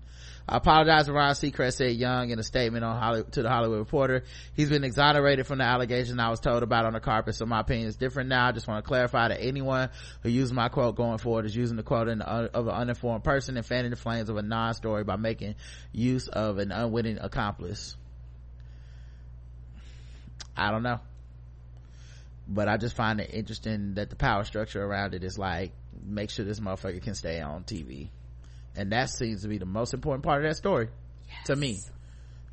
I 0.47 0.57
apologize 0.57 1.05
to 1.05 1.13
Ron 1.13 1.35
Seacrest, 1.35 1.75
said 1.77 1.93
Young 1.93 2.29
in 2.29 2.37
a 2.37 2.43
statement 2.43 2.83
on 2.83 3.25
to 3.31 3.43
the 3.43 3.49
Hollywood 3.49 3.79
Reporter. 3.79 4.23
He's 4.53 4.69
been 4.69 4.83
exonerated 4.83 5.47
from 5.47 5.59
the 5.59 5.63
allegations 5.63 6.19
I 6.19 6.29
was 6.29 6.41
told 6.41 6.63
about 6.63 6.85
on 6.85 6.93
the 6.93 6.99
carpet, 6.99 7.35
so 7.35 7.45
my 7.45 7.61
opinion 7.61 7.87
is 7.87 7.95
different 7.95 8.27
now. 8.27 8.47
I 8.47 8.51
just 8.51 8.67
want 8.67 8.83
to 8.83 8.87
clarify 8.87 9.29
that 9.29 9.41
anyone 9.41 9.89
who 10.21 10.29
uses 10.29 10.51
my 10.51 10.67
quote 10.67 10.97
going 10.97 11.17
forward 11.17 11.45
is 11.45 11.55
using 11.55 11.77
the 11.77 11.83
quote 11.83 12.07
the, 12.07 12.25
of 12.25 12.67
an 12.67 12.73
uninformed 12.73 13.23
person 13.23 13.55
and 13.55 13.65
fanning 13.65 13.91
the 13.91 13.95
flames 13.95 14.27
of 14.27 14.35
a 14.35 14.41
non-story 14.41 15.05
by 15.05 15.15
making 15.15 15.55
use 15.93 16.27
of 16.27 16.57
an 16.57 16.73
unwitting 16.73 17.19
accomplice. 17.21 17.95
I 20.57 20.71
don't 20.71 20.83
know. 20.83 20.99
But 22.49 22.67
I 22.67 22.75
just 22.75 22.97
find 22.97 23.21
it 23.21 23.29
interesting 23.33 23.93
that 23.93 24.09
the 24.09 24.17
power 24.17 24.43
structure 24.43 24.83
around 24.83 25.13
it 25.13 25.23
is 25.23 25.37
like, 25.37 25.71
make 26.05 26.29
sure 26.29 26.43
this 26.43 26.59
motherfucker 26.59 27.01
can 27.01 27.15
stay 27.15 27.39
on 27.39 27.63
TV 27.63 28.09
and 28.75 28.91
that 28.91 29.09
seems 29.09 29.41
to 29.43 29.47
be 29.47 29.57
the 29.57 29.65
most 29.65 29.93
important 29.93 30.23
part 30.23 30.43
of 30.43 30.49
that 30.49 30.55
story 30.55 30.89
yes. 31.27 31.47
to 31.47 31.55
me. 31.55 31.79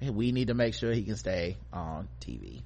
We 0.02 0.32
need 0.32 0.48
to 0.48 0.54
make 0.54 0.74
sure 0.74 0.92
he 0.92 1.02
can 1.02 1.16
stay 1.16 1.58
on 1.72 2.08
tv 2.20 2.62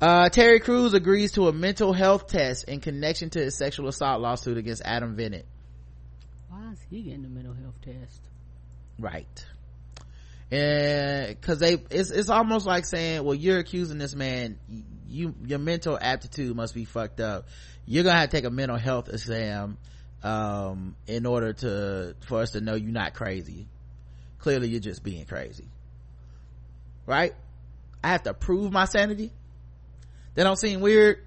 uh, 0.00 0.28
terry 0.28 0.60
crews 0.60 0.94
agrees 0.94 1.32
to 1.32 1.48
a 1.48 1.52
mental 1.52 1.92
health 1.92 2.26
test 2.26 2.64
in 2.64 2.80
connection 2.80 3.30
to 3.30 3.38
his 3.40 3.56
sexual 3.56 3.88
assault 3.88 4.20
lawsuit 4.20 4.58
against 4.58 4.82
adam 4.84 5.16
Venit. 5.16 5.44
Why 6.50 6.72
is 6.72 6.78
he 6.90 7.02
getting 7.02 7.24
a 7.24 7.28
mental 7.28 7.54
health 7.54 7.80
test? 7.82 8.20
Right. 8.98 9.46
And 10.50 11.28
because 11.28 11.58
they 11.58 11.78
it's 11.90 12.10
it's 12.10 12.28
almost 12.28 12.66
like 12.66 12.84
saying 12.84 13.24
well 13.24 13.34
you're 13.34 13.58
accusing 13.58 13.98
this 13.98 14.14
man 14.14 14.58
you 15.08 15.34
your 15.44 15.58
mental 15.58 15.98
aptitude 16.00 16.54
must 16.54 16.74
be 16.74 16.84
fucked 16.84 17.20
up. 17.20 17.46
You're 17.86 18.04
gonna 18.04 18.18
have 18.18 18.30
to 18.30 18.36
take 18.36 18.44
a 18.44 18.50
mental 18.50 18.76
health 18.76 19.08
exam 19.08 19.78
um 20.26 20.96
in 21.06 21.24
order 21.24 21.52
to 21.52 22.14
for 22.26 22.40
us 22.40 22.50
to 22.50 22.60
know 22.60 22.74
you're 22.74 22.90
not 22.90 23.14
crazy 23.14 23.66
clearly 24.38 24.68
you're 24.68 24.80
just 24.80 25.02
being 25.04 25.24
crazy 25.24 25.68
right 27.06 27.32
i 28.02 28.08
have 28.08 28.22
to 28.24 28.34
prove 28.34 28.72
my 28.72 28.84
sanity 28.86 29.30
that 30.34 30.42
don't 30.44 30.58
seem 30.58 30.80
weird 30.80 31.18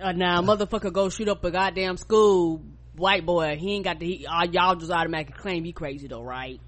Uh, 0.00 0.12
now, 0.12 0.40
motherfucker 0.42 0.92
go 0.92 1.08
shoot 1.08 1.28
up 1.28 1.42
a 1.44 1.50
goddamn 1.50 1.96
school, 1.96 2.60
white 2.96 3.24
boy. 3.24 3.56
He 3.58 3.74
ain't 3.74 3.84
got 3.84 3.98
the. 3.98 4.06
He, 4.06 4.26
uh, 4.26 4.44
y'all 4.50 4.74
just 4.76 4.90
automatically 4.90 5.36
claim 5.40 5.64
he 5.64 5.72
crazy 5.72 6.06
though, 6.08 6.22
right? 6.22 6.60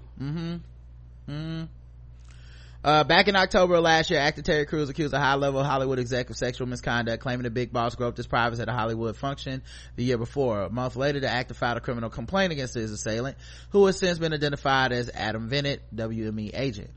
Uh, 2.87 3.03
back 3.03 3.27
in 3.27 3.35
October 3.35 3.81
last 3.81 4.09
year, 4.09 4.17
actor 4.21 4.41
Terry 4.41 4.65
Crews 4.65 4.87
accused 4.87 5.13
a 5.13 5.19
high-level 5.19 5.61
Hollywood 5.61 5.99
exec 5.99 6.29
of 6.29 6.37
sexual 6.37 6.67
misconduct, 6.67 7.21
claiming 7.21 7.43
the 7.43 7.49
big 7.49 7.73
boss 7.73 7.95
groped 7.95 8.15
his 8.15 8.27
privates 8.27 8.61
at 8.61 8.69
a 8.69 8.71
Hollywood 8.71 9.17
function 9.17 9.61
the 9.97 10.05
year 10.05 10.17
before. 10.17 10.61
A 10.61 10.69
month 10.69 10.95
later, 10.95 11.19
the 11.19 11.27
actor 11.27 11.53
filed 11.53 11.75
a 11.75 11.81
criminal 11.81 12.09
complaint 12.09 12.53
against 12.53 12.75
his 12.75 12.89
assailant, 12.93 13.35
who 13.71 13.85
has 13.87 13.99
since 13.99 14.19
been 14.19 14.31
identified 14.31 14.93
as 14.93 15.11
Adam 15.13 15.49
Venit, 15.49 15.79
WME 15.93 16.51
agent. 16.53 16.89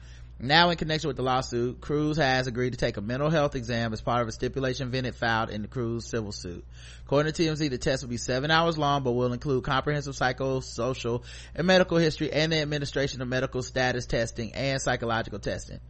Now, 0.43 0.71
in 0.71 0.79
connection 0.79 1.09
with 1.09 1.19
the 1.19 1.23
lawsuit, 1.23 1.83
Crews 1.83 2.17
has 2.17 2.47
agreed 2.47 2.71
to 2.71 2.79
take 2.79 2.97
a 2.97 3.03
mental 3.03 3.29
health 3.29 3.55
exam 3.55 3.93
as 3.93 4.01
part 4.01 4.23
of 4.23 4.29
a 4.29 4.33
stipulation 4.33 4.91
Venit 4.91 5.15
filed 5.15 5.51
in 5.51 5.61
the 5.61 5.69
Crews 5.69 6.09
civil 6.09 6.33
suit. 6.33 6.65
According 7.05 7.35
to 7.35 7.43
TMZ, 7.43 7.69
the 7.69 7.77
test 7.77 8.03
will 8.03 8.09
be 8.09 8.17
seven 8.17 8.51
hours 8.51 8.79
long, 8.79 9.03
but 9.03 9.13
will 9.13 9.35
include 9.35 9.65
comprehensive 9.65 10.15
psychosocial 10.15 11.25
and 11.55 11.67
medical 11.67 11.99
history 11.99 12.33
and 12.33 12.53
the 12.53 12.59
administration 12.59 13.21
of 13.21 13.29
medical 13.29 13.63
status 13.63 14.07
testing 14.07 14.55
and 14.55 14.81
psychological 14.81 15.41
testing. 15.41 15.81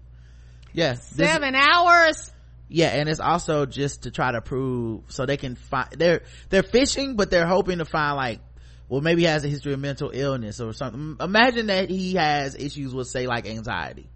Yeah. 0.73 0.95
Seven 0.95 1.55
hours. 1.55 2.33
yeah, 2.69 2.89
and 2.89 3.09
it's 3.09 3.21
also 3.21 3.67
just 3.67 4.03
to 4.03 4.11
try 4.11 4.33
to 4.33 4.41
prove 4.41 5.03
so 5.09 5.27
they 5.27 5.37
can 5.37 5.55
find 5.55 5.91
they're 5.97 6.23
they're 6.49 6.65
fishing, 6.65 7.15
but 7.15 7.31
they're 7.31 7.47
hoping 7.47 7.79
to 7.79 7.85
find 7.85 8.17
like 8.17 8.41
well 8.89 9.01
maybe 9.01 9.23
he 9.23 9.29
has 9.29 9.45
a 9.45 9.49
history 9.49 9.75
of 9.75 9.79
mental 9.79 10.11
illness 10.13 10.61
or 10.61 10.73
something. 10.73 11.17
Imagine 11.21 11.67
that 11.67 11.89
he 11.89 12.15
has 12.15 12.57
issues 12.57 12.93
with 12.93 13.07
say 13.07 13.29
like 13.29 13.47
anxiety. 13.47 14.09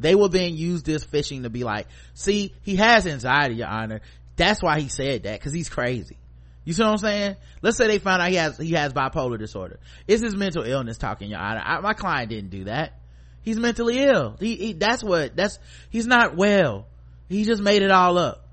They 0.00 0.14
will 0.14 0.30
then 0.30 0.56
use 0.56 0.82
this 0.82 1.04
fishing 1.04 1.42
to 1.42 1.50
be 1.50 1.62
like, 1.62 1.86
see, 2.14 2.54
he 2.62 2.76
has 2.76 3.06
anxiety, 3.06 3.56
your 3.56 3.68
honor. 3.68 4.00
That's 4.36 4.62
why 4.62 4.80
he 4.80 4.88
said 4.88 5.24
that, 5.24 5.40
cause 5.40 5.52
he's 5.52 5.68
crazy. 5.68 6.16
You 6.64 6.72
see 6.72 6.82
what 6.82 6.92
I'm 6.92 6.98
saying? 6.98 7.36
Let's 7.62 7.76
say 7.76 7.86
they 7.86 7.98
found 7.98 8.22
out 8.22 8.28
he 8.28 8.36
has, 8.36 8.56
he 8.56 8.72
has 8.72 8.92
bipolar 8.92 9.38
disorder. 9.38 9.78
It's 10.06 10.22
his 10.22 10.34
mental 10.34 10.62
illness 10.62 10.98
talking, 10.98 11.30
your 11.30 11.38
honor. 11.38 11.62
I, 11.64 11.80
my 11.80 11.92
client 11.92 12.30
didn't 12.30 12.50
do 12.50 12.64
that. 12.64 12.98
He's 13.42 13.58
mentally 13.58 13.98
ill. 13.98 14.36
He, 14.38 14.56
he, 14.56 14.72
that's 14.74 15.02
what, 15.02 15.36
that's, 15.36 15.58
he's 15.90 16.06
not 16.06 16.36
well. 16.36 16.86
He 17.28 17.44
just 17.44 17.62
made 17.62 17.82
it 17.82 17.90
all 17.90 18.18
up. 18.18 18.46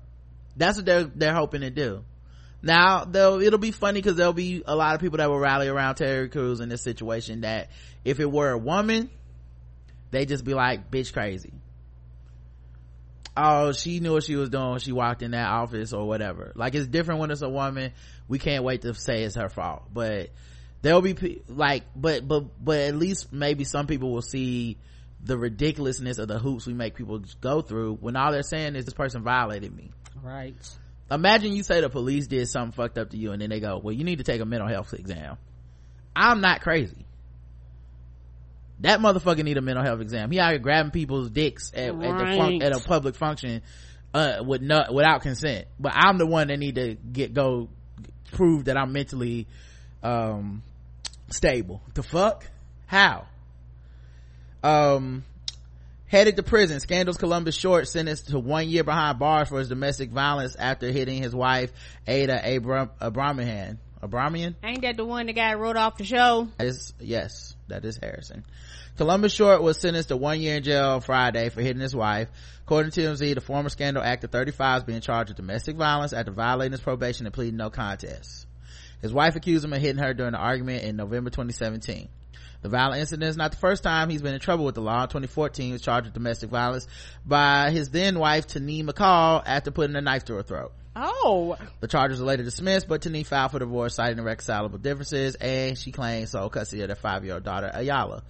That's 0.56 0.76
what 0.76 0.86
they're, 0.86 1.04
they're 1.04 1.34
hoping 1.34 1.60
to 1.62 1.70
do. 1.70 2.04
Now, 2.62 3.04
though, 3.04 3.40
it'll 3.40 3.58
be 3.58 3.70
funny 3.70 4.00
because 4.00 4.16
there'll 4.16 4.32
be 4.32 4.62
a 4.66 4.74
lot 4.74 4.94
of 4.94 5.00
people 5.00 5.18
that 5.18 5.30
will 5.30 5.38
rally 5.38 5.68
around 5.68 5.94
Terry 5.96 6.28
Crews 6.28 6.60
in 6.60 6.68
this 6.68 6.82
situation 6.82 7.42
that 7.42 7.70
if 8.04 8.18
it 8.20 8.30
were 8.30 8.50
a 8.50 8.58
woman, 8.58 9.10
they 10.10 10.26
just 10.26 10.44
be 10.44 10.54
like, 10.54 10.90
bitch 10.90 11.12
crazy. 11.12 11.52
Oh, 13.36 13.72
she 13.72 14.00
knew 14.00 14.12
what 14.12 14.24
she 14.24 14.34
was 14.34 14.50
doing 14.50 14.70
when 14.70 14.80
she 14.80 14.90
walked 14.90 15.22
in 15.22 15.30
that 15.30 15.48
office 15.48 15.92
or 15.92 16.06
whatever. 16.08 16.52
Like 16.56 16.74
it's 16.74 16.88
different 16.88 17.20
when 17.20 17.30
it's 17.30 17.42
a 17.42 17.48
woman. 17.48 17.92
We 18.26 18.38
can't 18.38 18.64
wait 18.64 18.82
to 18.82 18.94
say 18.94 19.22
it's 19.22 19.36
her 19.36 19.48
fault. 19.48 19.84
But 19.92 20.30
there'll 20.82 21.02
be 21.02 21.40
like, 21.48 21.84
but, 21.94 22.26
but, 22.26 22.64
but 22.64 22.80
at 22.80 22.96
least 22.96 23.32
maybe 23.32 23.62
some 23.64 23.86
people 23.86 24.10
will 24.10 24.22
see 24.22 24.76
the 25.22 25.38
ridiculousness 25.38 26.18
of 26.18 26.28
the 26.28 26.38
hoops 26.38 26.66
we 26.66 26.74
make 26.74 26.94
people 26.94 27.22
go 27.40 27.60
through 27.60 27.96
when 28.00 28.16
all 28.16 28.32
they're 28.32 28.42
saying 28.42 28.74
is 28.74 28.84
this 28.84 28.94
person 28.94 29.22
violated 29.22 29.74
me. 29.74 29.90
Right. 30.20 30.56
Imagine 31.10 31.52
you 31.52 31.62
say 31.62 31.80
the 31.80 31.88
police 31.88 32.26
did 32.26 32.48
something 32.48 32.72
fucked 32.72 32.98
up 32.98 33.10
to 33.10 33.16
you 33.16 33.32
and 33.32 33.40
then 33.40 33.50
they 33.50 33.60
go, 33.60 33.78
well, 33.78 33.92
you 33.92 34.04
need 34.04 34.18
to 34.18 34.24
take 34.24 34.40
a 34.40 34.44
mental 34.44 34.68
health 34.68 34.92
exam. 34.94 35.36
I'm 36.14 36.40
not 36.40 36.60
crazy. 36.60 37.06
That 38.80 39.00
motherfucker 39.00 39.42
need 39.42 39.56
a 39.56 39.60
mental 39.60 39.84
health 39.84 40.00
exam. 40.00 40.30
He 40.30 40.38
out 40.38 40.50
here 40.50 40.58
grabbing 40.58 40.92
people's 40.92 41.30
dicks 41.30 41.72
at, 41.74 41.88
at, 41.88 41.98
the 41.98 42.36
fun- 42.36 42.62
at 42.62 42.72
a 42.72 42.80
public 42.80 43.16
function, 43.16 43.62
uh, 44.14 44.42
with 44.46 44.62
no, 44.62 44.84
without 44.92 45.22
consent. 45.22 45.66
But 45.80 45.92
I'm 45.94 46.18
the 46.18 46.26
one 46.26 46.48
that 46.48 46.58
need 46.58 46.76
to 46.76 46.94
get, 46.94 47.34
go 47.34 47.68
prove 48.32 48.66
that 48.66 48.76
I'm 48.76 48.92
mentally, 48.92 49.48
um, 50.02 50.62
stable. 51.30 51.82
The 51.94 52.02
fuck? 52.02 52.48
How? 52.86 53.26
Um, 54.62 55.24
headed 56.06 56.36
to 56.36 56.42
prison. 56.42 56.80
Scandals 56.80 57.16
Columbus 57.16 57.54
Short 57.54 57.86
sentenced 57.88 58.28
to 58.28 58.38
one 58.38 58.68
year 58.68 58.84
behind 58.84 59.18
bars 59.18 59.48
for 59.48 59.58
his 59.58 59.68
domestic 59.68 60.10
violence 60.10 60.56
after 60.56 60.90
hitting 60.90 61.22
his 61.22 61.34
wife 61.34 61.72
Ada 62.06 62.56
Abram 62.56 62.90
Abramian. 63.00 63.78
Abramian? 64.02 64.54
Ain't 64.62 64.82
that 64.82 64.96
the 64.96 65.04
one 65.04 65.26
that 65.26 65.34
got 65.34 65.58
wrote 65.58 65.76
off 65.76 65.96
the 65.96 66.04
show? 66.04 66.48
That 66.58 66.66
is 66.66 66.94
yes, 67.00 67.54
that 67.68 67.84
is 67.84 67.98
Harrison. 68.00 68.44
Columbus 68.96 69.32
Short 69.32 69.62
was 69.62 69.78
sentenced 69.78 70.08
to 70.08 70.16
one 70.16 70.40
year 70.40 70.56
in 70.56 70.64
jail 70.64 70.90
on 70.90 71.00
Friday 71.00 71.48
for 71.50 71.62
hitting 71.62 71.80
his 71.80 71.94
wife. 71.94 72.28
According 72.64 72.90
to 72.92 73.00
TMZ, 73.00 73.34
the 73.34 73.40
former 73.40 73.68
scandal 73.68 74.02
actor 74.02 74.26
35 74.26 74.78
is 74.78 74.84
being 74.84 75.00
charged 75.00 75.30
with 75.30 75.36
domestic 75.36 75.76
violence 75.76 76.12
after 76.12 76.32
violating 76.32 76.72
his 76.72 76.80
probation 76.80 77.26
and 77.26 77.32
pleading 77.32 77.56
no 77.56 77.70
contest. 77.70 78.46
His 79.00 79.12
wife 79.12 79.36
accused 79.36 79.64
him 79.64 79.72
of 79.72 79.80
hitting 79.80 80.02
her 80.02 80.14
during 80.14 80.32
the 80.32 80.38
argument 80.38 80.82
in 80.82 80.96
November 80.96 81.30
2017. 81.30 82.08
The 82.60 82.68
violent 82.68 83.00
incident 83.00 83.28
is 83.30 83.36
not 83.36 83.52
the 83.52 83.56
first 83.56 83.84
time 83.84 84.10
he's 84.10 84.22
been 84.22 84.34
in 84.34 84.40
trouble 84.40 84.64
with 84.64 84.74
the 84.74 84.80
law. 84.80 85.02
In 85.02 85.08
2014, 85.08 85.66
he 85.66 85.72
was 85.72 85.82
charged 85.82 86.06
with 86.06 86.14
domestic 86.14 86.50
violence 86.50 86.88
by 87.24 87.70
his 87.70 87.90
then 87.90 88.18
wife, 88.18 88.48
Tanee 88.48 88.82
McCall, 88.82 89.42
after 89.46 89.70
putting 89.70 89.94
a 89.94 90.00
knife 90.00 90.24
to 90.24 90.34
her 90.34 90.42
throat. 90.42 90.72
Oh, 91.00 91.56
The 91.80 91.88
charges 91.88 92.20
were 92.20 92.26
later 92.26 92.42
dismissed, 92.42 92.88
but 92.88 93.02
Tanee 93.02 93.24
filed 93.24 93.52
for 93.52 93.58
divorce, 93.58 93.94
citing 93.94 94.18
irreconcilable 94.18 94.78
differences, 94.78 95.34
and 95.36 95.78
she 95.78 95.92
claimed 95.92 96.28
sole 96.28 96.48
custody 96.48 96.82
of 96.82 96.88
their 96.88 96.96
five-year-old 96.96 97.44
daughter, 97.44 97.70
Ayala. 97.72 98.22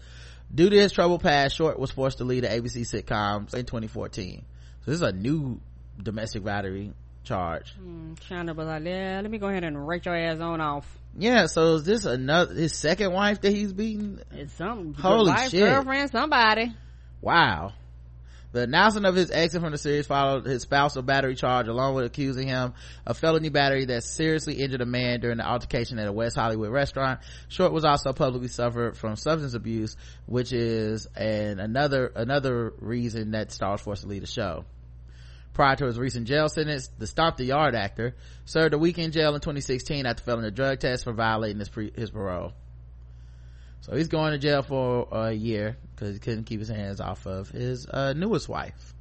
Due 0.54 0.70
to 0.70 0.76
his 0.76 0.92
troubled 0.92 1.22
past, 1.22 1.56
Short 1.56 1.78
was 1.78 1.90
forced 1.90 2.18
to 2.18 2.24
leave 2.24 2.42
the 2.42 2.48
ABC 2.48 2.82
sitcoms 2.82 3.54
in 3.54 3.64
2014. 3.64 4.44
So 4.84 4.90
this 4.90 5.00
is 5.00 5.02
a 5.02 5.12
new 5.12 5.60
domestic 6.02 6.44
battery 6.44 6.92
charge. 7.24 7.72
Hmm, 7.74 8.14
Shonda 8.28 8.54
was 8.56 8.66
like, 8.66 8.84
yeah, 8.84 9.20
let 9.22 9.30
me 9.30 9.38
go 9.38 9.48
ahead 9.48 9.64
and 9.64 9.86
write 9.86 10.06
your 10.06 10.16
ass 10.16 10.40
on 10.40 10.60
off. 10.60 10.86
Yeah, 11.16 11.46
so 11.46 11.74
is 11.74 11.84
this 11.84 12.04
another, 12.04 12.54
his 12.54 12.74
second 12.74 13.12
wife 13.12 13.40
that 13.42 13.50
he's 13.50 13.72
beating? 13.72 14.20
It's 14.32 14.52
something. 14.54 14.94
Holy 14.94 15.30
wife, 15.30 15.50
shit. 15.50 15.60
girlfriend, 15.60 16.10
somebody. 16.10 16.74
Wow. 17.20 17.72
The 18.50 18.62
announcement 18.62 19.04
of 19.04 19.14
his 19.14 19.30
exit 19.30 19.60
from 19.60 19.72
the 19.72 19.78
series 19.78 20.06
followed 20.06 20.46
his 20.46 20.62
spousal 20.62 21.02
battery 21.02 21.34
charge 21.34 21.68
along 21.68 21.94
with 21.94 22.06
accusing 22.06 22.48
him 22.48 22.72
of 23.06 23.18
felony 23.18 23.50
battery 23.50 23.84
that 23.84 24.04
seriously 24.04 24.54
injured 24.54 24.80
a 24.80 24.86
man 24.86 25.20
during 25.20 25.36
the 25.36 25.46
altercation 25.46 25.98
at 25.98 26.08
a 26.08 26.12
West 26.12 26.34
Hollywood 26.34 26.70
restaurant. 26.70 27.20
Short 27.48 27.72
was 27.72 27.84
also 27.84 28.14
publicly 28.14 28.48
suffered 28.48 28.96
from 28.96 29.16
substance 29.16 29.52
abuse, 29.52 29.96
which 30.24 30.54
is 30.54 31.06
an 31.14 31.60
another, 31.60 32.10
another 32.16 32.72
reason 32.78 33.32
that 33.32 33.52
Star 33.52 33.72
was 33.72 33.82
forced 33.82 34.02
to 34.02 34.08
leave 34.08 34.22
the 34.22 34.26
show. 34.26 34.64
Prior 35.52 35.76
to 35.76 35.86
his 35.86 35.98
recent 35.98 36.26
jail 36.26 36.48
sentence, 36.48 36.88
the 36.98 37.06
Stomp 37.06 37.36
the 37.36 37.44
Yard 37.44 37.74
actor 37.74 38.14
served 38.46 38.72
a 38.72 38.78
week 38.78 38.96
in 38.96 39.12
jail 39.12 39.34
in 39.34 39.40
2016 39.40 40.06
after 40.06 40.22
failing 40.22 40.44
a 40.44 40.50
drug 40.50 40.78
test 40.78 41.04
for 41.04 41.12
violating 41.12 41.58
his, 41.58 41.68
pre- 41.68 41.92
his 41.94 42.10
parole. 42.10 42.54
So 43.82 43.96
he's 43.96 44.09
going 44.09 44.32
to 44.32 44.38
jail 44.38 44.62
for 44.62 45.09
a 45.10 45.32
year 45.32 45.76
because 45.94 46.14
he 46.14 46.20
couldn't 46.20 46.44
keep 46.44 46.60
his 46.60 46.68
hands 46.68 47.00
off 47.00 47.26
of 47.26 47.48
his 47.48 47.86
uh, 47.86 48.12
newest 48.12 48.48
wife. 48.48 48.94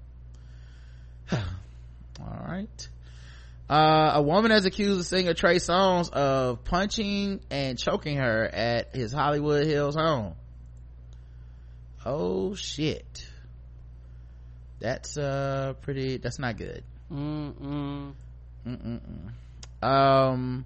All 1.31 2.45
right. 2.47 2.87
Uh, 3.69 4.11
a 4.15 4.21
woman 4.21 4.51
has 4.51 4.65
accused 4.65 4.99
the 4.99 5.03
singer 5.03 5.33
Trey 5.33 5.57
Songz 5.57 6.09
of 6.09 6.63
punching 6.63 7.41
and 7.49 7.77
choking 7.77 8.17
her 8.17 8.45
at 8.45 8.95
his 8.95 9.11
Hollywood 9.11 9.65
Hills 9.67 9.95
home. 9.95 10.35
Oh 12.05 12.55
shit. 12.55 13.27
That's 14.79 15.17
uh 15.17 15.73
pretty 15.81 16.17
that's 16.17 16.39
not 16.39 16.55
good. 16.55 16.83
Mm-mm. 17.11 18.13
Mm-mm-mm. 18.65 19.85
Um, 19.85 20.65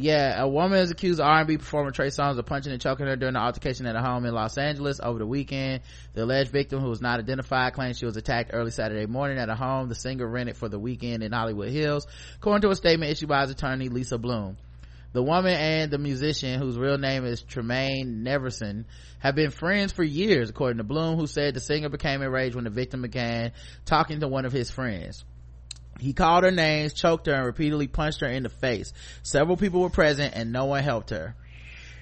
yeah, 0.00 0.42
a 0.42 0.48
woman 0.48 0.78
is 0.78 0.90
accused 0.90 1.20
R&B 1.20 1.58
performer 1.58 1.90
Trey 1.90 2.08
Songz 2.08 2.38
of 2.38 2.46
punching 2.46 2.72
and 2.72 2.80
choking 2.80 3.06
her 3.06 3.16
during 3.16 3.36
an 3.36 3.42
altercation 3.42 3.86
at 3.86 3.96
a 3.96 4.00
home 4.00 4.24
in 4.24 4.34
Los 4.34 4.56
Angeles 4.58 5.00
over 5.02 5.18
the 5.18 5.26
weekend. 5.26 5.82
The 6.14 6.24
alleged 6.24 6.50
victim, 6.50 6.80
who 6.80 6.88
was 6.88 7.00
not 7.00 7.20
identified, 7.20 7.74
claims 7.74 7.98
she 7.98 8.06
was 8.06 8.16
attacked 8.16 8.50
early 8.52 8.70
Saturday 8.70 9.06
morning 9.06 9.38
at 9.38 9.48
a 9.48 9.54
home 9.54 9.88
the 9.88 9.94
singer 9.94 10.26
rented 10.26 10.56
for 10.56 10.68
the 10.68 10.78
weekend 10.78 11.22
in 11.22 11.32
Hollywood 11.32 11.70
Hills, 11.70 12.06
according 12.36 12.62
to 12.62 12.70
a 12.70 12.76
statement 12.76 13.12
issued 13.12 13.28
by 13.28 13.42
his 13.42 13.50
attorney 13.50 13.88
Lisa 13.88 14.18
Bloom. 14.18 14.56
The 15.12 15.22
woman 15.22 15.54
and 15.54 15.90
the 15.90 15.98
musician, 15.98 16.60
whose 16.60 16.78
real 16.78 16.96
name 16.96 17.24
is 17.24 17.42
Tremaine 17.42 18.24
Neverson, 18.24 18.84
have 19.18 19.34
been 19.34 19.50
friends 19.50 19.92
for 19.92 20.04
years, 20.04 20.50
according 20.50 20.78
to 20.78 20.84
Bloom, 20.84 21.18
who 21.18 21.26
said 21.26 21.54
the 21.54 21.60
singer 21.60 21.88
became 21.88 22.22
enraged 22.22 22.54
when 22.54 22.64
the 22.64 22.70
victim 22.70 23.02
began 23.02 23.52
talking 23.84 24.20
to 24.20 24.28
one 24.28 24.44
of 24.44 24.52
his 24.52 24.70
friends. 24.70 25.24
He 26.00 26.12
called 26.12 26.44
her 26.44 26.50
names, 26.50 26.94
choked 26.94 27.26
her, 27.26 27.34
and 27.34 27.44
repeatedly 27.44 27.86
punched 27.86 28.20
her 28.20 28.26
in 28.26 28.42
the 28.42 28.48
face. 28.48 28.92
Several 29.22 29.56
people 29.56 29.80
were 29.82 29.90
present 29.90 30.34
and 30.34 30.52
no 30.52 30.64
one 30.66 30.82
helped 30.82 31.10
her. 31.10 31.34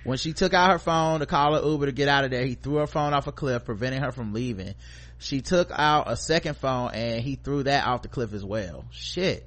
When 0.04 0.16
she 0.16 0.32
took 0.32 0.54
out 0.54 0.70
her 0.70 0.78
phone 0.78 1.20
to 1.20 1.26
call 1.26 1.54
her 1.54 1.68
Uber 1.68 1.86
to 1.86 1.92
get 1.92 2.08
out 2.08 2.24
of 2.24 2.30
there, 2.30 2.46
he 2.46 2.54
threw 2.54 2.76
her 2.76 2.86
phone 2.86 3.12
off 3.12 3.26
a 3.26 3.32
cliff, 3.32 3.64
preventing 3.64 4.00
her 4.00 4.12
from 4.12 4.32
leaving. 4.32 4.74
She 5.18 5.40
took 5.40 5.70
out 5.72 6.10
a 6.10 6.16
second 6.16 6.56
phone 6.56 6.92
and 6.94 7.20
he 7.20 7.34
threw 7.34 7.64
that 7.64 7.86
off 7.86 8.02
the 8.02 8.08
cliff 8.08 8.32
as 8.32 8.44
well. 8.44 8.84
Shit. 8.90 9.46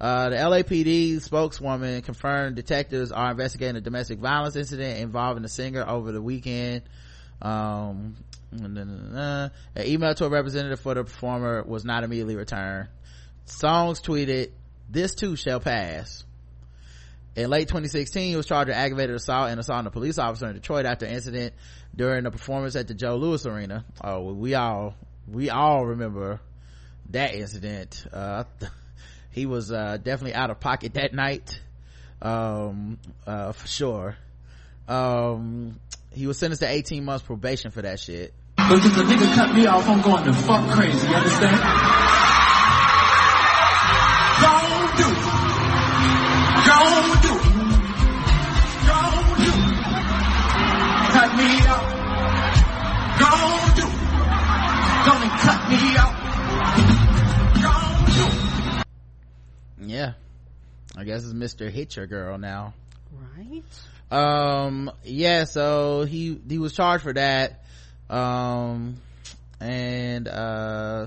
Uh, 0.00 0.28
the 0.28 0.36
LAPD 0.36 1.20
spokeswoman 1.22 2.02
confirmed 2.02 2.56
detectives 2.56 3.10
are 3.10 3.30
investigating 3.30 3.76
a 3.76 3.80
domestic 3.80 4.18
violence 4.18 4.56
incident 4.56 4.98
involving 5.00 5.42
the 5.42 5.48
singer 5.48 5.84
over 5.88 6.12
the 6.12 6.20
weekend. 6.20 6.82
Um, 7.40 8.16
an 8.52 9.50
email 9.78 10.14
to 10.14 10.26
a 10.26 10.28
representative 10.28 10.80
for 10.80 10.94
the 10.94 11.04
performer 11.04 11.62
was 11.62 11.84
not 11.84 12.04
immediately 12.04 12.36
returned. 12.36 12.88
Songz 13.46 14.02
tweeted, 14.02 14.50
this 14.88 15.14
too 15.14 15.36
shall 15.36 15.60
pass. 15.60 16.24
In 17.36 17.50
late 17.50 17.68
2016, 17.68 18.30
he 18.30 18.36
was 18.36 18.46
charged 18.46 18.68
with 18.68 18.76
aggravated 18.76 19.16
assault 19.16 19.50
and 19.50 19.58
assault 19.58 19.80
on 19.80 19.86
a 19.86 19.90
police 19.90 20.18
officer 20.18 20.46
in 20.46 20.54
Detroit 20.54 20.86
after 20.86 21.04
incident 21.04 21.54
during 21.94 22.26
a 22.26 22.30
performance 22.30 22.76
at 22.76 22.86
the 22.86 22.94
Joe 22.94 23.16
Louis 23.16 23.44
Arena. 23.44 23.84
Oh, 24.02 24.32
we 24.32 24.54
all, 24.54 24.94
we 25.28 25.50
all 25.50 25.84
remember 25.84 26.40
that 27.10 27.34
incident. 27.34 28.06
Uh, 28.12 28.44
he 29.30 29.46
was, 29.46 29.72
uh, 29.72 29.96
definitely 29.96 30.34
out 30.34 30.50
of 30.50 30.60
pocket 30.60 30.94
that 30.94 31.12
night. 31.12 31.60
Um, 32.22 32.98
uh, 33.26 33.52
for 33.52 33.66
sure. 33.66 34.16
Um, 34.88 35.80
he 36.12 36.26
was 36.26 36.38
sentenced 36.38 36.62
to 36.62 36.68
18 36.68 37.04
months 37.04 37.24
probation 37.24 37.72
for 37.72 37.82
that 37.82 37.98
shit. 37.98 38.32
But 38.56 38.76
the 38.76 39.02
nigga 39.02 39.34
cut 39.34 39.54
me 39.54 39.66
off, 39.66 39.88
I'm 39.88 40.00
going 40.00 40.24
to 40.24 40.32
fuck 40.32 40.70
crazy, 40.70 41.06
you 41.08 41.14
understand? 41.14 42.13
I 60.96 61.04
guess 61.04 61.24
it's 61.24 61.32
Mr. 61.32 61.70
Hit 61.70 61.96
Your 61.96 62.06
Girl 62.06 62.38
now. 62.38 62.74
Right. 63.36 63.62
Um, 64.10 64.90
yeah, 65.02 65.44
so 65.44 66.04
he, 66.04 66.40
he 66.48 66.58
was 66.58 66.74
charged 66.74 67.02
for 67.02 67.12
that. 67.12 67.64
Um, 68.08 68.96
and, 69.60 70.28
uh, 70.28 71.06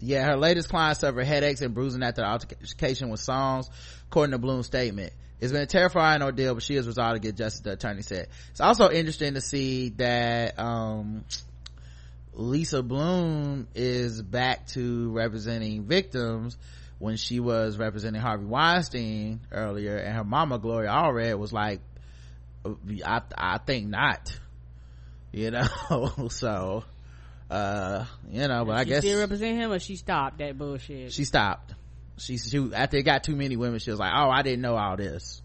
yeah, 0.00 0.24
her 0.24 0.36
latest 0.36 0.70
client 0.70 0.96
suffered 0.98 1.24
headaches 1.24 1.60
and 1.60 1.74
bruising 1.74 2.02
after 2.02 2.22
the 2.22 2.28
altercation 2.28 3.10
with 3.10 3.20
Songz, 3.20 3.68
according 4.06 4.32
to 4.32 4.38
Bloom's 4.38 4.66
statement. 4.66 5.12
It's 5.40 5.52
been 5.52 5.62
a 5.62 5.66
terrifying 5.66 6.22
ordeal, 6.22 6.54
but 6.54 6.62
she 6.62 6.76
has 6.76 6.86
resolved 6.86 7.16
to 7.16 7.20
get 7.20 7.36
justice, 7.36 7.60
the 7.60 7.72
attorney 7.72 8.02
said. 8.02 8.28
It's 8.50 8.60
also 8.60 8.90
interesting 8.90 9.34
to 9.34 9.40
see 9.40 9.90
that, 9.90 10.58
um, 10.58 11.24
Lisa 12.34 12.82
Bloom 12.82 13.68
is 13.74 14.22
back 14.22 14.66
to 14.68 15.10
representing 15.10 15.84
victims 15.84 16.56
when 17.02 17.16
she 17.16 17.40
was 17.40 17.78
representing 17.78 18.22
Harvey 18.22 18.44
Weinstein 18.44 19.40
earlier 19.50 19.96
and 19.96 20.14
her 20.14 20.22
mama 20.22 20.60
Gloria 20.60 20.90
Allred 20.90 21.36
was 21.36 21.52
like, 21.52 21.80
I, 23.04 23.22
I 23.36 23.58
think 23.58 23.88
not, 23.88 24.38
you 25.32 25.50
know, 25.50 25.66
so, 26.30 26.84
uh, 27.50 28.04
you 28.30 28.46
know, 28.46 28.64
but 28.64 28.76
I 28.76 28.84
guess 28.84 29.02
she 29.02 29.14
represent 29.14 29.58
him 29.58 29.72
or 29.72 29.80
she 29.80 29.96
stopped 29.96 30.38
that 30.38 30.56
bullshit. 30.56 31.12
she 31.12 31.24
stopped. 31.24 31.74
She, 32.18 32.38
she, 32.38 32.70
after 32.72 32.98
it 32.98 33.02
got 33.02 33.24
too 33.24 33.34
many 33.34 33.56
women, 33.56 33.80
she 33.80 33.90
was 33.90 33.98
like, 33.98 34.12
oh, 34.14 34.30
I 34.30 34.42
didn't 34.42 34.60
know 34.60 34.76
all 34.76 34.96
this. 34.96 35.42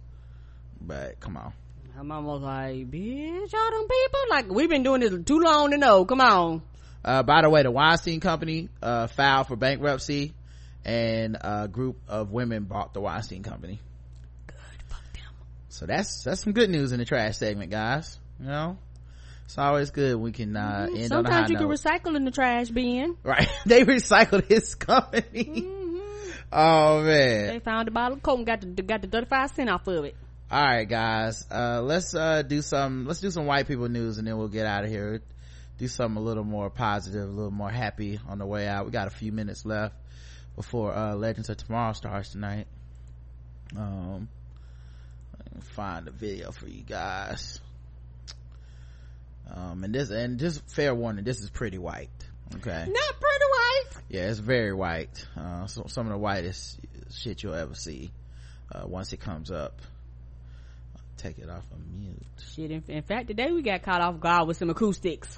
But 0.80 1.20
come 1.20 1.38
on. 1.38 1.54
Her 1.96 2.04
mom 2.04 2.26
was 2.26 2.44
like, 2.44 2.92
bitch, 2.92 3.52
y'all 3.52 3.72
them 3.72 3.88
people? 3.88 4.20
Like, 4.30 4.52
we've 4.52 4.70
been 4.70 4.84
doing 4.84 5.02
this 5.02 5.16
too 5.26 5.40
long 5.40 5.72
to 5.72 5.78
know. 5.80 6.06
Come 6.06 6.22
on. 6.22 6.62
Uh, 7.04 7.24
by 7.24 7.42
the 7.42 7.50
way, 7.50 7.64
the 7.64 7.72
Weinstein 7.72 8.20
Company, 8.20 8.70
uh, 8.80 9.08
filed 9.08 9.48
for 9.48 9.56
bankruptcy 9.56 10.36
and 10.88 11.38
a 11.42 11.68
group 11.68 11.98
of 12.08 12.32
women 12.32 12.64
bought 12.64 12.94
the 12.94 13.02
Weinstein 13.02 13.44
Company. 13.44 13.80
Good, 14.48 14.56
fuck 14.88 15.04
them. 15.14 15.24
So 15.68 15.86
that's, 15.86 16.24
that's 16.24 16.42
some 16.42 16.54
good 16.54 16.70
news 16.70 16.94
in 16.94 17.00
the 17.00 17.06
trash 17.06 17.38
segment, 17.38 17.70
guys. 17.72 18.18
You 18.40 18.48
know? 18.48 18.78
It's 19.46 19.58
always 19.58 19.92
good 19.92 20.16
we 20.16 20.32
can, 20.32 20.56
uh, 20.56 20.88
end 20.90 21.12
on 21.12 21.26
a 21.26 21.30
high 21.30 21.46
Sometimes 21.46 21.50
you 21.50 21.58
can 21.58 21.68
recycle 21.68 22.16
in 22.16 22.24
the 22.24 22.32
trash 22.32 22.70
bin. 22.70 23.18
right. 23.24 23.50
they 23.66 23.84
recycled 23.84 24.46
his 24.46 24.76
company. 24.76 25.68
Oh 26.52 27.02
man. 27.04 27.48
They 27.48 27.60
found 27.60 27.90
a 27.90 27.92
bottle 27.92 28.18
of 28.18 28.24
Coke 28.24 28.38
and 28.38 28.46
got 28.48 28.62
the, 28.62 28.82
got 28.82 29.02
the 29.02 29.08
35 29.08 29.52
cent 29.52 29.70
off 29.70 29.86
of 29.88 30.06
it. 30.06 30.16
all 30.50 30.62
right 30.64 30.88
guys 30.88 31.46
uh 31.52 31.82
let's 31.82 32.16
uh 32.16 32.42
do 32.42 32.62
some 32.62 33.06
let's 33.06 33.20
do 33.20 33.30
some 33.30 33.46
white 33.46 33.68
people 33.68 33.90
news 33.90 34.18
and 34.18 34.26
then 34.26 34.38
we'll 34.38 34.48
get 34.48 34.66
out 34.66 34.86
of 34.86 34.90
here 34.90 35.22
do 35.78 35.90
something 35.90 36.16
a 36.16 36.26
little 36.26 36.46
more 36.46 36.70
positive 36.70 37.28
a 37.28 37.32
little 37.32 37.52
more 37.52 37.70
happy 37.70 38.18
on 38.30 38.38
the 38.38 38.46
way 38.46 38.66
out 38.66 38.86
we 38.86 38.92
got 38.92 39.08
a 39.08 39.10
few 39.10 39.34
minutes 39.34 39.66
left 39.66 39.94
before 40.58 40.94
uh 40.94 41.16
legends 41.16 41.50
of 41.50 41.56
tomorrow 41.58 41.94
starts 41.94 42.32
tonight. 42.34 42.68
Um 43.78 44.28
find 45.62 46.08
a 46.08 46.12
video 46.12 46.52
for 46.52 46.68
you 46.68 46.84
guys. 46.84 47.62
Um 49.54 49.84
and 49.84 49.94
this 49.96 50.10
and 50.10 50.40
just 50.40 50.68
fair 50.70 50.94
warning 50.94 51.24
this 51.24 51.40
is 51.42 51.50
pretty 51.50 51.78
white 51.78 52.10
okay? 52.56 52.86
Not 52.88 53.20
pretty 53.20 53.46
white. 53.52 54.04
yeah 54.10 54.30
it's 54.30 54.40
very 54.40 54.74
white. 54.74 55.26
Uh 55.38 55.68
so, 55.68 55.86
some 55.88 56.08
of 56.08 56.12
the 56.12 56.18
whitest 56.18 56.80
shit 57.14 57.44
you'll 57.44 57.54
ever 57.54 57.76
see 57.76 58.12
uh 58.74 58.84
once 58.88 59.14
it 59.14 59.22
comes 59.22 59.52
up. 59.52 59.80
Take 61.18 61.40
it 61.40 61.50
off 61.50 61.64
of 61.72 61.80
mute. 61.92 62.22
Shit, 62.54 62.70
in, 62.70 62.84
in 62.90 63.02
fact, 63.02 63.28
today 63.28 63.52
we 63.52 63.64
got 63.64 63.82
caught 63.82 64.02
off 64.02 64.20
guard 64.20 64.48
with 64.48 64.58
some 64.58 64.70
acoustics. 64.70 65.36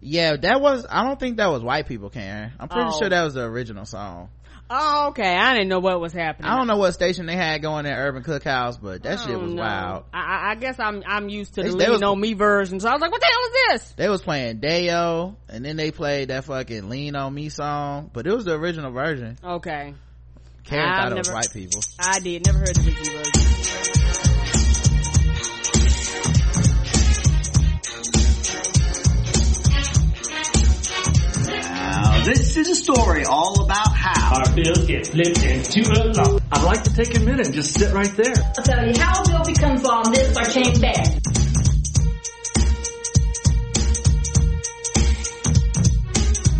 yeah 0.00 0.34
that 0.36 0.60
was 0.60 0.84
i 0.90 1.04
don't 1.04 1.20
think 1.20 1.36
that 1.36 1.46
was 1.50 1.62
white 1.62 1.86
people 1.88 2.10
karen. 2.10 2.52
I'm 2.60 2.68
pretty 2.68 2.90
Oh. 2.92 2.98
sure 2.98 3.08
that 3.08 3.22
was 3.22 3.34
the 3.34 3.42
original 3.44 3.84
song 3.84 4.30
Oh, 4.70 5.08
okay. 5.08 5.36
I 5.36 5.52
didn't 5.52 5.68
know 5.68 5.80
what 5.80 6.00
was 6.00 6.14
happening. 6.14 6.50
i 6.50 6.56
don't 6.56 6.66
know 6.66 6.78
what 6.78 6.92
station 6.92 7.26
they 7.26 7.36
had 7.36 7.60
going 7.60 7.84
at 7.84 7.98
urban 7.98 8.22
cookhouse 8.22 8.80
but 8.80 9.02
that 9.02 9.20
shit 9.20 9.30
oh, 9.34 9.38
was 9.40 9.52
know. 9.52 9.60
wild 9.62 10.04
I, 10.14 10.18
I- 10.18 10.50
I 10.52 10.54
guess 10.54 10.76
I'm 10.80 11.02
I'm 11.06 11.28
used 11.28 11.54
to 11.54 11.62
They- 11.62 11.68
the 11.70 11.76
they 11.76 11.84
lean 11.84 11.92
was- 11.92 12.02
on 12.02 12.18
me 12.20 12.32
version, 12.32 12.80
so 12.80 12.88
I 12.88 12.92
was 12.92 13.00
like, 13.02 13.10
"What 13.10 13.20
the 13.20 13.26
hell 13.26 13.40
is 13.76 13.80
this?" 13.82 13.92
they 13.96 14.08
was 14.08 14.22
playing 14.22 14.60
Dayo, 14.60 15.36
and 15.48 15.64
then 15.64 15.76
they 15.76 15.90
played 15.90 16.28
that 16.28 16.44
fucking 16.44 16.88
lean 16.88 17.16
on 17.16 17.34
me 17.34 17.48
song 17.50 18.10
but 18.14 18.26
it 18.26 18.34
was 18.34 18.44
the 18.46 18.54
original 18.54 18.92
version 18.92 19.36
Okay, 19.44 19.94
karen 20.64 20.88
I've 20.88 21.02
thought 21.02 21.12
it 21.12 21.18
was 21.18 21.28
never- 21.28 21.36
white 21.36 21.52
people 21.52 21.80
I 22.00 22.20
did 22.20 22.46
never 22.46 22.58
heard 22.58 22.74
the 22.74 22.80
original 22.88 23.18
version. 23.24 23.81
This 32.24 32.56
is 32.56 32.68
a 32.68 32.74
story 32.74 33.24
all 33.24 33.62
about 33.62 33.94
how. 33.94 34.36
Our 34.36 34.54
bills 34.54 34.86
get 34.86 35.06
flipped 35.08 35.42
into 35.42 35.80
a 35.90 36.12
law. 36.12 36.38
I'd 36.52 36.64
like 36.64 36.82
to 36.84 36.94
take 36.94 37.16
a 37.16 37.20
minute 37.20 37.46
and 37.46 37.54
just 37.54 37.74
sit 37.74 37.92
right 37.92 38.14
there. 38.16 38.34
I'll 38.36 38.64
tell 38.64 38.86
you 38.86 39.00
how 39.00 39.22
a 39.22 39.28
bill 39.28 39.44
becomes 39.44 39.82
law 39.82 40.02
and 40.04 40.14
this 40.14 40.36
or 40.36 40.44
change 40.44 40.78
that. 40.78 41.42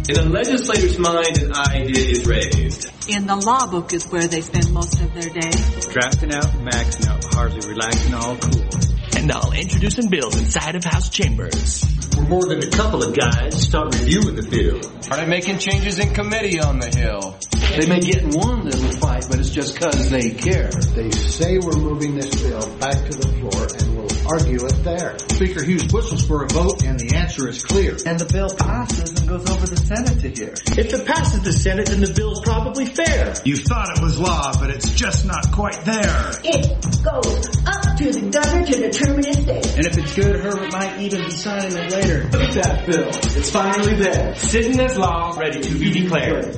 In 0.08 0.18
a 0.18 0.24
legislator's 0.24 0.98
mind, 0.98 1.38
an 1.38 1.52
idea 1.54 2.10
is 2.10 2.26
raised. 2.26 2.90
In 3.08 3.26
the 3.26 3.36
law 3.36 3.66
book 3.66 3.92
is 3.92 4.06
where 4.08 4.26
they 4.26 4.40
spend 4.40 4.72
most 4.72 5.00
of 5.00 5.14
their 5.14 5.30
day. 5.30 5.50
Drafting 5.92 6.34
out, 6.34 6.52
maxing 6.60 7.08
out, 7.08 7.24
hardly 7.34 7.60
relaxing, 7.68 8.14
all 8.14 8.36
cool. 8.36 8.68
And 9.16 9.30
all 9.30 9.52
introducing 9.52 10.10
bills 10.10 10.36
inside 10.38 10.74
of 10.74 10.84
House 10.84 11.08
chambers. 11.08 12.01
We're 12.16 12.28
more 12.28 12.46
than 12.46 12.62
a 12.62 12.70
couple 12.70 13.02
of 13.02 13.14
guys 13.16 13.62
start 13.62 13.94
reviewing 13.94 14.36
the 14.36 14.42
bill. 14.42 14.80
Are 15.10 15.16
they 15.16 15.26
making 15.26 15.58
changes 15.58 15.98
in 15.98 16.12
committee 16.14 16.60
on 16.60 16.78
the 16.78 16.88
Hill? 16.88 17.38
They 17.76 17.86
may 17.86 18.00
get 18.00 18.22
in 18.22 18.30
one 18.30 18.64
little 18.64 18.92
fight, 19.00 19.26
but 19.30 19.38
it's 19.40 19.48
just 19.50 19.80
cause 19.80 20.10
they 20.10 20.30
care. 20.30 20.68
They 20.94 21.10
say 21.10 21.58
we're 21.58 21.78
moving 21.78 22.14
this 22.14 22.30
bill 22.42 22.60
back 22.76 22.96
to 22.96 23.16
the 23.16 23.28
floor 23.28 23.66
and 23.78 23.96
we'll 23.96 24.01
argue 24.32 24.64
it 24.64 24.82
there. 24.82 25.18
Speaker 25.28 25.62
Hughes 25.62 25.92
whistles 25.92 26.24
for 26.26 26.44
a 26.44 26.48
vote 26.48 26.82
and 26.84 26.98
the 26.98 27.16
answer 27.16 27.48
is 27.48 27.62
clear. 27.62 27.96
And 28.06 28.18
the 28.18 28.24
bill 28.32 28.48
passes 28.56 29.10
and 29.10 29.28
goes 29.28 29.48
over 29.50 29.66
the 29.66 29.76
Senate 29.76 30.20
to 30.20 30.30
hear. 30.30 30.54
If 30.78 30.92
it 30.92 31.06
passes 31.06 31.42
the 31.42 31.52
Senate, 31.52 31.88
then 31.88 32.00
the 32.00 32.12
bill's 32.14 32.40
probably 32.40 32.86
fair. 32.86 33.34
You 33.44 33.56
thought 33.56 33.98
it 33.98 34.02
was 34.02 34.18
law, 34.18 34.52
but 34.58 34.70
it's 34.70 34.90
just 34.92 35.26
not 35.26 35.52
quite 35.52 35.84
there. 35.84 36.32
It 36.44 36.64
goes 37.04 37.44
up 37.66 37.96
to 37.98 38.12
the 38.12 38.30
governor 38.32 38.66
to 38.66 38.76
determine 38.76 39.26
its 39.26 39.44
date. 39.44 39.76
And 39.76 39.86
if 39.86 39.98
it's 39.98 40.14
good, 40.16 40.40
Herbert 40.40 40.72
might 40.72 41.00
even 41.00 41.24
be 41.24 41.30
signing 41.30 41.76
it 41.76 41.92
later. 41.92 42.24
Look 42.24 42.42
at 42.42 42.54
that 42.54 42.86
bill. 42.86 43.08
It's 43.08 43.50
finally 43.50 43.94
there. 43.96 44.34
Sitting 44.36 44.80
as 44.80 44.96
law, 44.96 45.36
ready 45.38 45.60
to 45.60 45.74
be 45.78 45.92
declared. 45.92 46.56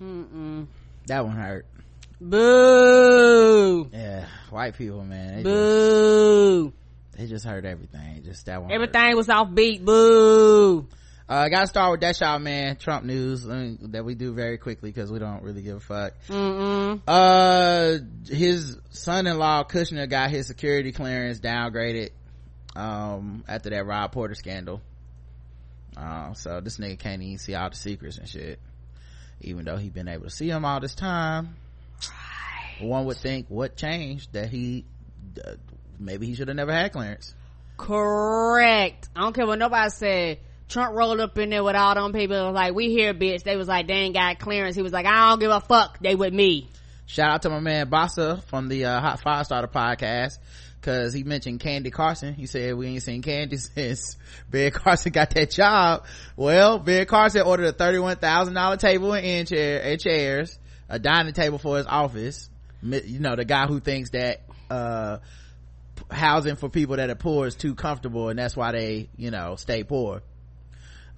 Mm-mm. 0.00 0.66
that 1.06 1.24
one 1.24 1.36
hurt 1.36 1.66
Boo! 2.20 3.88
yeah 3.92 4.26
white 4.54 4.76
people 4.78 5.04
man 5.04 5.36
they 5.36 5.42
just, 5.42 5.44
Boo! 5.44 6.72
they 7.16 7.26
just 7.26 7.44
heard 7.44 7.66
everything 7.66 8.22
just 8.24 8.46
that 8.46 8.60
one 8.60 8.70
hurt. 8.70 8.76
Everything 8.76 9.16
was 9.16 9.28
off 9.28 9.52
beat. 9.52 9.84
Boo! 9.84 10.86
uh 11.28 11.48
gotta 11.48 11.66
start 11.66 11.90
with 11.90 12.00
that 12.02 12.20
y'all 12.20 12.38
man 12.38 12.76
trump 12.76 13.04
news 13.04 13.46
me, 13.46 13.78
that 13.80 14.04
we 14.04 14.14
do 14.14 14.32
very 14.32 14.58
quickly 14.58 14.90
because 14.90 15.10
we 15.10 15.18
don't 15.18 15.42
really 15.42 15.62
give 15.62 15.78
a 15.78 15.80
fuck 15.80 16.12
Mm-mm. 16.28 17.00
uh 17.08 17.98
his 18.28 18.78
son-in-law 18.90 19.64
kushner 19.64 20.08
got 20.08 20.30
his 20.30 20.46
security 20.46 20.92
clearance 20.92 21.40
downgraded 21.40 22.10
um 22.76 23.42
after 23.48 23.70
that 23.70 23.86
rob 23.86 24.12
porter 24.12 24.34
scandal 24.34 24.80
uh, 25.96 26.34
so 26.34 26.60
this 26.60 26.78
nigga 26.78 26.98
can't 26.98 27.22
even 27.22 27.38
see 27.38 27.54
all 27.54 27.70
the 27.70 27.76
secrets 27.76 28.18
and 28.18 28.28
shit 28.28 28.58
even 29.40 29.64
though 29.64 29.76
he 29.76 29.88
been 29.88 30.08
able 30.08 30.24
to 30.24 30.30
see 30.30 30.48
them 30.48 30.64
all 30.64 30.78
this 30.80 30.94
time 30.94 31.56
one 32.80 33.04
would 33.06 33.16
think 33.16 33.46
what 33.48 33.76
changed 33.76 34.32
that 34.32 34.50
he 34.50 34.84
uh, 35.44 35.52
maybe 35.98 36.26
he 36.26 36.34
should 36.34 36.48
have 36.48 36.56
never 36.56 36.72
had 36.72 36.92
clearance 36.92 37.34
Correct. 37.76 39.08
I 39.16 39.20
don't 39.20 39.34
care 39.34 39.46
what 39.46 39.58
nobody 39.58 39.90
said. 39.90 40.38
Trump 40.68 40.94
rolled 40.96 41.20
up 41.20 41.36
in 41.38 41.50
there 41.50 41.62
with 41.62 41.76
all 41.76 41.94
them 41.94 42.12
people. 42.12 42.46
Was 42.46 42.54
like, 42.54 42.74
we 42.74 42.88
here, 42.88 43.12
bitch. 43.14 43.42
They 43.42 43.56
was 43.56 43.68
like, 43.68 43.86
they 43.86 43.94
ain't 43.94 44.14
got 44.14 44.38
clearance. 44.38 44.76
He 44.76 44.82
was 44.82 44.92
like, 44.92 45.06
I 45.06 45.30
don't 45.30 45.40
give 45.40 45.50
a 45.50 45.60
fuck. 45.60 45.98
They 46.00 46.14
with 46.14 46.32
me. 46.32 46.68
shout 47.06 47.30
out 47.30 47.42
to 47.42 47.50
my 47.50 47.60
man 47.60 47.90
Bassa 47.90 48.42
from 48.44 48.68
the 48.68 48.86
uh, 48.86 49.00
hot 49.00 49.20
five 49.20 49.44
starter 49.44 49.68
podcast 49.68 50.38
because 50.80 51.12
he 51.12 51.22
mentioned 51.22 51.60
candy 51.60 51.90
carson 51.90 52.34
he 52.34 52.44
said 52.44 52.74
we 52.74 52.86
ain't 52.86 53.02
seen 53.02 53.22
candy 53.22 53.56
since 53.74 54.18
ben 54.50 54.70
carson 54.70 55.12
got 55.12 55.30
that 55.30 55.50
job 55.50 56.04
well 56.36 56.78
ben 56.78 57.06
carson 57.06 57.40
ordered 57.40 57.66
a 57.68 57.72
$31000 57.72 58.78
table 58.78 59.14
and, 59.14 59.48
chair, 59.48 59.82
and 59.82 59.98
chairs 59.98 60.58
a 60.90 60.98
dining 60.98 61.32
table 61.32 61.56
for 61.56 61.78
his 61.78 61.86
office 61.86 62.50
you 62.84 63.18
know 63.18 63.34
the 63.34 63.44
guy 63.44 63.66
who 63.66 63.80
thinks 63.80 64.10
that 64.10 64.42
uh 64.70 65.18
housing 66.10 66.56
for 66.56 66.68
people 66.68 66.96
that 66.96 67.08
are 67.08 67.14
poor 67.14 67.46
is 67.46 67.54
too 67.54 67.74
comfortable 67.74 68.28
and 68.28 68.38
that's 68.38 68.56
why 68.56 68.72
they 68.72 69.08
you 69.16 69.30
know 69.30 69.56
stay 69.56 69.84
poor. 69.84 70.22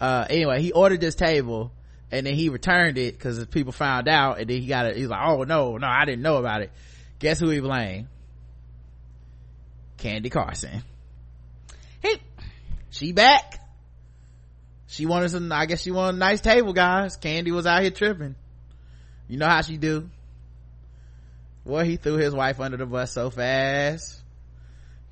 Uh 0.01 0.27
anyway 0.29 0.63
he 0.63 0.73
ordered 0.73 1.01
this 1.01 1.15
table 1.15 1.73
and 2.11 2.27
then 2.27 2.35
he 2.35 2.49
returned 2.49 2.99
it 2.99 3.15
because 3.15 3.45
people 3.47 3.73
found 3.73 4.09
out 4.09 4.39
and 4.39 4.49
then 4.49 4.61
he 4.61 4.67
got 4.67 4.87
it 4.87 4.97
he's 4.97 5.09
like 5.09 5.21
oh 5.27 5.43
no 5.43 5.77
no 5.77 5.87
i 5.87 6.05
didn't 6.05 6.23
know 6.23 6.37
about 6.37 6.63
it. 6.63 6.71
Guess 7.19 7.41
who 7.41 7.49
he 7.49 7.61
blamed? 7.61 8.09
Candy 9.97 10.29
carson. 10.29 10.83
He, 12.03 12.17
she 12.91 13.13
back. 13.13 13.61
She 14.87 15.07
wanted 15.07 15.31
some 15.31 15.51
i 15.51 15.67
guess 15.67 15.83
she 15.83 15.91
wanted 15.91 16.17
a 16.17 16.19
nice 16.21 16.41
table 16.41 16.73
guys. 16.73 17.17
Candy 17.17 17.51
was 17.51 17.67
out 17.67 17.83
here 17.83 17.91
tripping. 17.91 18.37
You 19.29 19.39
know 19.39 19.49
how 19.49 19.63
she 19.63 19.79
do 19.79 20.11
well 21.67 21.85
he 21.85 21.97
threw 21.97 22.17
his 22.17 22.35
wife 22.35 22.61
under 22.61 22.77
the 22.77 22.87
bus 22.87 23.13
so 23.13 23.31
fast 23.31 24.23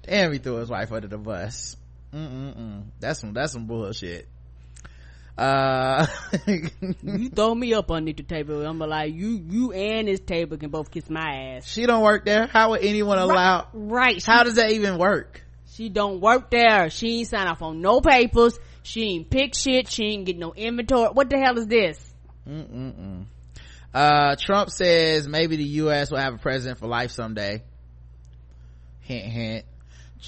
damn 0.03 0.33
he 0.33 0.39
threw 0.39 0.57
his 0.57 0.71
wife 0.71 0.93
under 0.93 1.09
the 1.09 1.19
bus 1.19 1.77
Mm-mm-mm. 2.13 2.85
that's 3.01 3.21
some 3.21 3.33
that's 3.33 3.53
some 3.53 3.67
bullshit 3.67 4.29
uh 5.37 6.07
you 6.47 7.29
throw 7.29 7.53
me 7.53 7.75
up 7.75 7.91
underneath 7.91 8.19
the 8.19 8.23
table. 8.23 8.65
I'm 8.65 8.79
like, 8.79 9.13
you, 9.13 9.31
you 9.51 9.73
and 9.73 10.07
this 10.07 10.21
table 10.21 10.57
can 10.59 10.71
both 10.71 10.93
kiss 10.93 11.11
my 11.11 11.57
ass. 11.57 11.67
she 11.67 11.87
don't 11.87 12.05
work 12.05 12.25
there 12.25 12.47
how 12.47 12.71
would 12.71 12.83
anyone 12.83 13.19
allow 13.19 13.67
Right. 13.73 14.23
She, 14.23 14.31
how 14.31 14.45
does 14.45 14.55
that 14.55 14.71
even 14.71 14.97
work 14.97 15.45
she 15.75 15.89
don't 15.89 16.21
work 16.21 16.51
there. 16.51 16.89
She 16.89 17.19
ain't 17.19 17.29
sign 17.29 17.49
off 17.49 17.61
on 17.61 17.81
no 17.81 18.01
papers. 18.01 18.57
She 18.85 19.03
ain't 19.03 19.29
pick 19.29 19.57
shit. 19.57 19.89
She 19.89 20.05
ain't 20.05 20.25
get 20.25 20.39
no 20.39 20.53
inventory. 20.55 21.11
What 21.13 21.29
the 21.31 21.37
hell 21.37 21.59
is 21.59 21.67
this? 21.67 21.99
Mm-mm-mm. 22.49 23.25
Uh 23.95 24.37
trump 24.37 24.71
says 24.71 25.27
maybe 25.29 25.57
the 25.57 25.65
u.s 25.65 26.11
will 26.11 26.19
have 26.19 26.35
a 26.35 26.39
president 26.39 26.79
for 26.79 26.87
life 26.87 27.11
someday 27.11 27.63
hint 29.01 29.25
hint 29.25 29.65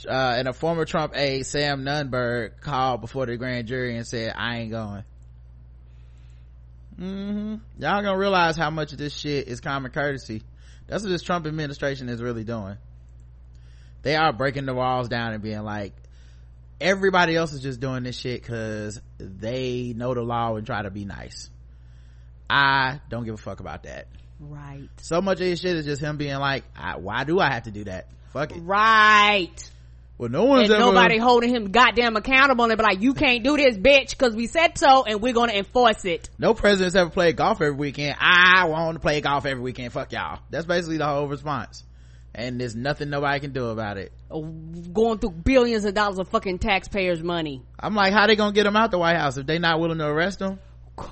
uh, 0.05 0.35
and 0.37 0.49
a 0.49 0.53
former 0.53 0.85
Trump 0.85 1.17
aide, 1.17 1.47
Sam 1.47 1.83
Nunberg, 1.83 2.61
called 2.61 3.01
before 3.01 3.25
the 3.25 3.37
grand 3.37 3.67
jury 3.67 3.97
and 3.97 4.07
said, 4.07 4.35
I 4.37 4.59
ain't 4.59 4.71
going. 4.71 5.05
Mm-hmm. 7.01 7.55
Y'all 7.79 8.03
gonna 8.03 8.17
realize 8.17 8.57
how 8.57 8.71
much 8.71 8.93
of 8.93 8.99
this 8.99 9.15
shit 9.15 9.49
is 9.49 9.61
common 9.61 9.93
courtesy. 9.93 10.43
That's 10.87 11.03
what 11.03 11.11
this 11.11 11.23
Trump 11.23 11.47
administration 11.47 12.09
is 12.09 12.23
really 12.23 12.45
doing. 12.45 12.77
They 14.03 14.17
are 14.17 14.33
breaking 14.33 14.67
the 14.67 14.75
walls 14.75 15.09
down 15.09 15.33
and 15.33 15.43
being 15.43 15.63
like, 15.63 15.95
everybody 16.81 17.37
else 17.37 17.53
is 17.53 17.61
just 17.61 17.81
doing 17.81 18.05
this 18.05 18.17
shit 18.17 18.45
cause 18.45 19.01
they 19.19 19.95
know 19.97 20.15
the 20.15 20.23
law 20.23 20.57
and 20.57 20.67
try 20.67 20.83
to 20.83 20.91
be 20.91 21.05
nice. 21.05 21.51
I 22.49 23.01
don't 23.09 23.25
give 23.25 23.35
a 23.35 23.39
fuck 23.39 23.61
about 23.61 23.85
that. 23.85 24.07
Right. 24.39 24.89
So 24.99 25.21
much 25.23 25.41
of 25.41 25.47
this 25.47 25.61
shit 25.61 25.77
is 25.77 25.87
just 25.87 26.01
him 26.01 26.17
being 26.17 26.37
like, 26.37 26.65
why 26.99 27.25
do 27.25 27.41
I 27.41 27.53
have 27.53 27.65
to 27.65 27.71
do 27.71 27.85
that? 27.85 28.09
Fuck 28.33 28.53
it. 28.53 28.61
Right. 28.61 29.71
Well, 30.19 30.31
no 30.31 30.45
one's 30.45 30.71
and 30.71 30.81
ever... 30.81 30.93
nobody 30.93 31.19
holding 31.19 31.55
him 31.55 31.73
goddamn 31.73 32.17
accountable 32.17 32.65
and 32.65 32.77
be 32.77 32.83
like, 32.83 33.03
you 33.03 33.13
can't 33.13 33.45
do 33.45 33.57
this, 33.57 33.77
bitch, 33.77 34.11
because 34.11 34.35
we 34.35 34.47
said 34.47 34.79
so, 34.79 35.05
and 35.05 35.21
we're 35.21 35.35
gonna 35.35 35.53
enforce 35.53 36.07
it. 36.07 36.31
No 36.39 36.55
president's 36.55 36.97
ever 36.97 37.11
played 37.11 37.37
golf 37.37 37.61
every 37.61 37.75
weekend. 37.75 38.17
I 38.19 38.67
want 38.67 38.95
to 38.95 39.01
play 39.01 39.21
golf 39.21 39.45
every 39.45 39.63
weekend. 39.63 39.93
Fuck 39.93 40.13
y'all. 40.13 40.41
That's 40.49 40.65
basically 40.65 40.97
the 40.97 41.07
whole 41.07 41.29
response. 41.29 41.85
And 42.35 42.61
there's 42.61 42.75
nothing 42.75 43.11
nobody 43.11 43.41
can 43.41 43.53
do 43.53 43.67
about 43.67 43.99
it. 43.99 44.13
Oh, 44.31 44.43
going 44.43 45.19
through 45.19 45.31
billions 45.31 45.85
of 45.85 45.95
dollars 45.95 46.19
of 46.19 46.29
fucking 46.29 46.61
taxpayers' 46.61 47.23
money. 47.23 47.63
I'm 47.79 47.95
like, 47.95 48.13
how 48.13 48.27
they 48.27 48.37
gonna 48.37 48.53
get 48.53 48.67
him 48.67 48.77
out 48.77 48.91
the 48.91 48.99
White 48.99 49.17
House 49.17 49.37
if 49.37 49.47
they 49.47 49.59
not 49.59 49.81
willing 49.81 49.99
to 49.99 50.07
arrest 50.07 50.41
him? 50.41 50.59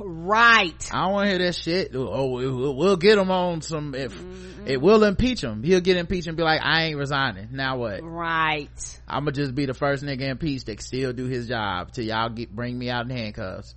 Right. 0.01 0.90
I 0.93 1.05
don't 1.05 1.12
want 1.12 1.24
to 1.27 1.31
hear 1.31 1.39
that 1.47 1.55
shit. 1.55 1.90
Oh, 1.94 2.73
we'll 2.73 2.97
get 2.97 3.19
him 3.19 3.31
on 3.31 3.61
some. 3.61 3.94
If 3.94 4.15
mm-hmm. 4.15 4.66
it 4.66 4.81
will 4.81 5.05
impeach 5.05 5.43
him, 5.43 5.62
he'll 5.62 5.81
get 5.81 5.97
impeached 5.97 6.27
and 6.27 6.36
be 6.36 6.43
like, 6.43 6.61
"I 6.62 6.85
ain't 6.85 6.97
resigning." 6.97 7.48
Now 7.52 7.78
what? 7.78 8.01
Right. 8.02 9.01
I'm 9.06 9.24
gonna 9.24 9.32
just 9.32 9.55
be 9.55 9.66
the 9.66 9.74
first 9.74 10.02
nigga 10.02 10.23
impeached 10.23 10.66
that 10.66 10.81
still 10.81 11.12
do 11.12 11.27
his 11.27 11.48
job 11.48 11.93
till 11.93 12.05
y'all 12.05 12.31
get 12.31 12.55
bring 12.55 12.78
me 12.78 12.89
out 12.89 13.05
in 13.05 13.11
handcuffs. 13.11 13.74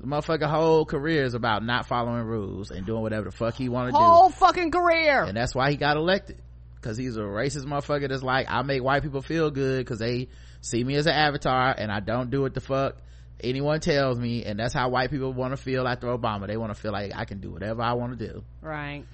The 0.00 0.06
motherfucker 0.06 0.48
whole 0.48 0.86
career 0.86 1.24
is 1.24 1.34
about 1.34 1.62
not 1.62 1.86
following 1.86 2.24
rules 2.24 2.70
and 2.70 2.86
doing 2.86 3.02
whatever 3.02 3.26
the 3.26 3.36
fuck 3.36 3.54
he 3.54 3.68
want 3.68 3.88
to 3.88 3.92
do. 3.92 3.98
Whole 3.98 4.30
fucking 4.30 4.70
career. 4.70 5.24
And 5.24 5.36
that's 5.36 5.54
why 5.54 5.70
he 5.70 5.76
got 5.76 5.98
elected. 5.98 6.38
Cause 6.80 6.96
he's 6.96 7.18
a 7.18 7.20
racist 7.20 7.66
motherfucker 7.66 8.08
that's 8.08 8.22
like, 8.22 8.46
I 8.48 8.62
make 8.62 8.82
white 8.82 9.02
people 9.02 9.20
feel 9.20 9.50
good 9.50 9.86
cause 9.86 9.98
they 9.98 10.28
see 10.62 10.82
me 10.82 10.94
as 10.94 11.04
an 11.04 11.12
avatar 11.12 11.74
and 11.76 11.92
I 11.92 12.00
don't 12.00 12.30
do 12.30 12.40
what 12.40 12.54
the 12.54 12.62
fuck 12.62 12.96
anyone 13.44 13.80
tells 13.80 14.18
me 14.18 14.44
and 14.44 14.58
that's 14.58 14.74
how 14.74 14.88
white 14.88 15.10
people 15.10 15.32
want 15.32 15.52
to 15.52 15.56
feel 15.56 15.86
after 15.86 16.06
obama. 16.08 16.46
They 16.46 16.56
want 16.56 16.74
to 16.74 16.80
feel 16.80 16.92
like 16.92 17.12
i 17.14 17.24
can 17.24 17.40
do 17.40 17.50
whatever 17.50 17.82
i 17.82 17.94
want 17.94 18.18
to 18.18 18.26
do. 18.26 18.44
Right. 18.60 19.04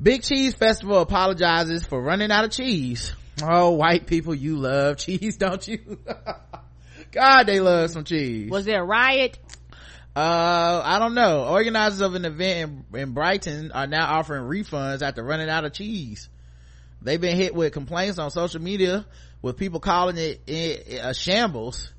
Big 0.00 0.22
cheese 0.22 0.54
festival 0.54 0.98
apologizes 0.98 1.84
for 1.84 2.00
running 2.00 2.30
out 2.30 2.44
of 2.44 2.50
cheese. 2.50 3.14
Oh 3.42 3.70
white 3.70 4.06
people 4.06 4.34
you 4.34 4.56
love 4.56 4.96
cheese 4.98 5.36
don't 5.36 5.66
you? 5.66 5.98
God 7.10 7.44
they 7.44 7.60
love 7.60 7.90
some 7.90 8.04
cheese. 8.04 8.50
Was 8.50 8.64
there 8.64 8.82
a 8.82 8.86
riot? 8.86 9.38
Uh 10.16 10.82
i 10.84 10.98
don't 10.98 11.14
know. 11.14 11.46
Organizers 11.46 12.00
of 12.00 12.14
an 12.14 12.24
event 12.24 12.86
in, 12.92 13.00
in 13.00 13.12
brighton 13.12 13.72
are 13.72 13.86
now 13.86 14.18
offering 14.18 14.44
refunds 14.44 15.02
after 15.02 15.22
running 15.22 15.48
out 15.48 15.64
of 15.64 15.72
cheese. 15.72 16.28
They've 17.00 17.20
been 17.20 17.36
hit 17.36 17.54
with 17.54 17.72
complaints 17.72 18.18
on 18.18 18.30
social 18.30 18.60
media 18.60 19.06
with 19.40 19.56
people 19.56 19.80
calling 19.80 20.16
it 20.16 20.42
a 20.48 21.14
shambles 21.14 21.92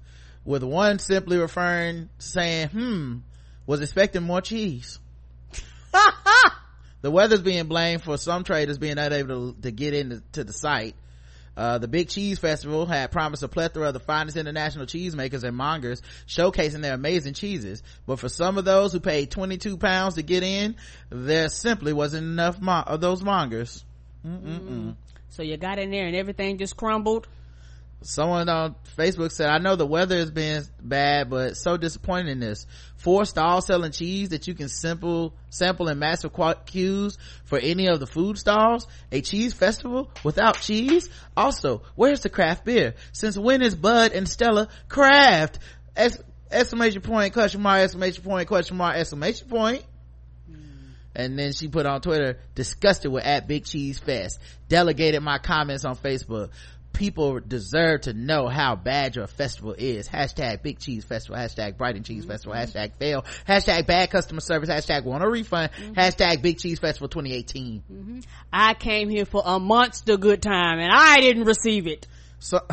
with 0.45 0.63
one 0.63 0.99
simply 0.99 1.37
referring 1.37 2.09
saying 2.17 2.69
hmm 2.69 3.17
was 3.65 3.81
expecting 3.81 4.23
more 4.23 4.41
cheese. 4.41 4.99
The 7.01 7.11
weather's 7.11 7.41
being 7.41 7.67
blamed 7.67 8.03
for 8.03 8.17
some 8.17 8.43
traders 8.43 8.77
being 8.77 8.97
unable 8.97 9.53
to, 9.53 9.61
to 9.61 9.71
get 9.71 9.93
into 9.93 10.21
to 10.33 10.43
the 10.43 10.53
site. 10.53 10.95
Uh, 11.55 11.77
the 11.77 11.87
big 11.87 12.07
cheese 12.07 12.39
festival 12.39 12.85
had 12.85 13.11
promised 13.11 13.43
a 13.43 13.47
plethora 13.47 13.87
of 13.87 13.93
the 13.93 13.99
finest 13.99 14.37
international 14.37 14.85
cheesemakers 14.85 15.43
and 15.43 15.55
mongers 15.55 16.01
showcasing 16.27 16.81
their 16.81 16.93
amazing 16.93 17.33
cheeses. 17.33 17.83
But 18.05 18.19
for 18.19 18.29
some 18.29 18.57
of 18.57 18.65
those 18.65 18.93
who 18.93 18.99
paid 18.99 19.31
22 19.31 19.77
pounds 19.77 20.15
to 20.15 20.23
get 20.23 20.43
in 20.43 20.75
there 21.09 21.49
simply 21.49 21.91
wasn't 21.91 22.23
enough 22.23 22.61
mo- 22.61 22.83
of 22.85 23.01
those 23.01 23.21
mongers. 23.21 23.83
Mm-mm-mm. 24.25 24.95
so 25.29 25.43
you 25.43 25.55
got 25.57 25.79
in 25.79 25.91
there 25.91 26.05
and 26.05 26.15
everything 26.15 26.57
just 26.57 26.75
crumbled 26.75 27.27
someone 28.01 28.47
on 28.47 28.75
facebook 28.97 29.31
said 29.31 29.49
i 29.49 29.57
know 29.57 29.75
the 29.75 29.85
weather 29.85 30.17
has 30.17 30.31
been 30.31 30.63
bad 30.81 31.29
but 31.29 31.57
so 31.57 31.77
disappointing 31.77 32.31
in 32.31 32.39
this. 32.39 32.65
Four 32.97 33.25
stalls 33.25 33.65
selling 33.65 33.91
cheese 33.91 34.29
that 34.29 34.47
you 34.47 34.53
can 34.53 34.67
simple 34.67 35.33
sample 35.49 35.87
in 35.87 35.99
massive 35.99 36.33
queues 36.65 37.17
for 37.45 37.57
any 37.57 37.87
of 37.87 37.99
the 37.99 38.07
food 38.07 38.37
stalls? 38.37 38.87
A 39.11 39.21
cheese 39.21 39.53
festival 39.53 40.11
without 40.23 40.59
cheese? 40.59 41.09
Also 41.35 41.81
where's 41.95 42.21
the 42.21 42.29
craft 42.29 42.65
beer? 42.65 42.95
Since 43.11 43.37
when 43.37 43.61
is 43.61 43.75
bud 43.75 44.11
and 44.11 44.27
stella 44.27 44.67
craft? 44.87 45.59
Ex- 45.95 46.21
exclamation 46.51 47.01
point 47.01 47.33
question 47.33 47.61
mark 47.61 47.81
exclamation 47.81 48.23
point 48.23 48.47
question 48.47 48.77
mark 48.77 48.95
exclamation 48.95 49.47
point. 49.47 49.81
point 49.81 49.85
and 51.15 51.37
then 51.37 51.51
she 51.53 51.67
put 51.67 51.85
on 51.85 52.01
twitter 52.01 52.39
disgusted 52.55 53.11
with 53.11 53.23
at 53.23 53.47
big 53.47 53.65
cheese 53.65 53.99
fest. 53.99 54.39
Delegated 54.67 55.21
my 55.21 55.37
comments 55.37 55.85
on 55.85 55.95
facebook 55.95 56.49
people 56.99 57.39
deserve 57.39 58.01
to 58.01 58.13
know 58.13 58.47
how 58.49 58.75
bad 58.75 59.15
your 59.15 59.25
festival 59.25 59.73
is. 59.75 60.07
Hashtag 60.07 60.61
big 60.61 60.79
cheese 60.79 61.05
festival, 61.05 61.39
hashtag 61.39 61.77
Brighton 61.77 62.03
cheese 62.03 62.23
mm-hmm. 62.23 62.31
festival, 62.31 62.57
hashtag 62.57 62.91
fail, 62.99 63.25
hashtag 63.47 63.87
bad 63.87 64.11
customer 64.11 64.41
service, 64.41 64.69
hashtag 64.69 65.05
want 65.05 65.23
a 65.23 65.29
refund, 65.29 65.71
mm-hmm. 65.71 65.93
hashtag 65.93 66.41
big 66.41 66.59
cheese 66.59 66.77
festival 66.77 67.07
2018. 67.07 67.83
Mm-hmm. 67.91 68.19
I 68.51 68.73
came 68.73 69.09
here 69.09 69.25
for 69.25 69.41
a 69.45 69.59
monster 69.59 70.17
good 70.17 70.41
time 70.41 70.79
and 70.79 70.91
I 70.93 71.21
didn't 71.21 71.45
receive 71.45 71.87
it. 71.87 72.05
So. 72.39 72.59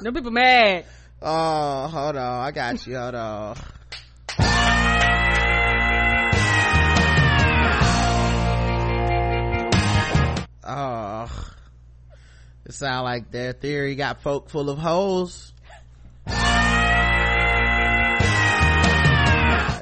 no 0.00 0.12
people 0.12 0.30
mad. 0.30 0.86
Oh, 1.20 1.88
hold 1.88 2.16
on. 2.16 2.44
I 2.44 2.52
got 2.52 2.86
you. 2.86 2.96
Hold 2.96 3.14
on. 3.16 3.56
Oh, 10.66 11.28
it 12.64 12.72
sound 12.72 13.04
like 13.04 13.30
their 13.30 13.52
theory 13.52 13.96
got 13.96 14.22
folk 14.22 14.48
full 14.48 14.70
of 14.70 14.78
holes. 14.78 15.52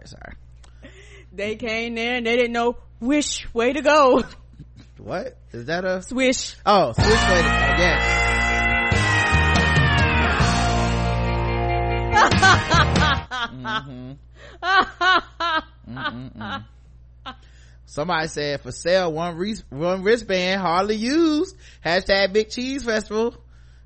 sorry. 0.04 0.34
They 1.32 1.54
came 1.54 1.94
there 1.94 2.16
and 2.16 2.26
they 2.26 2.34
didn't 2.36 2.52
know 2.52 2.78
which 2.98 3.46
way 3.54 3.72
to 3.72 3.80
go. 3.80 4.24
What 4.98 5.36
is 5.52 5.66
that 5.66 5.84
a 5.84 6.02
swish? 6.02 6.56
Oh, 6.66 6.92
swish 6.92 7.06
way 7.06 7.12
to 7.12 7.42
go. 7.42 7.48
Yes. 7.78 8.18
mm-hmm. 15.88 16.56
Somebody 17.92 18.26
said 18.28 18.62
for 18.62 18.72
sale 18.72 19.12
one 19.12 19.36
wrist, 19.36 19.64
one 19.68 20.02
wristband 20.02 20.62
hardly 20.62 20.96
used. 20.96 21.54
Hashtag 21.84 22.32
Big 22.32 22.48
Cheese 22.48 22.84
Festival. 22.84 23.36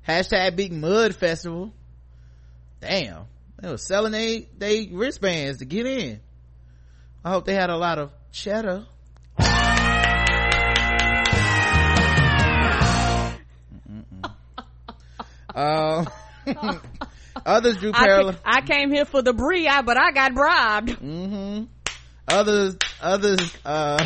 Hashtag 0.07 0.55
Big 0.55 0.71
Mud 0.71 1.13
Festival. 1.13 1.73
Damn, 2.79 3.25
they 3.61 3.69
were 3.69 3.77
selling 3.77 4.13
they 4.13 4.47
they 4.57 4.87
wristbands 4.89 5.57
to 5.57 5.65
get 5.65 5.85
in. 5.85 6.21
I 7.25 7.31
hope 7.31 7.43
they 7.43 7.53
had 7.53 7.69
a 7.69 7.75
lot 7.75 7.99
of 7.99 8.11
cheddar. 8.31 8.85
um, 15.53 16.07
others 17.45 17.75
drew 17.75 17.91
parallel. 17.91 18.37
I, 18.45 18.59
I, 18.59 18.61
came 18.61 18.89
here 18.89 19.03
for 19.03 19.21
the 19.21 19.33
brie, 19.33 19.69
but 19.83 19.97
I 19.97 20.11
got 20.11 20.33
bribed. 20.33 20.91
Mm-hmm. 20.91 21.63
Others, 22.27 22.77
others, 23.01 23.57
uh, 23.65 24.05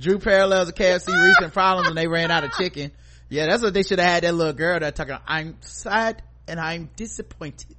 drew 0.00 0.18
parallels 0.18 0.72
to 0.72 0.74
KFC 0.74 1.08
recent 1.28 1.52
problems 1.52 1.88
when 1.88 1.96
they 1.96 2.06
ran 2.08 2.30
out 2.30 2.44
of 2.44 2.52
chicken. 2.52 2.92
Yeah, 3.28 3.46
that's 3.46 3.62
what 3.62 3.74
they 3.74 3.82
should 3.82 3.98
have 3.98 4.08
had 4.08 4.24
that 4.24 4.34
little 4.34 4.52
girl 4.52 4.80
that 4.80 4.94
talking. 4.94 5.16
I'm 5.26 5.56
sad 5.60 6.22
and 6.48 6.58
I'm 6.58 6.90
disappointed. 6.96 7.76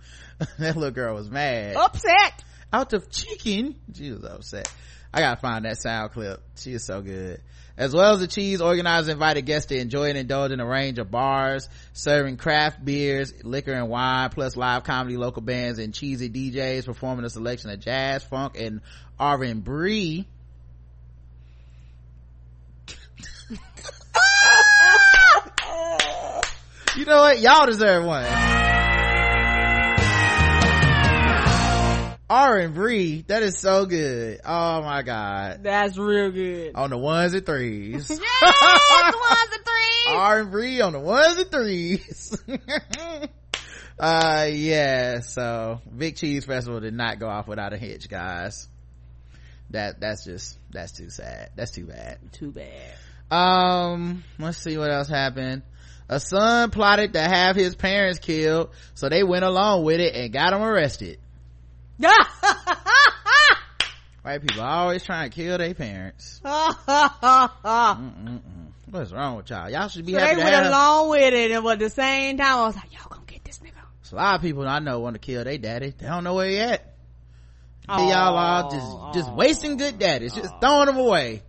that 0.58 0.76
little 0.76 0.90
girl 0.90 1.14
was 1.14 1.30
mad, 1.30 1.76
upset, 1.76 2.44
out 2.72 2.92
of 2.92 3.10
chicken. 3.10 3.76
She 3.94 4.10
was 4.10 4.24
upset. 4.24 4.72
I 5.12 5.20
gotta 5.20 5.40
find 5.40 5.64
that 5.64 5.78
sound 5.78 6.12
clip. 6.12 6.42
She 6.56 6.72
is 6.72 6.84
so 6.84 7.02
good. 7.02 7.40
As 7.80 7.92
well 7.94 8.12
as 8.12 8.20
the 8.20 8.26
cheese, 8.26 8.60
organizers 8.60 9.08
invited 9.08 9.46
guests 9.46 9.68
to 9.68 9.78
enjoy 9.78 10.10
and 10.10 10.18
indulge 10.18 10.50
in 10.50 10.60
a 10.60 10.66
range 10.66 10.98
of 10.98 11.10
bars, 11.10 11.66
serving 11.94 12.36
craft 12.36 12.84
beers, 12.84 13.32
liquor 13.42 13.72
and 13.72 13.88
wine, 13.88 14.28
plus 14.28 14.54
live 14.54 14.84
comedy, 14.84 15.16
local 15.16 15.40
bands, 15.40 15.78
and 15.78 15.94
cheesy 15.94 16.28
DJs 16.28 16.84
performing 16.84 17.24
a 17.24 17.30
selection 17.30 17.70
of 17.70 17.80
jazz, 17.80 18.22
funk, 18.22 18.60
and 18.60 18.82
R&B. 19.18 20.28
you 26.98 27.06
know 27.06 27.20
what? 27.22 27.40
Y'all 27.40 27.64
deserve 27.64 28.04
one. 28.04 28.59
R 32.30 32.58
and 32.58 32.74
Brie, 32.74 33.22
that 33.26 33.42
is 33.42 33.58
so 33.58 33.86
good. 33.86 34.40
Oh 34.44 34.82
my 34.82 35.02
god. 35.02 35.64
That's 35.64 35.98
real 35.98 36.30
good. 36.30 36.76
On 36.76 36.88
the 36.88 36.96
ones 36.96 37.34
and 37.34 37.44
threes. 37.44 38.08
yes, 38.08 38.22
ones 38.22 39.48
and 39.52 39.64
threes. 39.64 40.06
R 40.16 40.38
and 40.38 40.50
Brie 40.52 40.80
on 40.80 40.92
the 40.92 41.00
ones 41.00 41.38
and 41.38 41.50
threes. 41.50 42.40
uh 43.98 44.48
yeah, 44.48 45.20
so 45.20 45.80
Big 45.98 46.14
Cheese 46.14 46.44
Festival 46.44 46.78
did 46.78 46.94
not 46.94 47.18
go 47.18 47.26
off 47.26 47.48
without 47.48 47.72
a 47.72 47.76
hitch, 47.76 48.08
guys. 48.08 48.68
That 49.70 49.98
that's 49.98 50.24
just 50.24 50.56
that's 50.70 50.92
too 50.92 51.10
sad. 51.10 51.50
That's 51.56 51.72
too 51.72 51.86
bad. 51.86 52.18
Too 52.30 52.52
bad. 52.52 52.94
Um, 53.36 54.22
let's 54.38 54.58
see 54.58 54.78
what 54.78 54.92
else 54.92 55.08
happened. 55.08 55.62
A 56.08 56.20
son 56.20 56.70
plotted 56.70 57.14
to 57.14 57.20
have 57.20 57.56
his 57.56 57.74
parents 57.74 58.20
killed, 58.20 58.70
so 58.94 59.08
they 59.08 59.24
went 59.24 59.44
along 59.44 59.82
with 59.82 59.98
it 59.98 60.14
and 60.14 60.32
got 60.32 60.52
him 60.52 60.62
arrested. 60.62 61.18
White 64.22 64.40
people 64.40 64.62
always 64.62 65.02
trying 65.02 65.30
to 65.30 65.34
kill 65.34 65.58
their 65.58 65.74
parents. 65.74 66.40
What's 66.42 66.78
wrong 69.12 69.36
with 69.36 69.50
y'all? 69.50 69.68
Y'all 69.70 69.88
should 69.88 70.06
be 70.06 70.14
so 70.14 70.18
happy 70.18 70.36
they 70.36 70.44
went 70.44 70.54
have. 70.54 70.66
along 70.66 71.10
with 71.10 71.34
it, 71.34 71.50
and 71.50 71.66
at 71.66 71.78
the 71.78 71.90
same 71.90 72.38
time, 72.38 72.58
I 72.58 72.66
was 72.66 72.76
like, 72.76 72.92
"Y'all 72.92 73.08
gonna 73.08 73.24
get 73.26 73.44
this 73.44 73.58
nigga." 73.58 73.82
So 74.02 74.16
a 74.16 74.18
lot 74.18 74.36
of 74.36 74.42
people 74.42 74.66
I 74.66 74.78
know 74.78 75.00
want 75.00 75.14
to 75.14 75.20
kill 75.20 75.44
their 75.44 75.58
daddy. 75.58 75.92
They 75.96 76.06
don't 76.06 76.24
know 76.24 76.34
where 76.34 76.48
he 76.48 76.58
at. 76.58 76.94
Oh, 77.88 78.08
y'all 78.08 78.36
all 78.36 78.70
just 78.70 78.86
oh, 78.86 79.10
just 79.14 79.32
wasting 79.32 79.76
good 79.76 79.98
daddies, 79.98 80.34
just 80.34 80.54
throwing 80.60 80.86
them 80.86 80.96
away, 80.96 81.42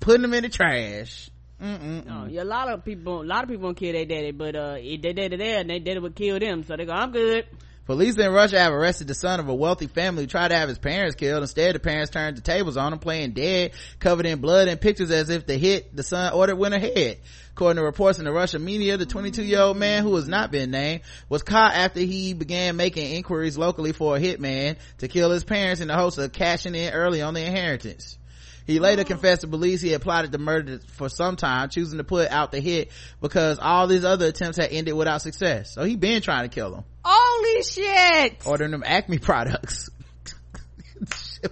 putting 0.00 0.22
them 0.22 0.34
in 0.34 0.42
the 0.42 0.48
trash. 0.48 1.30
Yeah, 1.60 2.42
a 2.42 2.44
lot 2.44 2.68
of 2.68 2.84
people, 2.84 3.22
a 3.22 3.24
lot 3.24 3.44
of 3.44 3.48
people 3.48 3.64
want 3.64 3.78
to 3.78 3.84
kill 3.84 3.92
their 3.92 4.04
daddy, 4.04 4.32
but 4.32 4.56
uh, 4.56 4.74
if 4.78 5.02
they 5.02 5.12
daddy 5.12 5.36
there, 5.36 5.60
and 5.60 5.70
they 5.70 5.78
daddy 5.78 6.00
would 6.00 6.16
kill 6.16 6.38
them, 6.38 6.64
so 6.64 6.76
they 6.76 6.84
go, 6.84 6.92
"I'm 6.92 7.12
good." 7.12 7.46
Police 7.86 8.16
in 8.16 8.32
Russia 8.32 8.58
have 8.58 8.72
arrested 8.72 9.08
the 9.08 9.14
son 9.14 9.40
of 9.40 9.48
a 9.48 9.54
wealthy 9.54 9.88
family 9.88 10.22
who 10.22 10.26
tried 10.26 10.48
to 10.48 10.54
have 10.54 10.70
his 10.70 10.78
parents 10.78 11.16
killed. 11.16 11.42
Instead, 11.42 11.74
the 11.74 11.78
parents 11.78 12.10
turned 12.10 12.34
the 12.34 12.40
tables 12.40 12.78
on 12.78 12.94
him, 12.94 12.98
playing 12.98 13.32
dead, 13.32 13.72
covered 13.98 14.24
in 14.24 14.40
blood 14.40 14.68
and 14.68 14.80
pictures 14.80 15.10
as 15.10 15.28
if 15.28 15.46
the 15.46 15.58
hit 15.58 15.94
the 15.94 16.02
son 16.02 16.32
ordered 16.32 16.56
went 16.56 16.72
ahead. 16.72 17.18
According 17.50 17.76
to 17.76 17.84
reports 17.84 18.18
in 18.18 18.24
the 18.24 18.32
Russian 18.32 18.64
media, 18.64 18.96
the 18.96 19.04
22-year-old 19.04 19.76
man 19.76 20.02
who 20.02 20.16
has 20.16 20.26
not 20.26 20.50
been 20.50 20.70
named 20.70 21.02
was 21.28 21.42
caught 21.42 21.74
after 21.74 22.00
he 22.00 22.32
began 22.32 22.76
making 22.76 23.12
inquiries 23.12 23.58
locally 23.58 23.92
for 23.92 24.16
a 24.16 24.20
hitman 24.20 24.76
to 24.98 25.08
kill 25.08 25.30
his 25.30 25.44
parents 25.44 25.82
in 25.82 25.88
the 25.88 25.94
hopes 25.94 26.16
of 26.16 26.32
cashing 26.32 26.74
in 26.74 26.94
early 26.94 27.20
on 27.20 27.34
the 27.34 27.44
inheritance. 27.44 28.18
He 28.66 28.78
later 28.78 29.02
oh. 29.02 29.04
confessed 29.04 29.42
to 29.42 29.46
police 29.46 29.82
he 29.82 29.90
had 29.90 30.00
plotted 30.00 30.32
the 30.32 30.38
murder 30.38 30.80
for 30.94 31.10
some 31.10 31.36
time, 31.36 31.68
choosing 31.68 31.98
to 31.98 32.04
put 32.04 32.30
out 32.30 32.50
the 32.50 32.60
hit 32.60 32.90
because 33.20 33.58
all 33.58 33.86
these 33.86 34.06
other 34.06 34.28
attempts 34.28 34.56
had 34.56 34.72
ended 34.72 34.94
without 34.94 35.20
success. 35.20 35.74
So 35.74 35.84
he 35.84 35.96
been 35.96 36.22
trying 36.22 36.48
to 36.48 36.54
kill 36.54 36.74
him. 36.74 36.84
Holy 37.04 37.62
shit! 37.62 38.46
Ordering 38.46 38.70
them 38.70 38.82
Acme 38.84 39.18
products. 39.18 39.90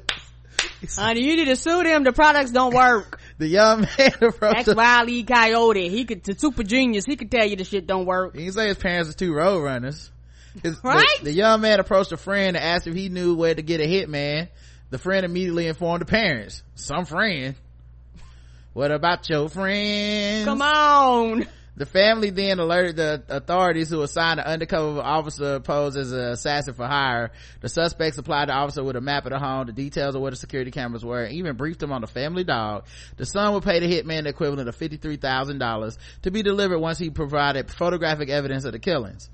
Honey, 0.96 1.22
you 1.22 1.36
need 1.36 1.44
to 1.44 1.56
sue 1.56 1.82
them. 1.84 2.02
The 2.04 2.12
products 2.12 2.50
don't 2.50 2.74
work. 2.74 3.20
the 3.38 3.46
young 3.46 3.82
man 3.82 4.12
approached 4.20 4.66
That's 4.66 4.74
Wile 4.74 5.08
E. 5.08 5.22
Coyote. 5.22 5.88
He 5.88 6.04
could, 6.04 6.24
the 6.24 6.34
super 6.36 6.64
genius, 6.64 7.04
he 7.04 7.16
could 7.16 7.30
tell 7.30 7.46
you 7.46 7.56
the 7.56 7.64
shit 7.64 7.86
don't 7.86 8.06
work. 8.06 8.34
He 8.36 8.44
can 8.44 8.52
say 8.52 8.68
his 8.68 8.78
parents 8.78 9.10
are 9.10 9.14
two 9.14 9.32
road 9.32 9.62
runners. 9.62 10.10
His, 10.62 10.82
right? 10.82 11.06
The, 11.18 11.26
the 11.26 11.32
young 11.32 11.60
man 11.60 11.78
approached 11.80 12.12
a 12.12 12.16
friend 12.16 12.56
and 12.56 12.64
asked 12.64 12.86
if 12.86 12.94
he 12.94 13.08
knew 13.08 13.34
where 13.36 13.54
to 13.54 13.62
get 13.62 13.80
a 13.80 13.84
hitman 13.84 14.48
the 14.92 14.98
friend 14.98 15.24
immediately 15.24 15.68
informed 15.68 16.02
the 16.02 16.04
parents. 16.04 16.62
Some 16.74 17.06
friend. 17.06 17.54
What 18.74 18.92
about 18.92 19.26
your 19.30 19.48
friends? 19.48 20.44
Come 20.44 20.60
on. 20.60 21.46
The 21.74 21.86
family 21.86 22.28
then 22.28 22.58
alerted 22.58 22.96
the 22.96 23.22
authorities 23.30 23.88
who 23.88 24.02
assigned 24.02 24.40
an 24.40 24.46
undercover 24.46 25.00
officer 25.00 25.58
posed 25.58 25.96
as 25.96 26.12
an 26.12 26.20
assassin 26.20 26.74
for 26.74 26.86
hire. 26.86 27.30
The 27.60 27.70
suspect 27.70 28.16
supplied 28.16 28.50
the 28.50 28.52
officer 28.52 28.84
with 28.84 28.96
a 28.96 29.00
map 29.00 29.24
of 29.24 29.30
the 29.30 29.38
home, 29.38 29.66
the 29.66 29.72
details 29.72 30.14
of 30.14 30.20
where 30.20 30.30
the 30.30 30.36
security 30.36 30.70
cameras 30.70 31.02
were, 31.02 31.22
and 31.22 31.32
even 31.32 31.56
briefed 31.56 31.82
him 31.82 31.90
on 31.90 32.02
the 32.02 32.06
family 32.06 32.44
dog. 32.44 32.84
The 33.16 33.24
son 33.24 33.54
would 33.54 33.62
pay 33.62 33.80
the 33.80 33.86
hitman 33.86 34.24
the 34.24 34.30
equivalent 34.30 34.68
of 34.68 34.76
$53,000 34.76 35.96
to 36.22 36.30
be 36.30 36.42
delivered 36.42 36.78
once 36.78 36.98
he 36.98 37.08
provided 37.08 37.70
photographic 37.70 38.28
evidence 38.28 38.64
of 38.64 38.72
the 38.72 38.78
killings. 38.78 39.30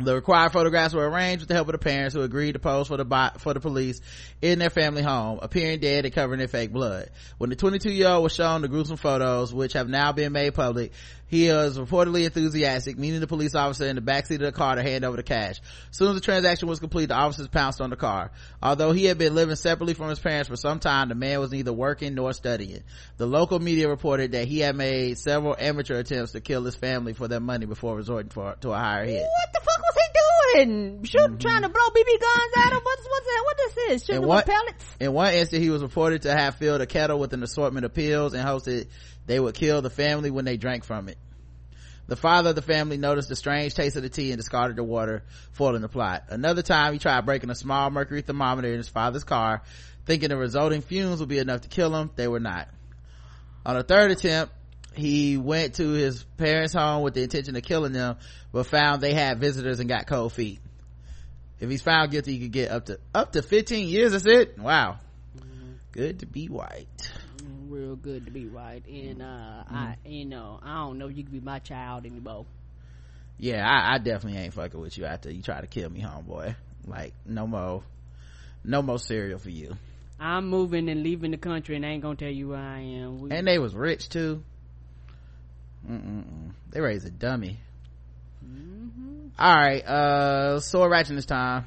The 0.00 0.14
required 0.14 0.52
photographs 0.52 0.94
were 0.94 1.08
arranged 1.10 1.40
with 1.40 1.48
the 1.48 1.54
help 1.54 1.66
of 1.68 1.72
the 1.72 1.78
parents 1.78 2.14
who 2.14 2.22
agreed 2.22 2.52
to 2.52 2.60
pose 2.60 2.86
for 2.86 2.96
the 2.96 3.32
for 3.38 3.52
the 3.52 3.58
police 3.58 4.00
in 4.40 4.60
their 4.60 4.70
family 4.70 5.02
home, 5.02 5.40
appearing 5.42 5.80
dead 5.80 6.04
and 6.04 6.14
covering 6.14 6.40
in 6.40 6.46
fake 6.46 6.72
blood. 6.72 7.10
When 7.38 7.50
the 7.50 7.56
22 7.56 7.90
year 7.90 8.08
old 8.08 8.22
was 8.22 8.32
shown 8.32 8.62
the 8.62 8.68
gruesome 8.68 8.96
photos, 8.96 9.52
which 9.52 9.72
have 9.72 9.88
now 9.88 10.12
been 10.12 10.32
made 10.32 10.54
public, 10.54 10.92
he 11.28 11.48
was 11.48 11.78
reportedly 11.78 12.24
enthusiastic, 12.24 12.98
meeting 12.98 13.20
the 13.20 13.26
police 13.26 13.54
officer 13.54 13.84
in 13.84 13.96
the 13.96 14.02
backseat 14.02 14.36
of 14.36 14.40
the 14.40 14.52
car 14.52 14.74
to 14.74 14.82
hand 14.82 15.04
over 15.04 15.16
the 15.16 15.22
cash. 15.22 15.60
As 15.90 15.96
soon 15.96 16.08
as 16.08 16.14
the 16.14 16.20
transaction 16.20 16.68
was 16.68 16.80
complete, 16.80 17.06
the 17.06 17.14
officers 17.14 17.48
pounced 17.48 17.80
on 17.80 17.90
the 17.90 17.96
car. 17.96 18.30
Although 18.62 18.92
he 18.92 19.04
had 19.04 19.18
been 19.18 19.34
living 19.34 19.56
separately 19.56 19.94
from 19.94 20.08
his 20.08 20.18
parents 20.18 20.48
for 20.48 20.56
some 20.56 20.78
time, 20.78 21.10
the 21.10 21.14
man 21.14 21.38
was 21.38 21.52
neither 21.52 21.72
working 21.72 22.14
nor 22.14 22.32
studying. 22.32 22.82
The 23.18 23.26
local 23.26 23.60
media 23.60 23.88
reported 23.88 24.32
that 24.32 24.48
he 24.48 24.60
had 24.60 24.74
made 24.74 25.18
several 25.18 25.54
amateur 25.58 25.98
attempts 25.98 26.32
to 26.32 26.40
kill 26.40 26.64
his 26.64 26.76
family 26.76 27.12
for 27.12 27.28
their 27.28 27.40
money 27.40 27.66
before 27.66 27.94
resorting 27.94 28.30
for, 28.30 28.56
to 28.62 28.72
a 28.72 28.78
higher 28.78 29.04
hit. 29.04 29.20
What 29.22 29.52
the 29.52 29.60
fuck 29.60 29.78
was 29.78 29.94
he 29.94 30.64
doing? 30.64 31.04
Shoot, 31.04 31.20
mm-hmm. 31.20 31.36
trying 31.36 31.62
to 31.62 31.68
blow 31.68 31.88
BB 31.90 32.20
guns 32.20 32.52
at 32.56 32.72
him? 32.72 32.80
What's, 32.82 33.02
what's 33.04 33.26
that? 33.26 33.42
What 33.44 33.56
this 33.56 33.76
is? 33.90 34.04
Shooting 34.06 34.26
with 34.26 34.46
pellets? 34.46 34.84
In 34.98 35.12
one 35.12 35.34
instant, 35.34 35.62
he 35.62 35.68
was 35.70 35.82
reported 35.82 36.22
to 36.22 36.34
have 36.34 36.56
filled 36.56 36.80
a 36.80 36.86
kettle 36.86 37.18
with 37.18 37.34
an 37.34 37.42
assortment 37.42 37.84
of 37.84 37.92
pills 37.92 38.32
and 38.32 38.46
hosted 38.46 38.88
they 39.28 39.38
would 39.38 39.54
kill 39.54 39.80
the 39.80 39.90
family 39.90 40.30
when 40.32 40.44
they 40.44 40.56
drank 40.56 40.84
from 40.84 41.08
it. 41.08 41.18
The 42.08 42.16
father 42.16 42.50
of 42.50 42.56
the 42.56 42.62
family 42.62 42.96
noticed 42.96 43.28
the 43.28 43.36
strange 43.36 43.74
taste 43.74 43.94
of 43.94 44.02
the 44.02 44.08
tea 44.08 44.32
and 44.32 44.38
discarded 44.38 44.76
the 44.76 44.82
water, 44.82 45.22
foiling 45.52 45.82
the 45.82 45.88
plot. 45.88 46.24
Another 46.30 46.62
time, 46.62 46.94
he 46.94 46.98
tried 46.98 47.26
breaking 47.26 47.50
a 47.50 47.54
small 47.54 47.90
mercury 47.90 48.22
thermometer 48.22 48.68
in 48.68 48.78
his 48.78 48.88
father's 48.88 49.24
car, 49.24 49.62
thinking 50.06 50.30
the 50.30 50.36
resulting 50.36 50.80
fumes 50.80 51.20
would 51.20 51.28
be 51.28 51.38
enough 51.38 51.60
to 51.60 51.68
kill 51.68 51.94
him. 51.94 52.10
They 52.16 52.26
were 52.26 52.40
not. 52.40 52.68
On 53.66 53.76
a 53.76 53.82
third 53.82 54.10
attempt, 54.10 54.54
he 54.94 55.36
went 55.36 55.74
to 55.74 55.90
his 55.90 56.24
parents 56.38 56.72
home 56.72 57.02
with 57.02 57.14
the 57.14 57.22
intention 57.22 57.56
of 57.56 57.62
killing 57.62 57.92
them 57.92 58.16
but 58.52 58.64
found 58.64 59.00
they 59.00 59.14
had 59.14 59.38
visitors 59.38 59.80
and 59.80 59.88
got 59.88 60.06
cold 60.06 60.32
feet 60.32 60.60
if 61.60 61.70
he's 61.70 61.82
found 61.82 62.10
guilty 62.10 62.32
he 62.32 62.40
could 62.40 62.52
get 62.52 62.70
up 62.70 62.86
to 62.86 62.98
up 63.14 63.32
to 63.32 63.42
15 63.42 63.86
years 63.88 64.12
that's 64.12 64.26
it 64.26 64.58
wow 64.58 64.98
mm-hmm. 65.36 65.72
good 65.92 66.20
to 66.20 66.26
be 66.26 66.46
white 66.46 67.12
real 67.68 67.96
good 67.96 68.24
to 68.24 68.30
be 68.30 68.46
right. 68.46 68.84
and 68.86 69.22
uh 69.22 69.24
mm-hmm. 69.24 69.76
i 69.76 69.96
you 70.04 70.24
know 70.24 70.58
i 70.62 70.74
don't 70.74 70.98
know 70.98 71.08
if 71.08 71.16
you 71.16 71.22
can 71.22 71.32
be 71.32 71.40
my 71.40 71.58
child 71.58 72.06
anymore 72.06 72.46
yeah 73.38 73.66
I, 73.66 73.94
I 73.94 73.98
definitely 73.98 74.40
ain't 74.40 74.54
fucking 74.54 74.80
with 74.80 74.96
you 74.98 75.04
after 75.04 75.30
you 75.30 75.42
try 75.42 75.60
to 75.60 75.66
kill 75.66 75.90
me 75.90 76.00
homeboy 76.00 76.54
like 76.86 77.14
no 77.26 77.46
more 77.46 77.82
no 78.64 78.82
more 78.82 78.98
cereal 78.98 79.38
for 79.38 79.50
you 79.50 79.76
i'm 80.18 80.48
moving 80.48 80.88
and 80.88 81.02
leaving 81.02 81.30
the 81.30 81.36
country 81.36 81.76
and 81.76 81.84
i 81.84 81.90
ain't 81.90 82.02
gonna 82.02 82.16
tell 82.16 82.28
you 82.28 82.48
where 82.48 82.58
i 82.58 82.80
am 82.80 83.20
we, 83.20 83.30
and 83.30 83.46
they 83.46 83.58
was 83.58 83.74
rich 83.74 84.08
too 84.08 84.42
Mm-mm-mm. 85.88 86.52
they 86.70 86.80
raised 86.80 87.06
a 87.06 87.10
dummy 87.10 87.58
mm-hmm. 88.44 89.28
all 89.38 89.54
right 89.54 89.84
uh 89.84 90.60
sword 90.60 90.90
ratchet 90.90 91.14
this 91.16 91.26
time 91.26 91.66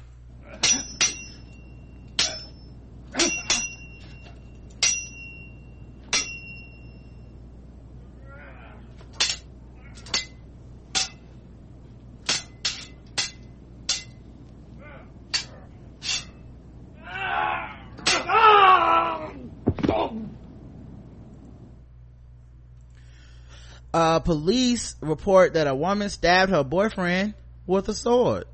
police 24.24 24.96
report 25.00 25.54
that 25.54 25.66
a 25.66 25.74
woman 25.74 26.08
stabbed 26.08 26.50
her 26.50 26.64
boyfriend 26.64 27.34
with 27.66 27.88
a 27.88 27.94
sword. 27.94 28.44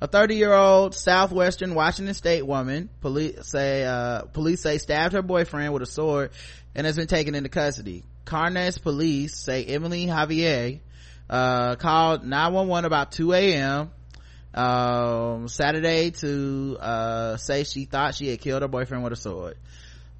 A 0.00 0.08
30 0.08 0.34
year 0.34 0.52
old 0.52 0.94
southwestern 0.94 1.74
Washington 1.74 2.14
state 2.14 2.44
woman, 2.44 2.88
police 3.00 3.46
say, 3.46 3.84
uh, 3.84 4.22
police 4.22 4.60
say 4.60 4.78
stabbed 4.78 5.14
her 5.14 5.22
boyfriend 5.22 5.72
with 5.72 5.82
a 5.82 5.86
sword 5.86 6.32
and 6.74 6.86
has 6.86 6.96
been 6.96 7.06
taken 7.06 7.34
into 7.34 7.48
custody. 7.48 8.02
Carnes 8.24 8.78
police 8.78 9.36
say 9.36 9.64
Emily 9.64 10.06
Javier, 10.06 10.80
uh, 11.30 11.76
called 11.76 12.24
911 12.24 12.84
about 12.84 13.12
2 13.12 13.32
a.m. 13.32 13.90
Um, 14.54 15.48
Saturday 15.48 16.10
to, 16.10 16.76
uh, 16.80 17.36
say 17.36 17.64
she 17.64 17.84
thought 17.84 18.14
she 18.14 18.28
had 18.28 18.40
killed 18.40 18.62
her 18.62 18.68
boyfriend 18.68 19.04
with 19.04 19.12
a 19.12 19.16
sword. 19.16 19.56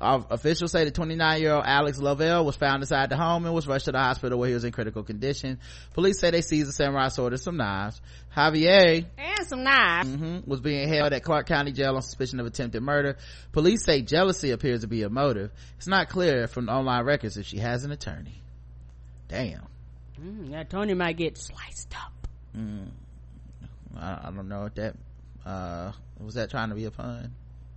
Officials 0.03 0.73
say 0.73 0.85
the 0.85 0.91
29 0.91 1.41
year 1.41 1.53
old 1.53 1.65
Alex 1.65 1.99
Lovell 1.99 2.45
was 2.45 2.57
found 2.57 2.83
inside 2.83 3.09
the 3.09 3.17
home 3.17 3.45
and 3.45 3.55
was 3.55 3.69
rushed 3.69 3.85
to 3.85 3.93
the 3.93 3.99
hospital 3.99 4.39
where 4.39 4.49
he 4.49 4.55
was 4.55 4.65
in 4.65 4.73
critical 4.73 5.05
condition. 5.05 5.61
Police 5.95 6.19
say 6.19 6.31
they 6.31 6.43
seized 6.43 6.69
a 6.69 6.73
samurai 6.73 7.09
sword 7.09 7.33
and 7.33 7.41
some 7.41 7.57
knives. 7.57 8.01
Javier 8.37 9.07
and 9.17 9.47
some 9.47 9.63
knives 9.63 10.09
mm-hmm, 10.09 10.51
was 10.51 10.61
being 10.61 10.89
held 10.89 11.13
at 11.13 11.23
Clark 11.23 11.47
County 11.47 11.71
Jail 11.71 11.95
on 11.95 12.03
suspicion 12.03 12.41
of 12.41 12.47
attempted 12.47 12.83
murder. 12.83 13.17
Police 13.53 13.85
say 13.85 14.03
jealousy 14.03 14.51
appears 14.51 14.81
to 14.81 14.89
be 14.89 15.05
a 15.05 15.09
motive. 15.09 15.53
It's 15.77 15.87
not 15.87 16.09
clear 16.09 16.49
from 16.49 16.69
online 16.69 17.05
records 17.05 17.37
if 17.37 17.47
she 17.47 17.59
has 17.59 17.85
an 17.85 17.93
attorney. 17.93 18.43
Damn. 19.29 19.67
Mm, 20.21 20.51
that 20.51 20.67
attorney 20.67 20.95
might 20.95 21.17
get 21.17 21.39
sliced 21.39 21.95
up. 21.95 22.13
Mm, 22.57 22.89
I, 23.97 24.19
I, 24.25 24.31
don't 24.35 24.49
know 24.49 24.67
if 24.67 24.75
that 24.75 24.95
uh, 25.47 25.93
was 26.21 26.35
that 26.35 26.51
trying 26.51 26.69
to 26.71 26.75
be 26.75 26.85
a 26.87 26.91
pun. 26.91 27.35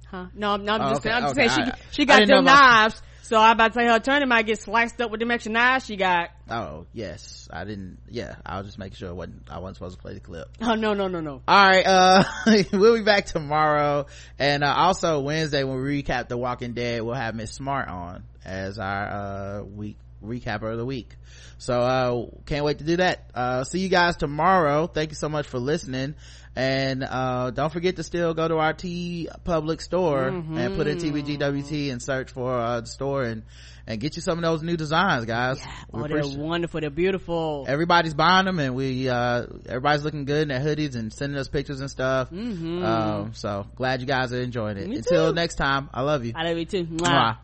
Huh? 0.10 0.28
No, 0.34 0.56
no, 0.58 0.74
I'm 0.74 0.82
oh, 0.82 0.90
just, 0.90 1.06
okay, 1.06 1.12
I'm 1.12 1.22
just 1.24 1.38
okay, 1.38 1.48
saying 1.48 1.72
she, 1.92 2.02
she 2.02 2.06
got 2.06 2.28
them 2.28 2.46
knives. 2.46 3.02
So 3.26 3.40
I'm 3.40 3.54
about 3.54 3.74
to 3.74 3.80
say 3.80 3.86
her 3.88 3.96
attorney 3.96 4.28
might 4.28 4.46
get 4.46 4.62
sliced 4.62 5.02
up 5.02 5.10
with 5.10 5.20
them 5.20 5.32
extra 5.32 5.52
knives 5.52 5.88
she 5.88 5.96
got. 5.96 6.30
Oh, 6.48 6.86
yes. 6.94 7.50
I 7.52 7.64
didn't, 7.64 7.98
yeah, 8.08 8.36
I 8.46 8.58
was 8.58 8.68
just 8.68 8.78
making 8.78 8.98
sure 8.98 9.10
I 9.10 9.14
wasn't, 9.14 9.50
I 9.50 9.58
wasn't 9.58 9.78
supposed 9.78 9.96
to 9.98 10.02
play 10.04 10.14
the 10.14 10.20
clip. 10.20 10.48
Oh, 10.62 10.76
no, 10.76 10.94
no, 10.94 11.08
no, 11.08 11.22
no. 11.22 11.42
Alright, 11.50 11.88
uh, 11.88 12.24
we'll 12.72 12.96
be 12.96 13.04
back 13.04 13.26
tomorrow. 13.26 14.06
And, 14.38 14.64
uh, 14.64 14.72
also 14.72 15.22
Wednesday 15.22 15.64
when 15.64 15.82
we 15.82 16.04
recap 16.04 16.28
The 16.28 16.38
Walking 16.38 16.74
Dead, 16.74 17.02
we'll 17.02 17.16
have 17.16 17.34
Miss 17.34 17.52
Smart 17.52 17.90
on 17.90 18.26
as 18.46 18.78
our, 18.78 19.08
uh, 19.08 19.64
week, 19.64 19.98
recapper 20.24 20.72
of 20.72 20.78
the 20.78 20.86
week. 20.86 21.16
So, 21.58 21.82
uh, 21.82 22.26
can't 22.46 22.64
wait 22.64 22.78
to 22.78 22.84
do 22.84 22.98
that. 22.98 23.32
Uh, 23.34 23.64
see 23.64 23.80
you 23.80 23.90
guys 23.90 24.18
tomorrow. 24.18 24.86
Thank 24.86 25.10
you 25.10 25.16
so 25.16 25.30
much 25.30 25.48
for 25.48 25.58
listening 25.58 26.14
and 26.56 27.04
uh, 27.04 27.52
don't 27.52 27.72
forget 27.72 27.98
to 27.98 28.04
still 28.04 28.34
go 28.34 28.48
to 28.48 28.58
our 28.58 28.74
t 28.74 29.28
public 29.44 29.82
store 29.82 30.32
mm-hmm. 30.32 30.58
and 30.58 30.76
put 30.76 30.88
in 30.88 30.98
tbgwt 30.98 31.92
and 31.92 32.02
search 32.02 32.32
for 32.32 32.54
uh, 32.54 32.82
the 32.82 32.88
store 32.88 33.24
and 33.24 33.44
and 33.88 34.00
get 34.00 34.16
you 34.16 34.22
some 34.22 34.38
of 34.38 34.44
those 34.44 34.64
new 34.64 34.78
designs 34.78 35.26
guys 35.26 35.60
yeah. 35.60 35.72
oh 35.94 36.08
they're 36.08 36.26
wonderful 36.26 36.80
they're 36.80 36.90
beautiful 36.90 37.66
everybody's 37.68 38.14
buying 38.14 38.46
them 38.46 38.60
and 38.60 38.74
we 38.74 39.10
uh, 39.10 39.46
everybody's 39.68 40.04
looking 40.04 40.26
good 40.26 40.44
in 40.44 40.48
their 40.48 40.60
hoodies 40.60 40.96
and 40.96 41.12
sending 41.14 41.38
us 41.38 41.48
pictures 41.48 41.82
and 41.82 41.90
stuff 41.90 42.30
mm-hmm. 42.30 42.84
um, 42.84 43.34
so 43.34 43.68
glad 43.76 44.00
you 44.00 44.08
guys 44.08 44.32
are 44.34 44.42
enjoying 44.42 44.78
it 44.78 44.88
Me 44.88 44.98
until 44.98 45.30
too. 45.30 45.36
next 45.36 45.56
time 45.56 45.90
i 45.94 46.02
love 46.02 46.26
you 46.26 46.34
i 46.36 46.44
love 46.48 46.58
you 46.58 46.66
too 46.66 46.86
Mwah. 46.86 47.08
Mwah. 47.08 47.38